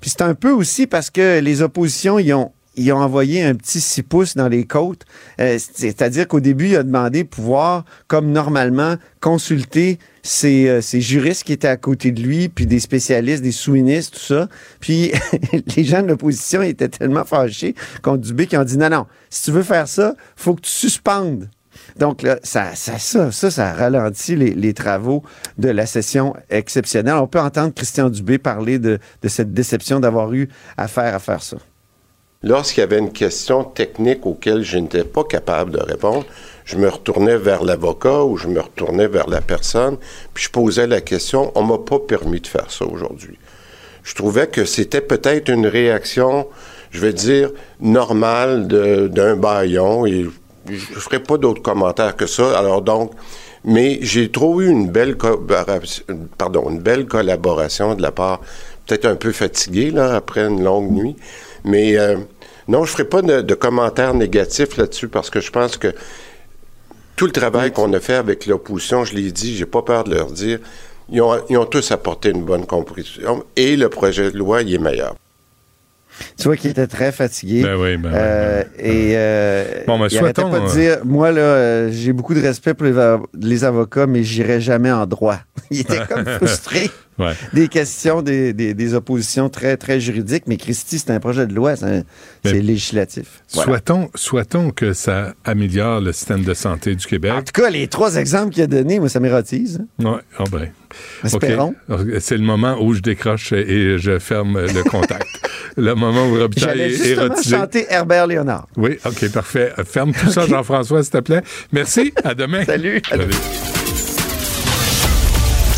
Puis 0.00 0.10
c'est 0.10 0.22
un 0.22 0.34
peu 0.34 0.50
aussi 0.50 0.86
parce 0.86 1.10
que 1.10 1.40
les 1.40 1.62
oppositions, 1.62 2.18
ils 2.18 2.32
ont 2.34 2.52
ils 2.78 2.92
ont 2.92 2.98
envoyé 2.98 3.42
un 3.42 3.54
petit 3.54 3.80
six 3.80 4.02
pouces 4.02 4.36
dans 4.36 4.48
les 4.48 4.64
côtes. 4.64 5.04
Euh, 5.40 5.58
C'est-à-dire 5.58 6.28
qu'au 6.28 6.40
début, 6.40 6.68
il 6.68 6.76
a 6.76 6.82
demandé 6.82 7.24
de 7.24 7.28
pouvoir, 7.28 7.84
comme 8.06 8.30
normalement, 8.30 8.96
consulter 9.20 9.98
ses, 10.22 10.68
euh, 10.68 10.80
ses 10.80 11.00
juristes 11.00 11.44
qui 11.44 11.52
étaient 11.52 11.68
à 11.68 11.76
côté 11.76 12.12
de 12.12 12.22
lui, 12.22 12.48
puis 12.48 12.66
des 12.66 12.80
spécialistes, 12.80 13.42
des 13.42 13.52
sous-ministres, 13.52 14.18
tout 14.18 14.24
ça. 14.24 14.48
Puis 14.80 15.12
les 15.76 15.84
gens 15.84 16.02
de 16.02 16.08
l'opposition 16.08 16.62
étaient 16.62 16.88
tellement 16.88 17.24
fâchés 17.24 17.74
contre 18.02 18.22
Dubé 18.22 18.46
qu'ils 18.46 18.58
ont 18.58 18.64
dit 18.64 18.78
non, 18.78 18.90
non, 18.90 19.06
si 19.30 19.44
tu 19.44 19.50
veux 19.50 19.62
faire 19.62 19.88
ça, 19.88 20.14
faut 20.36 20.54
que 20.54 20.62
tu 20.62 20.70
suspendes. 20.70 21.48
Donc 21.96 22.22
là, 22.22 22.38
ça, 22.42 22.74
ça, 22.74 22.98
ça, 22.98 23.30
ça, 23.30 23.72
ralentit 23.72 24.36
les, 24.36 24.50
les 24.50 24.74
travaux 24.74 25.22
de 25.58 25.68
la 25.68 25.86
session 25.86 26.34
exceptionnelle. 26.50 27.14
On 27.14 27.26
peut 27.26 27.40
entendre 27.40 27.72
Christian 27.74 28.10
Dubé 28.10 28.38
parler 28.38 28.78
de, 28.78 28.98
de 29.22 29.28
cette 29.28 29.52
déception 29.52 30.00
d'avoir 30.00 30.32
eu 30.32 30.48
affaire 30.76 31.14
à 31.14 31.18
faire 31.18 31.42
ça. 31.42 31.56
Lorsqu'il 32.44 32.82
y 32.82 32.84
avait 32.84 32.98
une 32.98 33.12
question 33.12 33.64
technique 33.64 34.24
auquel 34.24 34.62
je 34.62 34.78
n'étais 34.78 35.02
pas 35.02 35.24
capable 35.24 35.72
de 35.72 35.80
répondre, 35.80 36.24
je 36.64 36.76
me 36.76 36.88
retournais 36.88 37.36
vers 37.36 37.64
l'avocat 37.64 38.22
ou 38.22 38.36
je 38.36 38.46
me 38.46 38.60
retournais 38.60 39.08
vers 39.08 39.28
la 39.28 39.40
personne, 39.40 39.96
puis 40.34 40.44
je 40.44 40.50
posais 40.50 40.86
la 40.86 41.00
question. 41.00 41.50
On 41.56 41.64
m'a 41.64 41.78
pas 41.78 41.98
permis 41.98 42.40
de 42.40 42.46
faire 42.46 42.70
ça 42.70 42.84
aujourd'hui. 42.84 43.36
Je 44.04 44.14
trouvais 44.14 44.46
que 44.46 44.64
c'était 44.64 45.00
peut-être 45.00 45.48
une 45.48 45.66
réaction, 45.66 46.46
je 46.92 47.00
vais 47.00 47.12
dire, 47.12 47.50
normale 47.80 48.68
d'un 48.68 49.34
baillon, 49.34 50.06
et 50.06 50.26
je 50.68 50.72
ne 50.72 51.00
ferai 51.00 51.18
pas 51.18 51.38
d'autres 51.38 51.62
commentaires 51.62 52.14
que 52.14 52.26
ça. 52.26 52.56
Alors 52.56 52.82
donc, 52.82 53.10
mais 53.64 53.98
j'ai 54.02 54.30
trouvé 54.30 54.66
une 54.66 54.88
belle, 54.88 55.16
une 56.08 56.78
belle 56.78 57.06
collaboration 57.06 57.96
de 57.96 58.02
la 58.02 58.12
part, 58.12 58.40
peut-être 58.86 59.06
un 59.06 59.16
peu 59.16 59.32
fatigué 59.32 59.90
là, 59.90 60.14
après 60.14 60.46
une 60.46 60.62
longue 60.62 60.92
nuit, 60.92 61.16
mais 61.68 61.96
euh, 61.98 62.16
non, 62.66 62.84
je 62.84 62.90
ne 62.90 62.96
ferai 62.96 63.04
pas 63.04 63.22
de, 63.22 63.42
de 63.42 63.54
commentaires 63.54 64.14
négatifs 64.14 64.76
là-dessus 64.76 65.08
parce 65.08 65.30
que 65.30 65.40
je 65.40 65.50
pense 65.50 65.76
que 65.76 65.94
tout 67.14 67.26
le 67.26 67.32
travail 67.32 67.72
qu'on 67.72 67.92
a 67.92 68.00
fait 68.00 68.14
avec 68.14 68.46
l'opposition, 68.46 69.04
je 69.04 69.14
l'ai 69.14 69.30
dit, 69.32 69.54
j'ai 69.54 69.66
pas 69.66 69.82
peur 69.82 70.04
de 70.04 70.14
leur 70.14 70.30
dire, 70.30 70.58
ils 71.10 71.20
ont, 71.20 71.38
ils 71.50 71.58
ont 71.58 71.66
tous 71.66 71.90
apporté 71.90 72.30
une 72.30 72.44
bonne 72.44 72.66
compréhension 72.66 73.44
et 73.56 73.76
le 73.76 73.88
projet 73.88 74.30
de 74.30 74.38
loi, 74.38 74.62
il 74.62 74.74
est 74.74 74.78
meilleur. 74.78 75.14
Tu 76.36 76.44
vois 76.44 76.56
qu'il 76.56 76.70
était 76.70 76.86
très 76.86 77.12
fatigué. 77.12 77.62
Ben 77.62 77.76
oui, 77.76 77.96
ben 77.96 78.10
oui, 78.10 78.14
Euh, 78.18 78.62
et 78.78 79.12
euh, 79.16 79.64
Bon, 79.86 79.98
ben, 79.98 80.06
il 80.10 80.16
souhaitons, 80.18 80.50
pas 80.50 80.60
de 80.60 80.64
euh, 80.66 80.72
dire, 80.72 80.98
moi 81.04 81.30
là, 81.32 81.90
j'ai 81.90 82.12
beaucoup 82.12 82.34
de 82.34 82.40
respect 82.40 82.74
pour 82.74 82.86
les, 82.86 82.92
avo- 82.94 83.26
les 83.40 83.64
avocats, 83.64 84.06
mais 84.06 84.22
j'irai 84.22 84.60
jamais 84.60 84.90
en 84.92 85.06
droit. 85.06 85.38
Il 85.70 85.80
était 85.80 86.00
comme 86.08 86.24
frustré 86.38 86.90
Ouais. 87.18 87.32
des 87.52 87.66
questions, 87.66 88.22
des, 88.22 88.52
des, 88.52 88.74
des 88.74 88.94
oppositions 88.94 89.48
très 89.48 89.76
très 89.76 89.98
juridiques. 89.98 90.44
Mais 90.46 90.56
Christy, 90.56 91.00
c'est 91.00 91.10
un 91.10 91.18
projet 91.18 91.48
de 91.48 91.52
loi, 91.52 91.74
c'est 91.74 92.04
législatif. 92.52 93.42
Voilà. 93.54 93.66
Souhaitons, 93.72 94.10
souhaitons 94.14 94.70
que 94.70 94.92
ça 94.92 95.34
améliore 95.44 96.00
le 96.00 96.12
système 96.12 96.44
de 96.44 96.54
santé 96.54 96.94
du 96.94 97.04
Québec. 97.04 97.32
En 97.32 97.42
tout 97.42 97.60
cas, 97.60 97.70
les 97.70 97.88
trois 97.88 98.14
exemples 98.14 98.54
qu'il 98.54 98.62
a 98.62 98.68
donnés, 98.68 99.00
moi, 99.00 99.08
ça 99.08 99.18
m'érotise. 99.18 99.80
hein. 100.00 100.04
Ouais, 100.12 100.20
ah 100.38 100.44
ben. 100.52 100.68
Espérons. 101.24 101.74
C'est 102.20 102.36
le 102.36 102.44
moment 102.44 102.76
où 102.80 102.94
je 102.94 103.00
décroche 103.00 103.52
et 103.52 103.98
je 103.98 104.18
ferme 104.20 104.60
le 104.60 104.82
contact. 104.88 105.26
Le 105.78 105.94
moment 105.94 106.26
où 106.26 106.34
Robitaille 106.38 106.68
J'allais 106.76 106.92
est 106.94 107.06
érotisé. 107.12 107.56
chanter 107.56 107.86
Herbert 107.88 108.26
Léonard. 108.26 108.66
Oui, 108.76 108.98
OK, 109.04 109.30
parfait. 109.32 109.72
Ferme 109.90 110.12
tout 110.12 110.30
ça, 110.30 110.46
Jean-François, 110.48 111.02
s'il 111.02 111.12
te 111.12 111.18
plaît. 111.18 111.42
Merci. 111.72 112.12
À 112.24 112.34
demain. 112.34 112.64
Salut. 112.64 113.00
Salut. 113.08 113.24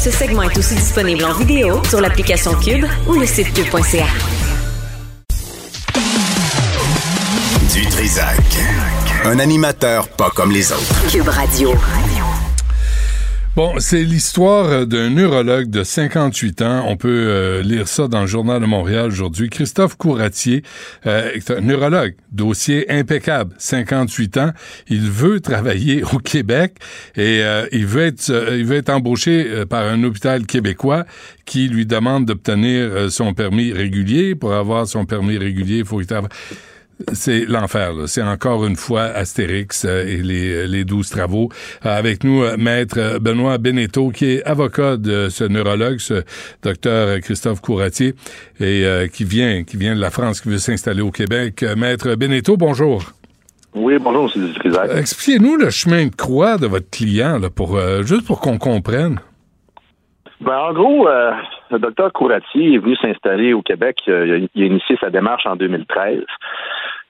Ce 0.02 0.10
segment 0.10 0.42
est 0.44 0.56
aussi 0.56 0.74
disponible 0.74 1.24
en 1.24 1.34
vidéo 1.34 1.82
sur 1.88 2.00
l'application 2.00 2.54
Cube 2.54 2.86
ou 3.06 3.14
le 3.14 3.26
site 3.26 3.52
cube.ca. 3.52 4.06
Du 7.74 7.86
Trisac. 7.86 8.36
Un 9.24 9.38
animateur 9.38 10.08
pas 10.08 10.30
comme 10.34 10.50
les 10.52 10.72
autres. 10.72 11.06
Cube 11.10 11.28
Radio. 11.28 11.74
Bon, 13.56 13.74
c'est 13.78 14.04
l'histoire 14.04 14.86
d'un 14.86 15.10
neurologue 15.10 15.70
de 15.70 15.82
58 15.82 16.62
ans. 16.62 16.84
On 16.86 16.96
peut 16.96 17.08
euh, 17.08 17.62
lire 17.62 17.88
ça 17.88 18.06
dans 18.06 18.20
le 18.20 18.28
Journal 18.28 18.60
de 18.60 18.66
Montréal 18.66 19.08
aujourd'hui. 19.08 19.50
Christophe 19.50 19.96
Couratier 19.96 20.62
euh, 21.04 21.32
est 21.32 21.50
un 21.50 21.60
neurologue, 21.60 22.14
dossier 22.30 22.88
impeccable, 22.88 23.56
58 23.58 24.36
ans. 24.36 24.52
Il 24.88 25.10
veut 25.10 25.40
travailler 25.40 26.04
au 26.04 26.18
Québec 26.18 26.76
et 27.16 27.42
euh, 27.42 27.66
il 27.72 27.86
veut 27.86 28.06
être 28.06 28.30
il 28.56 28.64
veut 28.64 28.76
être 28.76 28.90
embauché 28.90 29.64
par 29.68 29.84
un 29.84 30.04
hôpital 30.04 30.46
québécois 30.46 31.04
qui 31.44 31.66
lui 31.66 31.86
demande 31.86 32.26
d'obtenir 32.26 33.10
son 33.10 33.34
permis 33.34 33.72
régulier. 33.72 34.36
Pour 34.36 34.54
avoir 34.54 34.86
son 34.86 35.06
permis 35.06 35.38
régulier, 35.38 35.78
il 35.78 35.84
faut 35.84 35.98
qu'il 35.98 36.06
travaille 36.06 36.30
c'est 37.12 37.44
l'enfer. 37.46 37.92
C'est 38.06 38.22
encore 38.22 38.64
une 38.64 38.76
fois 38.76 39.02
Astérix 39.02 39.84
euh, 39.84 40.04
et 40.06 40.18
les, 40.18 40.66
les 40.66 40.84
12 40.84 41.08
travaux. 41.08 41.48
Euh, 41.84 41.96
avec 41.96 42.24
nous, 42.24 42.42
euh, 42.42 42.56
maître 42.56 43.18
Benoît 43.20 43.58
Beneteau, 43.58 44.10
qui 44.10 44.32
est 44.32 44.42
avocat 44.44 44.96
de 44.96 45.28
ce 45.28 45.44
neurologue, 45.44 45.98
ce 45.98 46.22
docteur 46.62 47.20
Christophe 47.20 47.60
Couratier, 47.60 48.14
et 48.60 48.84
qui 49.12 49.24
vient 49.24 49.64
qui 49.64 49.76
vient 49.76 49.94
de 49.94 50.00
la 50.00 50.10
France, 50.10 50.40
qui 50.40 50.48
veut 50.48 50.58
s'installer 50.58 51.02
au 51.02 51.10
Québec. 51.10 51.64
Maître 51.76 52.14
Beneteau, 52.14 52.56
bonjour. 52.56 53.02
Oui, 53.74 53.98
bonjour, 54.00 54.30
M. 54.34 54.46
Dutrisac. 54.46 54.90
Expliquez-nous 54.96 55.56
le 55.56 55.70
chemin 55.70 56.06
de 56.06 56.14
croix 56.14 56.58
de 56.58 56.66
votre 56.66 56.90
client, 56.90 57.38
là, 57.38 57.50
pour, 57.50 57.78
juste 58.02 58.26
pour 58.26 58.40
qu'on 58.40 58.58
comprenne. 58.58 59.20
Ben, 60.40 60.56
en 60.56 60.72
gros, 60.72 61.06
le 61.70 61.78
docteur 61.78 62.12
Couratier 62.12 62.74
est 62.74 62.78
venu 62.78 62.96
s'installer 62.96 63.52
au 63.52 63.62
Québec. 63.62 64.02
il 64.06 64.62
a 64.62 64.66
initié 64.66 64.96
sa 65.00 65.10
démarche 65.10 65.46
en 65.46 65.56
2013. 65.56 66.24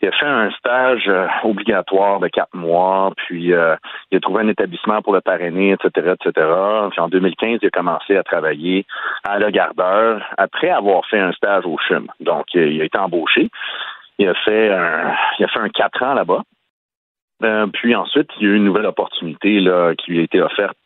Il 0.03 0.09
a 0.09 0.13
fait 0.13 0.27
un 0.27 0.51
stage 0.53 1.05
euh, 1.09 1.27
obligatoire 1.45 2.21
de 2.21 2.29
quatre 2.29 2.55
mois, 2.55 3.13
puis 3.17 3.53
euh, 3.53 3.77
il 4.11 4.17
a 4.17 4.21
trouvé 4.21 4.43
un 4.43 4.49
établissement 4.49 5.03
pour 5.03 5.13
le 5.13 5.21
parrainer, 5.21 5.73
etc., 5.73 6.15
etc. 6.15 6.47
Puis 6.91 7.01
en 7.01 7.09
2015, 7.09 7.59
il 7.63 7.67
a 7.67 7.71
commencé 7.71 8.17
à 8.17 8.23
travailler 8.23 8.87
à 9.29 9.39
Le 9.39 9.51
Gardeur 9.51 10.23
après 10.39 10.71
avoir 10.71 11.05
fait 11.07 11.19
un 11.19 11.33
stage 11.33 11.67
au 11.67 11.77
CHUM. 11.87 12.07
Donc, 12.21 12.47
il 12.55 12.81
a 12.81 12.85
été 12.85 12.99
embauché. 12.99 13.51
Il 14.19 14.29
a 14.29 14.35
fait 14.35 14.73
un, 14.73 15.15
il 15.39 15.45
a 15.45 15.49
fait 15.49 15.61
un 15.61 15.69
quatre 15.69 16.03
ans 16.03 16.15
là-bas. 16.15 16.43
Euh, 17.43 17.67
puis 17.73 17.95
ensuite, 17.95 18.29
il 18.39 18.47
y 18.47 18.51
a 18.51 18.53
eu 18.53 18.57
une 18.57 18.65
nouvelle 18.65 18.87
opportunité 18.87 19.61
là, 19.61 19.95
qui 19.95 20.13
lui 20.13 20.21
a 20.21 20.23
été 20.23 20.43
offerte 20.43 20.77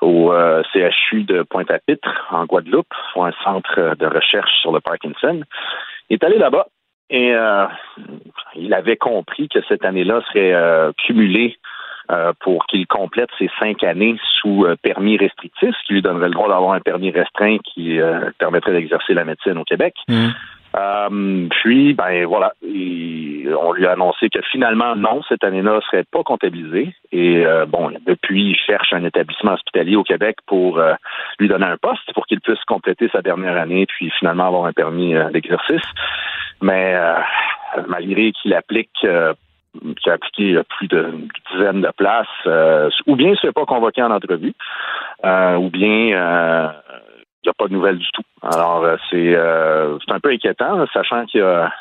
au 0.00 0.32
CHU 0.72 1.24
de 1.24 1.42
Pointe-à-Pitre, 1.42 2.28
en 2.30 2.46
Guadeloupe, 2.46 2.92
pour 3.12 3.26
un 3.26 3.32
centre 3.44 3.94
de 3.96 4.06
recherche 4.06 4.52
sur 4.60 4.72
le 4.72 4.80
Parkinson. 4.80 5.42
Il 6.08 6.14
est 6.14 6.24
allé 6.24 6.38
là-bas. 6.38 6.66
Et 7.10 7.34
euh, 7.34 7.66
il 8.54 8.72
avait 8.72 8.96
compris 8.96 9.48
que 9.48 9.58
cette 9.68 9.84
année-là 9.84 10.22
serait 10.28 10.54
euh, 10.54 10.92
cumulée 11.04 11.58
euh, 12.10 12.32
pour 12.40 12.66
qu'il 12.66 12.86
complète 12.86 13.28
ses 13.36 13.50
cinq 13.58 13.82
années 13.82 14.16
sous 14.40 14.64
permis 14.82 15.16
restrictif, 15.16 15.74
ce 15.76 15.86
qui 15.86 15.94
lui 15.94 16.02
donnerait 16.02 16.28
le 16.28 16.34
droit 16.34 16.48
d'avoir 16.48 16.72
un 16.72 16.80
permis 16.80 17.10
restreint 17.10 17.58
qui 17.58 17.98
permettrait 18.38 18.72
d'exercer 18.72 19.14
la 19.14 19.24
médecine 19.24 19.58
au 19.58 19.64
Québec. 19.64 19.94
Mmh. 20.08 20.28
Puis, 20.72 21.94
ben 21.94 22.26
voilà, 22.26 22.52
on 22.62 23.72
lui 23.72 23.86
a 23.86 23.92
annoncé 23.92 24.28
que 24.30 24.40
finalement, 24.50 24.94
non, 24.96 25.22
cette 25.28 25.44
année-là 25.44 25.76
ne 25.76 25.80
serait 25.80 26.04
pas 26.10 26.22
comptabilisée. 26.22 26.94
Et 27.12 27.44
bon, 27.68 27.90
depuis, 28.06 28.50
il 28.50 28.56
cherche 28.56 28.92
un 28.92 29.04
établissement 29.04 29.54
hospitalier 29.54 29.96
au 29.96 30.04
Québec 30.04 30.36
pour 30.46 30.80
lui 31.38 31.48
donner 31.48 31.66
un 31.66 31.76
poste 31.76 32.12
pour 32.14 32.26
qu'il 32.26 32.40
puisse 32.40 32.62
compléter 32.66 33.08
sa 33.12 33.22
dernière 33.22 33.56
année, 33.56 33.86
puis 33.86 34.10
finalement 34.18 34.46
avoir 34.46 34.66
un 34.66 34.72
permis 34.72 35.14
d'exercice. 35.32 35.82
Mais 36.62 36.94
euh, 37.76 37.82
malgré 37.88 38.32
qu'il 38.32 38.54
applique 38.54 38.90
euh, 39.04 39.34
qui 40.02 40.10
a 40.10 40.14
appliqué 40.14 40.60
plus 40.76 40.88
d'une 40.88 41.28
dizaine 41.52 41.80
de 41.80 41.90
places, 41.96 42.26
euh, 42.46 42.90
ou 43.06 43.14
bien 43.14 43.28
il 43.28 43.32
ne 43.32 43.36
se 43.36 43.46
fait 43.46 43.52
pas 43.52 43.66
convoquer 43.66 44.02
en 44.02 44.10
entrevue, 44.10 44.54
ou 45.24 45.70
bien 45.70 46.72
il 47.42 47.46
n'y 47.46 47.50
a 47.50 47.54
pas 47.58 47.68
de 47.68 47.72
nouvelles 47.72 47.98
du 47.98 48.06
tout. 48.12 48.22
Alors, 48.42 48.86
c'est 49.10 49.36
un 49.36 50.20
peu 50.22 50.30
inquiétant, 50.30 50.84
sachant 50.92 51.24
qu'il 51.26 51.40
y 51.40 51.42
a 51.42 51.72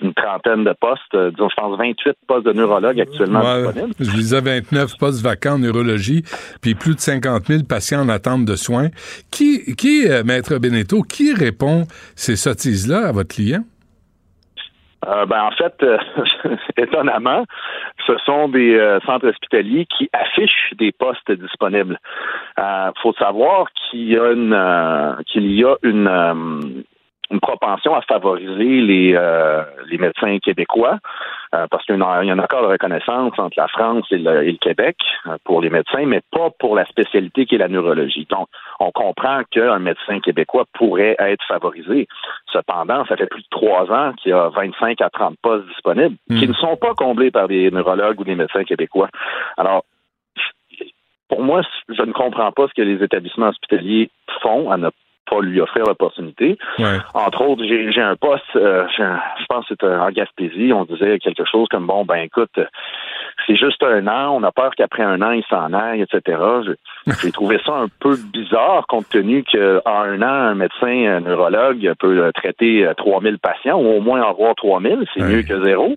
une 0.00 0.14
trentaine 0.14 0.64
de 0.64 0.74
postes, 0.80 1.14
disons, 1.14 1.48
je 1.48 1.54
pense 1.54 1.78
28 1.78 2.16
postes 2.26 2.44
de 2.44 2.52
neurologue 2.52 3.00
actuellement 3.00 3.40
disponibles. 3.40 3.94
Je 4.00 4.10
disais 4.10 4.40
29 4.40 4.98
postes 4.98 5.22
vacants 5.22 5.54
en 5.54 5.58
neurologie, 5.60 6.24
puis 6.60 6.74
plus 6.74 6.96
de 6.96 7.00
50 7.00 7.46
000 7.46 7.62
patients 7.62 8.00
en 8.00 8.08
attente 8.08 8.44
de 8.44 8.56
soins. 8.56 8.88
Qui, 9.30 9.76
qui 9.76 10.08
Maître 10.24 10.58
Beneteau, 10.58 11.02
qui 11.02 11.32
répond 11.32 11.86
ces 12.16 12.34
sottises-là 12.34 13.06
à 13.06 13.12
votre 13.12 13.34
client? 13.34 13.64
Euh, 15.06 15.26
ben, 15.26 15.42
en 15.42 15.50
fait, 15.50 15.74
euh, 15.82 15.98
étonnamment, 16.76 17.44
ce 18.06 18.16
sont 18.18 18.48
des 18.48 18.74
euh, 18.74 19.00
centres 19.00 19.28
hospitaliers 19.28 19.86
qui 19.86 20.08
affichent 20.12 20.72
des 20.78 20.92
postes 20.92 21.30
disponibles. 21.32 21.98
Il 22.58 22.92
faut 23.02 23.12
savoir 23.14 23.66
qu'il 23.72 24.08
y 24.08 24.16
a 24.16 24.30
une 24.32 25.22
qu'il 25.26 25.50
y 25.52 25.64
a 25.64 25.74
une 25.82 26.84
une 27.30 27.40
propension 27.40 27.94
à 27.94 28.02
favoriser 28.02 28.82
les, 28.82 29.18
les 29.90 29.98
médecins 29.98 30.38
québécois, 30.38 30.98
euh, 31.54 31.66
parce 31.70 31.84
qu'il 31.84 31.96
y, 31.96 32.02
a 32.02 32.06
un 32.06 32.38
accord 32.38 32.62
de 32.62 32.68
reconnaissance 32.68 33.32
entre 33.38 33.58
la 33.58 33.68
France 33.68 34.06
et 34.10 34.18
le, 34.18 34.52
Québec 34.60 34.96
euh, 35.26 35.36
pour 35.44 35.60
les 35.60 35.68
médecins, 35.68 36.06
mais 36.06 36.22
pas 36.30 36.50
pour 36.58 36.74
la 36.74 36.86
spécialité 36.86 37.44
qui 37.44 37.56
est 37.56 37.58
la 37.58 37.68
neurologie. 37.68 38.26
Donc, 38.30 38.48
on 38.80 38.90
comprend 38.90 39.42
qu'un 39.50 39.78
médecin 39.78 40.20
québécois 40.20 40.64
pourrait 40.72 41.16
être 41.18 41.44
favorisé. 41.46 42.08
Cependant, 42.50 43.04
ça 43.06 43.16
fait 43.16 43.26
plus 43.26 43.42
de 43.42 43.48
trois 43.50 43.90
ans 43.92 44.12
qu'il 44.14 44.30
y 44.30 44.34
a 44.34 44.48
25 44.48 45.00
à 45.02 45.10
30 45.10 45.36
postes 45.42 45.68
disponibles 45.68 46.16
hmm. 46.28 46.38
qui 46.38 46.48
ne 46.48 46.54
sont 46.54 46.76
pas 46.76 46.94
comblés 46.94 47.30
par 47.30 47.48
des 47.48 47.70
neurologues 47.70 48.20
ou 48.20 48.24
des 48.24 48.34
médecins 48.34 48.64
québécois. 48.64 49.08
Alors, 49.58 49.84
pour 51.28 51.42
moi, 51.42 51.62
je 51.88 52.02
ne 52.02 52.12
comprends 52.12 52.52
pas 52.52 52.68
ce 52.68 52.74
que 52.74 52.82
les 52.82 53.02
établissements 53.02 53.48
hospitaliers 53.48 54.10
font 54.42 54.70
à 54.70 54.76
ne 54.76 54.90
pas 55.32 55.40
lui 55.40 55.60
offrir 55.60 55.84
l'opportunité. 55.86 56.58
Entre 57.14 57.42
autres, 57.42 57.64
j'ai 57.64 58.00
un 58.00 58.16
poste, 58.16 58.44
euh, 58.56 58.84
je 58.96 59.44
pense 59.48 59.66
que 59.66 59.74
c'était 59.74 59.86
en 59.86 60.10
Gaspésie, 60.10 60.72
on 60.72 60.84
disait 60.84 61.18
quelque 61.18 61.44
chose 61.50 61.68
comme 61.70 61.86
bon, 61.86 62.04
ben 62.04 62.16
écoute, 62.16 62.58
c'est 63.46 63.56
juste 63.56 63.82
un 63.82 64.06
an, 64.06 64.36
on 64.36 64.42
a 64.42 64.52
peur 64.52 64.72
qu'après 64.76 65.02
un 65.02 65.22
an, 65.22 65.30
il 65.30 65.44
s'en 65.48 65.72
aille, 65.72 66.02
etc. 66.02 66.38
J'ai 67.22 67.32
trouvé 67.32 67.58
ça 67.64 67.72
un 67.74 67.88
peu 68.00 68.16
bizarre 68.32 68.86
compte 68.86 69.08
tenu 69.08 69.44
qu'en 69.44 69.80
un 69.86 70.22
an, 70.22 70.50
un 70.50 70.54
médecin 70.54 71.16
un 71.16 71.20
neurologue 71.20 71.92
peut 71.98 72.30
traiter 72.34 72.88
3000 72.96 73.38
patients 73.38 73.78
ou 73.78 73.86
au 73.86 74.00
moins 74.00 74.22
en 74.22 74.32
voir 74.34 74.54
3000, 74.54 75.06
c'est 75.14 75.22
mieux 75.22 75.42
que 75.42 75.64
zéro. 75.64 75.96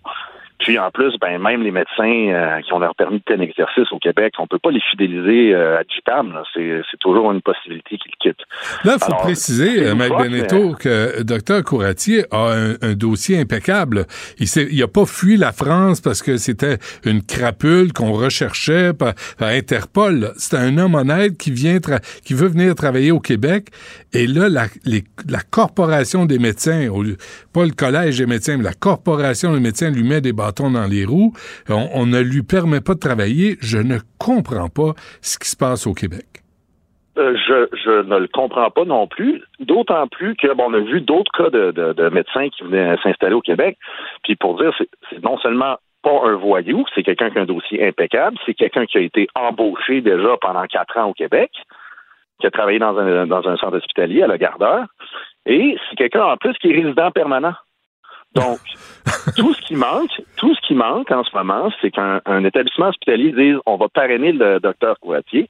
Puis 0.59 0.79
en 0.79 0.89
plus, 0.89 1.13
ben 1.19 1.37
même 1.37 1.61
les 1.63 1.71
médecins 1.71 2.03
euh, 2.03 2.61
qui 2.61 2.73
ont 2.73 2.79
leur 2.79 2.95
permis 2.95 3.17
de 3.17 3.23
plein 3.23 3.39
exercice 3.39 3.91
au 3.91 3.99
Québec, 3.99 4.33
on 4.39 4.47
peut 4.47 4.59
pas 4.59 4.71
les 4.71 4.81
fidéliser 4.91 5.53
euh, 5.53 5.79
à 5.79 5.83
Gitam. 5.83 6.41
C'est, 6.53 6.81
toujours 6.99 7.31
une 7.31 7.41
possibilité 7.41 7.97
qu'ils 7.97 8.15
quittent. 8.19 8.45
Là, 8.83 8.95
il 8.99 9.03
faut 9.03 9.15
préciser, 9.15 9.85
euh, 9.85 9.95
Mike 9.95 10.13
Beneteau, 10.17 10.73
que 10.73 11.21
Dr 11.23 11.61
Couratier 11.63 12.23
a 12.31 12.53
un, 12.81 12.93
dossier 12.93 13.39
impeccable. 13.39 14.05
Il 14.39 14.47
il 14.71 14.81
a 14.81 14.87
pas 14.87 15.05
fui 15.05 15.35
la 15.35 15.51
France 15.51 15.99
parce 15.99 16.23
que 16.23 16.37
c'était 16.37 16.77
une 17.03 17.21
crapule 17.21 17.91
qu'on 17.91 18.13
recherchait 18.13 18.93
par, 18.93 19.13
Interpol. 19.39 20.31
C'est 20.37 20.55
un 20.55 20.77
homme 20.77 20.95
honnête 20.95 21.37
qui 21.37 21.51
vient 21.51 21.77
qui 22.23 22.33
veut 22.33 22.47
venir 22.47 22.73
travailler 22.75 23.11
au 23.11 23.19
Québec. 23.19 23.67
Et 24.13 24.27
là, 24.27 24.47
la, 24.49 24.65
la 24.85 25.41
corporation 25.41 26.25
des 26.25 26.39
médecins, 26.39 26.87
pas 27.53 27.65
le 27.65 27.71
collège 27.71 28.17
des 28.17 28.25
médecins, 28.25 28.57
mais 28.57 28.63
la 28.63 28.73
corporation 28.73 29.53
des 29.53 29.59
médecins 29.59 29.89
lui 29.89 30.03
met 30.03 30.21
des 30.21 30.33
dans 30.51 30.89
les 30.89 31.05
roues. 31.05 31.33
On, 31.69 32.05
ne 32.05 32.19
lui 32.19 32.43
permet 32.43 32.81
pas 32.81 32.93
de 32.93 32.99
travailler. 32.99 33.57
Je 33.61 33.77
ne 33.77 33.97
comprends 34.19 34.69
pas 34.69 34.93
ce 35.21 35.37
qui 35.37 35.49
se 35.49 35.57
passe 35.57 35.87
au 35.87 35.93
Québec. 35.93 36.25
Euh, 37.17 37.35
je, 37.47 38.01
ne 38.01 38.17
le 38.17 38.27
comprends 38.27 38.69
pas 38.69 38.83
non 38.83 39.07
plus, 39.07 39.41
d'autant 39.59 40.07
plus 40.07 40.35
que 40.35 40.53
bon, 40.53 40.65
on 40.67 40.73
a 40.73 40.79
vu 40.79 40.99
d'autres 40.99 41.31
cas 41.31 41.49
de, 41.49 42.09
médecins 42.09 42.49
qui 42.49 42.63
venaient 42.63 42.97
s'installer 43.01 43.35
au 43.35 43.41
Québec. 43.41 43.77
Puis 44.23 44.35
pour 44.35 44.57
dire, 44.57 44.73
c'est 45.09 45.23
non 45.23 45.37
seulement 45.37 45.77
pas 46.03 46.21
un 46.25 46.35
voyou, 46.35 46.83
c'est 46.93 47.03
quelqu'un 47.03 47.29
qui 47.29 47.37
a 47.37 47.41
un 47.41 47.45
dossier 47.45 47.87
impeccable, 47.87 48.37
c'est 48.45 48.53
quelqu'un 48.53 48.85
qui 48.85 48.97
a 48.97 49.01
été 49.01 49.27
embauché 49.33 50.01
déjà 50.01 50.35
pendant 50.41 50.65
quatre 50.65 50.97
ans 50.97 51.09
au 51.09 51.13
Québec, 51.13 51.51
qui 52.39 52.47
a 52.47 52.51
travaillé 52.51 52.79
dans 52.79 52.97
un, 52.97 53.25
dans 53.25 53.47
un 53.47 53.55
centre 53.55 53.77
hospitalier 53.77 54.21
à 54.21 54.27
la 54.27 54.37
Gardeur, 54.37 54.85
et 55.45 55.77
c'est 55.89 55.95
quelqu'un 55.95 56.25
en 56.25 56.37
plus 56.37 56.53
qui 56.57 56.69
est 56.69 56.75
résident 56.75 57.11
permanent. 57.11 57.53
Donc, 58.35 58.59
tout 59.37 59.53
ce 59.53 59.61
qui 59.61 59.75
manque, 59.75 60.21
tout 60.37 60.53
ce 60.53 60.61
qui 60.67 60.75
manque 60.75 61.09
en 61.11 61.23
ce 61.23 61.35
moment, 61.35 61.69
c'est 61.81 61.91
qu'un 61.91 62.43
établissement 62.43 62.89
hospitalier 62.89 63.31
dise 63.31 63.57
on 63.65 63.77
va 63.77 63.87
parrainer 63.87 64.31
le 64.31 64.59
docteur 64.59 64.99
Couratier. 64.99 65.49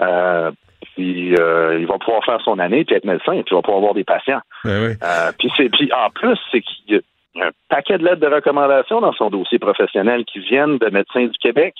Euh, 0.00 0.50
puis 0.94 1.34
euh, 1.36 1.78
il 1.78 1.86
va 1.86 1.98
pouvoir 1.98 2.24
faire 2.24 2.40
son 2.42 2.58
année 2.58 2.84
puis 2.84 2.96
être 2.96 3.04
médecin 3.04 3.32
et 3.32 3.42
puis 3.42 3.52
il 3.52 3.56
va 3.56 3.62
pouvoir 3.62 3.78
avoir 3.78 3.94
des 3.94 4.04
patients. 4.04 4.40
Ben 4.64 4.96
euh, 5.02 5.32
puis 5.38 5.52
c'est 5.56 5.68
puis 5.68 5.90
en 5.92 6.10
plus 6.10 6.38
c'est 6.50 6.62
qu'il 6.62 6.94
y 6.94 6.96
a 6.96 7.46
un 7.46 7.50
paquet 7.68 7.98
de 7.98 8.04
lettres 8.04 8.20
de 8.20 8.26
recommandation 8.26 9.00
dans 9.00 9.12
son 9.12 9.30
dossier 9.30 9.58
professionnel 9.58 10.24
qui 10.24 10.40
viennent 10.40 10.78
de 10.78 10.90
médecins 10.90 11.26
du 11.26 11.38
Québec. 11.38 11.74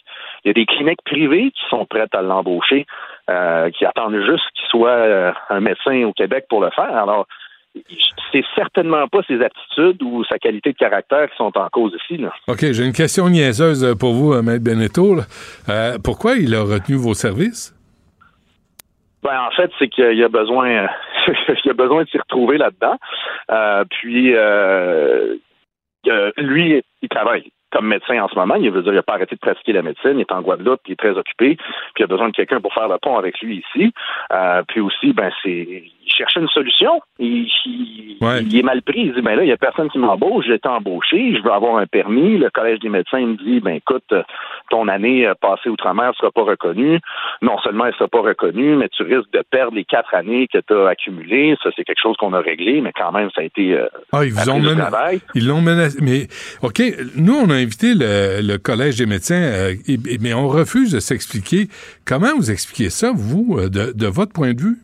Il 0.45 0.49
y 0.49 0.51
a 0.51 0.55
des 0.55 0.67
cliniques 0.67 1.03
privées 1.05 1.51
qui 1.51 1.63
sont 1.69 1.87
prêtes 1.87 2.15
à 2.15 2.23
l'embaucher, 2.23 2.87
qui 3.27 3.85
attendent 3.85 4.21
juste 4.25 4.45
qu'il 4.55 4.69
soit 4.69 5.35
un 5.49 5.61
médecin 5.61 6.05
au 6.05 6.13
Québec 6.13 6.45
pour 6.49 6.61
le 6.61 6.71
faire. 6.71 6.97
Alors 6.97 7.27
c'est 8.33 8.45
certainement 8.55 9.07
pas 9.09 9.23
ses 9.27 9.43
aptitudes 9.43 10.03
ou 10.03 10.25
sa 10.25 10.39
qualité 10.39 10.73
de 10.73 10.77
caractère 10.77 11.29
qui 11.31 11.37
sont 11.37 11.53
en 11.57 11.69
cause 11.69 11.97
ici. 12.03 12.21
Là. 12.21 12.33
OK, 12.49 12.61
j'ai 12.73 12.85
une 12.85 12.93
question 12.93 13.29
niaiseuse 13.29 13.97
pour 13.99 14.13
vous, 14.13 14.33
euh, 14.33 14.43
Maître 14.43 14.65
Beneteau. 14.65 15.19
Euh, 15.69 15.99
pourquoi 16.03 16.37
il 16.37 16.55
a 16.55 16.63
retenu 16.63 16.97
vos 16.97 17.15
services? 17.15 17.75
Ben, 19.23 19.39
en 19.41 19.51
fait, 19.51 19.71
c'est 19.79 19.89
qu'il 19.89 20.23
a 20.23 20.29
besoin, 20.29 20.87
il 21.65 21.71
a 21.71 21.75
besoin 21.75 22.05
de 22.05 22.09
s'y 22.09 22.19
retrouver 22.19 22.57
là-dedans. 22.57 22.97
Euh, 23.51 23.85
puis, 23.91 24.35
euh, 24.35 25.37
lui, 26.39 26.83
il 27.03 27.09
travaille 27.09 27.51
comme 27.71 27.87
médecin 27.87 28.21
en 28.23 28.29
ce 28.29 28.35
moment. 28.35 28.55
Il 28.57 28.71
veut 28.71 28.83
dire, 28.83 28.93
il 28.93 28.97
n'a 28.97 29.03
pas 29.03 29.15
arrêté 29.15 29.35
de 29.35 29.41
pratiquer 29.41 29.73
la 29.73 29.83
médecine. 29.83 30.13
Il 30.15 30.21
est 30.21 30.33
en 30.33 30.43
Guadeloupe, 30.43 30.81
il 30.87 30.93
est 30.93 30.97
très 30.97 31.17
occupé. 31.17 31.57
Puis 31.57 32.01
il 32.01 32.05
a 32.05 32.07
besoin 32.07 32.29
de 32.29 32.35
quelqu'un 32.35 32.61
pour 32.61 32.73
faire 32.75 32.89
le 32.89 32.99
pont 32.99 33.17
avec 33.17 33.41
lui 33.41 33.65
ici. 33.65 33.93
Euh, 34.33 34.63
puis 34.69 34.81
aussi, 34.81 35.13
ben 35.13 35.31
c'est, 35.43 35.51
il 36.11 36.13
cherchait 36.13 36.41
une 36.41 36.49
solution. 36.49 37.01
Il, 37.19 37.49
il, 38.21 38.59
est 38.59 38.63
mal 38.63 38.83
pris. 38.83 39.01
Il 39.01 39.15
dit, 39.15 39.23
ben 39.23 39.37
là, 39.37 39.43
il 39.43 39.47
n'y 39.47 39.53
a 39.53 39.57
personne 39.57 39.89
qui 39.91 39.99
m'embauche. 39.99 40.47
J'ai 40.47 40.55
été 40.55 40.69
embauché. 40.69 41.37
Je 41.37 41.43
veux 41.43 41.53
avoir 41.53 41.77
un 41.77 41.87
permis. 41.87 42.39
Le 42.39 42.51
collège 42.51 42.81
des 42.81 42.89
médecins 42.89 43.21
me 43.21 43.37
dit, 43.37 43.61
ben 43.61 43.75
écoute, 43.75 44.13
ton 44.71 44.89
année 44.89 45.27
euh, 45.27 45.35
passée 45.41 45.69
outre-mer 45.69 46.09
ne 46.09 46.15
sera 46.15 46.31
pas 46.31 46.43
reconnue. 46.43 47.01
Non 47.43 47.59
seulement 47.61 47.85
elle 47.85 47.93
ne 47.93 47.97
sera 47.97 48.09
pas 48.09 48.21
reconnue, 48.21 48.77
mais 48.77 48.89
tu 48.89 49.03
risques 49.03 49.33
de 49.33 49.43
perdre 49.51 49.75
les 49.77 49.85
quatre 49.85 50.15
années 50.15 50.49
que 50.53 50.59
tu 50.59 50.75
as 50.75 50.89
accumulées. 50.89 51.57
Ça, 51.63 51.71
c'est 51.77 51.85
quelque 51.85 52.01
chose 52.03 52.17
qu'on 52.17 52.33
a 52.33 52.41
réglé, 52.41 52.81
mais 52.81 52.93
quand 52.93 53.13
même, 53.13 53.31
ça 53.35 53.43
a 53.43 53.45
été. 53.45 53.75
Euh, 53.75 53.87
ah, 54.13 54.25
ils 54.25 54.33
vous 54.33 54.51
ont 54.51 54.59
menacé. 54.59 55.23
Ils 55.35 55.47
l'ont 55.47 55.61
menacé. 55.61 55.99
Mais 56.03 56.27
OK, 56.63 56.83
nous, 57.17 57.35
on 57.35 57.51
a 57.51 57.60
invité 57.61 57.95
le, 57.95 58.57
collège 58.57 58.97
des 58.97 59.07
médecins, 59.07 59.35
euh, 59.35 59.75
mais 60.21 60.35
on 60.35 60.49
refuse 60.49 60.93
de 60.93 61.01
s'expliquer. 61.01 61.69
Comment 62.05 62.35
vous 62.37 62.51
expliquez 62.51 62.91
ça, 62.91 63.13
vous, 63.15 63.57
euh, 63.59 63.69
de, 63.69 64.07
votre 64.07 64.33
point 64.33 64.53
de 64.53 64.61
vue? 64.61 64.79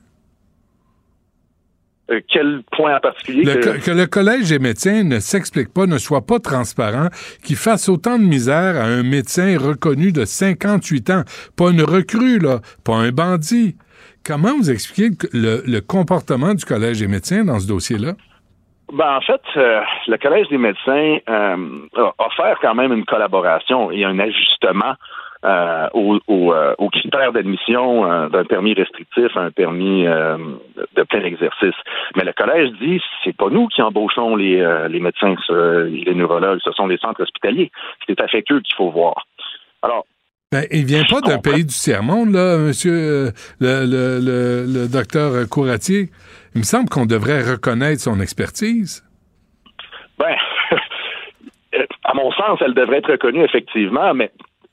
Euh, 2.10 2.20
quel 2.28 2.62
point 2.70 2.96
en 2.96 3.00
particulier? 3.00 3.44
que... 3.44 3.90
le 3.90 4.06
collège 4.06 4.48
des 4.50 4.58
médecins 4.58 5.02
ne 5.02 5.18
s'explique 5.18 5.72
pas, 5.72 5.86
ne 5.86 5.98
soit 5.98 6.24
pas 6.24 6.38
transparent, 6.38 7.08
qu'il 7.42 7.56
fasse 7.56 7.88
autant 7.88 8.18
de 8.18 8.24
misère 8.24 8.76
à 8.76 8.84
un 8.84 9.02
médecin 9.02 9.58
reconnu 9.58 10.12
de 10.12 10.24
58 10.24 11.10
ans, 11.10 11.24
pas 11.56 11.70
une 11.70 11.82
recrue, 11.82 12.38
là, 12.38 12.60
pas 12.84 12.96
un 12.96 13.10
bandit. 13.10 13.76
Comment 14.24 14.56
vous 14.56 14.70
expliquez 14.70 15.16
le 15.32 15.80
comportement 15.80 16.54
du 16.54 16.64
collège 16.64 17.00
des 17.00 17.08
médecins 17.08 17.44
dans 17.44 17.58
ce 17.58 17.66
dossier-là? 17.66 18.16
Ben, 18.92 19.16
en 19.16 19.20
fait, 19.20 19.40
euh, 19.56 19.80
le 20.06 20.16
Collège 20.16 20.48
des 20.48 20.58
médecins 20.58 21.18
euh, 21.28 21.56
a 21.96 22.26
offert 22.26 22.58
quand 22.62 22.74
même 22.74 22.92
une 22.92 23.04
collaboration 23.04 23.90
et 23.90 24.04
un 24.04 24.18
ajustement 24.18 24.94
euh, 25.44 25.88
aux, 25.92 26.90
critères 26.90 27.32
d'admission 27.32 28.28
d'un 28.28 28.44
permis 28.44 28.74
restrictif 28.74 29.36
à 29.36 29.40
un 29.40 29.50
permis 29.50 30.04
de 30.04 31.02
plein 31.02 31.24
exercice. 31.24 31.74
Mais 32.16 32.24
le 32.24 32.32
collège 32.32 32.70
dit 32.80 33.00
c'est 33.22 33.36
pas 33.36 33.50
nous 33.50 33.68
qui 33.68 33.82
embauchons 33.82 34.34
les, 34.34 34.64
les 34.88 34.98
médecins, 34.98 35.34
les 35.50 36.14
neurologues, 36.14 36.58
ce 36.64 36.72
sont 36.72 36.86
les 36.86 36.96
centres 36.96 37.22
hospitaliers. 37.22 37.70
C'est 38.06 38.20
avec 38.20 38.50
eux 38.50 38.60
qu'il 38.60 38.74
faut 38.76 38.90
voir. 38.90 39.26
Alors, 39.82 40.06
ben, 40.52 40.64
il 40.70 40.84
vient 40.86 41.04
pas 41.04 41.20
d'un 41.20 41.38
pays 41.38 41.64
du 41.64 41.74
tiers-monde, 41.74 42.32
là, 42.32 42.56
monsieur 42.56 43.32
le, 43.60 43.84
le, 43.84 44.20
le, 44.20 44.64
le 44.66 44.88
docteur 44.88 45.48
Couratier. 45.48 46.08
Il 46.56 46.60
me 46.60 46.64
semble 46.64 46.88
qu'on 46.88 47.04
devrait 47.04 47.42
reconnaître 47.42 48.00
son 48.00 48.18
expertise. 48.18 49.04
Ben, 50.18 50.34
à 52.04 52.14
mon 52.14 52.32
sens, 52.32 52.58
elle 52.62 52.72
devrait 52.72 52.96
être 52.96 53.12
reconnue 53.12 53.44
effectivement, 53.44 54.14
mais 54.14 54.30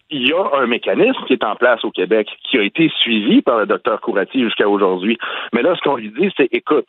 il 0.10 0.26
y 0.26 0.32
a 0.32 0.62
un 0.62 0.66
mécanisme 0.66 1.22
qui 1.28 1.34
est 1.34 1.44
en 1.44 1.58
place 1.58 1.84
au 1.84 1.92
Québec 1.92 2.30
qui 2.50 2.58
a 2.58 2.62
été 2.62 2.90
suivi 3.02 3.42
par 3.42 3.58
le 3.58 3.66
docteur 3.66 4.00
Courati 4.00 4.42
jusqu'à 4.42 4.70
aujourd'hui. 4.70 5.18
Mais 5.52 5.62
là, 5.62 5.76
ce 5.76 5.82
qu'on 5.82 5.98
lui 5.98 6.10
dit, 6.18 6.32
c'est 6.38 6.48
écoute, 6.54 6.88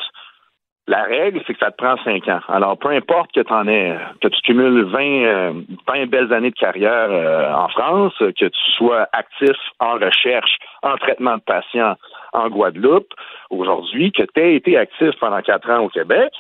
la 0.86 1.02
règle, 1.02 1.40
c'est 1.44 1.54
que 1.54 1.58
ça 1.58 1.72
te 1.72 1.76
prend 1.76 1.96
cinq 2.04 2.28
ans. 2.28 2.42
Alors, 2.46 2.78
peu 2.78 2.90
importe 2.90 3.32
que 3.32 3.40
tu 3.40 3.52
en 3.52 3.66
aies, 3.66 3.98
que 4.20 4.28
tu 4.28 4.40
cumules 4.42 4.84
20, 4.84 4.92
20 4.92 5.96
euh, 5.96 6.06
belles 6.06 6.32
années 6.32 6.50
de 6.50 6.54
carrière 6.54 7.08
euh, 7.10 7.52
en 7.52 7.68
France, 7.68 8.14
que 8.18 8.32
tu 8.44 8.72
sois 8.76 9.08
actif 9.12 9.56
en 9.80 9.94
recherche, 9.94 10.56
en 10.84 10.96
traitement 10.98 11.36
de 11.36 11.42
patients 11.42 11.96
en 12.35 12.48
Guadeloupe, 12.48 13.09
aujourd'hui, 13.51 14.12
que 14.12 14.23
tu 14.23 14.40
aies 14.40 14.56
été 14.56 14.77
actif 14.77 15.11
pendant 15.20 15.40
quatre 15.40 15.70
ans 15.70 15.85
au 15.85 15.89
Québec, 15.89 16.32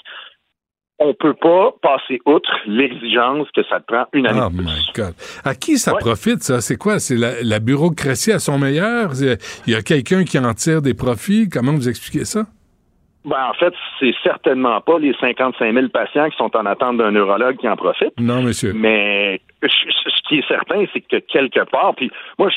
on 0.98 1.12
peut 1.14 1.34
pas 1.34 1.72
passer 1.82 2.20
outre 2.24 2.50
l'exigence 2.66 3.48
que 3.54 3.62
ça 3.64 3.80
te 3.80 3.86
prend 3.86 4.06
une 4.12 4.26
année. 4.26 4.40
Oh 4.44 4.50
my 4.50 4.92
God. 4.94 5.14
À 5.44 5.54
qui 5.54 5.76
ça 5.78 5.92
profite, 5.94 6.42
ça? 6.42 6.60
C'est 6.60 6.76
quoi? 6.76 6.98
C'est 6.98 7.16
la, 7.16 7.42
la, 7.42 7.58
bureaucratie 7.58 8.32
à 8.32 8.38
son 8.38 8.58
meilleur? 8.58 9.10
Il 9.66 9.72
y 9.72 9.76
a 9.76 9.82
quelqu'un 9.82 10.24
qui 10.24 10.38
en 10.38 10.54
tire 10.54 10.82
des 10.82 10.94
profits? 10.94 11.48
Comment 11.48 11.72
vous 11.72 11.88
expliquez 11.88 12.24
ça? 12.24 12.44
Ben, 13.24 13.48
en 13.50 13.54
fait, 13.54 13.72
c'est 13.98 14.14
certainement 14.22 14.80
pas 14.82 14.98
les 14.98 15.14
55 15.18 15.72
000 15.72 15.88
patients 15.88 16.28
qui 16.28 16.36
sont 16.36 16.54
en 16.56 16.66
attente 16.66 16.98
d'un 16.98 17.10
neurologue 17.10 17.56
qui 17.56 17.68
en 17.68 17.76
profite. 17.76 18.12
Non, 18.20 18.42
monsieur. 18.42 18.72
Mais 18.74 19.40
ce 19.62 20.28
qui 20.28 20.38
est 20.38 20.48
certain, 20.48 20.84
c'est 20.92 21.00
que 21.00 21.16
quelque 21.16 21.64
part, 21.70 21.94
puis 21.96 22.10
moi, 22.38 22.50
je, 22.50 22.56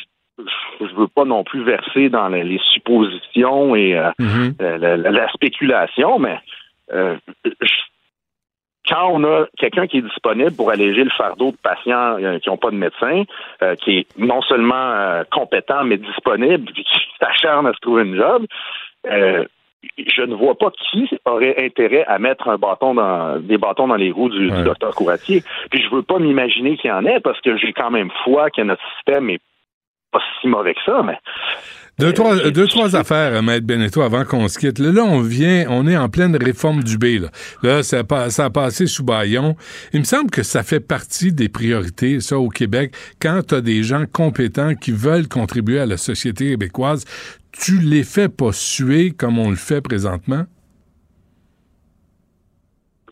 je 0.79 0.95
veux 0.95 1.07
pas 1.07 1.25
non 1.25 1.43
plus 1.43 1.63
verser 1.63 2.09
dans 2.09 2.27
les, 2.29 2.59
suppositions 2.73 3.75
et 3.75 3.97
euh, 3.97 4.11
mm-hmm. 4.19 4.53
euh, 4.61 4.97
la, 4.97 5.27
spéculation, 5.29 6.19
mais 6.19 6.39
euh, 6.93 7.17
quand 8.87 9.09
on 9.11 9.23
a 9.23 9.45
quelqu'un 9.57 9.87
qui 9.87 9.97
est 9.97 10.01
disponible 10.01 10.55
pour 10.55 10.71
alléger 10.71 11.03
le 11.03 11.09
fardeau 11.09 11.51
de 11.51 11.57
patients 11.57 12.17
qui 12.41 12.49
n'ont 12.49 12.57
pas 12.57 12.71
de 12.71 12.77
médecin, 12.77 13.23
qui 13.81 13.97
est 13.97 14.07
non 14.17 14.41
seulement 14.43 15.23
compétent, 15.29 15.83
mais 15.83 15.97
disponible, 15.97 16.71
puis 16.71 16.85
qui 16.85 16.99
s'acharne 17.19 17.67
à 17.67 17.73
se 17.73 17.79
trouver 17.79 18.03
une 18.03 18.15
job, 18.15 18.45
je 19.03 20.21
ne 20.21 20.35
vois 20.35 20.55
pas 20.55 20.71
qui 20.71 21.09
aurait 21.25 21.65
intérêt 21.65 22.05
à 22.05 22.17
mettre 22.17 22.47
un 22.47 22.57
bâton 22.57 22.93
dans 22.93 23.39
des 23.39 23.57
bâtons 23.57 23.87
dans 23.87 23.95
les 23.95 24.11
roues 24.11 24.29
du, 24.29 24.49
docteur 24.63 24.95
Couratier. 24.95 25.43
Puis 25.69 25.81
je 25.81 25.93
veux 25.93 26.01
pas 26.01 26.19
m'imaginer 26.19 26.77
qu'il 26.77 26.89
y 26.89 26.93
en 26.93 27.05
ait 27.05 27.19
parce 27.19 27.41
que 27.41 27.57
j'ai 27.57 27.73
quand 27.73 27.91
même 27.91 28.09
foi 28.23 28.49
que 28.51 28.61
notre 28.61 28.83
système 28.95 29.29
est 29.29 29.41
pas 30.11 30.19
si 30.41 30.47
mauvais 30.47 30.73
que 30.73 30.79
ça, 30.85 31.01
mais 31.03 31.19
deux, 31.99 32.13
trois, 32.13 32.35
deux, 32.51 32.67
trois 32.67 32.95
affaires, 32.95 33.41
Maître 33.41 33.65
Beneteau, 33.65 34.03
avant 34.03 34.23
qu'on 34.23 34.47
se 34.47 34.59
quitte. 34.59 34.77
Là, 34.77 35.01
on 35.01 35.19
vient, 35.21 35.65
on 35.69 35.87
est 35.87 35.97
en 35.97 36.09
pleine 36.09 36.35
réforme 36.35 36.83
du 36.83 36.99
B. 36.99 37.19
Là, 37.19 37.29
là 37.63 37.81
ça, 37.81 38.03
a, 38.07 38.29
ça 38.29 38.45
a 38.45 38.49
passé 38.51 38.85
sous 38.85 39.03
baillon. 39.03 39.55
Il 39.93 40.01
me 40.01 40.05
semble 40.05 40.29
que 40.29 40.43
ça 40.43 40.61
fait 40.61 40.79
partie 40.79 41.33
des 41.33 41.49
priorités, 41.49 42.19
ça, 42.19 42.37
au 42.37 42.49
Québec. 42.49 42.93
Quand 43.19 43.41
tu 43.47 43.55
as 43.55 43.61
des 43.61 43.81
gens 43.81 44.03
compétents 44.05 44.75
qui 44.75 44.91
veulent 44.91 45.27
contribuer 45.27 45.79
à 45.79 45.87
la 45.87 45.97
société 45.97 46.51
québécoise, 46.51 47.03
tu 47.51 47.79
les 47.79 48.03
fais 48.03 48.29
pas 48.29 48.51
suer 48.51 49.09
comme 49.09 49.39
on 49.39 49.49
le 49.49 49.55
fait 49.55 49.81
présentement? 49.81 50.43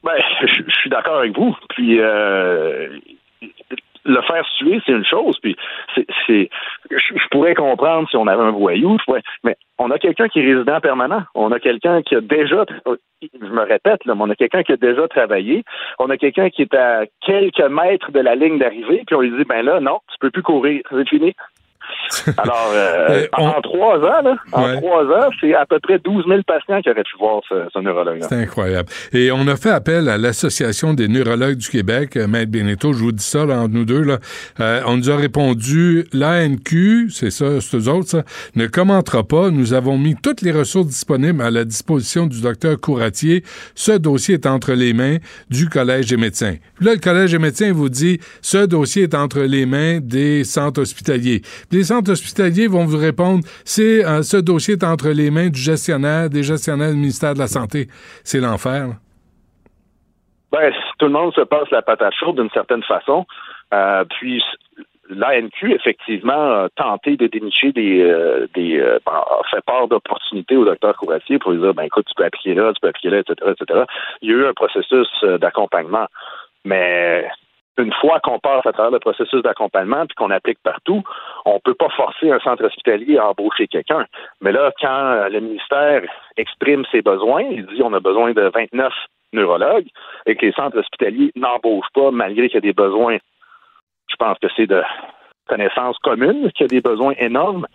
Ben, 0.03 0.13
je, 0.41 0.71
suis 0.81 0.89
d'accord 0.91 1.17
avec 1.17 1.35
vous. 1.35 1.55
Puis, 1.69 1.99
euh, 1.99 2.89
le 4.05 4.21
faire 4.21 4.45
suer, 4.57 4.79
c'est 4.85 4.91
une 4.91 5.05
chose. 5.05 5.37
Puis, 5.41 5.55
c'est, 6.27 6.49
je, 6.91 7.27
pourrais 7.31 7.55
comprendre 7.55 8.07
si 8.09 8.15
on 8.15 8.27
avait 8.27 8.43
un 8.43 8.51
voyou, 8.51 8.97
mais 9.43 9.55
on 9.77 9.91
a 9.91 9.99
quelqu'un 9.99 10.27
qui 10.27 10.39
est 10.39 10.53
résident 10.53 10.79
permanent. 10.79 11.23
On 11.33 11.51
a 11.51 11.59
quelqu'un 11.59 12.01
qui 12.03 12.15
a 12.15 12.21
déjà, 12.21 12.65
je 12.85 13.45
me 13.47 13.61
répète, 13.61 14.05
là, 14.05 14.15
mais 14.15 14.21
on 14.21 14.29
a 14.29 14.35
quelqu'un 14.35 14.63
qui 14.63 14.73
a 14.73 14.77
déjà 14.77 15.07
travaillé. 15.07 15.63
On 15.99 16.09
a 16.09 16.17
quelqu'un 16.17 16.49
qui 16.49 16.61
est 16.61 16.73
à 16.75 17.05
quelques 17.25 17.59
mètres 17.59 18.11
de 18.11 18.19
la 18.19 18.35
ligne 18.35 18.59
d'arrivée, 18.59 19.03
puis 19.05 19.15
on 19.15 19.21
lui 19.21 19.31
dit, 19.31 19.43
ben 19.43 19.63
là, 19.63 19.79
non, 19.79 19.99
tu 20.11 20.17
peux 20.19 20.31
plus 20.31 20.43
courir, 20.43 20.81
c'est 20.89 21.09
fini. 21.09 21.33
Alors, 22.37 22.71
euh, 22.73 23.27
en 23.33 23.61
trois 23.61 23.97
ans, 23.97 24.21
là, 24.23 24.35
en 24.51 24.77
trois 24.77 25.03
ans, 25.03 25.29
c'est 25.39 25.53
à 25.53 25.65
peu 25.65 25.79
près 25.79 25.99
12 25.99 26.25
000 26.27 26.41
patients 26.45 26.81
qui 26.81 26.89
auraient 26.89 27.03
pu 27.03 27.17
voir 27.19 27.41
ce, 27.49 27.79
neurologue. 27.79 28.19
C'est 28.21 28.35
incroyable. 28.35 28.89
Et 29.13 29.31
on 29.31 29.47
a 29.47 29.55
fait 29.55 29.71
appel 29.71 30.09
à 30.09 30.17
l'Association 30.17 30.93
des 30.93 31.07
neurologues 31.07 31.57
du 31.57 31.69
Québec, 31.69 32.15
euh, 32.17 32.27
Maître 32.27 32.51
Beneteau, 32.51 32.93
je 32.93 32.99
vous 32.99 33.11
dis 33.11 33.23
ça 33.23 33.45
là, 33.45 33.59
entre 33.59 33.73
nous 33.73 33.85
deux. 33.85 34.01
Là. 34.01 34.19
Euh, 34.59 34.81
on 34.85 34.97
nous 34.97 35.09
a 35.09 35.15
répondu, 35.15 36.05
l'ANQ, 36.13 37.09
c'est 37.09 37.31
ça, 37.31 37.61
c'est 37.61 37.77
eux 37.77 37.89
autres, 37.89 38.09
ça, 38.09 38.23
ne 38.55 38.67
commentera 38.67 39.23
pas. 39.23 39.49
Nous 39.49 39.73
avons 39.73 39.97
mis 39.97 40.15
toutes 40.15 40.41
les 40.41 40.51
ressources 40.51 40.87
disponibles 40.87 41.41
à 41.41 41.51
la 41.51 41.65
disposition 41.65 42.27
du 42.27 42.41
docteur 42.41 42.79
Couratier. 42.79 43.43
Ce 43.73 43.91
dossier 43.91 44.35
est 44.35 44.45
entre 44.45 44.73
les 44.73 44.93
mains 44.93 45.17
du 45.49 45.69
Collège 45.69 46.07
des 46.07 46.17
médecins. 46.17 46.55
là, 46.81 46.93
le 46.93 46.99
Collège 46.99 47.31
des 47.31 47.39
médecins 47.39 47.71
vous 47.71 47.89
dit, 47.89 48.19
ce 48.41 48.65
dossier 48.65 49.03
est 49.03 49.15
entre 49.15 49.41
les 49.41 49.65
mains 49.65 49.99
des 49.99 50.43
centres 50.43 50.81
hospitaliers 50.81 51.41
les 51.75 51.83
centres 51.83 52.11
hospitaliers 52.11 52.67
vont 52.67 52.85
vous 52.85 52.97
répondre, 52.97 53.43
c'est 53.65 54.05
euh, 54.05 54.21
ce 54.21 54.37
dossier 54.37 54.75
est 54.75 54.83
entre 54.83 55.09
les 55.09 55.29
mains 55.29 55.49
du 55.49 55.59
gestionnaire, 55.59 56.29
des 56.29 56.43
gestionnaires 56.43 56.91
du 56.91 56.97
ministère 56.97 57.33
de 57.33 57.39
la 57.39 57.47
Santé. 57.47 57.87
C'est 58.23 58.39
l'enfer. 58.39 58.87
Ben, 60.51 60.71
tout 60.97 61.07
le 61.07 61.11
monde 61.11 61.33
se 61.33 61.41
passe 61.41 61.69
la 61.71 61.81
patate 61.81 62.13
chaude 62.13 62.37
d'une 62.37 62.49
certaine 62.51 62.83
façon. 62.83 63.25
Euh, 63.73 64.05
puis 64.05 64.41
l'ANQ, 65.09 65.73
effectivement, 65.73 66.63
a 66.63 66.69
tenté 66.75 67.17
de 67.17 67.27
dénicher 67.27 67.73
des, 67.73 68.01
euh, 68.01 68.47
des 68.55 68.79
ben, 69.05 69.21
fait 69.51 69.63
part 69.65 69.89
d'opportunités 69.89 70.55
au 70.55 70.63
docteur 70.63 70.95
Couratier 70.95 71.39
pour 71.39 71.51
lui 71.51 71.59
dire, 71.59 71.73
ben 71.73 71.83
écoute, 71.83 72.05
tu 72.07 72.13
peux 72.15 72.23
appliquer 72.23 72.53
là, 72.53 72.71
tu 72.73 72.79
peux 72.79 72.87
appliquer 72.87 73.09
là, 73.09 73.19
etc., 73.19 73.51
etc. 73.51 73.83
Il 74.21 74.31
y 74.31 74.33
a 74.33 74.37
eu 74.37 74.45
un 74.45 74.53
processus 74.53 75.09
d'accompagnement. 75.41 76.07
Mais 76.63 77.27
une 77.77 77.93
fois 77.93 78.19
qu'on 78.21 78.39
passe 78.39 78.65
à 78.65 78.71
travers 78.71 78.91
le 78.91 78.99
processus 78.99 79.41
d'accompagnement 79.41 80.05
puis 80.05 80.15
qu'on 80.15 80.31
applique 80.31 80.59
partout, 80.63 81.03
on 81.45 81.59
peut 81.59 81.73
pas 81.73 81.89
forcer 81.89 82.31
un 82.31 82.39
centre 82.39 82.65
hospitalier 82.65 83.17
à 83.17 83.29
embaucher 83.29 83.67
quelqu'un. 83.67 84.05
Mais 84.41 84.51
là, 84.51 84.71
quand 84.79 85.27
le 85.29 85.39
ministère 85.39 86.03
exprime 86.37 86.85
ses 86.91 87.01
besoins, 87.01 87.43
il 87.43 87.65
dit 87.67 87.81
on 87.83 87.93
a 87.93 87.99
besoin 87.99 88.31
de 88.31 88.51
29 88.53 88.93
neurologues 89.33 89.87
et 90.25 90.35
que 90.35 90.45
les 90.45 90.53
centres 90.53 90.79
hospitaliers 90.79 91.31
n'embauchent 91.35 91.91
pas 91.93 92.11
malgré 92.11 92.47
qu'il 92.47 92.55
y 92.55 92.57
a 92.57 92.61
des 92.61 92.73
besoins. 92.73 93.17
Je 94.07 94.15
pense 94.17 94.37
que 94.39 94.47
c'est 94.55 94.67
de 94.67 94.81
connaissance 95.47 95.97
commune 95.99 96.51
qu'il 96.53 96.63
y 96.63 96.65
a 96.65 96.67
des 96.67 96.81
besoins 96.81 97.13
énormes. 97.19 97.67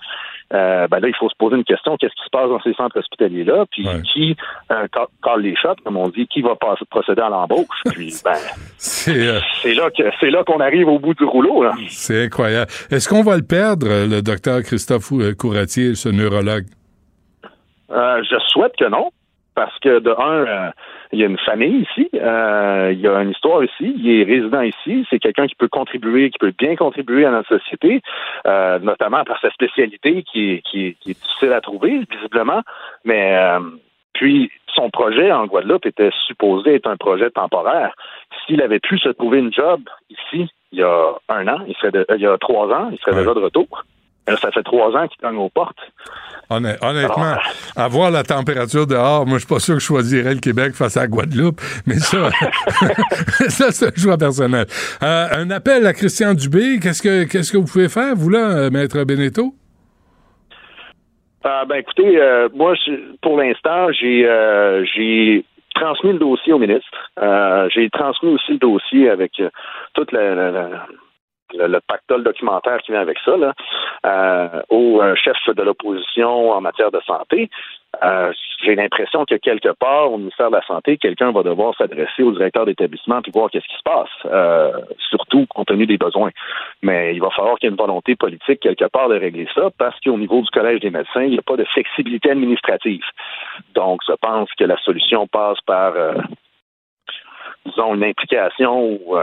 Euh, 0.53 0.89
ben 0.89 0.99
là, 0.99 1.09
il 1.09 1.15
faut 1.15 1.29
se 1.29 1.37
poser 1.37 1.57
une 1.57 1.65
question. 1.65 1.97
Qu'est-ce 1.97 2.15
qui 2.15 2.25
se 2.25 2.31
passe 2.31 2.49
dans 2.49 2.61
ces 2.61 2.75
centres 2.75 2.99
hospitaliers-là? 2.99 3.67
Puis 3.71 3.87
qui 4.13 4.37
euh, 4.73 4.87
colle 5.21 5.43
les 5.43 5.55
shots, 5.57 5.77
comme 5.85 5.97
on 5.97 6.09
dit, 6.09 6.27
qui 6.27 6.43
va 6.43 6.57
passer, 6.57 6.85
procéder 6.91 7.23
à 7.23 7.29
l'embauche? 7.29 7.83
Puis 7.93 8.15
ben, 8.25 8.35
c'est 8.77 9.75
là 9.75 9.91
que 9.91 10.03
c'est 10.19 10.31
là 10.31 10.43
qu'on 10.45 10.61
arrive 10.61 10.89
au 10.89 10.99
bout 10.99 11.15
du 11.15 11.25
rouleau. 11.25 11.65
C'est 11.89 12.25
incroyable. 12.25 12.71
Est-ce 12.91 13.09
qu'on 13.09 13.23
va 13.23 13.37
le 13.37 13.45
perdre, 13.45 13.87
le 13.87 14.23
docteur 14.23 14.63
Christophe 14.63 15.13
Couratier, 15.39 15.95
ce 15.95 16.09
neurologue? 16.09 16.67
Euh, 17.91 18.23
Je 18.23 18.37
souhaite 18.49 18.73
que 18.79 18.89
non 18.89 19.11
parce 19.61 19.79
que 19.81 19.99
de 19.99 20.11
un, 20.11 20.47
euh, 20.47 20.71
il 21.13 21.19
y 21.19 21.23
a 21.23 21.27
une 21.27 21.37
famille 21.37 21.83
ici, 21.83 22.09
euh, 22.15 22.89
il 22.95 23.01
y 23.01 23.07
a 23.07 23.21
une 23.21 23.33
histoire 23.33 23.63
ici, 23.63 23.95
il 23.95 24.09
est 24.11 24.25
résident 24.25 24.63
ici, 24.63 25.07
c'est 25.11 25.19
quelqu'un 25.19 25.47
qui 25.47 25.55
peut 25.55 25.69
contribuer, 25.69 26.31
qui 26.31 26.39
peut 26.39 26.55
bien 26.59 26.77
contribuer 26.77 27.27
à 27.27 27.31
notre 27.31 27.59
société, 27.59 28.01
euh, 28.47 28.79
notamment 28.79 29.23
par 29.25 29.39
sa 29.43 29.51
spécialité 29.51 30.23
qui 30.23 30.53
est, 30.53 30.63
qui, 30.63 30.97
qui 30.99 31.11
est 31.11 31.23
difficile 31.23 31.53
à 31.53 31.61
trouver, 31.61 32.01
visiblement, 32.11 32.63
mais 33.05 33.39
puis 34.15 34.51
son 34.75 34.89
projet 34.89 35.31
en 35.31 35.45
Guadeloupe 35.45 35.85
était 35.85 36.11
supposé 36.27 36.77
être 36.77 36.89
un 36.89 36.97
projet 36.97 37.29
temporaire. 37.29 37.95
S'il 38.47 38.63
avait 38.63 38.81
pu 38.81 38.99
se 38.99 39.11
trouver 39.11 39.41
une 39.41 39.53
job 39.53 39.83
ici 40.09 40.49
il 40.73 40.79
y 40.79 40.83
a 40.83 41.13
un 41.29 41.49
an, 41.49 41.59
il 41.69 41.75
serait 41.75 41.93
il 42.17 42.23
y 42.23 42.27
a 42.27 42.39
trois 42.39 42.67
ans, 42.69 42.89
il 42.91 42.99
serait 43.01 43.15
déjà 43.15 43.35
de 43.35 43.41
retour. 43.41 43.85
Ça 44.39 44.51
fait 44.51 44.63
trois 44.63 44.97
ans 44.97 45.07
qu'il 45.09 45.21
gagne 45.23 45.37
aux 45.37 45.49
portes. 45.49 45.79
Honnêtement, 46.51 47.37
avoir 47.77 48.11
la 48.11 48.25
température 48.25 48.85
dehors, 48.85 49.25
moi, 49.25 49.39
je 49.39 49.45
suis 49.45 49.55
pas 49.55 49.61
sûr 49.61 49.75
que 49.75 49.81
je 49.81 49.87
choisirais 49.87 50.35
le 50.35 50.41
Québec 50.41 50.73
face 50.75 50.97
à 50.97 51.07
Guadeloupe, 51.07 51.61
mais 51.87 51.95
ça, 51.95 52.29
ça 53.49 53.71
c'est 53.71 53.87
un 53.87 53.97
choix 53.97 54.19
personnel. 54.19 54.67
Euh, 55.03 55.27
un 55.33 55.51
appel 55.51 55.87
à 55.87 55.93
Christian 55.93 56.35
Dubé, 56.35 56.81
qu'est-ce 56.83 57.03
que 57.03 57.25
qu'est-ce 57.25 57.53
que 57.53 57.57
vous 57.57 57.71
pouvez 57.71 57.89
faire, 57.89 58.17
vous, 58.17 58.31
là, 58.31 58.51
euh, 58.51 58.71
Maître 58.71 59.05
Beneteau? 59.05 59.55
Euh, 61.47 61.65
ben, 61.67 61.77
écoutez, 61.77 62.19
moi, 62.53 62.75
pour 63.23 63.39
l'instant, 63.39 63.93
j'ai 63.93 64.27
j'ai 64.93 65.45
transmis 65.77 66.13
le 66.13 66.19
dossier 66.19 66.53
au 66.53 66.59
ministre. 66.59 66.91
j'ai 67.73 67.89
transmis 67.91 68.31
aussi 68.31 68.53
le 68.53 68.59
dossier 68.59 69.09
avec 69.09 69.41
toute 69.95 70.11
la 70.11 70.89
le, 71.55 71.81
pactole 71.81 72.23
documentaire 72.23 72.79
qui 72.79 72.93
vient 72.93 73.01
avec 73.01 73.19
ça, 73.25 73.37
là, 73.37 73.55
euh, 74.07 74.63
au 74.69 75.01
euh, 75.01 75.15
chef 75.15 75.37
de 75.49 75.63
l'opposition 75.63 76.51
en 76.51 76.61
matière 76.61 76.91
de 76.91 77.01
santé. 77.01 77.51
Euh, 78.05 78.33
j'ai 78.63 78.77
l'impression 78.77 79.25
que 79.25 79.35
quelque 79.35 79.73
part, 79.73 80.13
au 80.13 80.19
ministère 80.19 80.51
de 80.51 80.57
la 80.57 80.63
Santé, 80.63 80.97
quelqu'un 80.97 81.33
va 81.33 81.43
devoir 81.43 81.75
s'adresser 81.77 82.23
au 82.23 82.31
directeur 82.31 82.65
d'établissement 82.65 83.21
et 83.27 83.31
voir 83.33 83.51
qu'est-ce 83.51 83.67
qui 83.67 83.77
se 83.77 83.83
passe, 83.83 84.89
surtout 85.11 85.47
compte 85.47 85.69
tenu 85.69 85.87
des 85.87 85.99
besoins. 85.99 86.31
Mais 86.83 87.15
il 87.15 87.21
va 87.21 87.31
falloir 87.31 87.59
qu'il 87.59 87.69
y 87.69 87.71
ait 87.71 87.75
une 87.75 87.81
volonté 87.81 88.15
politique 88.15 88.61
quelque 88.61 88.85
part 88.85 89.09
de 89.09 89.19
régler 89.19 89.49
ça, 89.55 89.71
parce 89.77 89.99
qu'au 90.01 90.17
niveau 90.17 90.41
du 90.41 90.51
Collège 90.51 90.81
des 90.81 90.91
médecins, 90.91 91.23
il 91.23 91.31
n'y 91.31 91.39
a 91.39 91.43
pas 91.43 91.57
de 91.57 91.65
flexibilité 91.65 92.31
administrative. 92.31 93.03
Donc, 93.75 94.01
je 94.07 94.13
pense 94.21 94.49
que 94.59 94.65
la 94.65 94.77
solution 94.79 95.27
passe 95.27 95.61
par, 95.67 95.95
disons, 97.67 97.95
une 97.95 98.05
implication 98.05 98.85
ou 98.85 99.17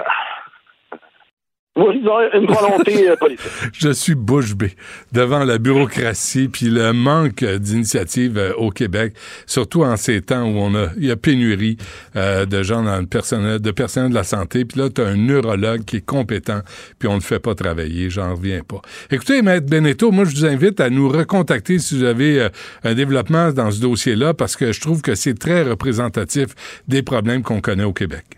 euh. 1.77 3.15
Je 3.73 3.89
suis 3.89 4.15
bouche 4.15 4.55
bée 4.55 4.73
devant 5.11 5.43
la 5.43 5.57
bureaucratie 5.57 6.47
puis 6.47 6.67
le 6.67 6.93
manque 6.93 7.43
d'initiative 7.43 8.37
euh, 8.37 8.53
au 8.55 8.69
Québec, 8.69 9.13
surtout 9.45 9.83
en 9.83 9.95
ces 9.97 10.21
temps 10.21 10.43
où 10.43 10.57
on 10.57 10.75
a 10.75 10.87
il 10.97 11.05
y 11.05 11.11
a 11.11 11.15
pénurie 11.15 11.77
euh, 12.15 12.45
de 12.45 12.63
gens 12.63 12.83
dans 12.83 12.99
le 12.99 13.05
personnel 13.05 13.59
de 13.59 13.71
personnel 13.71 14.09
de 14.09 14.15
la 14.15 14.23
santé 14.23 14.65
puis 14.65 14.79
là 14.79 14.89
tu 14.89 15.01
as 15.01 15.07
un 15.07 15.15
neurologue 15.15 15.83
qui 15.85 15.97
est 15.97 16.05
compétent 16.05 16.61
puis 16.99 17.07
on 17.07 17.13
ne 17.13 17.17
le 17.17 17.23
fait 17.23 17.39
pas 17.39 17.55
travailler, 17.55 18.09
j'en 18.09 18.35
reviens 18.35 18.61
pas. 18.63 18.81
Écoutez 19.11 19.41
maître 19.41 19.67
Beneteau, 19.67 20.11
moi 20.11 20.25
je 20.25 20.35
vous 20.35 20.45
invite 20.45 20.79
à 20.79 20.89
nous 20.89 21.09
recontacter 21.09 21.79
si 21.79 21.97
vous 21.97 22.03
avez 22.03 22.47
un 22.83 22.93
développement 22.93 23.51
dans 23.51 23.71
ce 23.71 23.81
dossier-là 23.81 24.33
parce 24.33 24.55
que 24.55 24.71
je 24.71 24.81
trouve 24.81 25.01
que 25.01 25.15
c'est 25.15 25.37
très 25.37 25.63
représentatif 25.63 26.47
des 26.87 27.03
problèmes 27.03 27.43
qu'on 27.43 27.61
connaît 27.61 27.83
au 27.83 27.93
Québec. 27.93 28.36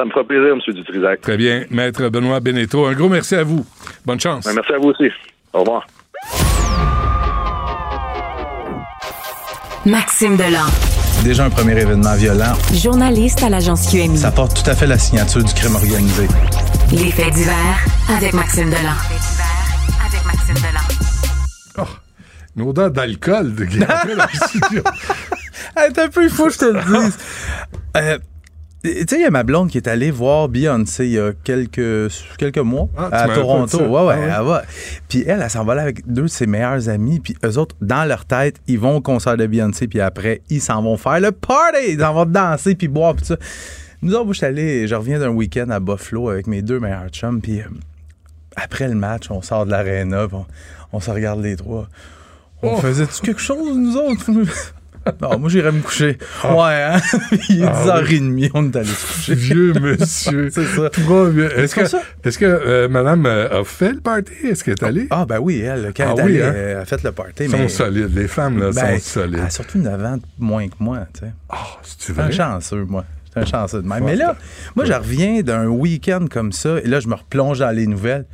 Ça 0.00 0.06
me 0.06 0.10
fera 0.12 0.24
plaisir, 0.24 0.54
M. 0.54 0.60
Dutrisac. 0.74 1.20
Très 1.20 1.36
bien. 1.36 1.64
Maître 1.68 2.08
Benoît 2.08 2.40
Beneteau, 2.40 2.86
un 2.86 2.94
gros 2.94 3.10
merci 3.10 3.34
à 3.34 3.44
vous. 3.44 3.66
Bonne 4.06 4.18
chance. 4.18 4.46
Ben, 4.46 4.54
merci 4.54 4.72
à 4.72 4.78
vous 4.78 4.88
aussi. 4.88 5.10
Au 5.52 5.58
revoir. 5.60 5.86
Maxime 9.84 10.38
Delan. 10.38 10.64
Déjà 11.22 11.44
un 11.44 11.50
premier 11.50 11.78
événement 11.78 12.14
violent. 12.16 12.54
Journaliste 12.72 13.42
à 13.42 13.50
l'agence 13.50 13.90
QMI. 13.90 14.16
Ça 14.16 14.30
porte 14.30 14.64
tout 14.64 14.70
à 14.70 14.74
fait 14.74 14.86
la 14.86 14.96
signature 14.96 15.44
du 15.44 15.52
crime 15.52 15.74
organisé. 15.74 16.28
Les 16.92 17.10
faits 17.10 17.34
divers 17.34 17.84
avec 18.16 18.32
Maxime 18.32 18.70
Delan. 18.70 18.96
avec 20.08 20.24
Maxime 20.24 20.54
Delan. 20.54 21.76
Oh, 21.76 21.90
une 22.56 22.66
odeur 22.66 22.90
d'alcool 22.90 23.54
de 23.54 23.64
dans 23.66 24.24
le 24.24 24.48
studio. 24.48 24.82
un 25.76 26.08
peu, 26.08 26.22
il 26.24 26.30
faut 26.30 26.46
que 26.46 26.52
je 26.54 26.58
te 26.58 26.64
le 26.64 26.80
dise. 26.80 27.18
Euh, 27.98 28.18
tu 28.82 28.90
sais, 29.08 29.16
il 29.16 29.22
y 29.22 29.24
a 29.24 29.30
ma 29.30 29.42
blonde 29.42 29.68
qui 29.68 29.76
est 29.76 29.88
allée 29.88 30.10
voir 30.10 30.48
Beyoncé 30.48 31.04
il 31.04 31.12
y 31.12 31.18
a 31.18 31.32
quelques, 31.32 32.10
quelques 32.38 32.58
mois 32.58 32.88
ah, 32.96 33.08
à 33.10 33.28
Toronto. 33.28 33.78
Ouais, 33.78 34.06
ouais, 34.06 34.14
ah 34.30 34.38
elle 34.38 34.46
va. 34.46 34.62
Puis 35.08 35.24
elle, 35.26 35.42
elle 35.42 35.50
s'en 35.50 35.64
va 35.64 35.74
là 35.74 35.82
avec 35.82 36.10
deux 36.10 36.22
de 36.22 36.26
ses 36.28 36.46
meilleurs 36.46 36.88
amis. 36.88 37.20
Puis 37.20 37.36
eux 37.44 37.58
autres, 37.58 37.76
dans 37.82 38.08
leur 38.08 38.24
tête, 38.24 38.56
ils 38.66 38.78
vont 38.78 38.96
au 38.96 39.00
concert 39.00 39.36
de 39.36 39.46
Beyoncé. 39.46 39.86
Puis 39.86 40.00
après, 40.00 40.40
ils 40.48 40.62
s'en 40.62 40.82
vont 40.82 40.96
faire 40.96 41.20
le 41.20 41.32
party. 41.32 41.90
Ils 41.90 42.00
s'en 42.00 42.14
vont 42.14 42.24
danser 42.24 42.74
puis 42.74 42.88
boire. 42.88 43.14
Puis 43.14 43.26
ça. 43.26 43.36
Nous 44.02 44.14
autres, 44.14 44.32
je 44.32 44.38
suis 44.38 44.46
allé, 44.46 44.86
je 44.86 44.94
reviens 44.94 45.18
d'un 45.18 45.28
week-end 45.28 45.68
à 45.68 45.78
Buffalo 45.78 46.30
avec 46.30 46.46
mes 46.46 46.62
deux 46.62 46.80
meilleurs 46.80 47.10
chums. 47.10 47.42
Puis 47.42 47.60
euh, 47.60 47.64
après 48.56 48.88
le 48.88 48.94
match, 48.94 49.30
on 49.30 49.42
sort 49.42 49.66
de 49.66 49.72
l'aréna. 49.72 50.26
On, 50.32 50.46
on 50.94 51.00
se 51.00 51.10
regarde 51.10 51.42
les 51.42 51.56
trois. 51.56 51.86
On 52.62 52.74
oh. 52.74 52.76
faisait-tu 52.78 53.20
quelque 53.20 53.40
chose, 53.40 53.76
nous 53.76 53.96
autres? 53.96 54.30
Non, 55.20 55.38
moi, 55.38 55.48
j'irais 55.48 55.72
me 55.72 55.80
coucher. 55.80 56.18
Ah. 56.42 56.54
Ouais, 56.54 56.82
hein? 56.82 57.00
Il 57.48 57.62
est 57.62 57.66
10h30, 57.66 58.50
on 58.54 58.70
est 58.70 58.76
allé 58.76 58.86
se 58.86 59.06
coucher. 59.06 59.34
Vieux 59.34 59.72
monsieur. 59.74 60.50
c'est 60.52 60.64
ça. 60.64 60.90
Est-ce 61.56 61.74
que, 61.74 61.96
est-ce 62.24 62.38
que 62.38 62.44
euh, 62.44 62.88
madame 62.88 63.26
euh, 63.26 63.60
a 63.60 63.64
fait 63.64 63.92
le 63.92 64.00
party? 64.00 64.32
Est-ce 64.44 64.64
qu'elle 64.64 64.74
est 64.74 64.82
allée? 64.82 65.06
Ah, 65.10 65.24
ben 65.26 65.38
oui, 65.38 65.60
elle, 65.60 65.92
quand 65.96 66.14
elle 66.18 66.18
est 66.18 66.22
allée, 66.22 66.42
hein? 66.42 66.54
elle 66.54 66.76
a 66.78 66.84
fait 66.84 67.02
le 67.02 67.12
party. 67.12 67.44
Ils 67.44 67.50
sont 67.50 67.68
solides. 67.68 68.14
Les 68.14 68.28
femmes, 68.28 68.58
là, 68.58 68.70
ben, 68.72 68.98
sont 68.98 69.20
solides. 69.20 69.38
Elle 69.38 69.46
a 69.46 69.50
surtout 69.50 69.78
9 69.78 70.04
ans 70.04 70.18
moins 70.38 70.68
que 70.68 70.74
moi, 70.78 71.06
tu 71.14 71.20
sais. 71.20 71.32
Ah, 71.48 71.56
oh, 71.62 71.78
c'est 71.82 72.18
un 72.18 72.30
chanceux, 72.30 72.84
moi. 72.84 73.04
C'est 73.32 73.40
un 73.40 73.46
chanceux 73.46 73.82
de 73.82 73.88
même. 73.88 74.04
Mais 74.04 74.16
là, 74.16 74.36
moi, 74.76 74.84
je 74.84 74.92
reviens 74.92 75.42
d'un 75.42 75.66
week-end 75.66 76.26
comme 76.30 76.52
ça, 76.52 76.78
et 76.82 76.86
là, 76.86 77.00
je 77.00 77.08
me 77.08 77.14
replonge 77.14 77.60
dans 77.60 77.70
les 77.70 77.86
nouvelles 77.86 78.26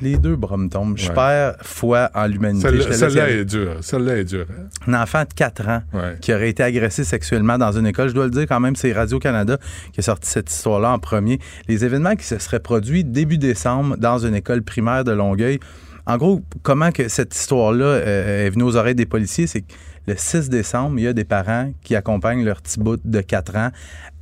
les 0.00 0.16
deux 0.16 0.36
bras 0.36 0.56
me 0.56 0.68
tombent. 0.68 0.96
Je 0.96 1.10
perds 1.10 1.56
foi 1.62 2.10
en 2.14 2.26
l'humanité. 2.26 2.68
Celle-là 2.92 3.30
est 3.30 3.44
dure. 3.44 3.76
Celle-là 3.80 4.18
est 4.18 4.24
dure. 4.24 4.46
Hein. 4.50 4.68
Un 4.86 5.02
enfant 5.02 5.22
de 5.22 5.32
4 5.34 5.68
ans 5.68 5.82
qui 6.20 6.32
aurait 6.32 6.50
été 6.50 6.62
agressé 6.62 7.04
sexuellement 7.04 7.58
dans 7.58 7.72
une 7.72 7.86
école, 7.86 8.08
je 8.08 8.14
dois 8.14 8.24
le 8.24 8.30
dire 8.30 8.46
quand 8.46 8.60
même, 8.60 8.76
c'est 8.76 8.92
Radio-Canada 8.92 9.58
qui 9.92 10.00
a 10.00 10.02
sorti 10.02 10.28
cette 10.28 10.50
histoire-là 10.50 10.92
en 10.92 10.98
premier. 10.98 11.38
Les 11.68 11.84
événements 11.84 12.16
qui 12.16 12.24
se 12.24 12.38
seraient 12.38 12.60
produits 12.60 13.04
début 13.04 13.38
décembre 13.38 13.96
dans 13.96 14.18
une 14.18 14.34
école 14.34 14.62
primaire 14.62 15.04
de 15.04 15.12
Longueuil. 15.12 15.60
En 16.06 16.16
gros, 16.16 16.40
comment 16.62 16.90
que 16.90 17.08
cette 17.08 17.34
histoire-là 17.34 17.84
euh, 17.84 18.46
est 18.46 18.50
venue 18.50 18.64
aux 18.64 18.76
oreilles 18.76 18.94
des 18.94 19.06
policiers, 19.06 19.46
c'est 19.46 19.60
que 19.60 19.74
le 20.06 20.14
6 20.16 20.48
décembre, 20.48 20.98
il 20.98 21.04
y 21.04 21.06
a 21.06 21.12
des 21.12 21.24
parents 21.24 21.70
qui 21.82 21.94
accompagnent 21.94 22.44
leur 22.44 22.62
petit 22.62 22.80
bout 22.80 22.98
de 23.04 23.20
4 23.20 23.56
ans 23.56 23.70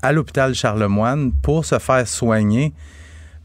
à 0.02 0.12
l'hôpital 0.12 0.52
Charlemagne 0.52 1.30
pour 1.42 1.64
se 1.64 1.78
faire 1.78 2.08
soigner 2.08 2.74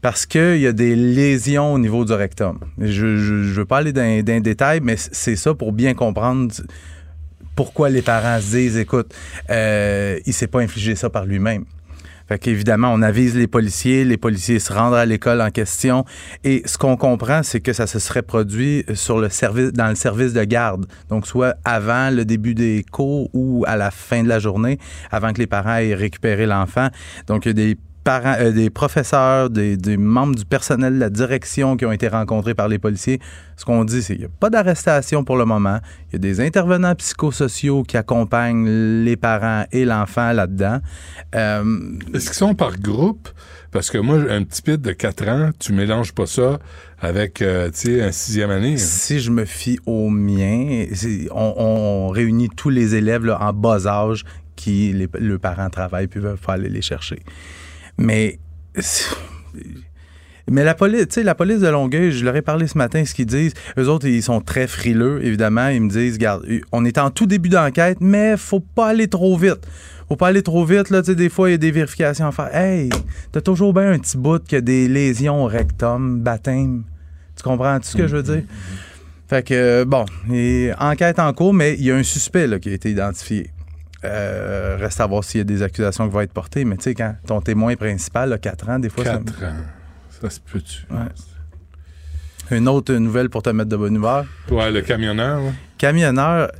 parce 0.02 0.26
qu'il 0.26 0.58
y 0.58 0.66
a 0.66 0.72
des 0.72 0.96
lésions 0.96 1.72
au 1.72 1.78
niveau 1.78 2.04
du 2.04 2.12
rectum. 2.12 2.58
Je 2.78 3.06
ne 3.06 3.52
veux 3.52 3.64
pas 3.64 3.78
aller 3.78 3.92
dans, 3.92 4.40
détail, 4.42 4.80
mais 4.82 4.96
c'est 4.96 5.36
ça 5.36 5.54
pour 5.54 5.72
bien 5.72 5.94
comprendre 5.94 6.52
pourquoi 7.54 7.88
les 7.88 8.02
parents 8.02 8.40
se 8.40 8.56
disent, 8.56 8.76
écoute, 8.76 9.14
euh, 9.48 10.18
il 10.26 10.32
s'est 10.32 10.48
pas 10.48 10.60
infligé 10.60 10.96
ça 10.96 11.08
par 11.08 11.24
lui-même. 11.24 11.64
Fait 12.28 12.38
qu'évidemment, 12.38 12.92
on 12.92 13.02
avise 13.02 13.36
les 13.36 13.46
policiers, 13.46 14.04
les 14.04 14.16
policiers 14.16 14.58
se 14.58 14.72
rendent 14.72 14.94
à 14.94 15.04
l'école 15.04 15.40
en 15.40 15.50
question. 15.50 16.04
Et 16.42 16.62
ce 16.64 16.78
qu'on 16.78 16.96
comprend, 16.96 17.42
c'est 17.44 17.60
que 17.60 17.72
ça 17.72 17.86
se 17.86 17.98
serait 17.98 18.22
produit 18.22 18.84
dans 18.84 19.88
le 19.88 19.94
service 19.94 20.32
de 20.32 20.44
garde. 20.44 20.86
Donc, 21.10 21.26
soit 21.26 21.54
avant 21.64 22.10
le 22.10 22.24
début 22.24 22.54
des 22.54 22.84
cours 22.90 23.28
ou 23.34 23.64
à 23.68 23.76
la 23.76 23.90
fin 23.92 24.24
de 24.24 24.28
la 24.28 24.40
journée, 24.40 24.78
avant 25.12 25.32
que 25.32 25.38
les 25.38 25.46
parents 25.46 25.76
aient 25.76 25.94
récupéré 25.94 26.46
l'enfant. 26.46 26.88
Donc, 27.26 27.44
il 27.44 27.48
y 27.48 27.50
a 27.50 27.54
des 27.54 27.76
parents, 28.02 28.36
euh, 28.38 28.52
des 28.52 28.70
professeurs, 28.70 29.50
des, 29.50 29.76
des, 29.76 29.96
membres 29.96 30.34
du 30.34 30.44
personnel 30.44 30.94
de 30.94 31.00
la 31.00 31.10
direction 31.10 31.76
qui 31.76 31.86
ont 31.86 31.92
été 31.92 32.08
rencontrés 32.08 32.54
par 32.54 32.68
les 32.68 32.78
policiers. 32.78 33.20
Ce 33.56 33.64
qu'on 33.64 33.84
dit, 33.84 34.02
c'est 34.02 34.14
qu'il 34.14 34.22
n'y 34.22 34.26
a 34.26 34.34
pas 34.40 34.50
d'arrestation 34.50 35.24
pour 35.24 35.36
le 35.36 35.44
moment. 35.44 35.78
Il 36.10 36.14
y 36.14 36.16
a 36.16 36.18
des 36.18 36.40
intervenants 36.40 36.94
psychosociaux 36.94 37.82
qui 37.82 37.96
accompagnent 37.96 39.04
les 39.04 39.16
parents 39.16 39.64
et 39.72 39.84
l'enfant 39.84 40.32
là-dedans. 40.32 40.80
Euh, 41.34 41.64
Est-ce 42.14 42.26
qu'ils 42.26 42.34
sont 42.34 42.54
par 42.54 42.78
groupe? 42.78 43.28
Parce 43.70 43.90
que 43.90 43.96
moi, 43.96 44.18
un 44.28 44.44
petit 44.44 44.60
pit 44.60 44.80
de 44.80 44.92
4 44.92 45.28
ans, 45.28 45.50
tu 45.58 45.72
mélanges 45.72 46.12
pas 46.12 46.26
ça 46.26 46.58
avec, 47.00 47.40
euh, 47.40 47.70
tu 47.70 47.94
sais, 47.94 48.02
un 48.02 48.12
sixième 48.12 48.50
année. 48.50 48.74
Hein? 48.74 48.78
Si 48.78 49.18
je 49.18 49.30
me 49.30 49.46
fie 49.46 49.78
au 49.86 50.10
mien, 50.10 50.84
on, 51.30 51.54
on, 51.56 52.08
réunit 52.10 52.50
tous 52.50 52.68
les 52.68 52.94
élèves 52.94 53.24
là, 53.24 53.38
en 53.40 53.52
bas 53.54 53.86
âge 53.86 54.24
qui, 54.56 54.92
les, 54.92 55.08
le 55.18 55.38
parent 55.38 55.70
travaille 55.70 56.06
puis 56.06 56.20
veut 56.20 56.36
aller 56.48 56.68
les 56.68 56.82
chercher. 56.82 57.22
Mais 57.98 58.38
mais 60.50 60.64
la 60.64 60.74
police, 60.74 61.16
la 61.16 61.34
police 61.34 61.60
de 61.60 61.68
Longueuil, 61.68 62.10
je 62.10 62.24
leur 62.24 62.34
ai 62.34 62.42
parlé 62.42 62.66
ce 62.66 62.76
matin, 62.76 63.04
ce 63.04 63.14
qu'ils 63.14 63.26
disent, 63.26 63.54
eux 63.78 63.88
autres, 63.88 64.06
ils 64.06 64.22
sont 64.22 64.40
très 64.40 64.66
frileux, 64.66 65.24
évidemment. 65.24 65.68
Ils 65.68 65.80
me 65.80 65.88
disent, 65.88 66.14
regarde, 66.14 66.44
on 66.72 66.84
est 66.84 66.98
en 66.98 67.10
tout 67.10 67.26
début 67.26 67.48
d'enquête, 67.48 67.98
mais 68.00 68.36
faut 68.36 68.60
pas 68.60 68.88
aller 68.88 69.08
trop 69.08 69.36
vite. 69.36 69.66
Faut 70.08 70.16
pas 70.16 70.28
aller 70.28 70.42
trop 70.42 70.64
vite, 70.64 70.90
là, 70.90 71.00
tu 71.00 71.06
sais, 71.06 71.14
des 71.14 71.28
fois, 71.28 71.48
il 71.48 71.52
y 71.52 71.54
a 71.54 71.58
des 71.58 71.70
vérifications 71.70 72.26
à 72.26 72.32
faire. 72.32 72.54
Hey, 72.54 72.90
t'as 73.30 73.40
toujours 73.40 73.72
bien 73.72 73.92
un 73.92 73.98
petit 73.98 74.18
bout 74.18 74.42
qui 74.42 74.56
a 74.56 74.60
des 74.60 74.88
lésions 74.88 75.44
au 75.44 75.46
rectum, 75.46 76.20
baptême. 76.20 76.82
Tu 77.36 77.42
comprends 77.42 77.78
tout 77.78 77.86
ce 77.86 77.96
que 77.96 78.06
je 78.06 78.16
veux 78.16 78.22
dire? 78.22 78.42
Fait 79.28 79.46
que, 79.46 79.84
bon, 79.84 80.04
enquête 80.78 81.18
en 81.18 81.32
cours, 81.32 81.54
mais 81.54 81.74
il 81.74 81.84
y 81.84 81.90
a 81.90 81.96
un 81.96 82.02
suspect 82.02 82.46
là, 82.46 82.58
qui 82.58 82.68
a 82.68 82.72
été 82.72 82.90
identifié. 82.90 83.50
Euh, 84.04 84.76
reste 84.80 85.00
à 85.00 85.06
voir 85.06 85.22
s'il 85.22 85.38
y 85.38 85.40
a 85.42 85.44
des 85.44 85.62
accusations 85.62 86.06
qui 86.06 86.12
vont 86.12 86.20
être 86.20 86.32
portées, 86.32 86.64
mais 86.64 86.76
tu 86.76 86.84
sais, 86.84 86.94
quand 86.94 87.14
ton 87.26 87.40
témoin 87.40 87.76
principal 87.76 88.32
a 88.32 88.38
4 88.38 88.68
ans, 88.68 88.78
des 88.78 88.88
fois... 88.88 89.04
4 89.04 89.38
ça... 89.38 89.46
ans. 89.46 89.52
Ça 90.20 90.30
se 90.30 90.40
peut-tu? 90.40 90.86
Ouais. 90.90 92.56
Une 92.56 92.68
autre 92.68 92.92
nouvelle 92.94 93.30
pour 93.30 93.42
te 93.42 93.50
mettre 93.50 93.70
de 93.70 93.76
bonne 93.76 93.94
humeur. 93.94 94.26
Ouais, 94.50 94.70
le 94.70 94.82
camionneur. 94.82 95.40
Camionneur. 95.78 96.50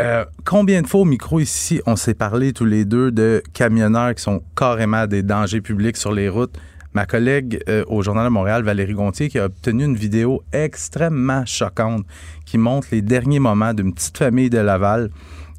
Euh, 0.00 0.24
combien 0.44 0.82
de 0.82 0.86
fois 0.86 1.00
au 1.00 1.04
micro 1.04 1.40
ici, 1.40 1.80
on 1.86 1.96
s'est 1.96 2.14
parlé 2.14 2.52
tous 2.52 2.64
les 2.64 2.84
deux 2.84 3.10
de 3.10 3.42
camionneurs 3.52 4.14
qui 4.14 4.22
sont 4.22 4.42
carrément 4.56 5.06
des 5.06 5.22
dangers 5.22 5.60
publics 5.60 5.96
sur 5.96 6.12
les 6.12 6.28
routes? 6.28 6.56
Ma 6.94 7.04
collègue 7.04 7.62
euh, 7.68 7.84
au 7.88 8.02
Journal 8.02 8.24
de 8.24 8.30
Montréal, 8.30 8.62
Valérie 8.62 8.94
Gontier, 8.94 9.28
qui 9.28 9.38
a 9.38 9.44
obtenu 9.44 9.84
une 9.84 9.96
vidéo 9.96 10.42
extrêmement 10.52 11.44
choquante 11.44 12.04
qui 12.44 12.58
montre 12.58 12.88
les 12.92 13.02
derniers 13.02 13.40
moments 13.40 13.74
d'une 13.74 13.92
petite 13.92 14.18
famille 14.18 14.50
de 14.50 14.58
Laval 14.58 15.10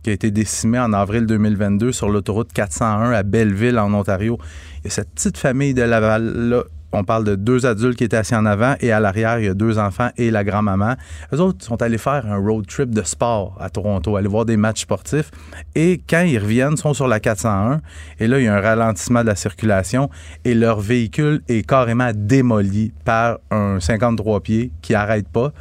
a 0.10 0.14
été 0.14 0.31
décimé 0.31 0.80
en 0.80 0.94
avril 0.94 1.26
2022 1.26 1.91
sur 1.91 2.10
l'autoroute 2.10 2.52
401 2.53 3.11
à 3.11 3.23
Belleville, 3.23 3.77
en 3.77 3.94
Ontario. 3.94 4.38
Il 4.80 4.86
y 4.86 4.88
a 4.88 4.90
cette 4.91 5.11
petite 5.11 5.38
famille 5.38 5.73
de 5.73 5.81
Laval-là. 5.81 6.64
On 6.91 7.03
parle 7.03 7.23
de 7.23 7.36
deux 7.36 7.68
adultes 7.68 7.98
qui 7.98 8.03
étaient 8.03 8.18
assis 8.18 8.34
en 8.34 8.45
avant 8.48 8.76
et 8.80 8.91
à 8.91 8.99
l'arrière, 8.99 9.38
il 9.40 9.45
y 9.45 9.48
a 9.48 9.53
deux 9.53 9.77
enfants 9.77 10.10
et 10.18 10.31
la 10.31 10.44
grand-maman. 10.44 10.95
Eux 11.31 11.40
autres 11.40 11.64
sont 11.64 11.80
allés 11.84 11.99
faire 11.99 12.26
un 12.26 12.38
road 12.38 12.65
trip 12.65 12.90
de 12.90 13.03
sport 13.03 13.56
à 13.60 13.69
Toronto, 13.69 14.15
aller 14.15 14.27
voir 14.27 14.45
des 14.45 14.57
matchs 14.57 14.81
sportifs. 14.81 15.30
Et 15.76 16.02
quand 16.10 16.22
ils 16.22 16.40
reviennent, 16.40 16.73
ils 16.73 16.80
sont 16.80 16.95
sur 16.95 17.07
la 17.07 17.19
401. 17.19 17.81
Et 18.19 18.27
là, 18.27 18.40
il 18.40 18.45
y 18.45 18.48
a 18.48 18.56
un 18.56 18.61
ralentissement 18.61 19.22
de 19.22 19.27
la 19.27 19.36
circulation 19.36 20.10
et 20.44 20.56
leur 20.56 20.80
véhicule 20.80 21.41
est 21.48 21.68
carrément 21.68 22.10
démoli 22.15 22.91
par 23.06 23.38
un 23.52 23.80
53 23.80 24.41
pieds 24.41 24.72
qui 24.81 24.94
n'arrête 24.94 25.27
pas 25.27 25.52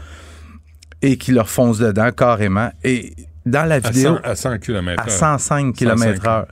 et 1.03 1.19
qui 1.19 1.33
leur 1.33 1.51
fonce 1.51 1.79
dedans 1.79 2.11
carrément. 2.11 2.71
Et 2.85 3.13
dans 3.49 3.65
la 3.65 3.79
vidéo. 3.79 4.19
À 4.23 4.35
100, 4.35 4.59
km 4.59 5.03
À 5.03 5.09
105 5.09 5.75
km 5.75 6.23
h 6.23 6.47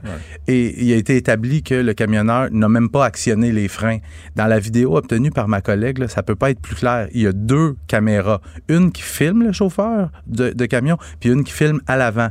Et 0.47 0.83
il 0.83 0.93
a 0.93 0.95
été 0.95 1.15
établi 1.15 1.63
que 1.63 1.75
le 1.75 1.93
camionneur 1.93 2.49
n'a 2.51 2.69
même 2.69 2.89
pas 2.89 3.05
actionné 3.05 3.51
les 3.51 3.67
freins. 3.67 3.99
Dans 4.35 4.47
la 4.47 4.59
vidéo 4.59 4.97
obtenue 4.97 5.31
par 5.31 5.47
ma 5.47 5.61
collègue, 5.61 5.99
là, 5.99 6.07
ça 6.07 6.23
peut 6.23 6.35
pas 6.35 6.51
être 6.51 6.61
plus 6.61 6.75
clair. 6.75 7.07
Il 7.13 7.21
y 7.21 7.27
a 7.27 7.31
deux 7.31 7.75
caméras. 7.87 8.41
Une 8.67 8.91
qui 8.91 9.01
filme 9.01 9.43
le 9.43 9.51
chauffeur 9.51 10.11
de, 10.27 10.49
de 10.49 10.65
camion, 10.65 10.97
puis 11.19 11.29
une 11.29 11.43
qui 11.43 11.53
filme 11.53 11.81
à 11.87 11.97
l'avant. 11.97 12.29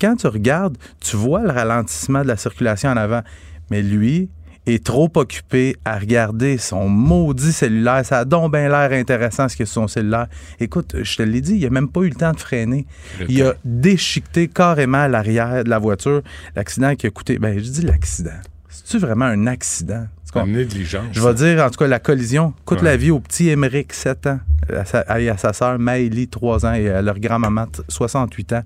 Quand 0.00 0.16
tu 0.16 0.26
regardes, 0.26 0.76
tu 1.00 1.16
vois 1.16 1.42
le 1.42 1.50
ralentissement 1.50 2.22
de 2.22 2.28
la 2.28 2.36
circulation 2.36 2.90
en 2.90 2.96
avant. 2.96 3.22
Mais 3.70 3.82
lui, 3.82 4.30
est 4.66 4.84
trop 4.84 5.10
occupé 5.14 5.76
à 5.84 5.98
regarder 5.98 6.58
son 6.58 6.88
maudit 6.88 7.52
cellulaire. 7.52 8.04
Ça 8.04 8.20
a 8.20 8.24
donc 8.24 8.52
bien 8.52 8.68
l'air 8.68 8.92
intéressant 8.92 9.48
ce 9.48 9.56
que 9.56 9.64
son 9.64 9.88
cellulaire. 9.88 10.26
Écoute, 10.60 10.96
je 11.02 11.16
te 11.16 11.22
l'ai 11.22 11.40
dit, 11.40 11.54
il 11.56 11.66
a 11.66 11.70
même 11.70 11.88
pas 11.88 12.00
eu 12.00 12.08
le 12.08 12.14
temps 12.14 12.32
de 12.32 12.40
freiner. 12.40 12.86
Il 13.28 13.42
a 13.42 13.54
déchiqueté 13.64 14.48
carrément 14.48 15.06
l'arrière 15.06 15.64
de 15.64 15.70
la 15.70 15.78
voiture. 15.78 16.22
L'accident 16.54 16.94
qui 16.94 17.06
a 17.06 17.10
coûté. 17.10 17.38
Ben, 17.38 17.58
je 17.58 17.70
dis 17.70 17.82
l'accident. 17.82 18.30
C'est-tu 18.68 18.98
vraiment 18.98 19.24
un 19.24 19.46
accident? 19.46 20.06
Une 20.34 20.52
négligence. 20.52 21.06
Je 21.12 21.20
vais 21.20 21.34
dire, 21.34 21.64
en 21.64 21.70
tout 21.70 21.78
cas, 21.78 21.86
la 21.86 21.98
collision 21.98 22.52
coûte 22.64 22.82
la 22.82 22.96
vie 22.96 23.10
au 23.10 23.18
petit 23.18 23.48
Émeric, 23.48 23.92
7 23.92 24.26
ans, 24.26 24.40
à 24.68 24.84
sa, 24.84 25.00
à 25.00 25.36
sa 25.36 25.52
sœur 25.52 25.78
Maëlie, 25.78 26.28
3 26.28 26.66
ans, 26.66 26.74
et 26.74 26.90
à 26.90 27.02
leur 27.02 27.18
grand-maman, 27.18 27.66
68 27.88 28.52
ans. 28.52 28.62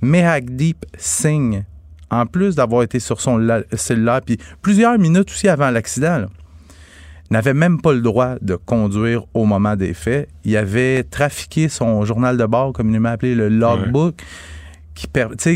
Mehagdeep 0.00 0.86
Singh, 0.96 1.64
en 2.10 2.26
plus 2.26 2.56
d'avoir 2.56 2.82
été 2.82 3.00
sur 3.00 3.20
son 3.20 3.62
cellulaire, 3.72 4.20
puis 4.22 4.38
plusieurs 4.62 4.98
minutes 4.98 5.30
aussi 5.30 5.48
avant 5.48 5.70
l'accident, 5.70 6.26
n'avait 7.30 7.54
même 7.54 7.80
pas 7.80 7.92
le 7.92 8.00
droit 8.00 8.34
de 8.40 8.56
conduire 8.56 9.24
au 9.34 9.44
moment 9.44 9.76
des 9.76 9.94
faits. 9.94 10.28
Il 10.44 10.56
avait 10.56 11.04
trafiqué 11.04 11.68
son 11.68 12.04
journal 12.04 12.36
de 12.36 12.44
bord, 12.44 12.72
communément 12.72 13.10
appelé 13.10 13.34
le 13.34 13.48
logbook, 13.48 14.22
qui, 14.94 15.06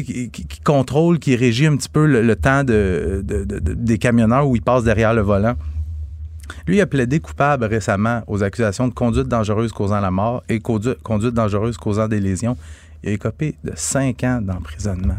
qui, 0.05 0.60
contrôle, 0.60 1.18
qui 1.18 1.35
régit 1.35 1.66
un 1.66 1.76
petit 1.76 1.89
peu 1.89 2.06
le, 2.06 2.36
temps 2.36 2.62
de, 2.62 3.22
des 3.24 3.98
camionneurs 3.98 4.48
où 4.48 4.55
ils 4.55 4.62
passent 4.62 4.85
derrière 4.85 5.12
le 5.12 5.22
volant. 5.22 5.55
Lui 6.66 6.81
a 6.81 6.86
plaidé 6.86 7.20
coupable 7.20 7.64
récemment 7.64 8.22
aux 8.26 8.43
accusations 8.43 8.86
de 8.86 8.94
conduite 8.94 9.28
dangereuse 9.28 9.72
causant 9.72 10.01
la 10.01 10.10
mort 10.10 10.43
et 10.48 10.60
conduite, 10.60 11.02
conduite 11.02 11.35
dangereuse 11.35 11.76
causant 11.76 12.06
des 12.06 12.20
lésions. 12.20 12.56
Il 13.02 13.09
a 13.10 13.12
écopé 13.12 13.56
de 13.64 13.72
cinq 13.74 14.22
ans 14.24 14.40
d'emprisonnement 14.40 15.18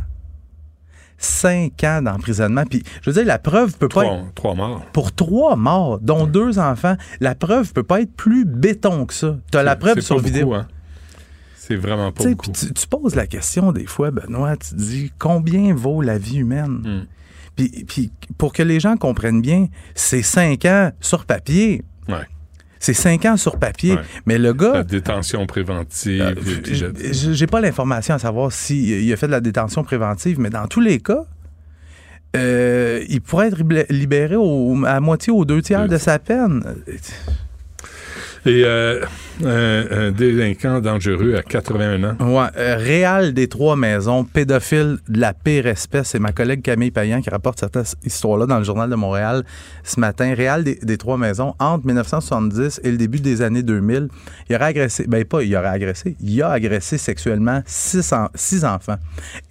cinq 1.25 1.83
ans 1.83 2.01
d'emprisonnement. 2.01 2.63
Puis, 2.69 2.83
je 3.01 3.09
veux 3.09 3.13
dire, 3.13 3.25
la 3.25 3.39
preuve 3.39 3.77
peut 3.77 3.89
pas 3.89 4.05
être... 4.05 4.33
Trois 4.35 4.55
morts. 4.55 4.85
Pour 4.93 5.11
trois 5.11 5.55
morts, 5.55 5.99
dont 5.99 6.27
deux 6.27 6.59
enfants, 6.59 6.95
la 7.19 7.35
preuve 7.35 7.73
peut 7.73 7.83
pas 7.83 8.01
être 8.01 8.13
plus 8.13 8.45
béton 8.45 9.05
que 9.05 9.13
ça. 9.13 9.37
Tu 9.51 9.57
as 9.57 9.63
la 9.63 9.75
preuve 9.75 9.99
sur 9.99 10.19
vidéo. 10.19 10.53
Hein. 10.53 10.67
C'est 11.55 11.75
vraiment 11.75 12.11
pas 12.11 12.23
beaucoup. 12.23 12.51
Tu, 12.51 12.73
tu, 12.73 12.87
poses 12.87 13.15
la 13.15 13.25
question 13.25 13.71
des 13.71 13.87
fois, 13.87 14.11
Benoît, 14.11 14.55
tu 14.55 14.69
te 14.69 14.75
dis, 14.75 15.11
combien 15.17 15.73
vaut 15.73 16.01
la 16.01 16.17
vie 16.17 16.37
humaine? 16.37 16.81
Hmm. 16.83 17.05
Puis, 17.55 17.85
puis, 17.87 18.11
pour 18.37 18.53
que 18.53 18.61
les 18.61 18.79
gens 18.79 18.97
comprennent 18.97 19.41
bien, 19.41 19.67
c'est 19.95 20.21
cinq 20.21 20.65
ans 20.65 20.91
sur 20.99 21.25
papier. 21.25 21.83
Ouais. 22.07 22.27
C'est 22.85 22.93
cinq 22.93 23.25
ans 23.25 23.35
sur 23.35 23.57
papier. 23.57 23.97
Mais 24.27 24.37
le 24.37 24.53
gars. 24.53 24.73
La 24.73 24.83
détention 24.83 25.47
préventive. 25.47 26.21
Euh, 26.21 26.83
j'ai 27.11 27.47
pas 27.47 27.59
l'information 27.59 28.13
à 28.13 28.19
savoir 28.19 28.51
s'il 28.51 29.11
a 29.11 29.17
fait 29.17 29.25
de 29.25 29.31
la 29.31 29.41
détention 29.41 29.83
préventive, 29.83 30.39
mais 30.39 30.51
dans 30.51 30.67
tous 30.67 30.81
les 30.81 30.99
cas, 30.99 31.25
euh, 32.35 33.03
il 33.09 33.21
pourrait 33.21 33.47
être 33.47 33.63
libéré 33.89 34.35
à 34.85 34.99
moitié 34.99 35.33
ou 35.33 35.45
deux 35.45 35.63
tiers 35.63 35.87
de 35.87 35.97
sa 35.97 36.19
peine. 36.19 36.63
Et 38.45 38.61
euh, 38.63 39.03
un, 39.43 40.11
délinquant 40.11 40.79
dangereux 40.79 41.35
à 41.35 41.43
81 41.43 42.03
ans. 42.03 42.15
Ouais, 42.19 42.47
euh, 42.57 42.75
Réal 42.77 43.33
des 43.33 43.47
Trois 43.47 43.75
Maisons, 43.75 44.23
pédophile 44.23 44.97
de 45.09 45.19
la 45.19 45.33
pire 45.33 45.67
espèce. 45.67 46.09
C'est 46.09 46.19
ma 46.19 46.31
collègue 46.31 46.61
Camille 46.61 46.91
Payan 46.91 47.21
qui 47.21 47.29
rapporte 47.29 47.59
cette 47.59 47.97
histoire-là 48.05 48.45
dans 48.45 48.57
le 48.57 48.63
Journal 48.63 48.89
de 48.89 48.95
Montréal 48.95 49.43
ce 49.83 49.99
matin. 49.99 50.33
Réal 50.33 50.63
des, 50.63 50.97
Trois 50.97 51.17
Maisons, 51.17 51.53
entre 51.59 51.85
1970 51.85 52.81
et 52.83 52.91
le 52.91 52.97
début 52.97 53.19
des 53.19 53.41
années 53.41 53.63
2000, 53.63 54.07
il 54.49 54.55
aurait 54.55 54.65
agressé, 54.65 55.05
ben 55.07 55.25
pas 55.25 55.43
il 55.43 55.55
aurait 55.55 55.67
agressé, 55.67 56.15
il 56.21 56.41
a 56.41 56.51
agressé 56.51 56.97
sexuellement 56.97 57.61
six, 57.65 58.13
six 58.35 58.65
enfants. 58.65 58.97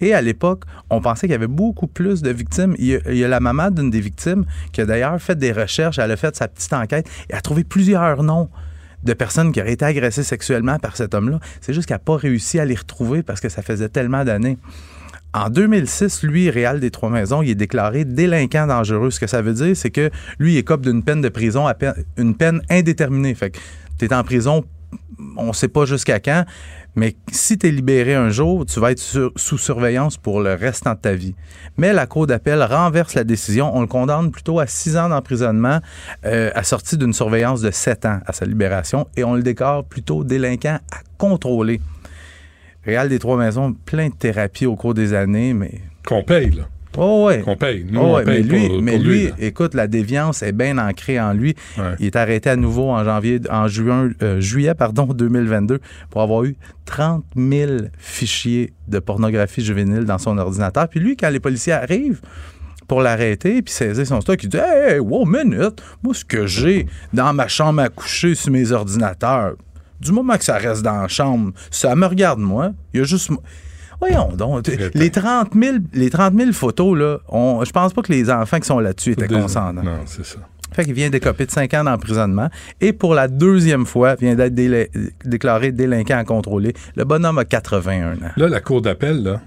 Et 0.01 0.13
à 0.13 0.21
l'époque, 0.21 0.63
on 0.89 1.01
pensait 1.01 1.27
qu'il 1.27 1.33
y 1.33 1.35
avait 1.35 1.47
beaucoup 1.47 1.87
plus 1.87 2.21
de 2.21 2.31
victimes. 2.31 2.75
Il 2.79 2.85
y 2.85 2.95
a, 2.95 2.99
il 3.09 3.17
y 3.17 3.23
a 3.23 3.27
la 3.27 3.39
maman 3.39 3.71
d'une 3.71 3.89
des 3.89 4.01
victimes 4.01 4.45
qui 4.71 4.81
a 4.81 4.85
d'ailleurs 4.85 5.21
fait 5.21 5.37
des 5.37 5.51
recherches, 5.51 5.99
elle 5.99 6.11
a 6.11 6.17
fait 6.17 6.35
sa 6.35 6.47
petite 6.47 6.73
enquête 6.73 7.07
et 7.29 7.33
a 7.33 7.41
trouvé 7.41 7.63
plusieurs 7.63 8.23
noms 8.23 8.49
de 9.05 9.13
personnes 9.13 9.51
qui 9.51 9.61
auraient 9.61 9.73
été 9.73 9.85
agressées 9.85 10.23
sexuellement 10.23 10.77
par 10.79 10.97
cet 10.97 11.13
homme-là. 11.13 11.39
C'est 11.61 11.73
juste 11.73 11.87
qu'elle 11.87 11.95
n'a 11.95 11.99
pas 11.99 12.17
réussi 12.17 12.59
à 12.59 12.65
les 12.65 12.75
retrouver 12.75 13.23
parce 13.23 13.39
que 13.39 13.49
ça 13.49 13.61
faisait 13.61 13.89
tellement 13.89 14.25
d'années. 14.25 14.57
En 15.33 15.49
2006, 15.49 16.23
lui, 16.23 16.49
Réal 16.49 16.79
des 16.79 16.91
Trois-Maisons, 16.91 17.41
il 17.41 17.49
est 17.49 17.55
déclaré 17.55 18.05
délinquant 18.05 18.67
dangereux. 18.67 19.11
Ce 19.11 19.19
que 19.19 19.27
ça 19.27 19.41
veut 19.41 19.53
dire, 19.53 19.75
c'est 19.75 19.91
que 19.91 20.09
lui, 20.39 20.53
il 20.53 20.57
écope 20.57 20.81
d'une 20.81 21.03
peine 21.03 21.21
de 21.21 21.27
prison 21.29 21.67
à 21.67 21.75
une 22.17 22.35
peine 22.35 22.61
indéterminée. 22.69 23.35
Fait 23.35 23.49
que 23.49 23.59
tu 23.99 24.05
es 24.05 24.13
en 24.13 24.23
prison, 24.23 24.63
on 25.35 25.47
ne 25.47 25.53
sait 25.53 25.67
pas 25.67 25.85
jusqu'à 25.85 26.19
quand, 26.19 26.45
mais 26.95 27.15
si 27.31 27.57
tu 27.57 27.67
es 27.67 27.71
libéré 27.71 28.15
un 28.15 28.29
jour, 28.29 28.65
tu 28.65 28.79
vas 28.79 28.91
être 28.91 28.99
sous 29.35 29.57
surveillance 29.57 30.17
pour 30.17 30.41
le 30.41 30.53
restant 30.53 30.93
de 30.93 30.99
ta 30.99 31.13
vie. 31.13 31.35
Mais 31.77 31.91
la 31.93 32.07
Cour 32.07 32.27
d'appel 32.27 32.63
renverse 32.63 33.15
la 33.15 33.23
décision. 33.23 33.75
On 33.75 33.81
le 33.81 33.87
condamne 33.87 34.31
plutôt 34.31 34.59
à 34.59 34.67
six 34.67 34.95
ans 34.95 35.09
d'emprisonnement, 35.09 35.79
euh, 36.25 36.51
assorti 36.55 36.97
d'une 36.97 37.13
surveillance 37.13 37.61
de 37.61 37.71
sept 37.71 38.05
ans 38.05 38.19
à 38.25 38.33
sa 38.33 38.45
libération, 38.45 39.07
et 39.17 39.23
on 39.23 39.35
le 39.35 39.43
déclare 39.43 39.83
plutôt 39.83 40.23
délinquant 40.23 40.79
à 40.91 40.99
contrôler. 41.17 41.81
Réal 42.85 43.09
des 43.09 43.19
Trois 43.19 43.37
Maisons, 43.37 43.73
plein 43.73 44.09
de 44.09 44.15
thérapies 44.15 44.65
au 44.65 44.75
cours 44.75 44.93
des 44.93 45.13
années, 45.13 45.53
mais... 45.53 45.81
Qu'on 46.05 46.23
paye, 46.23 46.51
là. 46.51 46.63
Oh 46.97 47.25
ouais. 47.27 47.41
Qu'on 47.41 47.55
paye. 47.55 47.85
Nous, 47.89 47.99
Oh 47.99 48.03
on 48.03 48.15
ouais, 48.15 48.23
paye 48.23 48.43
mais 48.43 48.49
lui, 48.59 48.67
pour, 48.67 48.81
mais 48.81 48.91
pour 48.93 49.01
lui, 49.03 49.29
écoute, 49.39 49.73
la 49.73 49.87
déviance 49.87 50.43
est 50.43 50.51
bien 50.51 50.77
ancrée 50.77 51.19
en 51.19 51.33
lui. 51.33 51.55
Il 51.99 52.05
est 52.05 52.15
arrêté 52.15 52.49
à 52.49 52.55
nouveau 52.55 52.89
en 52.91 53.03
janvier, 53.03 53.41
en 53.49 53.67
juin, 53.67 54.11
euh, 54.21 54.39
juillet, 54.39 54.73
pardon, 54.75 55.05
2022 55.13 55.79
pour 56.09 56.21
avoir 56.21 56.43
eu 56.45 56.55
30 56.85 57.23
000 57.35 57.71
fichiers 57.97 58.73
de 58.87 58.99
pornographie 58.99 59.63
juvénile 59.63 60.05
dans 60.05 60.17
son 60.17 60.37
ordinateur. 60.37 60.87
Puis 60.87 60.99
lui, 60.99 61.17
quand 61.17 61.29
les 61.29 61.39
policiers 61.39 61.73
arrivent 61.73 62.21
pour 62.87 63.01
l'arrêter 63.01 63.61
puis 63.61 63.73
saisir 63.73 64.05
son 64.05 64.21
stock, 64.21 64.41
il 64.43 64.49
dit 64.49 64.57
Hey, 64.57 64.99
wow, 64.99 65.25
minute, 65.25 65.81
moi, 66.03 66.13
ce 66.13 66.23
que 66.23 66.45
j'ai 66.45 66.85
dans 67.13 67.33
ma 67.33 67.47
chambre 67.47 67.81
à 67.81 67.89
coucher 67.89 68.35
sur 68.35 68.51
mes 68.51 68.71
ordinateurs, 68.71 69.55
du 69.99 70.11
moment 70.11 70.37
que 70.37 70.43
ça 70.43 70.57
reste 70.57 70.83
dans 70.83 71.01
la 71.01 71.07
chambre, 71.07 71.51
ça 71.71 71.95
me 71.95 72.05
regarde 72.05 72.39
moi. 72.39 72.73
Il 72.93 72.99
y 72.99 73.01
a 73.01 73.05
juste. 73.05 73.31
Voyons 73.99 74.29
donc, 74.35 74.67
les 74.93 75.09
30 75.09 75.49
000, 75.59 75.77
les 75.93 76.09
30 76.09 76.33
000 76.35 76.51
photos, 76.51 76.97
là, 76.97 77.17
on, 77.29 77.63
je 77.65 77.71
pense 77.71 77.93
pas 77.93 78.01
que 78.01 78.11
les 78.11 78.29
enfants 78.29 78.59
qui 78.59 78.67
sont 78.67 78.79
là-dessus 78.79 79.11
étaient 79.11 79.27
Des- 79.27 79.35
consentants. 79.35 79.83
Non, 79.83 79.99
c'est 80.05 80.25
ça. 80.25 80.37
Fait 80.73 80.83
qu'il 80.83 80.93
vient 80.93 81.09
d'écoper 81.09 81.45
de 81.45 81.51
5 81.51 81.73
ans 81.75 81.83
d'emprisonnement 81.85 82.49
et 82.81 82.91
pour 82.91 83.13
la 83.15 83.29
deuxième 83.29 83.85
fois, 83.85 84.15
vient 84.15 84.35
d'être 84.35 84.53
délai- 84.53 84.89
déclaré 85.23 85.71
délinquant 85.71 86.17
à 86.17 86.25
contrôler. 86.25 86.73
Le 86.97 87.05
bonhomme 87.05 87.37
a 87.37 87.45
81 87.45 88.13
ans. 88.15 88.31
Là, 88.35 88.49
la 88.49 88.59
cour 88.59 88.81
d'appel, 88.81 89.23
là, 89.23 89.41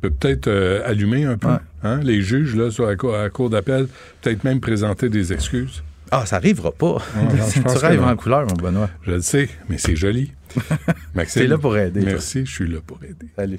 peut 0.00 0.10
peut-être 0.10 0.46
euh, 0.46 0.82
allumer 0.88 1.24
un 1.24 1.36
peu. 1.36 1.48
Hein? 1.82 2.00
Les 2.04 2.22
juges, 2.22 2.54
là, 2.54 2.70
sur 2.70 2.86
la 2.86 2.94
cour, 2.94 3.16
cour 3.32 3.50
d'appel, 3.50 3.88
peut-être 4.22 4.44
même 4.44 4.60
présenter 4.60 5.08
des 5.08 5.32
excuses. 5.32 5.82
Ah, 6.12 6.24
ça 6.24 6.36
arrivera 6.36 6.70
pas. 6.70 6.86
non, 7.16 7.28
je 7.48 7.60
tu 7.72 7.78
rêves 7.84 8.00
non. 8.00 8.06
en 8.08 8.14
couleur, 8.16 8.46
mon 8.46 8.54
Benoît. 8.54 8.88
Je 9.02 9.10
le 9.10 9.20
sais, 9.22 9.48
mais 9.68 9.76
c'est 9.78 9.96
joli. 9.96 10.30
Maxime. 11.14 11.42
T'es 11.42 11.48
là 11.48 11.58
pour 11.58 11.76
aider, 11.76 12.00
toi. 12.00 12.10
Merci, 12.12 12.46
je 12.46 12.50
suis 12.52 12.68
là 12.68 12.78
pour 12.86 12.98
aider. 13.04 13.28
Salut. 13.36 13.58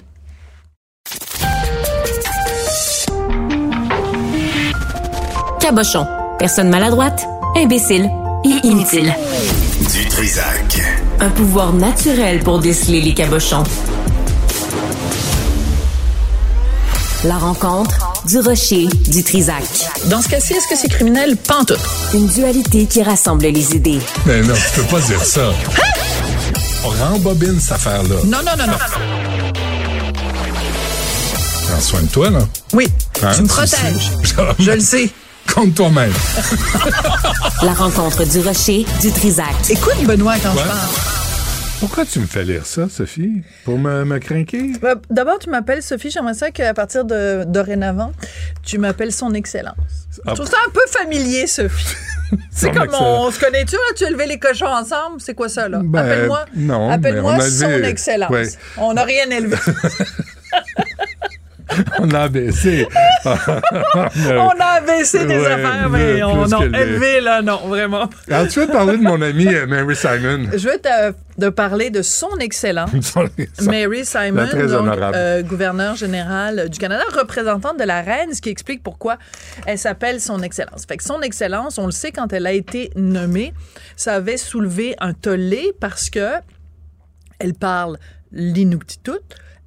Cabochon. 5.59 6.07
Personne 6.39 6.69
maladroite, 6.69 7.25
imbécile 7.55 8.09
et 8.45 8.67
inutile. 8.67 9.13
Du 9.93 10.05
Trisac. 10.07 10.81
Un 11.19 11.29
pouvoir 11.29 11.73
naturel 11.73 12.39
pour 12.39 12.59
déceler 12.59 13.01
les 13.01 13.13
cabochons. 13.13 13.63
La 17.23 17.37
rencontre 17.37 18.23
du 18.27 18.39
rocher 18.39 18.87
du 19.07 19.23
Trisac. 19.23 19.63
Dans 20.05 20.21
ce 20.21 20.29
cas-ci, 20.29 20.53
est-ce 20.53 20.67
que 20.67 20.75
c'est 20.75 20.87
criminel? 20.89 21.35
Pantoute. 21.35 21.79
Une 22.13 22.27
dualité 22.27 22.85
qui 22.85 23.01
rassemble 23.01 23.45
les 23.45 23.75
idées. 23.75 23.99
Mais 24.27 24.41
non, 24.41 24.53
tu 24.53 24.79
peux 24.81 24.87
pas 24.87 25.01
dire 25.01 25.23
ça. 25.25 25.49
On 25.49 26.36
rembobine 26.83 27.59
cette 27.59 27.73
affaire-là. 27.73 28.15
Non, 28.25 28.37
non, 28.45 28.51
non, 28.57 28.67
non. 28.67 28.77
Prends 31.67 31.81
soin 31.81 32.01
de 32.01 32.07
toi, 32.07 32.29
là. 32.29 32.39
Oui, 32.73 32.87
Hein, 33.23 33.31
tu 33.35 33.41
me 33.43 33.47
protèges. 33.47 34.11
Je 34.59 34.71
le 34.71 34.79
sais. 34.79 35.09
Compte 35.53 35.73
toi-même. 35.75 36.13
La 37.63 37.73
rencontre 37.73 38.25
du 38.25 38.39
rocher 38.41 38.85
du 39.01 39.11
Trisac. 39.11 39.47
Écoute, 39.69 39.95
Benoît, 40.05 40.35
quand 40.41 40.51
Ouais. 40.53 40.61
je 40.63 40.67
parle. 40.67 40.79
Pourquoi 41.79 42.05
tu 42.05 42.19
me 42.19 42.25
fais 42.25 42.43
lire 42.43 42.65
ça, 42.65 42.89
Sophie? 42.89 43.43
Pour 43.63 43.77
me, 43.77 44.03
me 44.03 44.17
craquer? 44.17 44.71
Bah, 44.81 44.95
D'abord, 45.11 45.37
tu 45.37 45.49
m'appelles 45.51 45.83
Sophie. 45.83 46.09
J'aimerais 46.09 46.33
ça 46.33 46.49
qu'à 46.49 46.73
partir 46.73 47.05
de 47.05 47.43
dorénavant, 47.45 48.11
tu 48.63 48.79
m'appelles 48.79 49.11
Son 49.11 49.33
Excellence. 49.35 49.75
Ah. 50.25 50.31
Je 50.31 50.33
trouve 50.35 50.49
ça 50.49 50.57
un 50.67 50.71
peu 50.71 50.81
familier, 50.89 51.45
Sophie. 51.45 51.95
C'est 52.51 52.71
comme 52.71 52.89
on 52.99 53.29
se 53.31 53.39
connaît-tu, 53.39 53.75
là? 53.75 53.93
Tu 53.95 54.05
as 54.05 54.09
élevé 54.09 54.25
les 54.25 54.39
cochons 54.39 54.65
ensemble? 54.65 55.21
C'est 55.21 55.35
quoi 55.35 55.49
ça, 55.49 55.69
là? 55.69 55.79
Ben, 55.83 55.99
Appelle-moi 55.99 56.45
non, 56.55 56.89
appelle-moi 56.89 57.33
mais 57.37 57.43
on 57.43 57.45
a 57.45 57.49
Son 57.49 57.83
Excellence. 57.83 58.29
ouais. 58.31 58.47
On 58.77 58.93
n'a 58.93 59.03
rien 59.03 59.29
élevé. 59.29 59.55
On 61.99 62.09
a 62.11 62.27
baissé. 62.29 62.87
on 63.25 63.29
a 63.29 64.65
abaissé 64.77 65.25
des 65.25 65.37
Ouais, 65.37 65.45
affaires, 65.45 65.89
mais 65.89 66.23
on 66.23 66.43
a 66.51 66.65
élevé, 66.65 67.21
là, 67.21 67.41
non, 67.41 67.67
vraiment. 67.67 68.09
Alors, 68.29 68.47
tu 68.47 68.59
veux 68.59 68.67
te 68.67 68.71
parler 68.71 68.97
de 68.97 69.03
mon 69.03 69.21
ami 69.21 69.47
euh, 69.47 69.65
Mary 69.67 69.95
Simon? 69.95 70.49
Je 70.53 70.69
veux 70.69 70.77
te, 70.77 71.13
de 71.37 71.49
parler 71.49 71.89
de 71.89 72.01
Son 72.01 72.37
Excellence. 72.39 72.91
Mary 73.61 74.05
Simon, 74.05 74.45
donc, 74.45 74.93
euh, 75.15 75.41
gouverneur 75.43 75.95
général 75.95 76.69
du 76.69 76.79
Canada, 76.79 77.03
représentante 77.13 77.77
de 77.77 77.83
la 77.83 78.01
reine, 78.01 78.33
ce 78.33 78.41
qui 78.41 78.49
explique 78.49 78.83
pourquoi 78.83 79.17
elle 79.65 79.77
s'appelle 79.77 80.19
Son 80.21 80.41
Excellence. 80.41 80.85
Fait 80.87 80.97
que 80.97 81.03
Son 81.03 81.21
Excellence, 81.21 81.77
on 81.77 81.85
le 81.85 81.91
sait, 81.91 82.11
quand 82.11 82.31
elle 82.33 82.47
a 82.47 82.53
été 82.53 82.91
nommée, 82.95 83.53
ça 83.95 84.15
avait 84.15 84.37
soulevé 84.37 84.95
un 84.99 85.13
tollé 85.13 85.73
parce 85.79 86.09
que 86.09 86.27
elle 87.39 87.53
parle 87.53 87.97
l'inuktitut, 88.31 89.11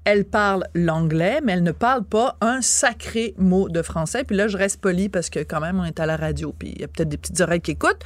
elle 0.04 0.24
parle 0.24 0.64
l'anglais, 0.74 1.40
mais 1.44 1.52
elle 1.52 1.62
ne 1.62 1.72
parle 1.72 2.04
pas 2.04 2.36
un 2.40 2.62
sacré 2.62 3.34
mot 3.38 3.68
de 3.68 3.82
français. 3.82 4.24
Puis 4.24 4.36
là, 4.36 4.48
je 4.48 4.56
reste 4.56 4.80
poli 4.80 5.08
parce 5.08 5.30
que 5.30 5.40
quand 5.40 5.60
même, 5.60 5.78
on 5.78 5.84
est 5.84 6.00
à 6.00 6.06
la 6.06 6.16
radio, 6.16 6.54
puis 6.58 6.72
il 6.74 6.80
y 6.80 6.84
a 6.84 6.88
peut-être 6.88 7.08
des 7.08 7.16
petites 7.16 7.40
oreilles 7.40 7.60
qui 7.60 7.72
écoutent. 7.72 8.02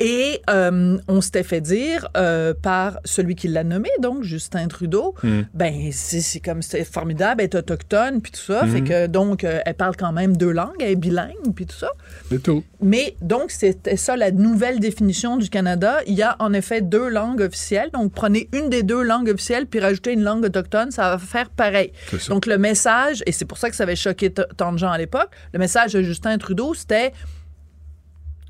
Et 0.00 0.40
euh, 0.50 0.98
on 1.08 1.20
s'était 1.20 1.42
fait 1.42 1.60
dire 1.60 2.08
euh, 2.16 2.54
par 2.54 2.98
celui 3.04 3.34
qui 3.34 3.48
l'a 3.48 3.64
nommé, 3.64 3.90
donc 4.00 4.22
Justin 4.22 4.68
Trudeau, 4.68 5.14
Hmm. 5.22 5.42
ben 5.54 5.90
c'est 5.92 6.40
comme 6.40 6.62
c'est 6.62 6.84
formidable, 6.84 7.40
elle 7.40 7.46
est 7.46 7.54
autochtone, 7.54 8.20
puis 8.20 8.32
tout 8.32 8.40
ça. 8.40 8.66
Fait 8.66 8.82
que 8.82 9.06
donc, 9.06 9.44
euh, 9.44 9.60
elle 9.64 9.74
parle 9.74 9.96
quand 9.96 10.12
même 10.12 10.36
deux 10.36 10.50
langues, 10.50 10.76
elle 10.80 10.90
est 10.90 10.96
bilingue, 10.96 11.54
puis 11.54 11.66
tout 11.66 11.76
ça. 11.76 11.88
C'est 12.28 12.42
tout. 12.42 12.62
Mais 12.80 13.16
donc, 13.20 13.50
c'était 13.50 13.96
ça 13.96 14.16
la 14.16 14.30
nouvelle 14.30 14.80
définition 14.80 15.36
du 15.36 15.48
Canada. 15.48 15.98
Il 16.06 16.14
y 16.14 16.22
a 16.22 16.36
en 16.38 16.52
effet 16.52 16.80
deux 16.80 17.08
langues 17.08 17.40
officielles. 17.40 17.90
Donc, 17.92 18.12
prenez 18.12 18.48
une 18.52 18.68
des 18.68 18.82
deux 18.82 19.02
langues 19.02 19.28
officielles 19.30 19.66
puis 19.66 19.80
rajoutez 19.80 20.12
une 20.12 20.22
langue 20.22 20.44
autochtone, 20.44 20.90
ça 20.90 21.10
va 21.10 21.18
faire 21.18 21.35
pareil. 21.44 21.92
Donc, 22.28 22.46
le 22.46 22.58
message, 22.58 23.22
et 23.26 23.32
c'est 23.32 23.44
pour 23.44 23.58
ça 23.58 23.70
que 23.70 23.76
ça 23.76 23.82
avait 23.82 23.96
choqué 23.96 24.32
tant 24.32 24.72
de 24.72 24.78
gens 24.78 24.90
à 24.90 24.98
l'époque, 24.98 25.30
le 25.52 25.58
message 25.58 25.92
de 25.92 26.02
Justin 26.02 26.38
Trudeau, 26.38 26.74
c'était 26.74 27.12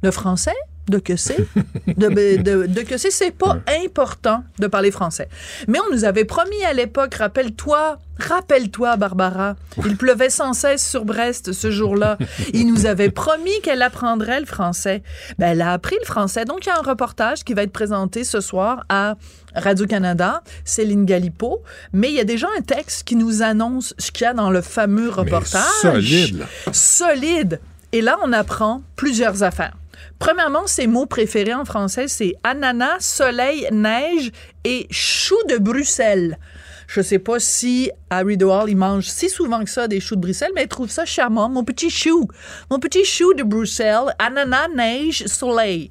le 0.03 0.11
français 0.11 0.55
de 0.89 0.99
que 0.99 1.17
c'est, 1.17 1.47
de, 1.87 2.09
de- 2.43 2.67
de 2.67 2.81
que 2.83 2.97
c'est, 2.97 3.11
c'est 3.11 3.31
pas 3.33 3.59
important 3.85 4.45
de 4.59 4.67
parler 4.67 4.91
français. 4.91 5.29
Mais 5.69 5.79
on 5.81 5.93
nous 5.95 6.05
avait 6.05 6.25
promis 6.25 6.63
à 6.65 6.73
l'époque, 6.73 7.15
rappelle-toi, 7.15 7.99
rappelle-toi, 8.19 8.97
Barbara, 8.97 9.57
il 9.85 9.97
pleuvait 9.97 10.31
sans 10.31 10.53
cesse 10.53 10.89
sur 10.89 11.05
Brest 11.05 11.53
ce 11.53 11.71
jour-là. 11.71 12.19
Il 12.55 12.67
nous 12.73 12.87
avait 12.87 13.11
promis 13.11 13.61
qu'elle 13.63 13.83
apprendrait 13.83 14.41
le 14.41 14.47
français. 14.47 15.03
Ben, 15.39 15.49
elle 15.49 15.61
a 15.63 15.73
appris 15.73 15.97
le 16.01 16.07
français. 16.07 16.45
Donc, 16.45 16.65
il 16.67 16.69
y 16.69 16.73
a 16.73 16.79
un 16.79 16.83
reportage 16.83 17.43
qui 17.45 17.53
va 17.55 17.63
être 17.63 17.73
présenté 17.73 18.23
ce 18.25 18.41
soir 18.41 18.85
à 18.89 19.17
Radio-Canada, 19.55 20.43
Céline 20.65 21.05
Galipo. 21.05 21.63
Mais 21.93 22.09
il 22.09 22.15
y 22.15 22.21
a 22.21 22.25
déjà 22.25 22.47
un 22.57 22.63
texte 22.63 23.03
qui 23.05 23.17
nous 23.17 23.43
annonce 23.43 23.93
ce 23.99 24.11
qu'il 24.13 24.25
y 24.25 24.29
a 24.29 24.35
dans 24.35 24.51
le 24.51 24.61
fameux 24.61 25.09
reportage. 25.11 25.63
solide. 25.83 26.45
Solide. 26.73 27.61
Et 27.93 28.01
là, 28.03 28.19
on 28.23 28.33
apprend 28.33 28.83
plusieurs 28.97 29.43
affaires. 29.43 29.75
Premièrement, 30.19 30.67
ses 30.67 30.87
mots 30.87 31.07
préférés 31.07 31.55
en 31.55 31.65
français, 31.65 32.09
c'est 32.09 32.35
ananas, 32.43 33.01
soleil, 33.01 33.69
neige 33.73 34.33
et 34.65 34.87
chou 34.91 35.37
de 35.49 35.59
Bruxelles. 35.59 36.39
Je 36.87 37.01
sais 37.01 37.19
pas 37.19 37.41
si 37.41 37.91
Harry 38.11 38.37
Doyle, 38.37 38.71
il 38.71 38.77
mange 38.77 39.07
si 39.07 39.29
souvent 39.29 39.65
que 39.65 39.71
ça 39.71 39.89
des 39.89 40.01
choux 40.01 40.17
de 40.17 40.21
Bruxelles, 40.21 40.53
mais 40.55 40.63
il 40.65 40.69
trouve 40.69 40.91
ça 40.91 41.05
charmant. 41.05 41.49
Mon 41.49 41.65
petit 41.65 41.91
chou. 41.91 42.29
Mon 42.71 42.79
petit 42.79 43.05
chou 43.05 43.35
de 43.35 43.43
Bruxelles, 43.43 44.15
ananas, 44.19 44.69
neige, 44.75 45.27
soleil. 45.27 45.91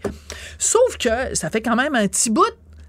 Sauf 0.57 0.97
que 0.97 1.35
ça 1.35 1.49
fait 1.49 1.61
quand 1.61 1.75
même 1.75 1.95
un 1.95 2.07
petit 2.07 2.29
bout 2.29 2.43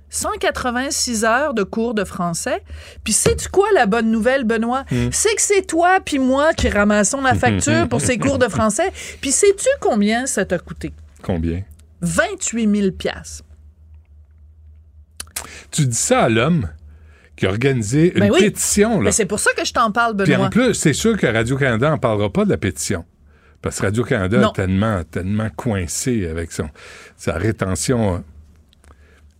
186 0.09 1.25
heures 1.25 1.53
de 1.53 1.65
cours 1.65 1.95
de 1.95 2.05
français. 2.05 2.63
Puis 3.03 3.13
sais-tu 3.13 3.49
quoi 3.49 3.67
la 3.75 3.87
bonne 3.87 4.11
nouvelle, 4.11 4.45
Benoît? 4.45 4.85
Hmm. 4.91 5.09
C'est 5.11 5.35
que 5.35 5.43
c'est 5.43 5.63
toi 5.63 5.99
puis 6.05 6.19
moi 6.19 6.55
qui 6.55 6.69
ramassons 6.69 7.21
la 7.21 7.35
facture 7.35 7.89
pour 7.89 8.01
ces 8.01 8.19
cours 8.19 8.39
de 8.39 8.49
français. 8.49 8.93
Puis 9.21 9.33
sais-tu 9.33 9.69
combien 9.81 10.27
ça 10.27 10.45
t'a 10.45 10.59
coûté? 10.59 10.93
Combien? 11.27 11.63
28 12.03 12.77
000 12.83 12.91
piastres. 12.93 13.43
Tu 15.73 15.87
dis 15.87 15.97
ça 15.97 16.23
à 16.25 16.29
l'homme 16.29 16.69
qui 17.35 17.47
a 17.47 17.49
organisé 17.51 18.13
une 18.15 18.21
Ben 18.21 18.31
oui. 18.31 18.41
pétition. 18.41 18.99
Là. 19.01 19.07
Mais 19.07 19.13
c'est 19.13 19.27
pour 19.27 19.41
ça 19.41 19.51
que 19.55 19.65
je 19.65 19.73
t'en 19.73 19.91
parle, 19.91 20.17
Puis 20.17 20.31
Benoît. 20.33 20.47
en 20.47 20.51
plus, 20.51 20.75
c'est 20.75 20.93
sûr 20.93 21.17
que 21.19 21.27
Radio-Canada 21.27 21.91
n'en 21.91 21.99
parlera 21.99 22.33
pas 22.33 22.45
de 22.45 22.51
la 22.51 22.57
pétition. 22.57 23.05
Parce 23.61 23.81
que 23.81 23.87
Radio-Canada 23.87 24.49
est 24.51 24.55
tellement, 24.55 25.03
tellement 25.05 25.51
coincé 25.57 26.29
avec 26.29 26.53
son, 26.53 26.71
sa 27.17 27.33
rétention 27.35 28.23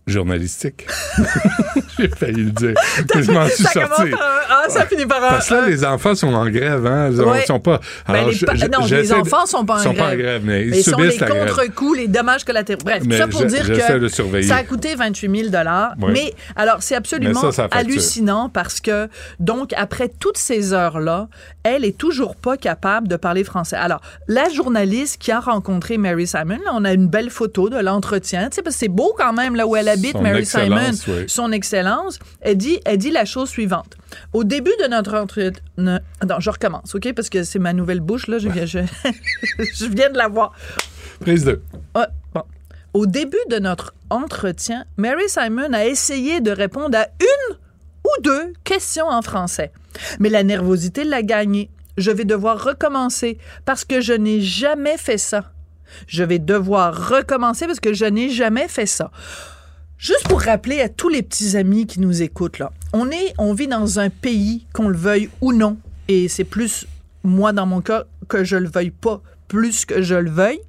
journalistique. 0.07 0.87
J'ai 1.99 2.09
failli 2.09 2.43
le 2.45 2.51
dire. 2.51 2.73
Mais 3.15 3.23
je 3.23 3.31
m'en 3.31 3.47
suis 3.47 3.63
ça 3.63 3.71
sorti. 3.73 4.11
ah, 4.49 4.63
ça 4.69 4.85
finit 4.85 5.05
par 5.05 5.23
un- 5.23 5.29
Parce 5.29 5.49
que 5.49 5.53
là, 5.55 5.63
un- 5.63 5.67
les 5.67 5.85
enfants 5.85 6.15
sont 6.15 6.33
en 6.33 6.47
grève. 6.49 6.85
Hein? 6.85 7.09
Ils 7.11 7.21
Ouais. 7.21 7.45
sont 7.45 7.59
pas... 7.59 7.79
Ben, 8.07 8.13
Alors, 8.15 8.29
les 8.29 8.37
pa- 8.37 8.55
je- 8.55 8.65
non, 8.67 8.85
les 8.85 9.13
enfants 9.13 9.45
sont 9.45 9.65
pas 9.65 9.75
en 9.75 9.79
sont 9.79 9.93
grève. 9.93 10.05
pas 10.05 10.13
en 10.13 10.17
grève, 10.17 10.41
mais 10.45 10.63
ils 10.65 10.69
Mais 10.71 10.79
ils 10.79 10.83
sont 10.83 10.97
les 10.97 11.17
contre-coups, 11.17 11.97
les 11.97 12.07
dommages 12.07 12.43
collatéraux. 12.45 12.81
Bref, 12.83 13.03
Mais 13.05 13.17
ça 13.17 13.27
pour 13.27 13.41
je- 13.41 13.47
dire 13.47 13.67
que 13.67 14.43
ça 14.43 14.55
a 14.55 14.63
coûté 14.63 14.95
28 14.95 15.49
000 15.51 15.65
Oui. 16.01 16.11
Mais 16.13 16.33
alors, 16.55 16.77
c'est 16.81 16.95
absolument 16.95 17.41
ça, 17.41 17.51
ça 17.51 17.67
hallucinant 17.71 18.49
parce 18.49 18.79
que, 18.79 19.09
donc, 19.39 19.71
après 19.75 20.09
toutes 20.19 20.37
ces 20.37 20.73
heures-là, 20.73 21.27
elle 21.63 21.83
est 21.83 21.97
toujours 21.97 22.35
pas 22.35 22.57
capable 22.57 23.07
de 23.07 23.15
parler 23.17 23.43
français. 23.43 23.75
Alors, 23.75 24.01
la 24.27 24.47
journaliste 24.49 25.17
qui 25.19 25.31
a 25.31 25.39
rencontré 25.39 25.97
Mary 25.97 26.27
Simon, 26.27 26.59
là, 26.63 26.71
on 26.73 26.85
a 26.85 26.93
une 26.93 27.07
belle 27.07 27.29
photo 27.29 27.69
de 27.69 27.77
l'entretien, 27.79 28.49
tu 28.49 28.55
sais, 28.57 28.61
parce 28.61 28.75
que 28.75 28.79
c'est 28.79 28.87
beau 28.87 29.13
quand 29.17 29.33
même 29.33 29.55
là 29.55 29.67
où 29.67 29.75
elle 29.75 29.87
habite, 29.97 30.11
Son 30.13 30.21
Mary 30.21 30.45
Simon, 30.45 30.91
oui. 31.07 31.23
son 31.27 31.51
excellence, 31.51 32.19
elle 32.41 32.57
dit, 32.57 32.79
elle 32.85 32.97
dit 32.97 33.11
la 33.11 33.25
chose 33.25 33.49
suivante. 33.49 33.95
Au 34.33 34.43
début 34.43 34.71
de 34.81 34.87
notre 34.87 35.15
entretien... 35.15 35.51
Attends, 36.21 36.39
je 36.39 36.49
recommence, 36.49 36.95
OK? 36.95 37.13
Parce 37.13 37.29
que 37.29 37.43
c'est 37.43 37.59
ma 37.59 37.73
nouvelle 37.73 37.99
bouche, 37.99 38.27
là. 38.27 38.39
Je, 38.39 38.49
viens- 38.49 38.65
je, 38.65 38.79
je 39.75 39.85
viens 39.85 40.09
de 40.09 40.17
la 40.17 40.27
voir. 40.27 40.53
Prise 41.19 41.45
2. 41.45 41.61
Ah, 41.95 42.07
bon. 42.33 42.43
Au 42.93 43.05
début 43.05 43.37
de 43.49 43.59
notre 43.59 43.93
entretien, 44.09 44.85
Mary 44.97 45.27
Simon 45.27 45.73
a 45.73 45.85
essayé 45.85 46.41
de 46.41 46.51
répondre 46.51 46.97
à 46.97 47.07
une 47.19 47.55
ou 48.05 48.21
deux 48.23 48.53
questions 48.63 49.07
en 49.07 49.21
français. 49.21 49.71
Mais 50.19 50.29
la 50.29 50.43
nervosité 50.43 51.03
l'a 51.03 51.21
gagné. 51.21 51.69
Je 51.97 52.11
vais 52.11 52.25
devoir 52.25 52.63
recommencer 52.63 53.37
parce 53.65 53.83
que 53.83 54.01
je 54.01 54.13
n'ai 54.13 54.39
jamais 54.41 54.97
fait 54.97 55.17
ça. 55.17 55.51
Je 56.07 56.23
vais 56.23 56.37
devoir 56.39 57.09
recommencer 57.09 57.65
parce 57.65 57.79
que 57.79 57.93
je 57.93 58.05
n'ai 58.05 58.29
jamais 58.29 58.67
fait 58.67 58.85
ça. 58.85 59.09
Juste 59.99 60.27
pour 60.27 60.41
rappeler 60.41 60.79
à 60.81 60.89
tous 60.89 61.09
les 61.09 61.23
petits 61.23 61.57
amis 61.57 61.87
qui 61.87 61.99
nous 61.99 62.21
écoutent 62.21 62.59
là, 62.59 62.71
on 62.93 63.09
est, 63.09 63.33
on 63.39 63.53
vit 63.53 63.67
dans 63.67 63.99
un 63.99 64.11
pays 64.11 64.67
qu'on 64.71 64.89
le 64.89 64.97
veuille 64.97 65.29
ou 65.41 65.53
non, 65.53 65.77
et 66.07 66.27
c'est 66.27 66.43
plus 66.43 66.85
moi 67.23 67.51
dans 67.51 67.65
mon 67.65 67.81
cas 67.81 68.03
que 68.27 68.43
je 68.43 68.57
le 68.57 68.69
veuille 68.69 68.91
pas, 68.91 69.23
plus 69.47 69.85
que 69.85 70.03
je 70.03 70.13
le 70.13 70.29
veuille. 70.29 70.59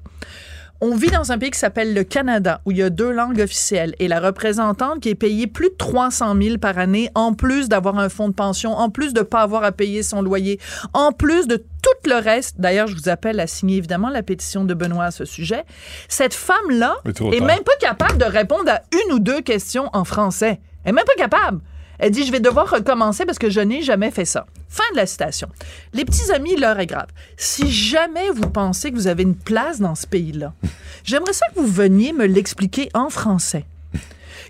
On 0.81 0.95
vit 0.95 1.11
dans 1.11 1.33
un 1.33 1.39
pays 1.39 1.51
qui 1.51 1.59
s'appelle 1.59 1.93
le 1.93 2.05
Canada, 2.05 2.61
où 2.65 2.71
il 2.71 2.77
y 2.77 2.83
a 2.85 2.91
deux 2.91 3.11
langues 3.11 3.41
officielles, 3.41 3.97
et 3.99 4.07
la 4.07 4.21
représentante 4.21 5.01
qui 5.01 5.09
est 5.09 5.17
payée 5.17 5.49
plus 5.49 5.71
de 5.71 5.75
300 5.77 6.37
000 6.41 6.59
par 6.59 6.79
année, 6.79 7.11
en 7.17 7.35
plus 7.35 7.69
d'avoir 7.69 7.99
un 7.99 8.09
fonds 8.09 8.29
de 8.29 8.35
pension, 8.35 8.73
en 8.75 8.89
plus 8.89 9.13
de 9.13 9.23
pas 9.23 9.41
avoir 9.41 9.65
à 9.65 9.73
payer 9.73 10.05
son 10.05 10.23
loyer, 10.23 10.61
en 10.93 11.11
plus 11.11 11.49
de 11.49 11.57
tout 11.57 12.09
le 12.09 12.15
reste. 12.15 12.61
D'ailleurs, 12.61 12.87
je 12.87 12.95
vous 12.95 13.09
appelle 13.09 13.41
à 13.41 13.49
signer 13.49 13.79
évidemment 13.79 14.09
la 14.09 14.23
pétition 14.23 14.65
de 14.65 14.73
Benoît 14.73 15.07
à 15.07 15.11
ce 15.11 15.25
sujet. 15.25 15.65
Cette 16.09 16.35
femme-là 16.35 16.95
est 17.05 17.41
même 17.41 17.65
pas 17.65 17.77
capable 17.81 18.19
de 18.19 18.25
répondre 18.25 18.71
à 18.71 18.83
une 18.93 19.15
ou 19.15 19.19
deux 19.19 19.41
questions 19.41 19.91
en 19.93 20.05
français. 20.05 20.61
Elle 20.85 20.91
est 20.91 20.93
même 20.93 21.05
pas 21.05 21.21
capable. 21.21 21.61
Elle 21.99 22.13
dit, 22.13 22.25
je 22.25 22.31
vais 22.33 22.41
devoir 22.41 22.71
recommencer 22.71 23.27
parce 23.27 23.39
que 23.39 23.51
je 23.51 23.61
n'ai 23.61 23.83
jamais 23.83 24.11
fait 24.11 24.25
ça. 24.25 24.47
Fin 24.69 24.85
de 24.93 24.97
la 24.97 25.07
citation. 25.07 25.49
Les 25.93 26.05
petits 26.05 26.31
amis, 26.33 26.55
l'heure 26.57 26.79
est 26.79 26.87
grave. 26.87 27.09
Si 27.37 27.71
jamais 27.71 28.31
vous 28.31 28.49
pensez 28.51 28.91
que 28.91 28.97
vous 28.97 29.09
avez 29.09 29.23
une 29.25 29.35
place 29.35 29.81
dans 29.81 29.95
ce 29.95 30.07
pays-là, 30.07 30.53
j'aimerais 31.05 31.33
ça 31.33 31.47
que 31.55 31.61
vous 31.61 31.67
veniez 31.67 32.13
me 32.13 32.27
l'expliquer 32.27 32.89
en 32.95 33.09
français. 33.11 33.65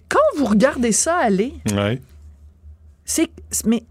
Quand 0.08 0.18
vous 0.38 0.44
regardez 0.46 0.92
ça 0.92 1.16
aller, 1.16 1.54
Ouais. 1.74 2.00
c'est 3.04 3.30
mais 3.64 3.82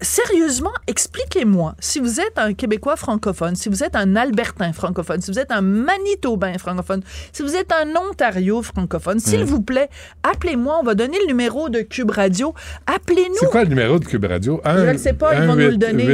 sérieusement, 0.00 0.72
expliquez-moi 0.86 1.74
si 1.80 2.00
vous 2.00 2.20
êtes 2.20 2.36
un 2.38 2.52
Québécois 2.54 2.96
francophone, 2.96 3.56
si 3.56 3.68
vous 3.68 3.82
êtes 3.82 3.96
un 3.96 4.14
Albertain 4.16 4.72
francophone, 4.72 5.20
si 5.22 5.30
vous 5.30 5.38
êtes 5.38 5.50
un 5.50 5.62
Manitobain 5.62 6.58
francophone, 6.58 7.02
si 7.32 7.42
vous 7.42 7.54
êtes 7.56 7.72
un 7.72 7.94
Ontario 7.96 8.62
francophone, 8.62 9.18
s'il 9.20 9.40
Mm. 9.40 9.44
vous 9.44 9.62
plaît, 9.62 9.88
appelez-moi. 10.22 10.78
On 10.80 10.84
va 10.84 10.94
donner 10.94 11.18
le 11.20 11.26
numéro 11.26 11.68
de 11.70 11.80
Cube 11.80 12.10
Radio. 12.10 12.54
Appelez-nous. 12.86 13.36
C'est 13.40 13.50
quoi 13.50 13.62
le 13.64 13.70
numéro 13.70 13.98
de 13.98 14.04
Cube 14.04 14.24
Radio? 14.24 14.60
Je 14.66 14.90
ne 14.92 14.98
sais 14.98 15.14
pas, 15.14 15.34
ils 15.34 15.46
vont 15.46 15.54
nous 15.56 15.70
le 15.70 15.76
donner. 15.76 16.04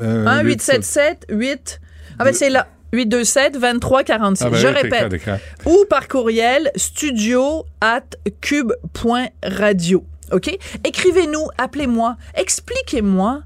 1 0.00 0.42
877 0.42 1.26
8 1.30 1.80
Ah 2.18 2.24
ben 2.24 2.34
c'est 2.34 2.50
là 2.50 2.66
827 2.92 3.56
23 3.56 4.02
46. 4.04 4.44
Ah 4.44 4.50
ben 4.50 4.56
Je 4.56 4.66
oui, 4.68 4.74
répète. 4.74 5.30
Ou 5.66 5.84
par 5.88 6.08
courriel 6.08 6.70
studio 6.76 7.64
at 7.80 8.02
cube.radio. 8.40 10.04
OK? 10.32 10.56
Écrivez-nous, 10.84 11.46
appelez-moi, 11.58 12.16
expliquez-moi 12.34 13.42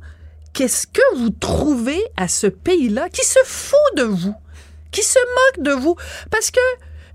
qu'est-ce 0.52 0.86
que 0.86 1.16
vous 1.16 1.30
trouvez 1.30 2.02
à 2.16 2.28
ce 2.28 2.46
pays-là 2.46 3.08
qui 3.10 3.24
se 3.24 3.38
fout 3.44 3.78
de 3.96 4.02
vous, 4.02 4.34
qui 4.90 5.02
se 5.02 5.18
moque 5.18 5.64
de 5.64 5.72
vous. 5.72 5.96
Parce 6.30 6.50
que 6.50 6.60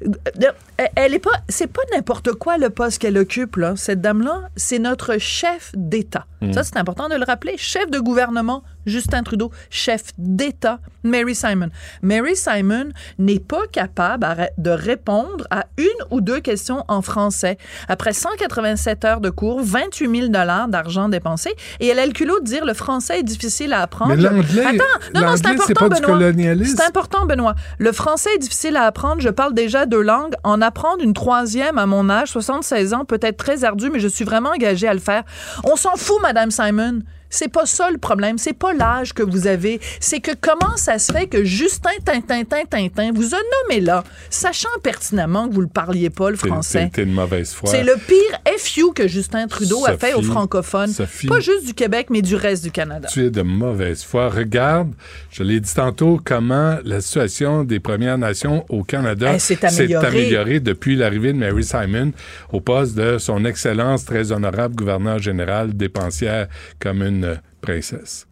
euh, 0.05 0.85
elle 0.95 1.13
est 1.13 1.19
pas 1.19 1.43
c'est 1.47 1.67
pas 1.67 1.81
n'importe 1.93 2.33
quoi 2.33 2.57
le 2.57 2.69
poste 2.69 2.99
qu'elle 2.99 3.17
occupe 3.17 3.55
là. 3.55 3.75
Cette 3.75 4.01
dame 4.01 4.21
là 4.21 4.49
c'est 4.55 4.79
notre 4.79 5.17
chef 5.17 5.71
d'État. 5.75 6.25
Mm. 6.41 6.53
ça 6.53 6.63
c'est 6.63 6.77
important 6.77 7.09
de 7.09 7.15
le 7.15 7.23
rappeler 7.23 7.57
chef 7.57 7.89
de 7.89 7.99
gouvernement 7.99 8.63
Justin 8.85 9.23
Trudeau 9.23 9.51
chef 9.69 10.03
d'État 10.17 10.79
Mary 11.03 11.35
Simon 11.35 11.69
Mary 12.01 12.35
Simon 12.35 12.89
n'est 13.19 13.39
pas 13.39 13.67
capable 13.71 14.49
de 14.57 14.69
répondre 14.71 15.45
à 15.51 15.65
une 15.77 15.85
ou 16.11 16.21
deux 16.21 16.39
questions 16.39 16.83
en 16.87 17.01
français 17.01 17.57
après 17.87 18.13
187 18.13 19.05
heures 19.05 19.21
de 19.21 19.29
cours 19.29 19.61
28 19.63 20.15
000 20.19 20.27
dollars 20.29 20.67
d'argent 20.67 21.09
dépensé 21.09 21.51
et 21.79 21.87
elle 21.87 21.99
a 21.99 22.05
le 22.05 22.13
culot 22.13 22.39
de 22.39 22.45
dire 22.45 22.65
le 22.65 22.73
français 22.73 23.19
est 23.19 23.23
difficile 23.23 23.73
à 23.73 23.81
apprendre 23.81 24.15
Mais 24.15 24.21
l'anglais- 24.21 24.65
attends 24.65 24.83
non 25.13 25.21
non 25.21 25.35
c'est 25.35 25.47
important 25.47 25.89
pas 25.89 25.99
Benoît 25.99 26.17
c'est 26.65 26.81
important, 26.83 27.25
Benoît. 27.25 27.55
Le 27.77 27.91
français 27.91 28.29
est 28.35 28.39
difficile 28.39 28.75
à 28.77 28.83
apprendre. 28.83 29.21
Je 29.21 29.29
parle 29.29 29.53
déjà 29.53 29.85
deux 29.85 30.01
langues. 30.01 30.33
En 30.43 30.61
apprendre 30.61 31.03
une 31.03 31.13
troisième 31.13 31.77
à 31.77 31.85
mon 31.85 32.09
âge, 32.09 32.29
76 32.29 32.93
ans, 32.93 33.05
peut 33.05 33.19
être 33.21 33.37
très 33.37 33.63
ardu, 33.63 33.89
mais 33.91 33.99
je 33.99 34.07
suis 34.07 34.25
vraiment 34.25 34.49
engagée 34.51 34.87
à 34.87 34.93
le 34.93 34.99
faire. 34.99 35.23
On 35.63 35.75
s'en 35.75 35.95
fout, 35.95 36.17
Madame 36.21 36.51
Simon. 36.51 36.99
C'est 37.33 37.51
pas 37.51 37.65
ça 37.65 37.89
le 37.89 37.97
problème. 37.97 38.37
C'est 38.37 38.53
pas 38.53 38.73
l'âge 38.73 39.13
que 39.13 39.23
vous 39.23 39.47
avez. 39.47 39.79
C'est 39.99 40.19
que 40.19 40.31
comment 40.39 40.77
ça 40.77 40.99
se 40.99 41.11
fait 41.11 41.25
que 41.25 41.43
Justin 41.43 41.89
Tintin 42.05 42.43
Tintin 42.43 43.11
vous 43.11 43.33
a 43.33 43.37
nommé 43.67 43.81
là, 43.81 44.03
sachant 44.29 44.69
pertinemment 44.83 45.49
que 45.49 45.55
vous 45.55 45.61
le 45.61 45.67
parliez 45.67 46.11
pas 46.11 46.29
le 46.29 46.35
français. 46.35 46.91
T'es 46.93 47.05
de 47.05 47.11
mauvaise 47.11 47.51
foi. 47.53 47.71
C'est 47.71 47.83
le 47.83 47.95
pire 47.95 48.39
FU 48.59 48.93
que 48.93 49.07
Justin 49.07 49.47
Trudeau 49.47 49.83
a 49.87 49.97
fait 49.97 50.13
aux 50.13 50.17
Sophie, 50.17 50.27
francophones. 50.31 50.93
Sophie. 50.93 51.27
Pas 51.27 51.39
juste 51.39 51.65
du 51.65 51.73
Québec, 51.73 52.07
mais 52.11 52.21
du 52.21 52.35
reste 52.35 52.63
du 52.63 52.71
Canada. 52.71 53.07
Tu 53.11 53.25
es 53.25 53.31
de 53.31 53.41
mauvaise 53.41 54.03
foi. 54.03 54.29
Regarde, 54.29 54.93
je 55.31 55.41
l'ai 55.41 55.59
dit 55.59 55.73
tantôt, 55.73 56.21
comment 56.23 56.77
la 56.83 57.01
situation 57.01 57.63
des 57.63 57.79
Premières 57.79 58.19
Nations 58.19 58.63
au 58.69 58.83
Canada 58.83 59.31
Elle 59.33 59.39
s'est 59.39 59.65
améliorée. 59.65 60.07
améliorée 60.07 60.59
depuis 60.59 60.95
l'arrivée 60.95 61.33
de 61.33 61.39
Mary 61.39 61.63
Simon 61.63 62.11
au 62.51 62.61
poste 62.61 62.93
de 62.95 63.17
son 63.17 63.43
Excellence 63.43 64.05
très 64.05 64.31
honorable 64.31 64.75
gouverneur 64.75 65.17
général 65.17 65.73
dépensière 65.73 66.47
comme 66.79 67.01
une 67.01 67.22
princesse. 67.61 68.27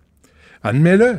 Admets-le. 0.64 1.18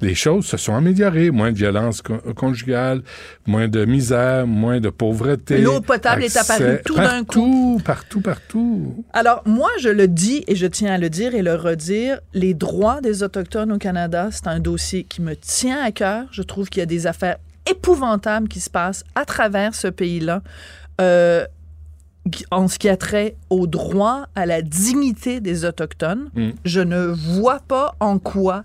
Les 0.00 0.14
choses 0.14 0.46
se 0.46 0.56
sont 0.56 0.76
améliorées. 0.76 1.32
Moins 1.32 1.50
de 1.50 1.56
violence 1.56 2.02
con- 2.02 2.20
conjugale, 2.36 3.02
moins 3.48 3.66
de 3.66 3.84
misère, 3.84 4.46
moins 4.46 4.78
de 4.78 4.90
pauvreté. 4.90 5.58
L'eau 5.60 5.80
potable 5.80 6.22
est 6.22 6.36
apparue 6.36 6.78
tout 6.84 6.94
d'un 6.94 7.24
coup. 7.24 7.80
Partout, 7.82 7.82
partout, 7.84 8.20
partout. 8.20 9.04
Alors, 9.12 9.42
moi, 9.44 9.70
je 9.80 9.88
le 9.88 10.06
dis 10.06 10.44
et 10.46 10.54
je 10.54 10.66
tiens 10.66 10.92
à 10.94 10.98
le 10.98 11.10
dire 11.10 11.34
et 11.34 11.42
le 11.42 11.56
redire, 11.56 12.20
les 12.32 12.54
droits 12.54 13.00
des 13.00 13.24
Autochtones 13.24 13.72
au 13.72 13.78
Canada, 13.78 14.28
c'est 14.30 14.46
un 14.46 14.60
dossier 14.60 15.02
qui 15.02 15.20
me 15.20 15.34
tient 15.34 15.82
à 15.82 15.90
cœur. 15.90 16.26
Je 16.30 16.42
trouve 16.42 16.68
qu'il 16.68 16.78
y 16.78 16.82
a 16.84 16.86
des 16.86 17.08
affaires 17.08 17.38
épouvantables 17.68 18.46
qui 18.46 18.60
se 18.60 18.70
passent 18.70 19.02
à 19.16 19.24
travers 19.24 19.74
ce 19.74 19.88
pays-là. 19.88 20.42
Euh, 21.00 21.44
en 22.50 22.68
ce 22.68 22.78
qui 22.78 22.88
a 22.88 22.96
trait 22.96 23.36
au 23.50 23.66
droit 23.66 24.26
à 24.34 24.46
la 24.46 24.62
dignité 24.62 25.40
des 25.40 25.64
Autochtones, 25.64 26.30
Mm. 26.34 26.50
je 26.64 26.80
ne 26.80 27.06
vois 27.06 27.60
pas 27.66 27.94
en 28.00 28.18
quoi 28.18 28.64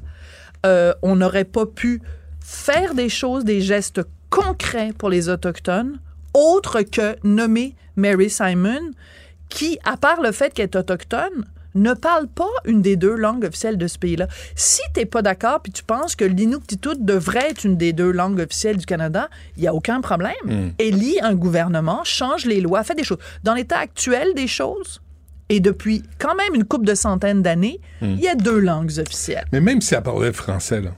euh, 0.66 0.94
on 1.02 1.16
n'aurait 1.18 1.44
pas 1.44 1.66
pu 1.66 2.02
faire 2.40 2.94
des 2.94 3.10
choses, 3.10 3.44
des 3.44 3.62
gestes 3.62 4.02
concrets 4.30 4.94
pour 4.98 5.10
les 5.10 5.30
Autochtones, 5.30 6.00
autres 6.34 6.82
que 6.82 7.16
nommer 7.24 7.76
Mary 7.96 8.30
Simon, 8.30 8.92
qui, 9.50 9.78
à 9.84 9.98
part 9.98 10.22
le 10.22 10.32
fait 10.32 10.54
qu'elle 10.54 10.66
est 10.66 10.76
autochtone, 10.76 11.46
ne 11.76 11.94
parle 11.94 12.28
pas 12.28 12.50
une 12.66 12.82
des 12.82 12.96
deux 12.96 13.16
langues 13.16 13.46
officielles 13.46 13.78
de 13.78 13.88
ce 13.88 13.98
pays-là. 13.98 14.28
Si 14.56 14.82
t'es 14.94 15.06
pas 15.06 15.22
d'accord 15.22 15.62
puis 15.62 15.72
tu 15.72 15.84
penses 15.84 16.16
que 16.16 16.26
l'Inuktitut 16.26 16.98
devrait 17.00 17.50
être 17.52 17.64
une 17.64 17.78
des 17.78 17.94
deux 17.94 18.12
langues 18.12 18.40
officielles 18.40 18.78
du 18.78 18.86
Canada, 18.86 19.30
il 19.58 19.64
y 19.64 19.68
a 19.68 19.74
aucun 19.74 20.02
problème. 20.02 20.34
Mm. 20.46 20.70
Élit 20.80 21.18
un 21.22 21.36
gouvernement, 21.36 22.02
change 22.04 22.46
les 22.46 22.62
lois, 22.62 22.84
fait 22.84 22.96
des 22.96 23.04
choses. 23.04 23.20
Dans 23.44 23.54
l'état 23.54 23.80
actuel 23.80 24.34
des 24.36 24.48
choses, 24.48 25.02
et 25.50 25.60
depuis 25.60 26.04
quand 26.20 26.36
même 26.36 26.56
une 26.56 26.64
couple 26.64 26.86
de 26.86 26.96
centaines 26.96 27.42
d'années, 27.42 27.80
il 28.02 28.20
y 28.20 28.28
a 28.28 28.36
deux 28.36 28.60
langues 28.60 28.92
officielles. 28.98 29.46
Mais 29.52 29.62
même 29.62 29.82
si 29.82 29.94
elle 29.94 30.02
parlait 30.02 30.32
français, 30.32 30.82
là, 30.82 30.92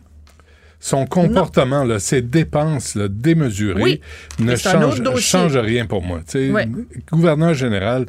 son 0.79 1.05
comportement, 1.07 1.83
là, 1.83 1.99
ses 1.99 2.21
dépenses 2.21 2.95
là, 2.95 3.07
démesurées 3.07 3.81
Oui. 3.81 4.01
ne 4.39 4.53
Et 4.53 4.57
c'est 4.57 4.69
un 4.69 4.83
autre 4.83 4.97
change, 4.97 5.01
dossier. 5.01 5.21
change 5.21 5.57
rien 5.57 5.87
pour 5.87 6.03
moi. 6.03 6.21
Gouverneur 7.11 7.53
général, 7.53 8.05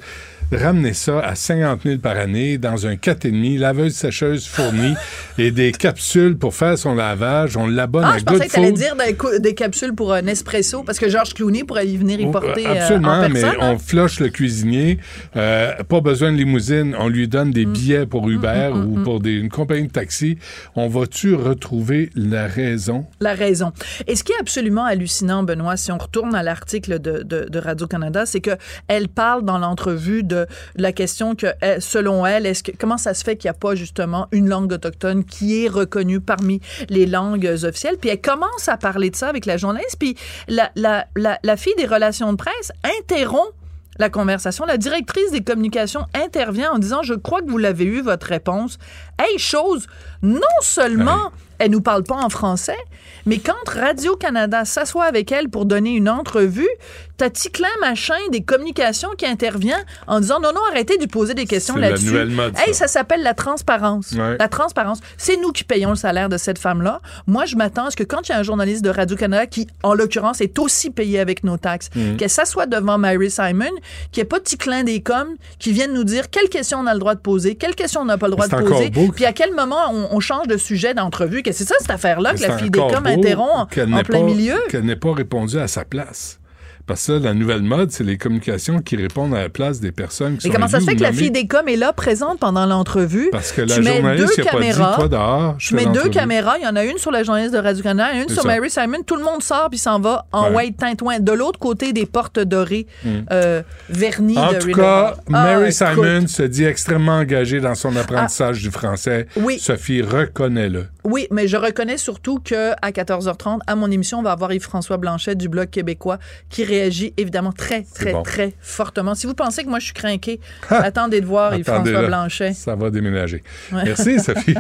ramener 0.52 0.92
ça 0.92 1.20
à 1.20 1.34
50 1.34 1.80
000 1.84 1.98
par 1.98 2.16
année 2.16 2.58
dans 2.58 2.86
un 2.86 2.94
4,5, 2.94 3.58
laveuse 3.58 3.94
sécheuse 3.94 4.46
fournie 4.46 4.94
et 5.38 5.50
des 5.50 5.72
capsules 5.72 6.36
pour 6.38 6.54
faire 6.54 6.78
son 6.78 6.94
lavage. 6.94 7.56
On 7.56 7.66
l'abonne 7.66 8.04
Ah, 8.06 8.12
à 8.14 8.18
je 8.18 8.24
pensais 8.24 8.38
Good 8.46 8.48
que 8.48 8.66
Food. 8.68 8.74
dire 8.74 9.40
des, 9.40 9.54
capsules 9.54 9.94
pour 9.94 10.12
un 10.12 10.26
espresso, 10.26 10.82
parce 10.82 10.98
que 10.98 11.08
Georges 11.08 11.34
Clooney 11.34 11.64
pourrait 11.64 11.86
y 11.88 11.96
venir 11.96 12.20
y 12.20 12.26
Oh, 12.26 12.30
porter 12.30 12.66
euh, 12.66 12.74
Absolument, 12.74 13.08
en 13.10 13.28
mais 13.28 13.40
personne. 13.40 13.60
hein? 13.60 13.72
on 13.74 13.78
floche 13.78 14.20
le 14.20 14.28
cuisinier. 14.28 14.98
Euh, 15.36 15.72
pas 15.88 16.00
besoin 16.00 16.32
de 16.32 16.36
limousine. 16.36 16.94
On 16.98 17.08
lui 17.08 17.28
donne 17.28 17.48
Mm. 17.48 17.52
des 17.52 17.66
billets 17.66 18.06
pour 18.06 18.28
Uber 18.28 18.70
ou 18.74 19.02
pour 19.02 19.20
des- 19.20 19.32
une 19.34 19.48
compagnie 19.48 19.86
de 19.88 19.92
taxi. 19.92 20.38
On 20.74 20.88
va-tu 20.88 21.34
retrouver 21.34 22.10
la 22.14 22.46
raison? 22.46 23.06
La 23.20 23.34
raison. 23.34 23.72
Et 24.06 24.14
ce 24.16 24.22
qui 24.24 24.32
est 24.32 24.40
absolument 24.40 24.84
hallucinant, 24.84 25.42
Benoît, 25.42 25.76
si 25.76 25.90
on 25.92 25.98
retourne 25.98 26.34
à 26.34 26.42
l'article 26.42 26.98
de, 27.00 27.22
de- 27.22 27.46
de 27.48 27.58
Radio-Canada, 27.58 28.26
c'est 28.26 28.40
que 28.40 28.50
elle 28.88 29.08
parle 29.08 29.44
dans 29.44 29.58
l'entrevue 29.58 30.22
de 30.22 30.35
la 30.74 30.92
question 30.92 31.34
que, 31.34 31.46
elle- 31.60 31.80
selon 31.80 32.26
elle, 32.26 32.44
est-ce 32.46 32.62
que, 32.62 32.72
comment 32.78 32.98
ça 32.98 33.14
se 33.14 33.24
fait 33.24 33.36
qu'il 33.36 33.48
n'y 33.48 33.56
a 33.56 33.58
pas 33.58 33.74
justement 33.74 34.28
une 34.32 34.48
langue 34.48 34.72
autochtone 34.72 35.24
qui 35.24 35.64
est 35.64 35.68
reconnue 35.68 36.20
parmi 36.20 36.60
les 36.88 37.06
langues 37.06 37.46
officielles? 37.64 37.96
Puis 37.98 38.10
elle 38.10 38.20
commence 38.20 38.68
à 38.68 38.76
parler 38.76 39.10
de 39.10 39.16
ça 39.16 39.28
avec 39.28 39.46
la 39.46 39.56
journaliste, 39.56 39.96
puis 39.98 40.16
la, 40.48 40.70
la, 40.76 41.06
la, 41.16 41.38
la 41.42 41.56
fille 41.56 41.74
des 41.76 41.86
relations 41.86 42.30
de 42.32 42.36
presse 42.36 42.72
interrompt 43.00 43.52
la 43.98 44.10
conversation. 44.10 44.66
La 44.66 44.76
directrice 44.76 45.30
des 45.32 45.42
communications 45.42 46.04
intervient 46.12 46.72
en 46.72 46.78
disant 46.78 47.02
Je 47.02 47.14
crois 47.14 47.40
que 47.40 47.48
vous 47.50 47.56
l'avez 47.56 47.84
eu, 47.86 48.02
votre 48.02 48.26
réponse. 48.26 48.78
Hey, 49.18 49.38
chose, 49.38 49.86
non 50.22 50.40
seulement 50.60 51.30
elle 51.58 51.70
nous 51.70 51.80
parle 51.80 52.02
pas 52.02 52.16
en 52.16 52.28
français, 52.28 52.76
mais 53.24 53.38
quand 53.38 53.54
Radio-Canada 53.66 54.66
s'assoit 54.66 55.04
avec 55.04 55.32
elle 55.32 55.48
pour 55.48 55.64
donner 55.64 55.94
une 55.94 56.08
entrevue, 56.10 56.68
t'as 57.16 57.30
Ticlin 57.30 57.66
Machin 57.80 58.14
des 58.30 58.42
communications 58.42 59.08
qui 59.16 59.24
intervient 59.24 59.78
en 60.06 60.20
disant 60.20 60.38
non, 60.38 60.50
non, 60.54 60.60
arrêtez 60.70 60.96
de 60.96 61.00
lui 61.00 61.06
poser 61.06 61.32
des 61.32 61.46
questions 61.46 61.76
là-dessus. 61.76 62.14
Hey, 62.14 62.74
ça. 62.74 62.86
ça 62.86 62.88
s'appelle 62.88 63.22
la 63.22 63.32
transparence. 63.32 64.12
La 64.12 64.48
transparence. 64.48 65.00
C'est 65.16 65.38
nous 65.38 65.50
qui 65.50 65.64
payons 65.64 65.88
le 65.90 65.96
salaire 65.96 66.28
de 66.28 66.36
cette 66.36 66.58
femme-là. 66.58 67.00
Moi, 67.26 67.46
je 67.46 67.56
m'attends 67.56 67.86
à 67.86 67.90
ce 67.90 67.96
que 67.96 68.04
quand 68.04 68.28
il 68.28 68.32
y 68.32 68.34
a 68.34 68.38
un 68.38 68.42
journaliste 68.42 68.84
de 68.84 68.90
Radio-Canada 68.90 69.46
qui, 69.46 69.66
en 69.82 69.94
l'occurrence, 69.94 70.42
est 70.42 70.58
aussi 70.58 70.90
payé 70.90 71.18
avec 71.20 71.42
nos 71.42 71.56
taxes, 71.56 71.88
Mhm. 71.96 72.18
qu'elle 72.18 72.28
s'assoit 72.28 72.66
devant 72.66 72.98
Mary 72.98 73.30
Simon, 73.30 73.64
qu'il 74.12 74.20
n'y 74.20 74.26
ait 74.26 74.28
pas 74.28 74.40
de 74.40 74.44
Ticlin 74.44 74.84
des 74.84 75.00
coms 75.00 75.36
qui 75.58 75.72
viennent 75.72 75.94
nous 75.94 76.04
dire 76.04 76.28
quelles 76.28 76.50
questions 76.50 76.80
on 76.80 76.86
a 76.86 76.92
le 76.92 77.00
droit 77.00 77.14
de 77.14 77.20
poser, 77.20 77.54
quelles 77.54 77.74
questions 77.74 78.02
on 78.02 78.04
n'a 78.04 78.18
pas 78.18 78.26
le 78.26 78.32
droit 78.32 78.46
de 78.46 78.56
poser, 78.56 78.90
beau 78.90 79.05
que- 79.10 79.14
puis 79.14 79.24
à 79.24 79.32
quel 79.32 79.52
moment 79.54 79.90
on, 79.92 80.08
on 80.16 80.20
change 80.20 80.46
de 80.48 80.56
sujet 80.56 80.94
d'entrevue? 80.94 81.42
Que 81.42 81.52
c'est 81.52 81.64
ça, 81.64 81.74
cette 81.80 81.90
affaire-là, 81.90 82.34
que 82.34 82.42
la 82.42 82.58
fille 82.58 82.70
des 82.70 82.78
coms 82.78 83.06
interrompt 83.06 83.72
en 83.94 84.02
plein 84.02 84.20
pas- 84.20 84.24
milieu? 84.24 84.56
Qu'elle 84.68 84.84
n'ait 84.84 84.96
pas 84.96 85.12
répondu 85.12 85.58
à 85.58 85.68
sa 85.68 85.84
place. 85.84 86.38
Parce 86.86 87.06
que 87.06 87.12
là, 87.12 87.18
la 87.18 87.34
nouvelle 87.34 87.62
mode, 87.62 87.90
c'est 87.90 88.04
les 88.04 88.16
communications 88.16 88.80
qui 88.80 88.96
répondent 88.96 89.34
à 89.34 89.42
la 89.42 89.48
place 89.48 89.80
des 89.80 89.90
personnes 89.92 90.38
qui 90.38 90.46
Mais 90.46 90.52
sont 90.52 90.56
comment 90.56 90.68
ça 90.68 90.80
se 90.80 90.84
fait 90.84 90.94
que 90.96 91.02
la 91.02 91.12
fille 91.12 91.30
des 91.32 91.46
coms 91.46 91.66
est 91.66 91.76
là, 91.76 91.92
présente 91.92 92.38
pendant 92.38 92.64
l'entrevue? 92.66 93.28
Parce 93.32 93.50
que 93.52 93.62
la 93.62 93.74
Tu 93.76 93.82
journaliste 93.82 94.38
n'a 94.38 94.44
pas 94.52 94.60
dit, 94.60 94.72
toi 94.72 95.08
dehors, 95.08 95.54
je 95.58 95.68
Tu 95.68 95.74
mets 95.74 95.86
deux 95.86 96.08
caméras. 96.08 96.58
Il 96.60 96.64
y 96.64 96.68
en 96.68 96.76
a 96.76 96.84
une 96.84 96.98
sur 96.98 97.10
la 97.10 97.22
journaliste 97.24 97.52
de 97.54 97.58
Radio-Canada 97.58 98.14
et 98.14 98.22
une 98.22 98.28
sur 98.28 98.42
ça. 98.42 98.48
Mary 98.48 98.70
Simon. 98.70 99.02
Tout 99.04 99.16
le 99.16 99.24
monde 99.24 99.42
sort 99.42 99.68
puis 99.70 99.78
s'en 99.78 99.98
va 100.00 100.26
en 100.32 100.50
Ouais. 100.50 100.56
white 100.56 100.76
tintouin. 100.76 101.18
De 101.18 101.32
l'autre 101.32 101.58
côté 101.58 101.92
des 101.92 102.06
portes 102.06 102.38
dorées, 102.38 102.86
Mm. 103.04 103.08
euh, 103.32 103.62
vernies 103.88 104.38
En 104.38 104.52
de 104.52 104.58
tout 104.58 104.70
cas. 104.72 105.14
Ah, 105.18 105.30
Mary 105.30 105.62
écoute. 105.70 105.72
Simon 105.74 106.26
se 106.28 106.42
dit 106.44 106.64
extrêmement 106.64 107.16
engagée 107.18 107.60
dans 107.60 107.74
son 107.74 107.94
apprentissage 107.96 108.62
du 108.62 108.70
français. 108.70 109.26
Oui. 109.36 109.58
Sophie, 109.58 110.02
reconnais-le. 110.02 110.86
Oui, 111.04 111.26
mais 111.30 111.46
je 111.48 111.56
reconnais 111.56 111.98
surtout 111.98 112.40
que 112.44 112.72
à 112.82 112.90
14h30, 112.90 113.60
à 113.66 113.76
mon 113.76 113.90
émission, 113.90 114.18
on 114.18 114.22
va 114.22 114.32
avoir 114.32 114.52
Yves-François 114.52 114.96
Blanchet 114.96 115.34
du 115.36 115.48
Bloc 115.48 115.70
québécois 115.70 116.18
qui 116.50 116.64
réagit 116.78 117.14
évidemment 117.16 117.52
très, 117.52 117.82
très, 117.82 118.12
bon. 118.12 118.22
très 118.22 118.54
fortement. 118.60 119.14
Si 119.14 119.26
vous 119.26 119.34
pensez 119.34 119.64
que 119.64 119.68
moi, 119.68 119.78
je 119.78 119.86
suis 119.86 119.94
craqué, 119.94 120.40
attendez 120.70 121.20
de 121.20 121.26
voir 121.26 121.54
Yves-François 121.54 122.02
là, 122.02 122.06
Blanchet. 122.06 122.52
Ça 122.52 122.74
va 122.74 122.90
déménager. 122.90 123.42
Ouais. 123.72 123.82
Merci, 123.84 124.20
Sophie. 124.20 124.54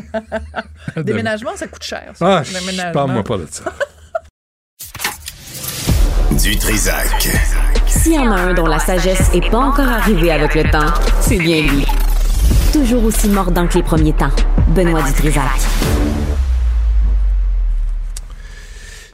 Déménagement, 0.96 1.56
ça 1.56 1.66
coûte 1.66 1.82
cher. 1.82 2.12
ça. 2.14 2.42
Ah, 2.42 2.90
parle-moi 2.92 3.22
pas 3.22 3.38
de 3.38 3.46
ça. 3.50 3.64
Du 6.42 6.54
Trisac. 6.56 7.28
S'il 7.86 8.12
y 8.12 8.18
en 8.18 8.30
a 8.30 8.36
un 8.36 8.54
dont 8.54 8.66
la 8.66 8.78
sagesse 8.78 9.30
est 9.34 9.50
pas 9.50 9.58
encore 9.58 9.88
arrivée 9.88 10.30
avec 10.30 10.54
le 10.54 10.64
temps, 10.70 10.92
c'est 11.20 11.38
bien 11.38 11.62
lui. 11.62 11.86
Toujours 12.72 13.04
aussi 13.04 13.28
mordant 13.28 13.66
que 13.66 13.74
les 13.78 13.82
premiers 13.82 14.12
temps. 14.12 14.30
Benoît 14.68 15.02
Dutrisac. 15.02 15.42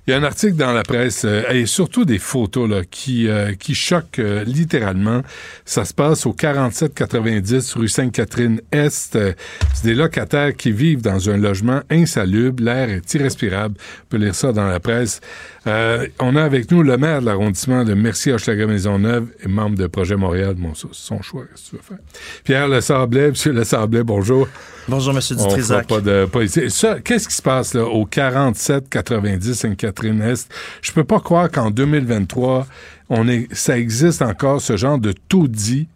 Il 0.08 0.10
y 0.10 0.14
a 0.14 0.16
un 0.16 0.24
article 0.24 0.56
dans 0.56 0.72
la 0.72 0.82
presse 0.82 1.24
euh, 1.24 1.48
et 1.52 1.64
surtout 1.64 2.04
des 2.04 2.18
photos 2.18 2.68
là, 2.68 2.82
qui, 2.90 3.28
euh, 3.28 3.54
qui 3.54 3.76
choquent 3.76 4.18
euh, 4.18 4.42
littéralement. 4.42 5.22
Ça 5.64 5.84
se 5.84 5.94
passe 5.94 6.26
au 6.26 6.32
4790 6.32 7.74
rue 7.74 7.86
Sainte-Catherine-Est. 7.86 9.14
Euh, 9.14 9.32
C'est 9.74 9.84
des 9.84 9.94
locataires 9.94 10.56
qui 10.56 10.72
vivent 10.72 11.02
dans 11.02 11.30
un 11.30 11.36
logement 11.36 11.82
insalubre. 11.88 12.64
L'air 12.64 12.90
est 12.90 13.14
irrespirable. 13.14 13.76
On 13.78 14.06
peut 14.08 14.16
lire 14.16 14.34
ça 14.34 14.52
dans 14.52 14.66
la 14.66 14.80
presse. 14.80 15.20
Euh, 15.66 16.08
on 16.18 16.34
a 16.34 16.42
avec 16.42 16.70
nous 16.72 16.82
le 16.82 16.96
maire 16.96 17.20
de 17.20 17.26
l'arrondissement 17.26 17.84
de 17.84 17.94
Mercier-Hochelaga-Maisonneuve 17.94 19.28
et 19.44 19.48
membre 19.48 19.76
de 19.76 19.86
Projet 19.86 20.16
Montréal. 20.16 20.54
Bon, 20.58 20.74
ça, 20.74 20.88
c'est 20.92 21.06
son 21.06 21.22
choix, 21.22 21.44
qu'est-ce 21.44 21.66
que 21.66 21.70
tu 21.70 21.76
veux 21.76 21.82
faire? 21.82 21.98
Pierre 22.42 22.68
Le 22.68 22.80
Sablé, 22.80 23.28
Monsieur 23.30 23.52
Le 23.52 23.62
Sablé, 23.62 24.02
bonjour. 24.02 24.48
Bonjour, 24.88 25.14
Monsieur 25.14 25.36
On 25.38 25.46
Dutrisac. 25.46 25.86
pas 25.86 26.00
de 26.00 26.24
politique. 26.24 26.70
Ça, 26.70 26.98
qu'est-ce 27.00 27.28
qui 27.28 27.34
se 27.36 27.42
passe 27.42 27.74
là 27.74 27.84
au 27.84 28.06
47-90 28.06 29.54
Sainte-Catherine-Est? 29.54 30.52
Je 30.82 30.90
peux 30.92 31.04
pas 31.04 31.20
croire 31.20 31.48
qu'en 31.48 31.70
2023, 31.70 32.66
on 33.08 33.28
est, 33.28 33.46
ça 33.54 33.78
existe 33.78 34.22
encore 34.22 34.60
ce 34.60 34.76
genre 34.76 34.98
de 34.98 35.12
taudis 35.28 35.86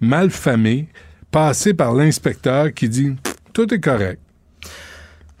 mal 0.00 0.28
famé, 0.30 0.88
passé 1.30 1.72
par 1.72 1.94
l'inspecteur 1.94 2.74
qui 2.74 2.90
dit 2.90 3.14
tout 3.54 3.72
est 3.72 3.80
correct. 3.80 4.20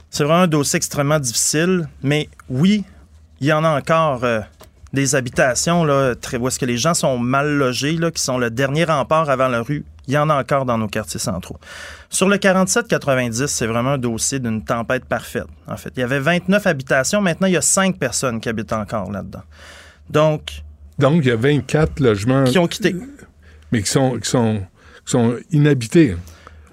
C'est 0.08 0.24
vraiment 0.24 0.42
un 0.44 0.46
dossier 0.46 0.76
extrêmement 0.78 1.18
difficile, 1.18 1.88
mais 2.02 2.28
oui, 2.48 2.84
il 3.44 3.48
y 3.48 3.52
en 3.52 3.62
a 3.62 3.76
encore 3.76 4.24
euh, 4.24 4.40
des 4.94 5.14
habitations 5.14 5.84
là, 5.84 6.14
très, 6.14 6.38
où 6.38 6.48
est-ce 6.48 6.58
que 6.58 6.64
les 6.64 6.78
gens 6.78 6.94
sont 6.94 7.18
mal 7.18 7.46
logés, 7.46 7.92
là, 7.92 8.10
qui 8.10 8.22
sont 8.22 8.38
le 8.38 8.50
dernier 8.50 8.84
rempart 8.84 9.28
avant 9.28 9.48
la 9.48 9.60
rue. 9.60 9.84
Il 10.06 10.14
y 10.14 10.18
en 10.18 10.30
a 10.30 10.34
encore 10.34 10.64
dans 10.64 10.78
nos 10.78 10.88
quartiers 10.88 11.20
centraux. 11.20 11.58
Sur 12.08 12.30
le 12.30 12.38
47-90, 12.38 13.46
c'est 13.48 13.66
vraiment 13.66 13.90
un 13.90 13.98
dossier 13.98 14.38
d'une 14.38 14.64
tempête 14.64 15.04
parfaite. 15.04 15.44
En 15.66 15.76
fait, 15.76 15.92
il 15.94 16.00
y 16.00 16.02
avait 16.02 16.20
29 16.20 16.66
habitations. 16.66 17.20
Maintenant, 17.20 17.46
il 17.46 17.52
y 17.52 17.58
a 17.58 17.62
5 17.62 17.98
personnes 17.98 18.40
qui 18.40 18.48
habitent 18.48 18.72
encore 18.72 19.10
là-dedans. 19.10 19.42
Donc, 20.08 20.62
Donc, 20.98 21.22
il 21.22 21.28
y 21.28 21.30
a 21.30 21.36
24 21.36 22.00
logements. 22.00 22.44
Qui 22.44 22.58
ont 22.58 22.66
quitté. 22.66 22.96
Mais 23.72 23.82
qui 23.82 23.90
sont, 23.90 24.18
qui 24.18 24.28
sont, 24.30 24.60
qui 25.04 25.10
sont 25.10 25.36
inhabités. 25.50 26.16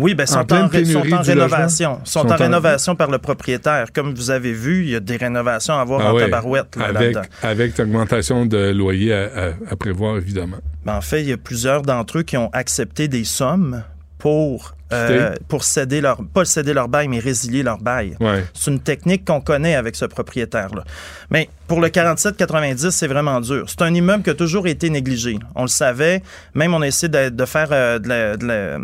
Oui, 0.02 0.14
ben, 0.16 0.24
En 0.24 0.28
sont 0.28 0.40
en, 0.54 0.70
sont 0.70 1.14
en 1.14 1.22
rénovation. 1.22 2.00
Sont, 2.04 2.22
Sont 2.22 2.28
en 2.28 2.32
en- 2.32 2.36
rénovation 2.36 2.96
par 2.96 3.10
le 3.12 3.18
propriétaire. 3.20 3.94
Comme 3.94 4.14
vous 4.14 4.32
avez 4.32 4.52
vu, 4.54 4.84
il 4.84 4.90
y 4.90 4.96
a 4.96 5.00
des 5.00 5.16
rénovations 5.18 5.76
à 5.76 5.82
avoir 5.82 6.02
Ah 6.02 6.12
en 6.12 6.16
ouais, 6.16 6.24
tabarouette 6.24 6.76
là, 6.76 6.86
avec, 6.86 7.02
là-dedans. 7.14 7.22
avec 7.44 7.78
l'augmentation 7.78 8.46
de 8.46 8.72
loyer 8.72 9.14
à, 9.14 9.24
à- 9.24 9.72
à 9.72 9.76
prévoir, 9.78 10.18
évidemment. 10.18 10.58
Ben, 10.86 10.96
en 10.96 11.02
fait, 11.02 11.22
il 11.22 11.30
y 11.30 11.34
a 11.34 11.38
plusieurs 11.38 11.84
d'entre 11.84 12.18
eux 12.20 12.24
qui 12.24 12.36
ont 12.38 12.50
accepté 12.54 13.08
des 13.08 13.24
sommes 13.24 13.84
pour, 14.18 14.76
euh, 14.94 15.34
pour 15.48 15.64
céder 15.64 16.00
leur, 16.02 16.20
pas 16.32 16.46
céder 16.46 16.74
leur 16.74 16.88
bail, 16.88 17.08
mais 17.08 17.18
résilier 17.20 17.64
leur 17.64 17.80
bail. 17.80 18.16
Ouais. 18.20 18.44
C'est 18.54 18.70
une 18.70 18.80
technique 18.80 19.26
qu'on 19.26 19.42
connaît 19.42 19.74
avec 19.76 19.96
ce 19.96 20.06
propriétaire-là. 20.06 20.84
Mais 21.32 21.50
pour 21.68 21.82
le 21.82 21.88
47-90, 21.90 22.92
c'est 22.92 23.08
vraiment 23.08 23.42
dur. 23.42 23.66
C'est 23.68 23.82
un 23.82 23.94
immeuble 23.94 24.22
qui 24.24 24.30
a 24.30 24.36
toujours 24.36 24.68
été 24.68 24.90
négligé. 24.92 25.40
On 25.56 25.64
le 25.64 25.68
savait. 25.70 26.22
Même 26.54 26.74
on 26.76 26.82
a 26.82 26.88
essayé 26.88 27.10
de, 27.10 27.30
de 27.30 27.46
faire 27.46 27.70
euh, 27.72 27.98
de 28.00 28.10
la- 28.10 28.38
de 28.38 28.46
la- 28.46 28.78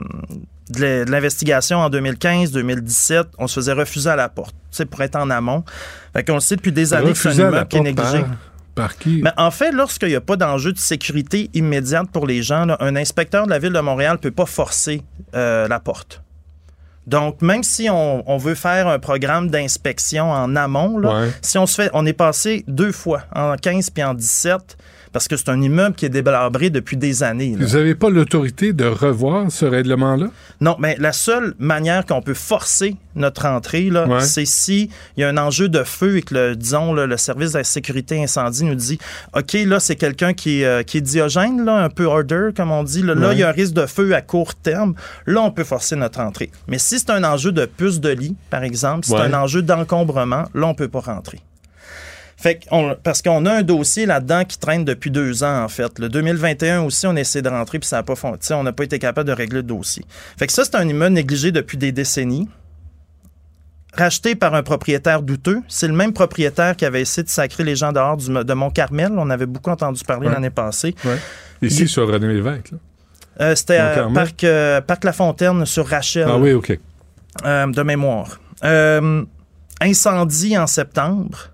de 0.72 1.06
l'investigation 1.10 1.77
en 1.80 1.89
2015, 1.89 2.52
2017. 2.52 3.27
On 3.38 3.48
se 3.48 3.56
faisait 3.60 3.73
refuser 3.73 4.10
à 4.10 4.15
la 4.15 4.30
porte, 4.30 4.52
tu 4.72 4.77
sais, 4.77 4.85
pour 4.85 5.02
être 5.02 5.15
en 5.15 5.30
amont. 5.30 5.64
Fait 6.14 6.23
qu'on 6.23 6.35
le 6.35 6.39
sait 6.39 6.56
depuis 6.56 6.72
des 6.72 6.94
années 6.94 7.11
que 7.14 7.18
c'est 7.18 7.30
un 7.30 7.34
immeuble 7.34 7.68
qui 7.68 7.77
est 7.77 7.81
négligé. 7.81 8.19
par- 8.19 8.30
Par 8.76 8.98
qui? 8.98 9.22
Mais 9.23 9.31
en 9.38 9.49
fait, 9.52 9.72
lorsqu'il 9.72 10.10
n'y 10.10 10.15
a 10.15 10.22
pas 10.22 10.35
d'enjeu 10.35 10.72
de 10.73 10.77
sécurité 10.77 11.49
immédiate 11.53 12.10
pour 12.11 12.27
les 12.27 12.44
gens, 12.44 12.65
là, 12.65 12.77
un 12.80 12.95
inspecteur 12.95 13.45
de 13.45 13.49
la 13.52 13.60
ville 13.60 13.73
de 13.73 13.80
Montréal 13.80 14.14
ne 14.14 14.18
peut 14.18 14.31
pas 14.31 14.45
forcer 14.45 15.02
euh, 15.35 15.68
la 15.68 15.80
porte. 15.80 16.22
Donc, 17.07 17.41
même 17.41 17.64
si 17.64 17.89
on, 17.89 18.30
on 18.30 18.38
veut 18.38 18.53
faire 18.56 18.88
un 18.89 18.99
programme 18.99 19.49
d'inspection 19.49 20.30
en 20.30 20.56
amont, 20.57 20.98
là, 20.99 21.22
Ouais. 21.22 21.31
si 21.41 21.57
on 21.57 21.65
se 21.65 21.81
fait, 21.81 21.89
on 21.94 22.06
est 22.06 22.11
passé 22.14 22.65
deux 22.68 22.91
fois, 22.91 23.23
en 23.34 23.56
15 23.56 23.89
puis 23.91 24.03
en 24.03 24.14
17, 24.14 24.77
parce 25.13 25.27
que 25.27 25.38
c'est 25.38 25.49
un 25.49 25.61
immeuble 25.61 25.95
qui 25.95 26.05
est 26.05 26.09
délabré 26.09 26.69
depuis 26.69 26.97
des 26.97 27.23
années. 27.23 27.55
là. 27.57 27.65
Vous 27.65 27.77
n'avez 27.77 27.95
pas 27.95 28.09
l'autorité 28.09 28.73
de 28.73 28.85
revoir 28.85 29.51
ce 29.51 29.65
règlement-là? 29.65 30.27
Non, 30.61 30.75
mais 30.79 30.95
la 30.99 31.11
seule 31.13 31.53
manière 31.59 32.05
qu'on 32.05 32.21
peut 32.21 32.34
forcer 32.34 32.95
notre 33.15 33.45
entrée, 33.45 33.89
là, 33.89 34.07
Ouais. 34.07 34.21
c'est 34.21 34.45
si 34.45 34.89
il 35.15 35.21
y 35.21 35.23
a 35.23 35.29
un 35.29 35.38
enjeu 35.38 35.69
de 35.69 35.84
feu 35.84 36.17
et 36.17 36.21
que, 36.21 36.34
le, 36.35 36.55
disons, 36.55 36.93
là, 36.93 37.05
le 37.05 37.17
service 37.17 37.53
de 37.53 37.57
la 37.59 37.63
sécurité 37.63 38.21
incendie 38.21 38.63
nous 38.63 38.75
dit 38.75 38.99
OK, 39.35 39.53
là, 39.65 39.79
c'est 39.79 39.95
quelqu'un 39.95 40.34
qui, 40.34 40.61
est, 40.61 40.65
euh, 40.65 40.84
qui 40.84 40.97
est 40.97 41.01
diogène, 41.01 41.65
là, 41.65 41.84
un 41.84 41.89
peu 41.89 42.05
order, 42.05 42.49
comme 42.55 42.71
on 42.71 42.84
dit. 42.84 43.01
Là, 43.01 43.15
il 43.34 43.39
y 43.39 43.43
a 43.43 43.49
un 43.49 43.51
risque 43.51 43.73
de 43.73 43.85
feu 43.85 44.13
à 44.15 44.21
court 44.21 44.55
terme. 44.55 44.93
Là, 45.25 45.41
on 45.41 45.51
peut 45.51 45.63
forcer 45.63 45.95
notre 45.95 46.19
entrée. 46.19 46.51
Mais 46.67 46.77
si 46.77 46.99
c'est 46.99 47.09
un 47.09 47.23
enjeu 47.23 47.51
de 47.51 47.65
puce 47.65 47.99
de 47.99 48.09
lit, 48.09 48.35
par 48.49 48.63
exemple, 48.63 49.05
si 49.05 49.11
c'est 49.11 49.17
Ouais. 49.17 49.23
un 49.23 49.34
enjeu 49.34 49.61
d'encombrement, 49.61 50.43
là, 50.53 50.67
on 50.67 50.73
peut 50.75 50.88
pas 50.88 50.99
rentrer. 50.99 51.39
Fait 52.39 52.59
parce 53.03 53.23
qu'on 53.23 53.45
a 53.47 53.51
un 53.51 53.61
dossier 53.64 54.05
là-dedans 54.05 54.43
qui 54.45 54.59
traîne 54.59 54.85
depuis 54.85 55.09
deux 55.09 55.43
ans, 55.43 55.64
en 55.64 55.68
fait. 55.68 55.97
Le 55.97 56.07
2021 56.07 56.81
aussi, 56.84 57.07
on 57.07 57.15
a 57.15 57.19
essayé 57.19 57.41
de 57.41 57.49
rentrer, 57.49 57.80
puis 57.80 57.88
ça 57.89 57.95
n'a 57.97 58.03
pas 58.03 58.15
fonctionné. 58.15 58.61
On 58.61 58.64
n'a 58.64 58.73
pas 58.73 58.84
été 58.84 58.99
capable 58.99 59.27
de 59.27 59.34
régler 59.34 59.57
le 59.57 59.64
dossier. 59.64 60.05
Fait 60.38 60.45
que 60.45 60.53
ça, 60.53 60.64
c'est 60.64 60.76
un 60.76 60.88
immeuble 60.88 61.15
négligé 61.15 61.51
depuis 61.51 61.77
des 61.77 61.91
décennies. 61.91 62.47
Racheté 63.93 64.35
par 64.35 64.53
un 64.53 64.61
propriétaire 64.61 65.23
douteux. 65.23 65.61
C'est 65.68 65.88
le 65.88 65.93
même 65.95 66.14
propriétaire 66.14 66.76
qui 66.76 66.85
avait 66.85 67.01
essayé 67.01 67.23
de 67.23 67.30
sacrer 67.30 67.64
les 67.64 67.76
gens 67.76 67.91
dehors 67.91 68.18
du- 68.18 68.27
de 68.31 68.53
Mont-Carmel. 68.53 69.11
On 69.18 69.30
avait 69.31 69.47
beaucoup 69.47 69.72
entendu 69.72 70.03
parler 70.03 70.27
Ouais. 70.27 70.34
l'année 70.34 70.51
passée. 70.51 70.93
Ouais. 71.03 71.18
Ici, 71.64 71.88
sur 71.88 72.07
René 72.07 72.27
Lévesque. 72.27 72.73
Euh, 73.41 73.55
C'était 73.55 73.77
à 73.77 73.89
Mont-Carmel? 73.89 74.14
Parc, 74.14 74.43
euh, 74.43 74.81
Parc 74.81 75.03
La 75.03 75.14
Fontaine 75.14 75.65
sur 75.65 75.88
Rachel. 75.88 76.27
Ah 76.30 76.38
oui, 76.38 76.53
OK. 76.53 76.77
euh, 77.45 77.65
de 77.72 77.81
mémoire. 77.81 78.39
Euh, 78.64 79.23
incendie 79.81 80.55
en 80.57 80.68
septembre. 80.68 81.49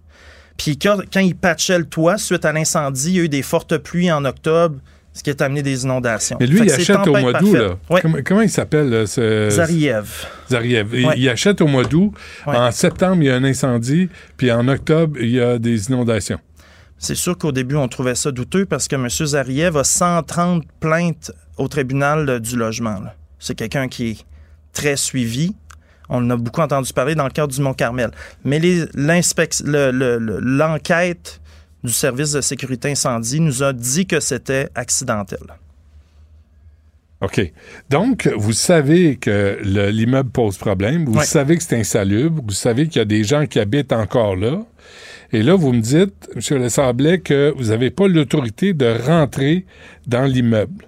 Puis 0.57 0.77
quand, 0.77 0.99
quand 1.11 1.19
ils 1.19 1.35
patchaient 1.35 1.80
le 1.80 1.85
toit, 1.85 2.17
suite 2.17 2.45
à 2.45 2.53
l'incendie, 2.53 3.09
il 3.09 3.15
y 3.15 3.19
a 3.19 3.23
eu 3.23 3.30
des 3.30 3.41
fortes 3.41 3.77
pluies 3.77 4.11
en 4.11 4.23
octobre, 4.25 4.77
ce 5.13 5.21
qui 5.21 5.30
a 5.30 5.45
amené 5.45 5.61
des 5.61 5.84
inondations. 5.84 6.38
Mais 6.39 6.47
lui, 6.47 6.61
il 6.61 6.71
achète 6.71 7.07
au 7.07 7.15
mois 7.15 7.34
d'août, 7.34 7.53
là. 7.53 7.99
Comment, 8.01 8.17
comment 8.25 8.41
il 8.41 8.49
s'appelle, 8.49 9.07
ce... 9.07 9.49
Zariev. 9.49 10.25
Zariev. 10.49 10.95
Il, 11.15 11.30
achète 11.30 11.61
au 11.61 11.67
mois 11.67 11.84
d'août. 11.84 12.13
En 12.45 12.71
septembre, 12.71 13.21
il 13.21 13.27
y 13.27 13.30
a 13.30 13.35
un 13.35 13.43
incendie. 13.43 14.09
Puis 14.38 14.51
en 14.51 14.67
octobre, 14.67 15.17
il 15.19 15.30
y 15.30 15.39
a 15.41 15.59
des 15.59 15.88
inondations. 15.88 16.39
C'est 16.97 17.15
sûr 17.15 17.38
qu'au 17.38 17.51
début, 17.51 17.75
on 17.75 17.88
trouvait 17.88 18.15
ça 18.15 18.31
douteux 18.31 18.65
parce 18.65 18.88
que 18.88 18.95
M. 18.95 19.09
Zariev 19.09 19.77
a 19.77 19.84
130 19.84 20.63
plaintes 20.80 21.31
au 21.57 21.67
tribunal 21.67 22.39
du 22.39 22.55
logement. 22.55 23.01
C'est 23.39 23.55
quelqu'un 23.55 23.88
qui 23.88 24.11
est 24.11 24.17
très 24.71 24.95
suivi. 24.95 25.53
On 26.09 26.17
en 26.17 26.30
a 26.31 26.38
beaucoup 26.38 26.61
entendu 26.61 26.91
parler 26.93 27.15
dans 27.15 27.25
le 27.25 27.31
cadre 27.31 27.53
du 27.53 27.61
Mont-Carmel. 27.61 28.11
Mais 28.43 28.59
l'enquête 30.41 31.39
du 31.84 31.91
service 31.91 32.31
de 32.31 32.41
sécurité 32.41 32.91
incendie 32.91 33.39
nous 33.39 33.63
a 33.63 33.73
dit 33.73 34.05
que 34.05 34.19
c'était 34.19 34.69
accidentel. 34.75 35.39
OK. 37.21 37.53
Donc, 37.89 38.30
vous 38.35 38.51
savez 38.53 39.15
que 39.15 39.57
l'immeuble 39.63 40.30
pose 40.30 40.57
problème, 40.57 41.05
vous 41.05 41.21
savez 41.23 41.57
que 41.57 41.63
c'est 41.63 41.80
insalubre, 41.80 42.43
vous 42.45 42.53
savez 42.53 42.88
qu'il 42.88 42.97
y 42.97 43.01
a 43.01 43.05
des 43.05 43.23
gens 43.23 43.45
qui 43.45 43.59
habitent 43.59 43.93
encore 43.93 44.35
là. 44.35 44.61
Et 45.31 45.41
là, 45.41 45.55
vous 45.55 45.71
me 45.71 45.80
dites, 45.81 46.30
M. 46.35 46.57
Lessablet, 46.61 47.21
que 47.21 47.53
vous 47.57 47.69
n'avez 47.69 47.91
pas 47.91 48.07
l'autorité 48.07 48.73
de 48.73 48.85
rentrer 49.07 49.65
dans 50.05 50.25
l'immeuble. 50.25 50.85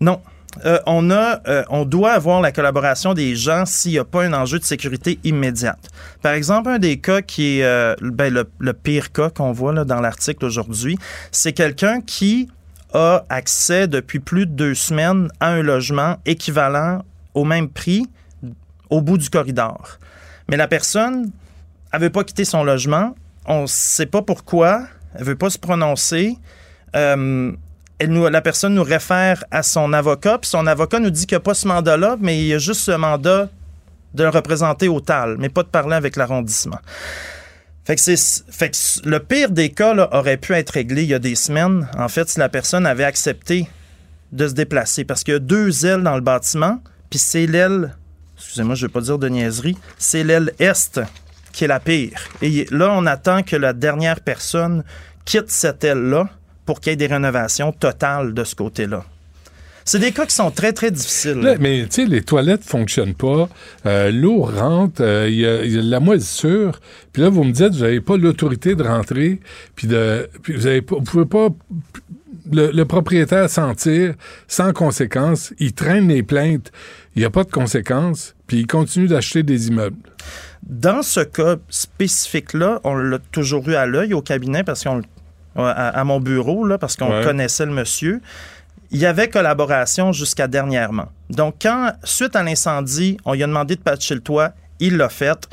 Non. 0.00 0.20
Euh, 0.64 0.78
on 0.86 1.10
a, 1.10 1.40
euh, 1.48 1.64
on 1.68 1.84
doit 1.84 2.12
avoir 2.12 2.40
la 2.40 2.52
collaboration 2.52 3.14
des 3.14 3.36
gens 3.36 3.66
s'il 3.66 3.92
n'y 3.92 3.98
a 3.98 4.04
pas 4.04 4.24
un 4.24 4.32
enjeu 4.32 4.58
de 4.58 4.64
sécurité 4.64 5.18
immédiate. 5.24 5.90
Par 6.22 6.32
exemple, 6.32 6.70
un 6.70 6.78
des 6.78 6.98
cas 6.98 7.22
qui 7.22 7.58
est 7.58 7.64
euh, 7.64 7.94
ben, 8.00 8.32
le, 8.32 8.72
pire 8.72 9.12
cas 9.12 9.30
qu'on 9.30 9.52
voit 9.52 9.72
dans 9.84 10.00
l'article 10.00 10.44
aujourd'hui, 10.44 10.98
c'est 11.30 11.52
quelqu'un 11.52 12.00
qui 12.00 12.48
a 12.94 13.24
accès 13.28 13.88
depuis 13.88 14.20
plus 14.20 14.46
de 14.46 14.52
deux 14.52 14.74
semaines 14.74 15.28
à 15.40 15.48
un 15.48 15.62
logement 15.62 16.16
équivalent 16.24 17.02
au 17.34 17.44
même 17.44 17.68
prix 17.68 18.06
au 18.88 19.02
bout 19.02 19.18
du 19.18 19.28
corridor. 19.28 19.98
Mais 20.48 20.56
la 20.56 20.68
personne 20.68 21.30
n'avait 21.92 22.10
pas 22.10 22.24
quitté 22.24 22.44
son 22.44 22.64
logement. 22.64 23.14
On 23.46 23.62
ne 23.62 23.66
sait 23.66 24.06
pas 24.06 24.22
pourquoi. 24.22 24.84
Elle 25.14 25.22
ne 25.22 25.26
veut 25.26 25.36
pas 25.36 25.50
se 25.50 25.58
prononcer. 25.58 26.38
La 28.00 28.40
personne 28.42 28.74
nous 28.74 28.82
réfère 28.82 29.44
à 29.50 29.62
son 29.62 29.92
avocat, 29.92 30.38
puis 30.38 30.50
son 30.50 30.66
avocat 30.66 30.98
nous 30.98 31.10
dit 31.10 31.26
qu'il 31.26 31.36
n'y 31.36 31.40
a 31.40 31.44
pas 31.44 31.54
ce 31.54 31.66
mandat-là, 31.66 32.16
mais 32.20 32.38
il 32.38 32.46
y 32.46 32.54
a 32.54 32.58
juste 32.58 32.82
ce 32.82 32.92
mandat 32.92 33.48
de 34.14 34.22
le 34.22 34.28
représenter 34.28 34.88
au 34.88 35.00
TAL, 35.00 35.36
mais 35.38 35.48
pas 35.48 35.62
de 35.62 35.68
parler 35.68 35.94
avec 35.94 36.16
l'arrondissement. 36.16 36.78
Fait 37.84 37.96
que, 37.96 39.08
le 39.08 39.18
pire 39.20 39.50
des 39.50 39.70
cas 39.70 39.94
aurait 40.12 40.38
pu 40.38 40.54
être 40.54 40.70
réglé 40.70 41.04
il 41.04 41.08
y 41.08 41.14
a 41.14 41.18
des 41.18 41.36
semaines, 41.36 41.88
en 41.96 42.08
fait, 42.08 42.28
si 42.28 42.38
la 42.38 42.48
personne 42.48 42.84
avait 42.84 43.04
accepté 43.04 43.68
de 44.32 44.48
se 44.48 44.54
déplacer. 44.54 45.04
Parce 45.04 45.22
qu'il 45.22 45.34
y 45.34 45.36
a 45.36 45.40
deux 45.40 45.86
ailes 45.86 46.02
dans 46.02 46.16
le 46.16 46.20
bâtiment, 46.20 46.80
puis 47.10 47.20
c'est 47.20 47.46
l'aile, 47.46 47.96
excusez-moi, 48.36 48.74
je 48.74 48.84
ne 48.84 48.88
vais 48.88 48.92
pas 48.92 49.00
dire 49.02 49.18
de 49.18 49.28
niaiserie, 49.28 49.76
c'est 49.98 50.24
l'aile 50.24 50.52
est 50.58 51.00
qui 51.52 51.64
est 51.64 51.68
la 51.68 51.80
pire. 51.80 52.18
Et 52.42 52.66
là, 52.70 52.92
on 52.92 53.06
attend 53.06 53.42
que 53.42 53.56
la 53.56 53.72
dernière 53.72 54.20
personne 54.20 54.82
quitte 55.24 55.50
cette 55.50 55.84
aile-là 55.84 56.28
pour 56.66 56.80
qu'il 56.80 56.90
y 56.90 56.94
ait 56.94 56.96
des 56.96 57.06
rénovations 57.06 57.72
totales 57.72 58.34
de 58.34 58.44
ce 58.44 58.54
côté-là. 58.54 59.04
C'est 59.88 60.00
des 60.00 60.10
cas 60.10 60.26
qui 60.26 60.34
sont 60.34 60.50
très, 60.50 60.72
très 60.72 60.90
difficiles. 60.90 61.56
mais 61.60 61.84
tu 61.84 62.02
sais, 62.02 62.06
les 62.06 62.20
toilettes 62.20 62.64
fonctionnent 62.64 63.14
pas. 63.14 63.48
Euh, 63.86 64.10
l'eau 64.10 64.42
rentre, 64.42 65.00
euh, 65.00 65.28
il 65.30 65.38
y, 65.38 65.46
a, 65.46 65.82
la 65.82 66.00
moisissure. 66.00 66.80
Puis 67.12 67.22
là, 67.22 67.28
vous 67.28 67.44
me 67.44 67.52
dites, 67.52 67.72
vous 67.72 67.84
n'avez 67.84 68.00
pas 68.00 68.16
l'autorité 68.16 68.74
de 68.74 68.82
rentrer. 68.82 69.38
Puis, 69.76 69.86
de, 69.86 70.28
puis 70.42 70.54
vous 70.54 70.68
ne 70.68 70.80
pouvez 70.80 71.24
pas... 71.24 71.48
Le, 72.52 72.84
propriétaire 72.84 73.48
sentir 73.48 74.14
sans 74.46 74.72
conséquence. 74.72 75.52
Il 75.58 75.72
traîne 75.72 76.08
les 76.08 76.22
plaintes. 76.22 76.72
Il 77.14 77.20
n'y 77.20 77.24
a 77.24 77.30
pas 77.30 77.44
de 77.44 77.50
conséquences. 77.50 78.34
Puis 78.48 78.58
il 78.58 78.66
continue 78.66 79.06
d'acheter 79.06 79.44
des 79.44 79.68
immeubles. 79.68 79.96
Dans 80.64 81.02
ce 81.02 81.20
cas 81.20 81.56
spécifique-là, 81.68 82.80
on 82.82 82.96
l'a 82.96 83.18
toujours 83.30 83.68
eu 83.68 83.76
à 83.76 83.86
l'œil 83.86 84.14
au 84.14 84.22
cabinet 84.22 84.64
parce 84.64 84.82
qu'on 84.82 85.02
à, 85.56 86.04
mon 86.04 86.20
bureau 86.20 86.66
là, 86.66 86.78
parce 86.78 86.96
qu'on 86.96 87.22
connaissait 87.22 87.66
le 87.66 87.72
monsieur 87.72 88.20
il 88.90 88.98
y 88.98 89.06
avait 89.06 89.28
collaboration 89.28 90.12
jusqu'à 90.12 90.46
dernièrement. 90.46 91.06
Donc, 91.30 91.56
quand, 91.60 91.92
suite 92.04 92.36
à 92.36 92.42
l'incendie, 92.42 93.16
on 93.24 93.34
lui 93.34 93.42
a 93.42 93.46
demandé 93.46 93.76
de 93.76 93.80
patcher 93.80 94.14
le 94.14 94.20
toit, 94.20 94.52
il 94.80 94.96
l'a 94.96 95.08
fait. 95.08 95.48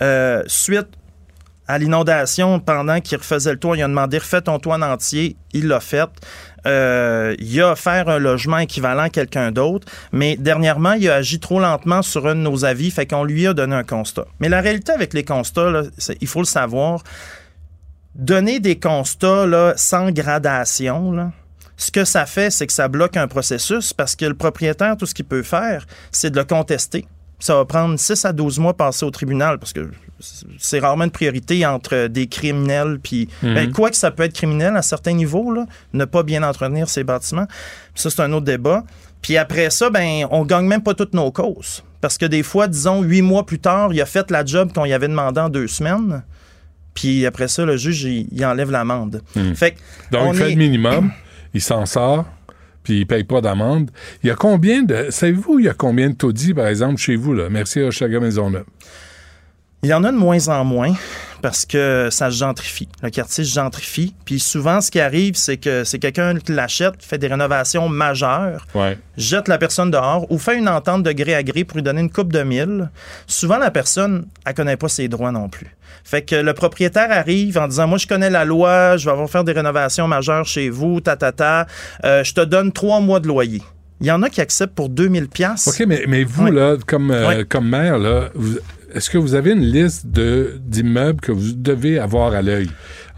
Euh, 0.00 0.42
suite 0.46 0.88
à 1.66 1.76
l'inondation, 1.76 2.60
pendant 2.60 3.00
qu'il 3.00 3.18
refaisait 3.18 3.52
le 3.52 3.58
toit, 3.58 3.76
il 3.76 3.82
a 3.82 3.88
demandé 3.88 4.18
refais 4.18 4.40
ton 4.40 4.58
toit 4.58 4.76
en 4.76 4.82
entier, 4.82 5.36
il 5.52 5.68
l'a 5.68 5.80
fait. 5.80 6.08
Euh, 6.66 7.36
il 7.38 7.60
a 7.60 7.72
offert 7.72 8.08
un 8.08 8.18
logement 8.18 8.58
équivalent 8.58 9.02
à 9.02 9.10
quelqu'un 9.10 9.52
d'autre, 9.52 9.86
mais 10.10 10.36
dernièrement, 10.36 10.92
il 10.92 11.08
a 11.10 11.16
agi 11.16 11.40
trop 11.40 11.60
lentement 11.60 12.02
sur 12.02 12.26
un 12.26 12.34
de 12.34 12.40
nos 12.40 12.64
avis, 12.64 12.90
fait 12.90 13.06
qu'on 13.06 13.24
lui 13.24 13.46
a 13.46 13.52
donné 13.52 13.76
un 13.76 13.84
constat. 13.84 14.24
Mais 14.40 14.48
la 14.48 14.60
réalité 14.60 14.92
avec 14.92 15.12
les 15.12 15.24
constats, 15.24 15.82
il 16.20 16.26
faut 16.26 16.40
le 16.40 16.46
savoir, 16.46 17.02
donner 18.18 18.60
des 18.60 18.78
constats 18.78 19.46
là, 19.46 19.72
sans 19.76 20.10
gradation, 20.10 21.12
là, 21.12 21.32
ce 21.76 21.92
que 21.92 22.04
ça 22.04 22.26
fait, 22.26 22.50
c'est 22.50 22.66
que 22.66 22.72
ça 22.72 22.88
bloque 22.88 23.16
un 23.16 23.28
processus 23.28 23.92
parce 23.92 24.16
que 24.16 24.24
le 24.24 24.34
propriétaire, 24.34 24.96
tout 24.96 25.06
ce 25.06 25.14
qu'il 25.14 25.24
peut 25.24 25.44
faire, 25.44 25.86
c'est 26.10 26.30
de 26.30 26.36
le 26.36 26.44
contester. 26.44 27.06
Ça 27.38 27.54
va 27.54 27.64
prendre 27.64 27.96
6 27.96 28.24
à 28.24 28.32
12 28.32 28.58
mois 28.58 28.74
passer 28.76 29.06
au 29.06 29.12
tribunal 29.12 29.60
parce 29.60 29.72
que 29.72 29.88
c'est 30.58 30.80
rarement 30.80 31.04
une 31.04 31.12
priorité 31.12 31.64
entre 31.64 32.08
des 32.08 32.26
criminels 32.26 32.98
puis 33.00 33.28
mhm. 33.44 33.54
ben, 33.54 33.72
quoi 33.72 33.90
que 33.90 33.96
ça 33.96 34.10
peut 34.10 34.24
être 34.24 34.32
criminel 34.32 34.76
à 34.76 34.82
certains 34.82 35.12
niveaux 35.12 35.52
là, 35.52 35.66
ne 35.92 36.04
pas 36.04 36.24
bien 36.24 36.42
entretenir 36.42 36.88
ces 36.88 37.04
bâtiments. 37.04 37.46
ça 37.94 38.10
c'est 38.10 38.20
un 38.22 38.32
autre 38.32 38.44
débat. 38.44 38.82
Puis 39.22 39.36
après 39.36 39.70
ça 39.70 39.88
ben 39.88 40.26
on 40.32 40.44
gagne 40.44 40.66
même 40.66 40.82
pas 40.82 40.94
toutes 40.94 41.14
nos 41.14 41.30
causes 41.30 41.84
parce 42.00 42.18
que 42.18 42.26
des 42.26 42.42
fois 42.42 42.66
disons 42.66 43.02
huit 43.02 43.22
mois 43.22 43.46
plus 43.46 43.60
tard, 43.60 43.92
il 43.92 44.00
a 44.00 44.06
fait 44.06 44.32
la 44.32 44.44
job 44.44 44.72
qu'on 44.72 44.84
y 44.84 44.92
avait 44.92 45.06
demandé 45.06 45.40
en 45.40 45.48
deux 45.48 45.68
semaines. 45.68 46.24
Puis 46.94 47.26
après 47.26 47.48
ça 47.48 47.64
le 47.64 47.76
juge 47.76 48.02
il, 48.04 48.44
enlève 48.44 48.70
l'amende. 48.70 49.22
Fait 49.54 49.76
Donc 50.10 50.34
il 50.34 50.38
fait 50.38 50.50
le 50.50 50.56
minimum. 50.56 51.12
il 51.54 51.60
s'en 51.60 51.86
sort, 51.86 52.26
puis 52.82 53.00
il 53.00 53.06
paye 53.06 53.24
pas 53.24 53.40
d'amende. 53.40 53.90
Il 54.22 54.28
y 54.28 54.30
a 54.30 54.34
combien 54.34 54.82
de... 54.82 55.06
Savez-vous, 55.10 55.58
il 55.60 55.66
y 55.66 55.68
a 55.68 55.74
combien 55.74 56.10
de 56.10 56.14
taudis, 56.14 56.54
par 56.54 56.66
exemple, 56.66 56.96
chez 56.96 57.16
vous, 57.16 57.34
là? 57.34 57.48
Merci 57.50 57.80
à 57.80 57.90
Chaga 57.90 58.18
Maisonneuve. 58.20 58.64
Il 59.84 59.88
y 59.88 59.94
en 59.94 60.02
a 60.02 60.10
de 60.10 60.16
moins 60.16 60.48
en 60.48 60.64
moins 60.64 60.92
parce 61.40 61.64
que 61.64 62.08
ça 62.10 62.32
se 62.32 62.36
gentrifie. 62.38 62.88
Le 63.00 63.10
quartier 63.10 63.44
se 63.44 63.54
gentrifie. 63.54 64.12
Puis 64.24 64.40
souvent, 64.40 64.80
ce 64.80 64.90
qui 64.90 64.98
arrive, 64.98 65.36
c'est 65.36 65.56
que 65.56 65.84
c'est 65.84 66.00
quelqu'un 66.00 66.36
qui 66.36 66.50
l'achète, 66.50 66.94
fait 67.00 67.16
des 67.18 67.28
rénovations 67.28 67.88
majeures, 67.88 68.66
jette 69.16 69.46
la 69.46 69.56
personne 69.56 69.92
dehors 69.92 70.26
ou 70.32 70.38
fait 70.38 70.58
une 70.58 70.68
entente 70.68 71.04
de 71.04 71.12
gré 71.12 71.36
à 71.36 71.44
gré 71.44 71.62
pour 71.62 71.76
lui 71.76 71.84
donner 71.84 72.00
une 72.00 72.10
coupe 72.10 72.32
de 72.32 72.42
mille. 72.42 72.90
Souvent, 73.28 73.58
la 73.58 73.70
personne, 73.70 74.26
elle 74.44 74.54
connaît 74.54 74.76
pas 74.76 74.88
ses 74.88 75.06
droits 75.06 75.30
non 75.30 75.48
plus. 75.48 75.76
Fait 76.02 76.22
que 76.22 76.34
le 76.34 76.54
propriétaire 76.54 77.12
arrive 77.12 77.56
en 77.56 77.68
disant 77.68 77.86
Moi, 77.86 77.98
je 77.98 78.08
connais 78.08 78.30
la 78.30 78.44
loi, 78.44 78.96
je 78.96 79.04
vais 79.04 79.12
avoir 79.12 79.30
faire 79.30 79.44
des 79.44 79.52
rénovations 79.52 80.08
majeures 80.08 80.46
chez 80.46 80.70
vous, 80.70 81.00
ta, 81.00 81.16
ta, 81.16 81.30
ta. 81.30 81.66
Euh, 82.04 82.24
je 82.24 82.34
te 82.34 82.40
donne 82.40 82.72
trois 82.72 82.98
mois 82.98 83.20
de 83.20 83.28
loyer. 83.28 83.62
Il 84.00 84.06
y 84.06 84.10
en 84.10 84.22
a 84.22 84.30
qui 84.30 84.40
acceptent 84.40 84.74
pour 84.74 84.88
2000 84.88 85.28
pièces. 85.28 85.68
OK, 85.68 85.86
mais, 85.86 86.04
mais 86.08 86.24
vous, 86.24 86.46
là, 86.46 86.76
comme, 86.86 87.10
euh, 87.10 87.44
comme 87.48 87.68
maire, 87.68 87.98
là, 87.98 88.28
est-ce 88.94 89.10
que 89.10 89.18
vous 89.18 89.34
avez 89.34 89.52
une 89.52 89.64
liste 89.64 90.06
d'immeubles 90.06 91.20
que 91.20 91.32
vous 91.32 91.52
devez 91.52 91.98
avoir 91.98 92.32
à 92.32 92.42
l'œil? 92.42 92.68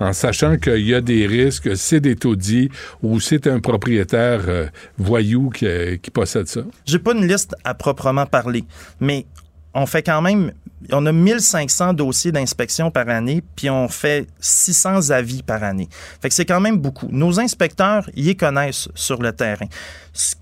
en 0.00 0.14
sachant 0.14 0.56
qu'il 0.56 0.86
y 0.86 0.94
a 0.94 1.00
des 1.00 1.26
risques, 1.26 1.76
c'est 1.76 2.00
des 2.00 2.16
taudis 2.16 2.70
ou 3.02 3.20
c'est 3.20 3.46
un 3.46 3.60
propriétaire 3.60 4.40
euh, 4.48 4.66
voyou 4.98 5.50
qui, 5.50 5.66
qui, 6.02 6.10
possède 6.10 6.48
ça? 6.48 6.62
J'ai 6.86 6.98
pas 6.98 7.12
une 7.12 7.28
liste 7.28 7.54
à 7.64 7.74
proprement 7.74 8.26
parler, 8.26 8.64
mais 8.98 9.26
on 9.74 9.86
fait 9.86 10.02
quand 10.02 10.22
même, 10.22 10.52
on 10.90 11.04
a 11.06 11.12
1500 11.12 11.92
dossiers 11.92 12.32
d'inspection 12.32 12.90
par 12.90 13.08
année, 13.08 13.42
puis 13.54 13.70
on 13.70 13.88
fait 13.88 14.26
600 14.40 15.10
avis 15.10 15.42
par 15.42 15.62
année. 15.62 15.88
Fait 16.20 16.28
que 16.28 16.34
c'est 16.34 16.46
quand 16.46 16.60
même 16.60 16.78
beaucoup. 16.78 17.08
Nos 17.10 17.38
inspecteurs 17.38 18.08
y 18.16 18.34
connaissent 18.34 18.88
sur 18.94 19.22
le 19.22 19.32
terrain. 19.32 19.66
Ce 20.12 20.34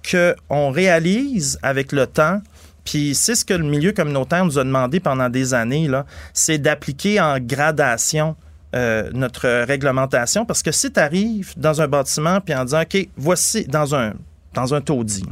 qu'on 0.49 0.71
réalise 0.71 1.59
avec 1.63 1.93
le 1.93 2.07
temps, 2.07 2.41
puis 2.89 3.15
c'est 3.15 3.35
ce 3.35 3.45
que 3.45 3.53
le 3.53 3.65
milieu 3.65 3.93
communautaire 3.93 4.47
nous 4.47 4.59
a 4.59 4.65
demandé 4.65 4.99
pendant 4.99 5.29
des 5.29 5.53
années, 5.53 5.89
là, 5.89 6.07
c'est 6.33 6.57
d'appliquer 6.57 7.21
en 7.21 7.39
gradation 7.39 8.35
euh, 8.75 9.11
notre 9.13 9.65
réglementation, 9.65 10.47
parce 10.47 10.63
que 10.63 10.73
si 10.73 10.91
tu 10.91 10.99
arrives 10.99 11.53
dans 11.59 11.83
un 11.83 11.87
bâtiment, 11.87 12.41
puis 12.41 12.55
en 12.55 12.65
disant, 12.65 12.81
OK, 12.81 13.09
voici, 13.19 13.67
dans 13.67 13.95
un, 13.95 14.15
dans 14.55 14.73
un 14.73 14.81
taudis. 14.81 15.23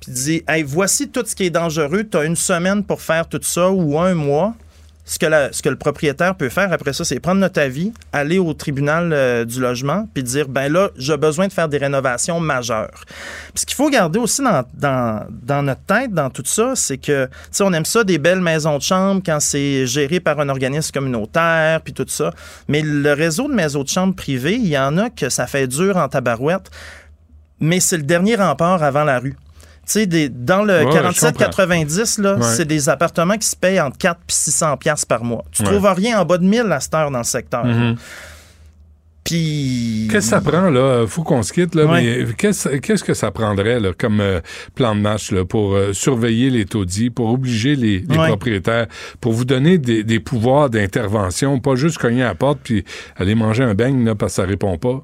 Puis 0.00 0.10
dis, 0.12 0.42
hey, 0.48 0.64
voici 0.64 1.08
tout 1.08 1.22
ce 1.24 1.36
qui 1.36 1.44
est 1.44 1.50
dangereux, 1.50 2.02
tu 2.02 2.16
as 2.16 2.24
une 2.24 2.34
semaine 2.34 2.82
pour 2.82 3.00
faire 3.00 3.28
tout 3.28 3.40
ça 3.42 3.70
ou 3.70 3.96
un 3.96 4.14
mois. 4.14 4.56
Ce 5.08 5.18
que, 5.18 5.68
le 5.70 5.76
propriétaire 5.76 6.34
peut 6.34 6.50
faire 6.50 6.70
après 6.70 6.92
ça, 6.92 7.02
c'est 7.02 7.18
prendre 7.18 7.40
notre 7.40 7.58
avis, 7.62 7.94
aller 8.12 8.38
au 8.38 8.52
tribunal 8.52 9.10
euh, 9.14 9.46
du 9.46 9.58
logement, 9.58 10.06
puis 10.12 10.22
dire, 10.22 10.48
ben 10.48 10.70
là, 10.70 10.90
j'ai 10.98 11.16
besoin 11.16 11.48
de 11.48 11.52
faire 11.52 11.66
des 11.66 11.78
rénovations 11.78 12.40
majeures. 12.40 13.04
Puis 13.54 13.62
ce 13.62 13.66
qu'il 13.66 13.74
faut 13.74 13.88
garder 13.88 14.18
aussi 14.18 14.42
dans, 14.42 14.64
dans, 14.74 15.26
dans, 15.30 15.62
notre 15.62 15.80
tête, 15.84 16.12
dans 16.12 16.28
tout 16.28 16.42
ça, 16.44 16.74
c'est 16.76 16.98
que, 16.98 17.24
tu 17.24 17.32
sais, 17.52 17.64
on 17.64 17.72
aime 17.72 17.86
ça, 17.86 18.04
des 18.04 18.18
belles 18.18 18.42
maisons 18.42 18.76
de 18.76 18.82
chambre 18.82 19.22
quand 19.24 19.40
c'est 19.40 19.86
géré 19.86 20.20
par 20.20 20.38
un 20.40 20.50
organisme 20.50 20.92
communautaire, 20.92 21.80
puis 21.80 21.94
tout 21.94 22.06
ça. 22.06 22.30
Mais 22.68 22.82
le 22.82 23.14
réseau 23.14 23.48
de 23.48 23.54
maisons 23.54 23.84
de 23.84 23.88
chambre 23.88 24.14
privées, 24.14 24.56
il 24.56 24.68
y 24.68 24.76
en 24.76 24.98
a 24.98 25.08
que 25.08 25.30
ça 25.30 25.46
fait 25.46 25.66
dur 25.66 25.96
en 25.96 26.08
tabarouette 26.08 26.70
mais 27.60 27.80
c'est 27.80 27.96
le 27.96 28.02
dernier 28.02 28.36
rempart 28.36 28.82
avant 28.82 29.04
la 29.04 29.18
rue. 29.18 29.36
Tu 29.88 30.00
sais, 30.00 30.28
dans 30.28 30.64
le 30.64 30.84
47-90, 30.84 32.20
là, 32.20 32.42
c'est 32.42 32.66
des 32.66 32.90
appartements 32.90 33.38
qui 33.38 33.48
se 33.48 33.56
payent 33.56 33.80
entre 33.80 33.96
4 33.96 34.20
et 34.20 34.22
600 34.28 34.76
pièces 34.76 35.06
par 35.06 35.24
mois. 35.24 35.44
Tu 35.50 35.62
trouves 35.62 35.90
rien 35.96 36.20
en 36.20 36.26
bas 36.26 36.36
de 36.36 36.44
1000 36.44 36.70
à 36.70 36.78
cette 36.78 36.94
heure 36.94 37.10
dans 37.10 37.18
le 37.18 37.24
secteur. 37.24 37.64
Mm-hmm. 37.64 37.96
Puis... 39.24 40.08
Qu'est-ce 40.10 40.30
que 40.30 40.36
ça 40.36 40.40
prend, 40.42 40.68
là? 40.68 41.06
Faut 41.06 41.22
qu'on 41.22 41.42
se 41.42 41.54
quitte, 41.54 41.74
là, 41.74 41.86
mais 41.86 42.26
qu'est-ce, 42.36 42.68
qu'est-ce 42.76 43.02
que 43.02 43.14
ça 43.14 43.30
prendrait, 43.30 43.80
là, 43.80 43.92
comme 43.96 44.20
euh, 44.20 44.40
plan 44.74 44.94
de 44.94 45.00
match, 45.00 45.32
là, 45.32 45.46
pour 45.46 45.74
euh, 45.74 45.94
surveiller 45.94 46.50
les 46.50 46.66
taudis, 46.66 47.08
pour 47.08 47.30
obliger 47.32 47.74
les, 47.74 48.00
propriétaires, 48.00 48.88
pour 49.22 49.32
vous 49.32 49.46
donner 49.46 49.78
des, 49.78 50.20
pouvoirs 50.20 50.68
d'intervention, 50.68 51.60
pas 51.60 51.76
juste 51.76 51.96
cogner 51.96 52.24
à 52.24 52.28
la 52.28 52.34
porte 52.34 52.58
puis 52.62 52.84
aller 53.16 53.34
manger 53.34 53.64
un 53.64 53.74
beigne, 53.74 54.04
là, 54.04 54.14
parce 54.14 54.32
que 54.32 54.42
ça 54.42 54.46
répond 54.46 54.76
pas? 54.76 55.02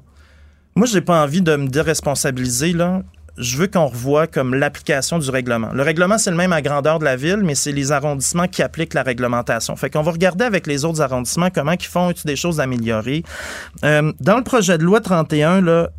Moi, 0.75 0.85
j'ai 0.85 1.01
pas 1.01 1.23
envie 1.23 1.41
de 1.41 1.55
me 1.55 1.67
déresponsabiliser, 1.67 2.73
là 2.73 3.01
je 3.37 3.57
veux 3.57 3.67
qu'on 3.67 3.87
revoie 3.87 4.27
comme 4.27 4.55
l'application 4.55 5.19
du 5.19 5.29
règlement. 5.29 5.69
Le 5.73 5.83
règlement, 5.83 6.17
c'est 6.17 6.31
le 6.31 6.37
même 6.37 6.53
à 6.53 6.61
grandeur 6.61 6.99
de 6.99 7.05
la 7.05 7.15
ville, 7.15 7.41
mais 7.43 7.55
c'est 7.55 7.71
les 7.71 7.91
arrondissements 7.91 8.47
qui 8.47 8.61
appliquent 8.61 8.93
la 8.93 9.03
réglementation. 9.03 9.75
Fait 9.75 9.89
qu'on 9.89 10.01
va 10.01 10.11
regarder 10.11 10.45
avec 10.45 10.67
les 10.67 10.85
autres 10.85 11.01
arrondissements 11.01 11.49
comment 11.49 11.73
ils 11.73 11.85
font 11.85 12.13
des 12.23 12.35
choses 12.35 12.59
améliorées. 12.59 13.23
Euh, 13.83 14.13
dans 14.21 14.37
le 14.37 14.43
projet 14.43 14.77
de 14.77 14.83
loi 14.83 15.01
31, 15.01 15.61
là, 15.61 15.89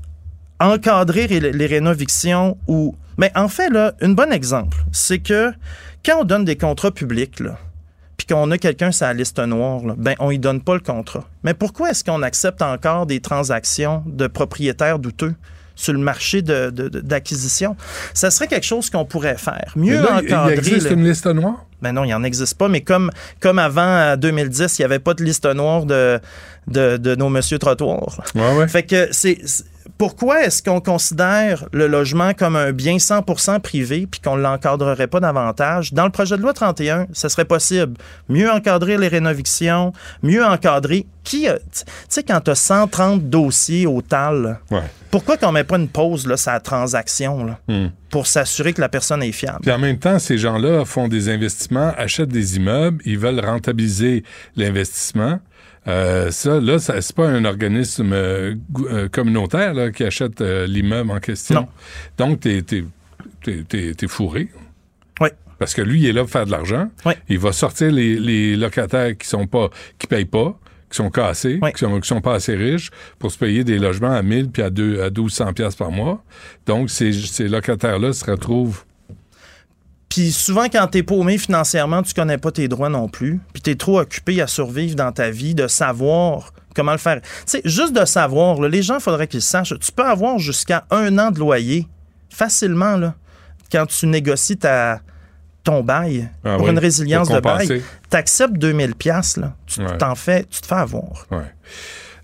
encadrer 0.60 1.26
les, 1.26 1.66
rénovictions 1.66 2.56
ou... 2.66 2.96
Mais 3.18 3.30
en 3.34 3.48
fait, 3.48 3.68
là, 3.70 3.92
un 4.00 4.10
bon 4.10 4.32
exemple, 4.32 4.78
c'est 4.92 5.18
que 5.18 5.52
quand 6.04 6.20
on 6.20 6.24
donne 6.24 6.44
des 6.44 6.56
contrats 6.56 6.90
publics, 6.90 7.40
là, 7.40 7.58
puis 8.16 8.26
qu'on 8.26 8.50
a 8.50 8.56
quelqu'un 8.56 8.92
sur 8.92 9.06
la 9.06 9.12
liste 9.12 9.38
noire, 9.38 9.84
là, 9.84 9.94
ben 9.98 10.14
on 10.18 10.30
y 10.30 10.38
donne 10.38 10.62
pas 10.62 10.74
le 10.74 10.80
contrat. 10.80 11.24
Mais 11.42 11.52
pourquoi 11.52 11.90
est-ce 11.90 12.02
qu'on 12.02 12.22
accepte 12.22 12.62
encore 12.62 13.04
des 13.04 13.20
transactions 13.20 14.02
de 14.06 14.26
propriétaires 14.26 14.98
douteux? 14.98 15.34
Sur 15.76 15.92
le 15.92 16.00
marché 16.00 16.42
d'acquisition. 16.42 17.72
De, 17.72 17.76
ça 18.14 18.30
serait 18.32 18.48
quelque 18.48 18.66
chose 18.66 18.90
qu'on 18.90 19.04
pourrait 19.04 19.36
faire. 19.36 19.72
Mieux 19.76 20.02
là, 20.02 20.16
encadrer. 20.16 20.54
Il 20.54 20.58
existe 20.58 20.90
une 20.90 21.06
liste 21.06 21.26
noire? 21.26 21.64
Ben 21.82 21.92
non, 21.92 22.04
il 22.04 22.10
n'en 22.10 22.24
existe 22.24 22.56
pas, 22.56 22.68
mais 22.68 22.80
comme, 22.80 23.10
comme 23.38 23.58
avant 23.58 24.16
2010, 24.16 24.78
il 24.78 24.82
n'y 24.82 24.84
avait 24.86 24.98
pas 24.98 25.14
de 25.14 25.22
liste 25.22 25.44
noire 25.46 25.84
de, 25.84 26.18
de, 26.66 26.96
de 26.96 27.14
nos 27.14 27.28
monsieur 27.28 27.58
trottoirs. 27.58 28.20
Ouais, 28.34 28.56
ouais. 28.56 28.66
Fait 28.66 28.82
que 28.82 29.08
c'est 29.12 29.38
pourquoi 29.98 30.44
est-ce 30.44 30.62
qu'on 30.62 30.80
considère 30.80 31.66
le 31.72 31.86
logement 31.86 32.32
comme 32.34 32.56
un 32.56 32.72
bien 32.72 32.96
100% 32.96 33.60
privé 33.60 34.06
puis 34.10 34.20
qu'on 34.20 34.36
ne 34.36 34.42
l'encadrerait 34.42 35.06
pas 35.06 35.20
davantage? 35.20 35.92
Dans 35.92 36.04
le 36.04 36.10
projet 36.10 36.36
de 36.36 36.42
loi 36.42 36.52
31, 36.52 37.06
ce 37.12 37.28
serait 37.28 37.44
possible. 37.44 37.94
Mieux 38.28 38.50
encadrer 38.50 38.98
les 38.98 39.08
rénovations, 39.08 39.92
mieux 40.22 40.44
encadrer 40.44 41.06
qui... 41.24 41.46
Tu 41.46 41.84
sais, 42.08 42.22
quand 42.22 42.40
tu 42.40 42.50
as 42.50 42.54
130 42.54 43.28
dossiers 43.28 43.86
au 43.86 44.00
TAL, 44.00 44.60
pourquoi 45.10 45.36
qu'on 45.36 45.52
met 45.52 45.64
pas 45.64 45.76
une 45.76 45.88
pause, 45.88 46.26
là, 46.26 46.36
sa 46.36 46.60
transaction, 46.60 47.44
là, 47.44 47.58
hmm. 47.68 47.88
pour 48.10 48.26
s'assurer 48.26 48.72
que 48.72 48.80
la 48.80 48.88
personne 48.88 49.22
est 49.22 49.32
fiable? 49.32 49.60
Puis 49.62 49.72
en 49.72 49.78
même 49.78 49.98
temps, 49.98 50.18
ces 50.18 50.38
gens-là 50.38 50.84
font 50.84 51.08
des 51.08 51.28
investissements, 51.28 51.92
achètent 51.96 52.28
des 52.28 52.56
immeubles, 52.56 53.02
ils 53.04 53.18
veulent 53.18 53.44
rentabiliser 53.44 54.24
l'investissement. 54.56 55.40
Euh, 55.88 56.30
ça, 56.30 56.60
là, 56.60 56.78
c'est 56.78 57.14
pas 57.14 57.28
un 57.28 57.44
organisme 57.44 58.12
euh, 58.12 58.54
euh, 58.90 59.08
communautaire 59.08 59.74
là, 59.74 59.90
qui 59.90 60.04
achète 60.04 60.40
l'immeuble 60.40 61.10
en 61.10 61.20
question. 61.20 61.60
Non. 61.60 61.68
Donc, 62.18 62.40
t'es 62.40 62.64
es, 63.46 64.06
fourré. 64.08 64.48
Oui. 65.20 65.28
Parce 65.58 65.74
que 65.74 65.82
lui, 65.82 66.00
il 66.00 66.06
est 66.06 66.12
là 66.12 66.22
pour 66.22 66.30
faire 66.30 66.46
de 66.46 66.50
l'argent. 66.50 66.88
Oui. 67.04 67.12
Il 67.28 67.38
va 67.38 67.52
sortir 67.52 67.90
les, 67.90 68.18
les, 68.18 68.56
locataires 68.56 69.16
qui 69.16 69.28
sont 69.28 69.46
pas, 69.46 69.70
qui 69.98 70.06
payent 70.06 70.24
pas, 70.24 70.58
qui 70.90 70.96
sont 70.96 71.10
cassés, 71.10 71.60
qui, 71.74 71.78
sont, 71.78 72.00
qui 72.00 72.08
sont 72.08 72.20
pas 72.20 72.34
assez 72.34 72.54
riches 72.54 72.90
pour 73.18 73.30
se 73.30 73.38
payer 73.38 73.64
des 73.64 73.78
logements 73.78 74.12
à 74.12 74.22
1000 74.22 74.50
puis 74.50 74.62
à, 74.62 74.70
2, 74.70 75.02
à 75.02 75.10
1200 75.10 75.52
pièces 75.52 75.76
par 75.76 75.90
mois. 75.90 76.22
Donc, 76.66 76.90
ces, 76.90 77.12
ces 77.12 77.48
locataires-là 77.48 78.12
se 78.12 78.28
retrouvent 78.28 78.84
puis 80.08 80.32
souvent, 80.32 80.66
quand 80.66 80.86
t'es 80.86 81.02
paumé 81.02 81.38
financièrement, 81.38 82.02
tu 82.02 82.14
connais 82.14 82.38
pas 82.38 82.50
tes 82.50 82.68
droits 82.68 82.88
non 82.88 83.08
plus. 83.08 83.40
Puis 83.52 83.62
t'es 83.62 83.74
trop 83.74 84.00
occupé 84.00 84.40
à 84.40 84.46
survivre 84.46 84.94
dans 84.94 85.12
ta 85.12 85.30
vie, 85.30 85.54
de 85.54 85.66
savoir 85.66 86.52
comment 86.74 86.92
le 86.92 86.98
faire. 86.98 87.20
Tu 87.20 87.28
sais, 87.46 87.62
juste 87.64 87.92
de 87.92 88.04
savoir, 88.04 88.60
les 88.60 88.82
gens, 88.82 88.96
il 88.96 89.02
faudrait 89.02 89.26
qu'ils 89.26 89.42
sachent. 89.42 89.78
Tu 89.80 89.92
peux 89.92 90.04
avoir 90.04 90.38
jusqu'à 90.38 90.84
un 90.90 91.18
an 91.18 91.30
de 91.30 91.38
loyer 91.38 91.88
facilement, 92.28 92.96
là, 92.96 93.14
quand 93.72 93.86
tu 93.86 94.06
négocies 94.06 94.58
ta, 94.58 95.00
ton 95.66 95.82
bail 95.82 96.30
ah 96.44 96.56
pour 96.56 96.68
une 96.68 96.78
résilience 96.78 97.28
de 97.28 97.40
bail. 97.40 97.82
Tu 98.10 98.16
acceptes 98.16 98.54
2000 98.54 98.94
pièces 98.94 99.36
là. 99.36 99.54
Tu 99.66 99.80
t'en 99.98 100.14
fais, 100.14 100.44
tu 100.44 100.60
te 100.60 100.66
fais 100.66 100.76
avoir. 100.76 101.26
Ouais. 101.30 101.52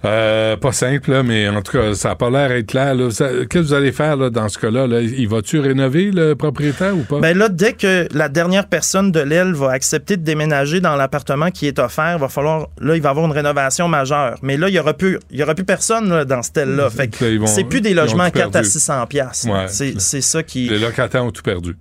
Euh, 0.04 0.56
pas 0.56 0.72
simple, 0.72 1.22
mais 1.22 1.48
en 1.48 1.62
tout 1.62 1.72
cas, 1.72 1.94
ça 1.94 2.10
n'a 2.10 2.14
pas 2.16 2.28
l'air 2.28 2.48
d'être 2.48 2.66
clair. 2.66 2.96
Qu'est-ce 2.96 3.44
que 3.44 3.58
vous 3.58 3.72
allez 3.72 3.92
faire 3.92 4.16
là, 4.16 4.30
dans 4.30 4.48
ce 4.48 4.58
cas-là? 4.58 4.86
Il 5.00 5.28
va-tu 5.28 5.60
rénover 5.60 6.10
le 6.10 6.34
propriétaire 6.34 6.96
ou 6.96 7.02
pas? 7.02 7.20
Ben 7.20 7.38
là, 7.38 7.48
dès 7.48 7.74
que 7.74 8.08
la 8.12 8.28
dernière 8.28 8.66
personne 8.66 9.12
de 9.12 9.20
l'aile 9.20 9.52
va 9.52 9.70
accepter 9.70 10.16
de 10.16 10.22
déménager 10.22 10.80
dans 10.80 10.96
l'appartement 10.96 11.50
qui 11.50 11.68
est 11.68 11.78
offert, 11.78 12.18
va 12.18 12.28
falloir, 12.28 12.68
là, 12.80 12.96
il 12.96 13.02
va 13.02 13.08
y 13.08 13.10
avoir 13.10 13.26
une 13.26 13.32
rénovation 13.32 13.86
majeure. 13.86 14.38
Mais 14.42 14.56
là, 14.56 14.68
il 14.68 14.72
n'y 14.72 14.80
aura 14.80 14.94
plus, 14.94 15.18
il 15.30 15.38
y 15.38 15.42
aura 15.42 15.54
plus 15.54 15.64
personne 15.64 16.24
dans 16.24 16.42
ce 16.42 16.50
tel-là. 16.50 16.90
Fait 16.90 17.10
c'est 17.46 17.64
plus 17.64 17.80
des 17.80 17.94
logements 17.94 18.24
à 18.24 18.30
4 18.30 18.56
à 18.56 18.64
600 18.64 19.06
pièces. 19.06 19.46
c'est 19.68 20.20
ça 20.20 20.42
qui... 20.42 20.68
Les 20.68 20.78
locataires 20.78 21.24
ont 21.24 21.30
tout 21.30 21.42
perdu. 21.42 21.76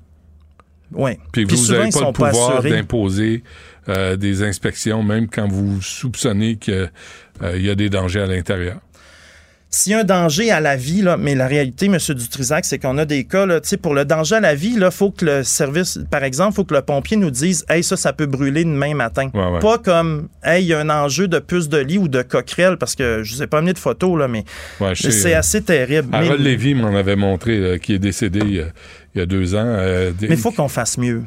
Oui. 0.94 1.12
Puis, 1.32 1.46
vous 1.46 1.72
n'avez 1.72 1.90
pas 1.90 2.02
le 2.02 2.12
pouvoir 2.12 2.62
d'imposer 2.62 3.44
euh, 3.90 4.16
des 4.16 4.44
inspections, 4.44 5.02
même 5.04 5.28
quand 5.28 5.48
vous 5.48 5.82
soupçonnez 5.82 6.58
qu'il 6.58 6.92
euh, 7.44 7.58
y 7.58 7.70
a 7.70 7.76
des 7.76 7.90
dangers 7.90 8.22
à 8.22 8.28
l'intérieur. 8.28 8.78
S'il 9.74 9.94
y 9.94 9.96
a 9.96 10.00
un 10.00 10.04
danger 10.04 10.52
à 10.52 10.60
la 10.60 10.76
vie, 10.76 11.02
là, 11.02 11.16
mais 11.16 11.34
la 11.34 11.48
réalité, 11.48 11.86
M. 11.86 11.98
Dutrisac, 12.10 12.66
c'est 12.66 12.78
qu'on 12.78 12.98
a 12.98 13.06
des 13.06 13.24
cas, 13.24 13.46
là, 13.46 13.62
pour 13.82 13.94
le 13.94 14.04
danger 14.04 14.36
à 14.36 14.40
la 14.42 14.54
vie, 14.54 14.74
il 14.76 14.92
faut 14.92 15.12
que 15.12 15.24
le 15.24 15.44
service, 15.44 15.98
par 16.12 16.26
exemple, 16.26 16.52
il 16.52 16.56
faut 16.56 16.66
que 16.66 16.74
le 16.74 16.82
pompier 16.82 17.16
nous 17.16 17.32
dise 17.32 17.64
Hey, 17.70 17.82
ça, 17.82 17.96
ça 17.96 18.12
peut 18.12 18.26
brûler 18.26 18.66
demain 18.66 18.94
matin. 18.96 19.30
Pas 19.30 19.78
comme 19.78 20.28
Hey, 20.44 20.66
il 20.66 20.68
y 20.68 20.74
a 20.74 20.80
un 20.80 20.90
enjeu 20.90 21.30
de 21.30 21.40
puce 21.40 21.70
de 21.70 21.78
lit 21.78 21.98
ou 21.98 22.10
de 22.10 22.22
coquerelle, 22.22 22.76
parce 22.76 22.96
que 22.96 23.24
je 23.24 23.32
ne 23.32 23.38
sais 23.38 23.48
pas 23.48 23.60
amené 23.60 23.72
de 23.72 23.80
photos, 23.80 24.20
là, 24.20 24.28
mais 24.28 24.44
c'est 24.94 25.36
assez 25.36 25.62
terrible. 25.62 26.14
Harold 26.14 26.42
Lévy 26.42 26.76
m'en 26.76 26.94
avait 26.94 27.16
montré, 27.16 27.80
qui 27.82 27.94
est 27.94 28.00
décédé 28.00 28.42
il 29.16 29.20
y 29.20 29.22
a 29.22 29.26
deux 29.26 29.56
ans. 29.56 29.64
Euh, 29.66 30.12
mais 30.22 30.30
il 30.30 30.38
faut 30.38 30.52
qu'on 30.52 30.68
fasse 30.68 30.98
mieux. 30.98 31.24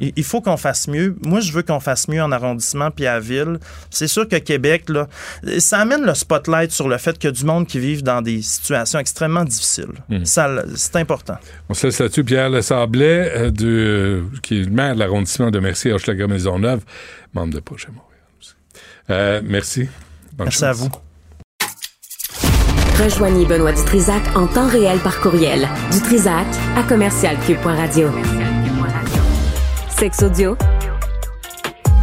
Il 0.00 0.24
faut 0.24 0.40
qu'on 0.40 0.56
fasse 0.56 0.88
mieux. 0.88 1.16
Moi, 1.22 1.40
je 1.40 1.52
veux 1.52 1.62
qu'on 1.62 1.80
fasse 1.80 2.08
mieux 2.08 2.22
en 2.22 2.32
arrondissement 2.32 2.90
puis 2.90 3.06
à 3.06 3.20
ville. 3.20 3.58
C'est 3.90 4.08
sûr 4.08 4.26
que 4.26 4.36
Québec, 4.36 4.88
là, 4.88 5.06
ça 5.58 5.78
amène 5.78 6.04
le 6.04 6.14
spotlight 6.14 6.70
sur 6.70 6.88
le 6.88 6.98
fait 6.98 7.18
qu'il 7.18 7.28
y 7.28 7.32
a 7.32 7.32
du 7.32 7.44
monde 7.44 7.66
qui 7.66 7.78
vit 7.78 8.02
dans 8.02 8.22
des 8.22 8.42
situations 8.42 8.98
extrêmement 8.98 9.44
difficiles. 9.44 9.92
Hmm. 10.08 10.24
Ça, 10.24 10.50
c'est 10.74 10.96
important. 10.96 11.36
On 11.68 11.74
se 11.74 11.86
laisse 11.86 11.98
là-dessus. 11.98 12.24
Pierre 12.24 12.50
Le 12.50 12.62
Sablet, 12.62 13.32
euh, 13.36 13.50
de, 13.50 14.24
qui 14.42 14.60
est 14.60 14.64
le 14.64 14.70
maire 14.70 14.94
de 14.94 15.00
l'arrondissement 15.00 15.50
de 15.50 15.58
Mercier, 15.58 15.92
Hochelaga 15.92 16.26
Maisonneuve, 16.26 16.80
membre 17.34 17.54
de 17.54 17.60
Projet 17.60 17.88
Montréal. 17.88 18.06
Euh, 19.10 19.40
merci. 19.44 19.88
merci 20.38 20.64
à 20.64 20.72
vous. 20.72 20.88
Rejoignez 22.98 23.44
Benoît 23.44 23.72
Dutrisac 23.72 24.22
en 24.34 24.46
temps 24.46 24.68
réel 24.68 24.98
par 25.00 25.20
courriel. 25.20 25.68
Dutrisac 25.92 26.46
à 26.76 26.82
commercialcube.radio. 26.82 28.08
Sex 29.98 30.22
audio 30.22 30.56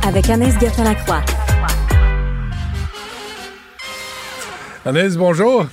avec 0.08 0.28
Anaïs 0.28 0.60
Gertin-Lacroix. 0.60 1.22
Anaïs, 4.84 5.16
bonjour. 5.16 5.68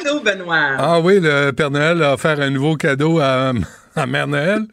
Allô, 0.00 0.20
Benoît. 0.20 0.76
Ah 0.78 1.00
oui, 1.00 1.18
le 1.20 1.50
Père 1.50 1.72
Noël 1.72 2.00
a 2.04 2.14
offert 2.14 2.40
un 2.40 2.50
nouveau 2.50 2.76
cadeau 2.76 3.18
à, 3.18 3.52
à 3.96 4.06
Mère 4.06 4.28
Noël 4.28 4.66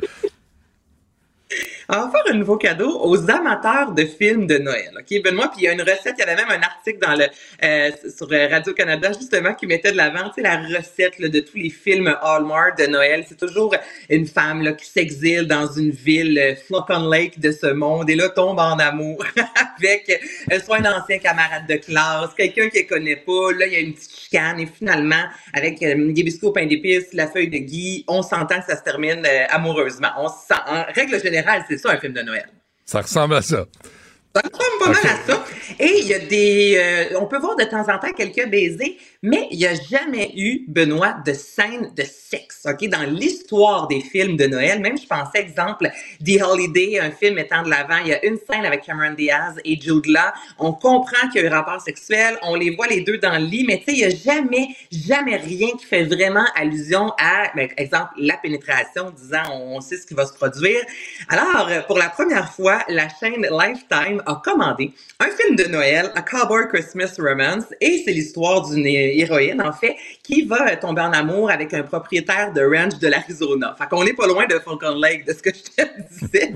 on 1.94 2.06
va 2.06 2.12
faire 2.12 2.34
un 2.34 2.38
nouveau 2.38 2.58
cadeau 2.58 3.00
aux 3.02 3.30
amateurs 3.30 3.92
de 3.92 4.06
films 4.06 4.48
de 4.48 4.58
Noël. 4.58 4.92
OK, 4.98 5.24
Benoît, 5.24 5.50
puis 5.50 5.62
il 5.62 5.64
y 5.66 5.68
a 5.68 5.74
une 5.74 5.82
recette, 5.82 6.16
il 6.18 6.20
y 6.20 6.24
avait 6.24 6.36
même 6.36 6.50
un 6.50 6.62
article 6.62 7.00
dans 7.00 7.16
le 7.16 7.26
euh, 7.64 7.92
sur 8.16 8.30
Radio-Canada 8.30 9.12
justement 9.14 9.54
qui 9.54 9.68
mettait 9.68 9.92
de 9.92 9.98
l'avant, 9.98 10.30
tu 10.34 10.42
la 10.42 10.58
recette 10.58 11.20
de 11.20 11.40
tous 11.40 11.58
les 11.58 11.70
films 11.70 12.16
Hallmark 12.22 12.78
de 12.78 12.88
Noël. 12.88 13.26
C'est 13.28 13.38
toujours 13.38 13.76
une 14.10 14.26
femme 14.26 14.62
là, 14.62 14.74
qui 14.74 14.86
s'exile 14.86 15.48
dans 15.48 15.68
une 15.68 15.92
ville, 15.92 16.40
euh, 16.40 16.56
Flocon 16.56 17.10
Lake 17.10 17.40
de 17.40 17.52
ce 17.52 17.68
monde, 17.68 18.10
et 18.10 18.16
là 18.16 18.30
tombe 18.30 18.60
en 18.60 18.78
amour 18.80 19.24
avec 19.78 20.22
euh, 20.52 20.60
soit 20.60 20.78
un 20.78 21.00
ancien 21.00 21.18
camarade 21.18 21.68
de 21.68 21.76
classe, 21.76 22.30
quelqu'un 22.38 22.70
qu'elle 22.70 22.88
connaît 22.88 23.16
pas. 23.18 23.52
Là, 23.58 23.68
il 23.68 23.74
y 23.74 23.76
a 23.76 23.80
une 23.80 23.94
petite 23.94 24.16
chicane, 24.18 24.60
et 24.60 24.66
finalement, 24.66 25.24
avec 25.54 25.82
euh, 25.84 26.12
des 26.12 26.24
biscuits 26.24 26.48
au 26.48 26.52
pain 26.52 26.66
d'épices, 26.66 27.14
la 27.14 27.28
feuille 27.28 27.50
de 27.50 27.58
Guy, 27.58 28.06
on 28.08 28.22
s'entend 28.22 28.60
que 28.60 28.66
ça 28.66 28.78
se 28.78 28.84
termine 28.84 29.28
amoureusement. 29.50 30.10
On 30.18 30.28
en 30.28 30.84
règle 30.94 31.22
générale, 31.22 31.64
c'est 31.68 31.81
ça 31.82 31.92
un 31.92 31.98
film 31.98 32.14
de 32.14 32.22
Noël. 32.22 32.48
Ça 32.86 33.02
ressemble 33.02 33.36
à 33.36 33.42
ça. 33.42 33.66
Ça 34.36 34.42
ressemble 34.42 34.80
pas 34.80 34.88
mal 34.90 35.14
à 35.14 35.28
ça. 35.28 35.46
Et 35.80 36.00
il 36.00 36.08
y 36.08 36.14
a 36.14 36.20
des. 36.20 37.10
Euh, 37.12 37.20
on 37.20 37.26
peut 37.28 37.40
voir 37.40 37.56
de 37.56 37.64
temps 37.66 37.82
en 37.82 38.00
temps 38.00 38.12
quelques 38.16 38.50
baisers, 38.50 38.98
mais 39.24 39.48
il 39.52 39.60
n'y 39.60 39.68
a 39.68 39.76
jamais 39.76 40.32
eu, 40.36 40.66
Benoît, 40.68 41.16
de 41.26 41.34
scène 41.34 41.94
de 41.96 42.04
sexe, 42.04 42.66
OK? 42.66 42.90
Dans 42.90 43.04
l'histoire 43.04 43.88
des 43.88 44.02
films 44.02 44.36
de 44.36 44.48
Noël, 44.48 44.80
même 44.80 44.98
je 44.98 45.06
pensais, 45.06 45.40
exemple, 45.40 45.90
The 46.26 46.42
Holiday, 46.42 47.00
un 47.00 47.12
film 47.12 47.38
étant 47.38 47.62
de 47.62 47.70
l'avant, 47.70 47.98
il 48.04 48.10
y 48.10 48.14
a 48.14 48.26
une 48.26 48.38
scène 48.38 48.66
avec 48.66 48.82
Cameron 48.84 49.14
Diaz 49.14 49.60
et 49.64 49.80
Jude 49.80 50.08
Law. 50.08 50.32
On 50.58 50.74
comprend 50.74 51.30
qu'il 51.32 51.42
y 51.42 51.46
a 51.46 51.48
eu 51.48 51.52
un 51.52 51.56
rapport 51.56 51.82
sexuel, 51.82 52.38
on 52.42 52.56
les 52.56 52.76
voit 52.76 52.88
les 52.88 53.02
deux 53.02 53.20
dans 53.20 53.38
le 53.38 53.46
lit, 53.46 53.66
mais 53.68 53.78
tu 53.80 53.86
sais, 53.86 53.92
il 53.94 53.98
n'y 53.98 54.06
a 54.06 54.10
jamais, 54.10 54.70
jamais 54.92 55.36
rien 55.38 55.70
qui 55.78 55.86
fait 55.86 56.04
vraiment 56.04 56.46
allusion 56.56 57.14
à, 57.20 57.52
ben, 57.56 57.68
exemple, 57.78 58.12
la 58.18 58.38
pénétration, 58.38 59.12
disant 59.12 59.44
on, 59.52 59.78
on 59.78 59.82
sait 59.82 59.98
ce 59.98 60.08
qui 60.08 60.16
va 60.16 60.26
se 60.26 60.34
produire. 60.34 60.82
Alors, 61.30 61.86
pour 61.86 61.98
la 62.00 62.10
première 62.10 62.52
fois, 62.54 62.84
la 62.88 63.08
chaîne 63.20 63.46
Lifetime 63.52 64.24
a 64.26 64.42
commandé 64.44 64.94
un 65.20 65.30
film 65.30 65.56
de 65.56 65.66
Noël, 65.66 66.12
A 66.16 66.22
Cowboy 66.24 66.68
Christmas 66.70 67.14
Romance, 67.20 67.66
et 67.80 68.02
c'est 68.04 68.14
l'histoire 68.14 68.68
d'une 68.68 68.86
héroïne, 69.12 69.62
en 69.62 69.74
fait, 69.74 69.96
qui 70.32 70.44
va 70.44 70.78
tomber 70.78 71.02
en 71.02 71.12
amour 71.12 71.52
avec 71.52 71.74
un 71.74 71.84
propriétaire 71.84 72.54
de 72.54 72.62
ranch 72.62 72.98
de 73.00 73.08
l'Arizona. 73.08 73.76
Fait 73.78 73.88
qu'on 73.90 74.06
n'est 74.06 74.14
pas 74.14 74.28
loin 74.28 74.46
de 74.46 74.58
Falcon 74.60 74.96
Lake, 74.96 75.26
de 75.28 75.34
ce 75.34 75.42
que 75.42 75.50
je 75.54 75.62
te 75.62 75.82
disais. 76.26 76.54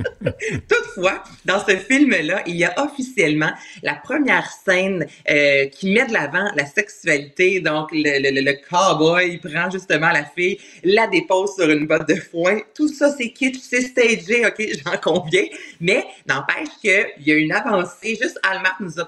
Toutefois, 0.69 1.21
dans 1.43 1.59
ce 1.59 1.75
film-là, 1.75 2.41
il 2.47 2.55
y 2.55 2.63
a 2.63 2.73
officiellement 2.81 3.51
la 3.83 3.95
première 3.95 4.49
scène 4.49 5.05
euh, 5.29 5.65
qui 5.67 5.91
met 5.91 6.05
de 6.05 6.13
l'avant 6.13 6.47
la 6.55 6.65
sexualité. 6.65 7.59
Donc, 7.59 7.89
le, 7.91 8.53
cowboy, 8.69 9.39
prend 9.39 9.69
justement 9.69 10.11
la 10.11 10.23
fille, 10.23 10.57
la 10.83 11.07
dépose 11.07 11.55
sur 11.55 11.69
une 11.69 11.85
botte 11.85 12.07
de 12.07 12.15
foin. 12.15 12.59
Tout 12.73 12.87
ça, 12.87 13.13
c'est 13.17 13.31
kitsch, 13.31 13.59
c'est 13.61 13.81
stagé, 13.81 14.45
OK, 14.45 14.65
j'en 14.85 14.97
conviens. 14.97 15.47
Mais 15.81 16.05
n'empêche 16.29 16.69
qu'il 16.79 17.25
y 17.25 17.31
a 17.33 17.35
une 17.35 17.51
avancée. 17.51 18.17
Juste 18.21 18.39
Almar 18.49 18.77
nous 18.79 19.01
a 19.01 19.07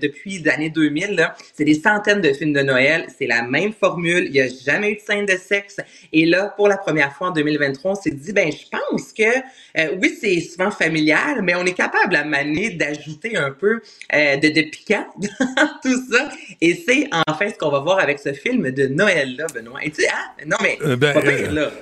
depuis 0.00 0.42
l'année 0.42 0.70
2000, 0.70 1.32
c'est 1.54 1.64
des 1.64 1.74
centaines 1.74 2.20
de 2.20 2.32
films 2.32 2.52
de 2.52 2.62
Noël. 2.62 3.06
C'est 3.16 3.26
la 3.26 3.42
même 3.42 3.72
formule. 3.72 4.07
Il 4.10 4.32
n'y 4.32 4.40
a 4.40 4.48
jamais 4.48 4.92
eu 4.92 4.94
de 4.96 5.00
scène 5.00 5.26
de 5.26 5.36
sexe. 5.36 5.76
Et 6.12 6.26
là, 6.26 6.52
pour 6.56 6.68
la 6.68 6.76
première 6.76 7.12
fois 7.12 7.28
en 7.28 7.30
2023, 7.32 7.92
on 7.92 7.94
s'est 7.94 8.10
dit, 8.10 8.32
ben, 8.32 8.50
je 8.50 8.68
pense 8.70 9.12
que, 9.12 9.22
euh, 9.22 9.96
oui, 10.00 10.16
c'est 10.20 10.40
souvent 10.40 10.70
familial, 10.70 11.42
mais 11.42 11.54
on 11.54 11.64
est 11.64 11.74
capable 11.74 12.16
à 12.16 12.24
manier 12.24 12.70
d'ajouter 12.70 13.36
un 13.36 13.50
peu 13.50 13.80
euh, 14.14 14.36
de, 14.36 14.48
de 14.48 14.62
piquant 14.70 15.06
dans 15.18 15.68
tout 15.82 16.00
ça. 16.10 16.30
Et 16.60 16.74
c'est 16.74 17.08
enfin 17.26 17.48
ce 17.48 17.58
qu'on 17.58 17.70
va 17.70 17.80
voir 17.80 17.98
avec 17.98 18.18
ce 18.18 18.32
film 18.32 18.70
de 18.70 18.86
Noël-là, 18.86 19.46
Benoît. 19.54 19.80
Et 19.82 19.90
tu 19.90 20.02
sais, 20.02 20.08
hein? 20.08 20.44
Non, 20.46 20.56
mais, 20.62 20.78
euh, 20.84 20.96
ben, 20.96 21.14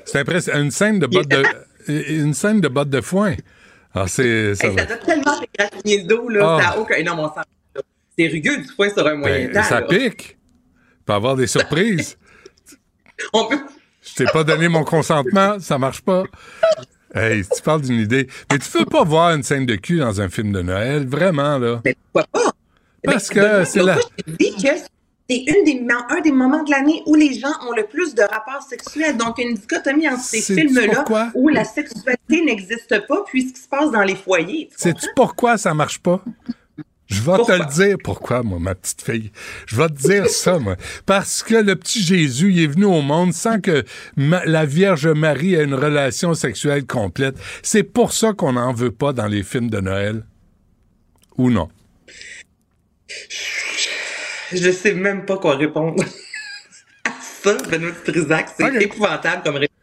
c'est 0.05 0.19
impressionnant. 0.19 0.61
Une 0.61 0.70
scène 0.70 0.98
de 0.98 1.07
botte 1.07 1.28
de, 1.28 1.44
une 1.89 2.35
scène 2.35 2.61
de 2.61 2.69
botte 2.69 2.90
de 2.90 3.01
foin. 3.01 3.35
Ah, 3.94 4.07
c'est. 4.07 4.55
Ça, 4.55 4.69
tellement 4.70 5.40
dos, 6.05 6.28
là. 6.28 6.59
Ah. 6.59 6.62
Ça 6.62 6.69
a 6.70 6.78
aucun. 6.78 7.03
Non, 7.03 7.16
mon 7.16 7.28
sang. 7.28 7.43
C'est 8.19 8.28
rugueux 8.28 8.59
du 8.59 8.69
foin 8.69 8.89
sur 8.90 9.07
un 9.07 9.15
moyen 9.15 9.47
ben, 9.47 9.53
temps. 9.55 9.62
Ça 9.62 9.82
pique. 9.82 10.36
Peut 11.07 11.12
avoir 11.12 11.37
des 11.37 11.47
surprises. 11.47 12.19
On 13.33 13.47
peut. 13.47 13.61
Je 14.03 14.15
t'ai 14.15 14.24
pas 14.27 14.45
donné 14.45 14.69
mon 14.69 14.85
consentement, 14.85 15.59
ça 15.61 15.78
marche 15.78 16.01
pas. 16.03 16.24
Hey, 17.15 17.45
tu 17.45 17.62
parles 17.62 17.83
d'une 17.83 18.01
idée. 18.01 18.28
Mais 18.53 18.59
tu 18.59 18.70
peux 18.70 18.85
pas 18.85 19.05
voir 19.05 19.35
une 19.35 19.43
scène 19.43 19.66
de 19.66 19.77
cul 19.77 19.99
dans 19.99 20.20
un 20.20 20.28
film 20.28 20.53
de 20.53 20.62
Noël, 20.62 21.07
vraiment, 21.07 21.59
là. 21.59 21.81
Mais 21.85 21.97
pourquoi 22.12 22.27
pas? 22.31 22.53
Parce 23.05 23.28
que 23.28 23.65
c'est 23.65 23.83
là. 23.83 23.99
Je 24.27 24.35
que 24.35 24.78
c'est 25.28 25.39
une 25.39 25.65
des, 25.65 25.85
un 26.11 26.20
des 26.20 26.31
moments 26.31 26.62
de 26.62 26.70
l'année 26.70 27.03
où 27.07 27.15
les 27.15 27.35
gens 27.35 27.53
ont 27.69 27.73
le 27.73 27.85
plus 27.85 28.15
de 28.15 28.23
rapports 28.23 28.62
sexuels. 28.62 29.16
Donc, 29.16 29.39
une 29.39 29.55
dichotomie 29.55 30.09
entre 30.09 30.23
ces 30.23 30.41
films-là 30.41 31.05
où 31.35 31.49
la 31.49 31.65
sexualité 31.65 32.45
n'existe 32.45 33.07
pas, 33.07 33.24
puis 33.27 33.49
ce 33.49 33.55
qui 33.55 33.61
se 33.61 33.69
passe 33.69 33.91
dans 33.91 34.03
les 34.03 34.15
foyers. 34.16 34.69
Sais-tu 34.77 35.07
pourquoi 35.16 35.57
ça 35.57 35.74
marche 35.74 35.99
pas? 35.99 36.23
Je 37.09 37.20
vais 37.23 37.37
te 37.45 37.53
le 37.53 37.73
dire 37.73 37.97
pourquoi, 38.03 38.43
moi, 38.43 38.59
ma 38.59 38.74
petite 38.74 39.03
fille. 39.03 39.31
Je 39.66 39.77
vais 39.77 39.89
te 39.89 39.95
dire 39.95 40.28
ça, 40.28 40.59
moi. 40.59 40.77
Parce 41.05 41.43
que 41.43 41.55
le 41.55 41.77
petit 41.77 42.03
Jésus, 42.03 42.53
il 42.53 42.65
est 42.65 42.66
venu 42.66 42.85
au 42.85 43.01
monde 43.01 43.33
sans 43.33 43.61
que 43.61 43.85
la 44.16 44.65
Vierge 44.66 45.07
Marie 45.07 45.55
ait 45.55 45.65
une 45.65 45.74
relation 45.74 46.35
sexuelle 46.35 46.85
complète. 46.85 47.37
C'est 47.62 47.85
pour 47.85 48.12
ça 48.12 48.33
qu'on 48.33 48.55
n'en 48.55 48.73
veut 48.73 48.91
pas 48.91 49.12
dans 49.12 49.27
les 49.27 49.45
films 49.45 49.70
de 49.70 49.78
Noël. 49.78 50.24
Ou 51.39 51.51
non? 51.51 51.69
Je 54.53 54.70
sais 54.70 54.95
même 54.95 55.24
pas 55.24 55.39
quoi 55.39 55.57
répondre 55.57 56.03
à 57.05 57.11
ça, 57.20 57.57
Benoît 57.70 57.93
Trisac. 58.05 58.49
C'est 58.57 58.83
épouvantable 58.83 59.43
comme 59.45 59.57
réponse. 59.57 59.77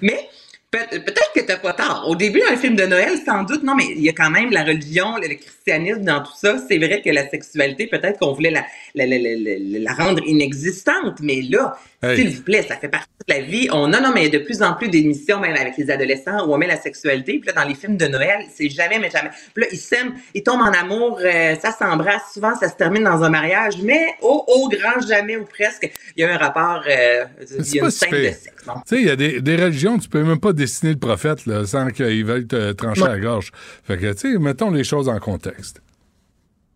Mais 0.00 0.28
peut-être 0.72 1.32
que 1.34 1.40
t'as 1.40 1.58
pas 1.58 1.74
tard. 1.74 2.08
Au 2.08 2.16
début, 2.16 2.42
le 2.50 2.56
film 2.56 2.74
de 2.74 2.84
Noël, 2.84 3.18
sans 3.24 3.42
doute, 3.42 3.62
non, 3.62 3.74
mais 3.74 3.84
il 3.90 4.02
y 4.02 4.08
a 4.08 4.12
quand 4.12 4.30
même 4.30 4.50
la 4.50 4.64
religion, 4.64 5.16
le, 5.16 5.34
christianisme 5.34 6.02
dans 6.02 6.22
tout 6.22 6.32
ça. 6.34 6.56
C'est 6.66 6.78
vrai 6.78 7.02
que 7.02 7.10
la 7.10 7.28
sexualité, 7.28 7.86
peut-être 7.86 8.18
qu'on 8.18 8.32
voulait 8.32 8.50
la, 8.50 8.64
la, 8.94 9.06
la, 9.06 9.18
la, 9.18 9.94
rendre 9.94 10.22
inexistante, 10.26 11.20
mais 11.22 11.42
là, 11.42 11.76
s'il 12.14 12.30
vous 12.30 12.42
plaît, 12.42 12.62
ça 12.62 12.76
fait 12.76 12.88
partie 12.88 13.08
de 13.26 13.34
la 13.34 13.40
vie. 13.40 13.68
On 13.72 13.92
a, 13.92 14.00
non, 14.00 14.12
mais 14.12 14.28
de 14.28 14.38
plus 14.38 14.62
en 14.62 14.74
plus 14.74 14.88
d'émissions, 14.88 15.40
même 15.40 15.56
avec 15.56 15.76
les 15.76 15.90
adolescents, 15.90 16.46
où 16.46 16.52
on 16.52 16.58
met 16.58 16.66
la 16.66 16.80
sexualité. 16.80 17.38
Puis 17.38 17.46
là, 17.46 17.62
dans 17.62 17.68
les 17.68 17.74
films 17.74 17.96
de 17.96 18.06
Noël, 18.06 18.44
c'est 18.52 18.68
jamais, 18.68 18.98
mais 18.98 19.10
jamais. 19.10 19.30
Puis 19.54 19.64
là, 19.64 19.70
ils 19.72 19.78
s'aiment, 19.78 20.14
ils 20.34 20.42
tombent 20.42 20.62
en 20.62 20.72
amour, 20.72 21.20
euh, 21.22 21.54
ça 21.56 21.72
s'embrasse. 21.72 22.32
Souvent, 22.34 22.54
ça 22.56 22.68
se 22.68 22.74
termine 22.74 23.04
dans 23.04 23.22
un 23.22 23.30
mariage, 23.30 23.74
mais 23.82 24.14
au, 24.20 24.44
au 24.46 24.68
grand 24.68 25.00
jamais 25.06 25.36
ou 25.36 25.44
presque, 25.44 25.90
il 26.16 26.22
y 26.22 26.24
a 26.24 26.34
un 26.34 26.38
rapport, 26.38 26.82
euh, 26.88 27.24
il 27.40 27.74
y 27.74 27.80
a 27.80 27.84
une 27.84 27.90
scène 27.90 28.10
de 28.10 28.16
sexe. 28.24 28.48
Tu 28.64 28.70
sais, 28.86 28.96
il 28.96 29.06
y 29.06 29.10
a 29.10 29.16
des, 29.16 29.40
des, 29.40 29.56
religions, 29.56 29.98
tu 29.98 30.08
peux 30.08 30.22
même 30.22 30.40
pas 30.40 30.52
dessiner 30.52 30.92
le 30.92 30.98
prophète 30.98 31.46
là, 31.46 31.64
sans 31.66 31.88
qu'il 31.88 32.24
veuille 32.24 32.46
te 32.46 32.72
trancher 32.72 33.04
la 33.04 33.18
gorge. 33.18 33.50
Fait 33.84 33.96
que, 33.96 34.12
tu 34.12 34.32
sais, 34.32 34.38
mettons 34.38 34.70
les 34.70 34.84
choses 34.84 35.08
en 35.08 35.18
contexte. 35.18 35.80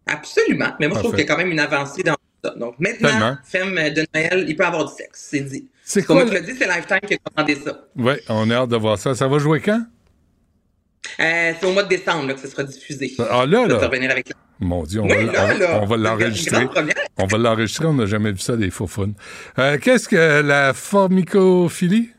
Absolument. 0.07 0.73
Mais 0.79 0.89
moi, 0.89 0.99
je 0.99 1.03
trouve 1.03 1.15
qu'il 1.15 1.25
y 1.25 1.29
a 1.29 1.33
quand 1.33 1.39
même 1.39 1.51
une 1.51 1.61
avancée 1.61 2.03
dans 2.03 2.17
donc 2.55 2.77
maintenant, 2.79 3.37
film 3.45 3.75
de 3.75 4.07
Noël, 4.15 4.45
il 4.49 4.57
peut 4.57 4.65
avoir 4.65 4.85
du 4.85 4.95
sexe, 4.95 5.29
c'est 5.31 5.41
dit. 5.41 5.67
C'est 5.83 6.05
Comme 6.05 6.27
je 6.29 6.33
le 6.33 6.41
dis, 6.41 6.55
c'est 6.57 6.67
Lifetime 6.67 7.01
qui 7.07 7.15
a 7.15 7.19
commandé 7.19 7.55
ça. 7.57 7.87
Oui, 7.97 8.15
on 8.29 8.51
a 8.51 8.55
hâte 8.55 8.69
de 8.69 8.77
voir 8.77 8.99
ça. 8.99 9.15
Ça 9.15 9.29
va 9.29 9.39
jouer 9.39 9.61
quand? 9.61 9.83
Euh, 11.21 11.53
c'est 11.59 11.67
au 11.67 11.73
mois 11.73 11.85
de 11.85 11.89
décembre 11.89 12.27
là, 12.27 12.35
que 12.35 12.41
ce 12.41 12.49
sera 12.49 12.65
diffusé. 12.65 13.15
Ah 13.19 13.47
là, 13.47 13.67
là. 13.67 13.85
Avec... 13.85 14.33
Mon 14.59 14.83
Dieu, 14.83 15.01
on, 15.01 15.07
va, 15.07 15.81
on, 15.81 15.87
va 15.87 15.97
l'enregistrer. 15.97 16.67
On 17.19 17.27
va 17.27 17.39
l'enregistrer, 17.39 17.87
on 17.87 17.95
n'a 17.95 18.07
jamais 18.07 18.33
vu 18.33 18.39
ça 18.39 18.57
des 18.57 18.71
faux 18.71 18.89
euh, 19.59 19.79
Qu'est-ce 19.79 20.09
que 20.09 20.41
la 20.41 20.73
formicophilie? 20.73 22.11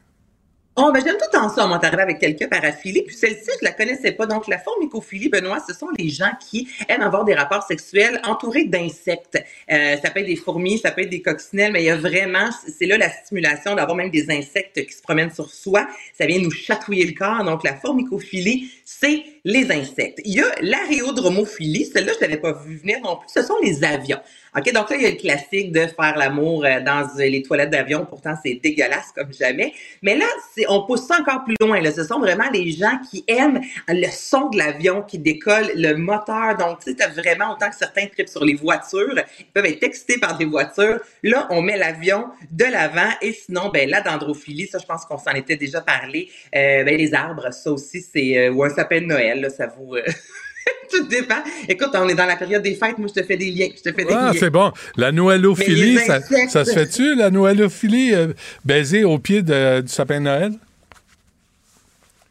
Oh, 0.80 0.92
ben, 0.94 1.04
j'aime 1.04 1.18
tout 1.18 1.36
en 1.36 1.50
ça, 1.50 1.66
moi, 1.66 1.80
t'arrives 1.80 2.02
avec 2.02 2.20
quelqu'un 2.20 2.48
paraphilie. 2.48 3.02
Puis 3.02 3.16
celle-ci, 3.16 3.50
je 3.60 3.66
la 3.66 3.72
connaissais 3.72 4.12
pas. 4.12 4.28
Donc, 4.28 4.48
la 4.48 4.60
formicophilie, 4.60 5.28
Benoît, 5.28 5.58
ce 5.68 5.74
sont 5.74 5.88
les 5.98 6.10
gens 6.10 6.30
qui 6.40 6.68
aiment 6.88 7.02
avoir 7.02 7.26
des 7.26 7.34
rapports 7.34 7.64
sexuels 7.64 8.22
entourés 8.24 8.66
d'insectes. 8.66 9.44
Euh, 9.72 9.98
ça 9.98 10.12
peut 10.12 10.20
être 10.20 10.28
des 10.28 10.36
fourmis, 10.36 10.78
ça 10.78 10.92
peut 10.92 11.02
être 11.02 11.10
des 11.10 11.24
coccinelles, 11.24 11.72
mais 11.72 11.82
il 11.82 11.86
y 11.88 11.90
a 11.90 11.96
vraiment, 11.96 12.52
c'est 12.68 12.86
là 12.86 13.00
la 13.00 13.10
stimulation 13.10 13.74
d'avoir 13.74 13.98
même 13.98 14.12
des 14.12 14.30
insectes 14.30 14.86
qui 14.86 14.94
se 14.94 15.02
promènent 15.02 15.34
sur 15.34 15.50
soi. 15.50 15.88
Ça 16.16 16.28
vient 16.28 16.40
nous 16.40 16.52
chatouiller 16.52 17.08
le 17.08 17.14
corps. 17.14 17.44
Donc, 17.44 17.64
la 17.64 17.74
formicophilie, 17.74 18.72
c'est 18.86 19.24
les 19.46 19.72
insectes. 19.72 20.22
Il 20.26 20.36
y 20.36 20.42
a 20.42 20.52
l'aréodromophilie. 20.62 21.86
Celle-là, 21.86 22.14
je 22.18 22.22
l'avais 22.22 22.38
pas 22.38 22.52
vu 22.54 22.78
venir 22.78 23.00
non 23.02 23.16
plus. 23.16 23.30
Ce 23.34 23.42
sont 23.42 23.58
les 23.64 23.84
avions. 23.84 24.20
OK, 24.58 24.74
donc 24.74 24.90
là, 24.90 24.96
il 24.96 25.04
y 25.04 25.06
a 25.06 25.12
le 25.12 25.18
classique 25.18 25.72
de 25.72 25.82
faire 25.82 26.18
l'amour 26.18 26.66
euh, 26.66 26.80
dans 26.80 27.08
les 27.18 27.44
toilettes 27.44 27.70
d'avion. 27.70 28.08
Pourtant, 28.08 28.34
c'est 28.44 28.56
dégueulasse 28.56 29.12
comme 29.16 29.32
jamais. 29.32 29.72
Mais 30.02 30.16
là, 30.16 30.26
on 30.68 30.84
pousse 30.84 31.06
ça 31.06 31.20
encore 31.20 31.44
plus 31.44 31.56
loin. 31.62 31.80
Là. 31.80 31.92
Ce 31.92 32.04
sont 32.04 32.20
vraiment 32.20 32.50
les 32.52 32.72
gens 32.72 32.98
qui 33.10 33.24
aiment 33.28 33.62
le 33.88 34.08
son 34.10 34.50
de 34.50 34.58
l'avion 34.58 35.04
qui 35.04 35.20
décolle, 35.20 35.70
le 35.76 35.94
moteur. 35.94 36.58
Donc, 36.58 36.80
tu 36.84 36.96
sais, 36.96 37.08
vraiment 37.10 37.54
autant 37.54 37.70
que 37.70 37.76
certains 37.76 38.08
tripent 38.08 38.30
sur 38.30 38.44
les 38.44 38.56
voitures. 38.56 39.20
Ils 39.40 39.46
peuvent 39.54 39.66
être 39.66 39.84
excités 39.84 40.18
par 40.18 40.38
des 40.40 40.46
voitures. 40.46 41.02
Là, 41.22 41.48
on 41.52 41.62
met 41.62 41.78
l'avion 41.78 42.26
de 42.50 42.66
l'avant. 42.66 43.12
Et 43.22 43.34
sinon, 43.34 43.70
ben 43.72 43.88
la 43.88 44.02
dendrophilie, 44.02 44.68
ça, 44.68 44.80
je 44.80 44.86
pense 44.88 45.06
qu'on 45.06 45.20
s'en 45.20 45.34
était 45.34 45.58
déjà 45.58 45.82
parlé. 45.82 46.30
Euh, 46.56 46.84
ben, 46.84 46.98
les 46.98 47.14
arbres, 47.14 47.54
ça 47.54 47.72
aussi, 47.72 48.02
c'est... 48.02 48.38
Euh, 48.38 48.52
ou 48.52 48.64
un 48.64 48.70
sapin 48.70 49.02
de 49.02 49.06
Noël, 49.06 49.42
là, 49.42 49.50
ça 49.52 49.68
vous... 49.68 49.98
Tout 50.92 51.08
dépend. 51.08 51.44
Écoute, 51.68 51.90
on 51.94 52.08
est 52.08 52.16
dans 52.16 52.26
la 52.26 52.36
période 52.36 52.64
des 52.64 52.76
fêtes. 52.76 52.98
Moi, 52.98 53.08
je 53.14 53.22
te 53.22 53.26
fais 53.26 53.38
des 53.38 53.52
liens. 53.52 53.70
Je 53.76 53.90
te 53.90 53.96
fais 53.96 54.06
des 54.06 54.14
ah, 54.14 54.32
c'est 54.38 54.50
bon. 54.50 54.72
La 54.96 55.12
noëlophilie, 55.12 55.98
ça, 56.00 56.22
ça, 56.50 56.66
se 56.66 56.72
fait-tu, 56.72 57.16
la 57.16 57.30
noëlophilie, 57.30 58.14
euh, 58.14 58.34
baiser 58.64 59.04
au 59.04 59.20
pied 59.20 59.42
de, 59.42 59.82
du 59.82 59.90
sapin 59.90 60.20
de 60.20 60.26
Noël? 60.26 60.52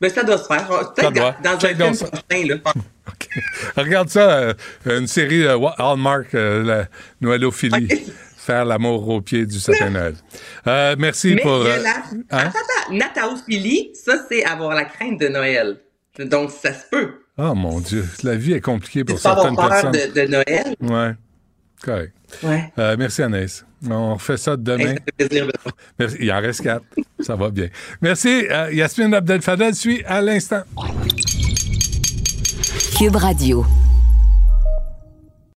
Ben, 0.01 0.11
ça 0.11 0.23
doit 0.23 0.39
se 0.39 0.47
faire. 0.47 0.69
Peut-être 0.95 1.43
dans, 1.43 1.53
un 1.53 1.59
film 1.59 1.97
prochain, 1.97 2.47
là. 2.47 2.57
Regarde 3.77 4.09
ça, 4.09 4.39
euh, 4.39 4.55
une 4.85 5.07
série 5.07 5.41
de 5.41 5.49
Hallmark, 5.49 6.35
euh, 6.35 6.63
la 6.63 6.87
noëlophilie. 7.21 7.89
Faire 8.37 8.65
l'amour 8.65 9.09
au 9.09 9.21
pied 9.21 9.45
du 9.45 9.59
sapin 9.59 9.87
de 9.87 9.95
Noël. 9.95 10.15
Euh, 10.67 10.95
merci 10.99 11.35
Mais 11.35 11.43
pour. 11.43 11.63
Euh, 11.63 11.77
la... 11.79 11.91
hein? 11.91 12.03
Attends, 12.31 12.49
attends. 12.49 12.95
Nataophilie, 12.95 13.91
ça, 13.95 14.25
c'est 14.31 14.45
avoir 14.45 14.75
la 14.75 14.85
crainte 14.85 15.19
de 15.21 15.29
Noël. 15.29 15.79
Donc, 16.19 16.51
ça 16.51 16.73
se 16.73 16.87
peut. 16.91 17.26
Oh 17.39 17.55
mon 17.55 17.81
Dieu, 17.81 18.07
la 18.23 18.35
vie 18.35 18.55
est 18.55 18.61
compliquée 18.61 19.05
pour 19.05 19.19
certaines 19.19 19.57
personnes. 19.57 19.93
De, 19.93 20.21
de 20.23 20.27
Noël? 20.27 20.75
Ouais. 20.81 21.15
Correct. 21.83 22.13
Ouais. 22.43 22.73
Euh, 22.79 22.97
merci 22.99 23.23
Anaïs. 23.23 23.65
On 23.89 24.15
refait 24.15 24.39
ça 24.39 24.57
demain. 24.57 24.95
plaisir, 25.19 25.47
merci. 25.99 26.17
Il 26.21 26.33
en 26.33 26.41
reste 26.41 26.63
quatre. 26.63 26.85
ça 27.21 27.37
va 27.37 27.51
bien. 27.51 27.69
Merci. 28.01 28.47
Euh, 28.51 28.73
Yasmine 28.73 29.13
Abdel 29.13 29.43
Fadel 29.43 29.75
suit 29.75 30.03
à 30.07 30.23
l'instant. 30.23 30.63
Cube 32.99 33.17
Radio. 33.17 33.67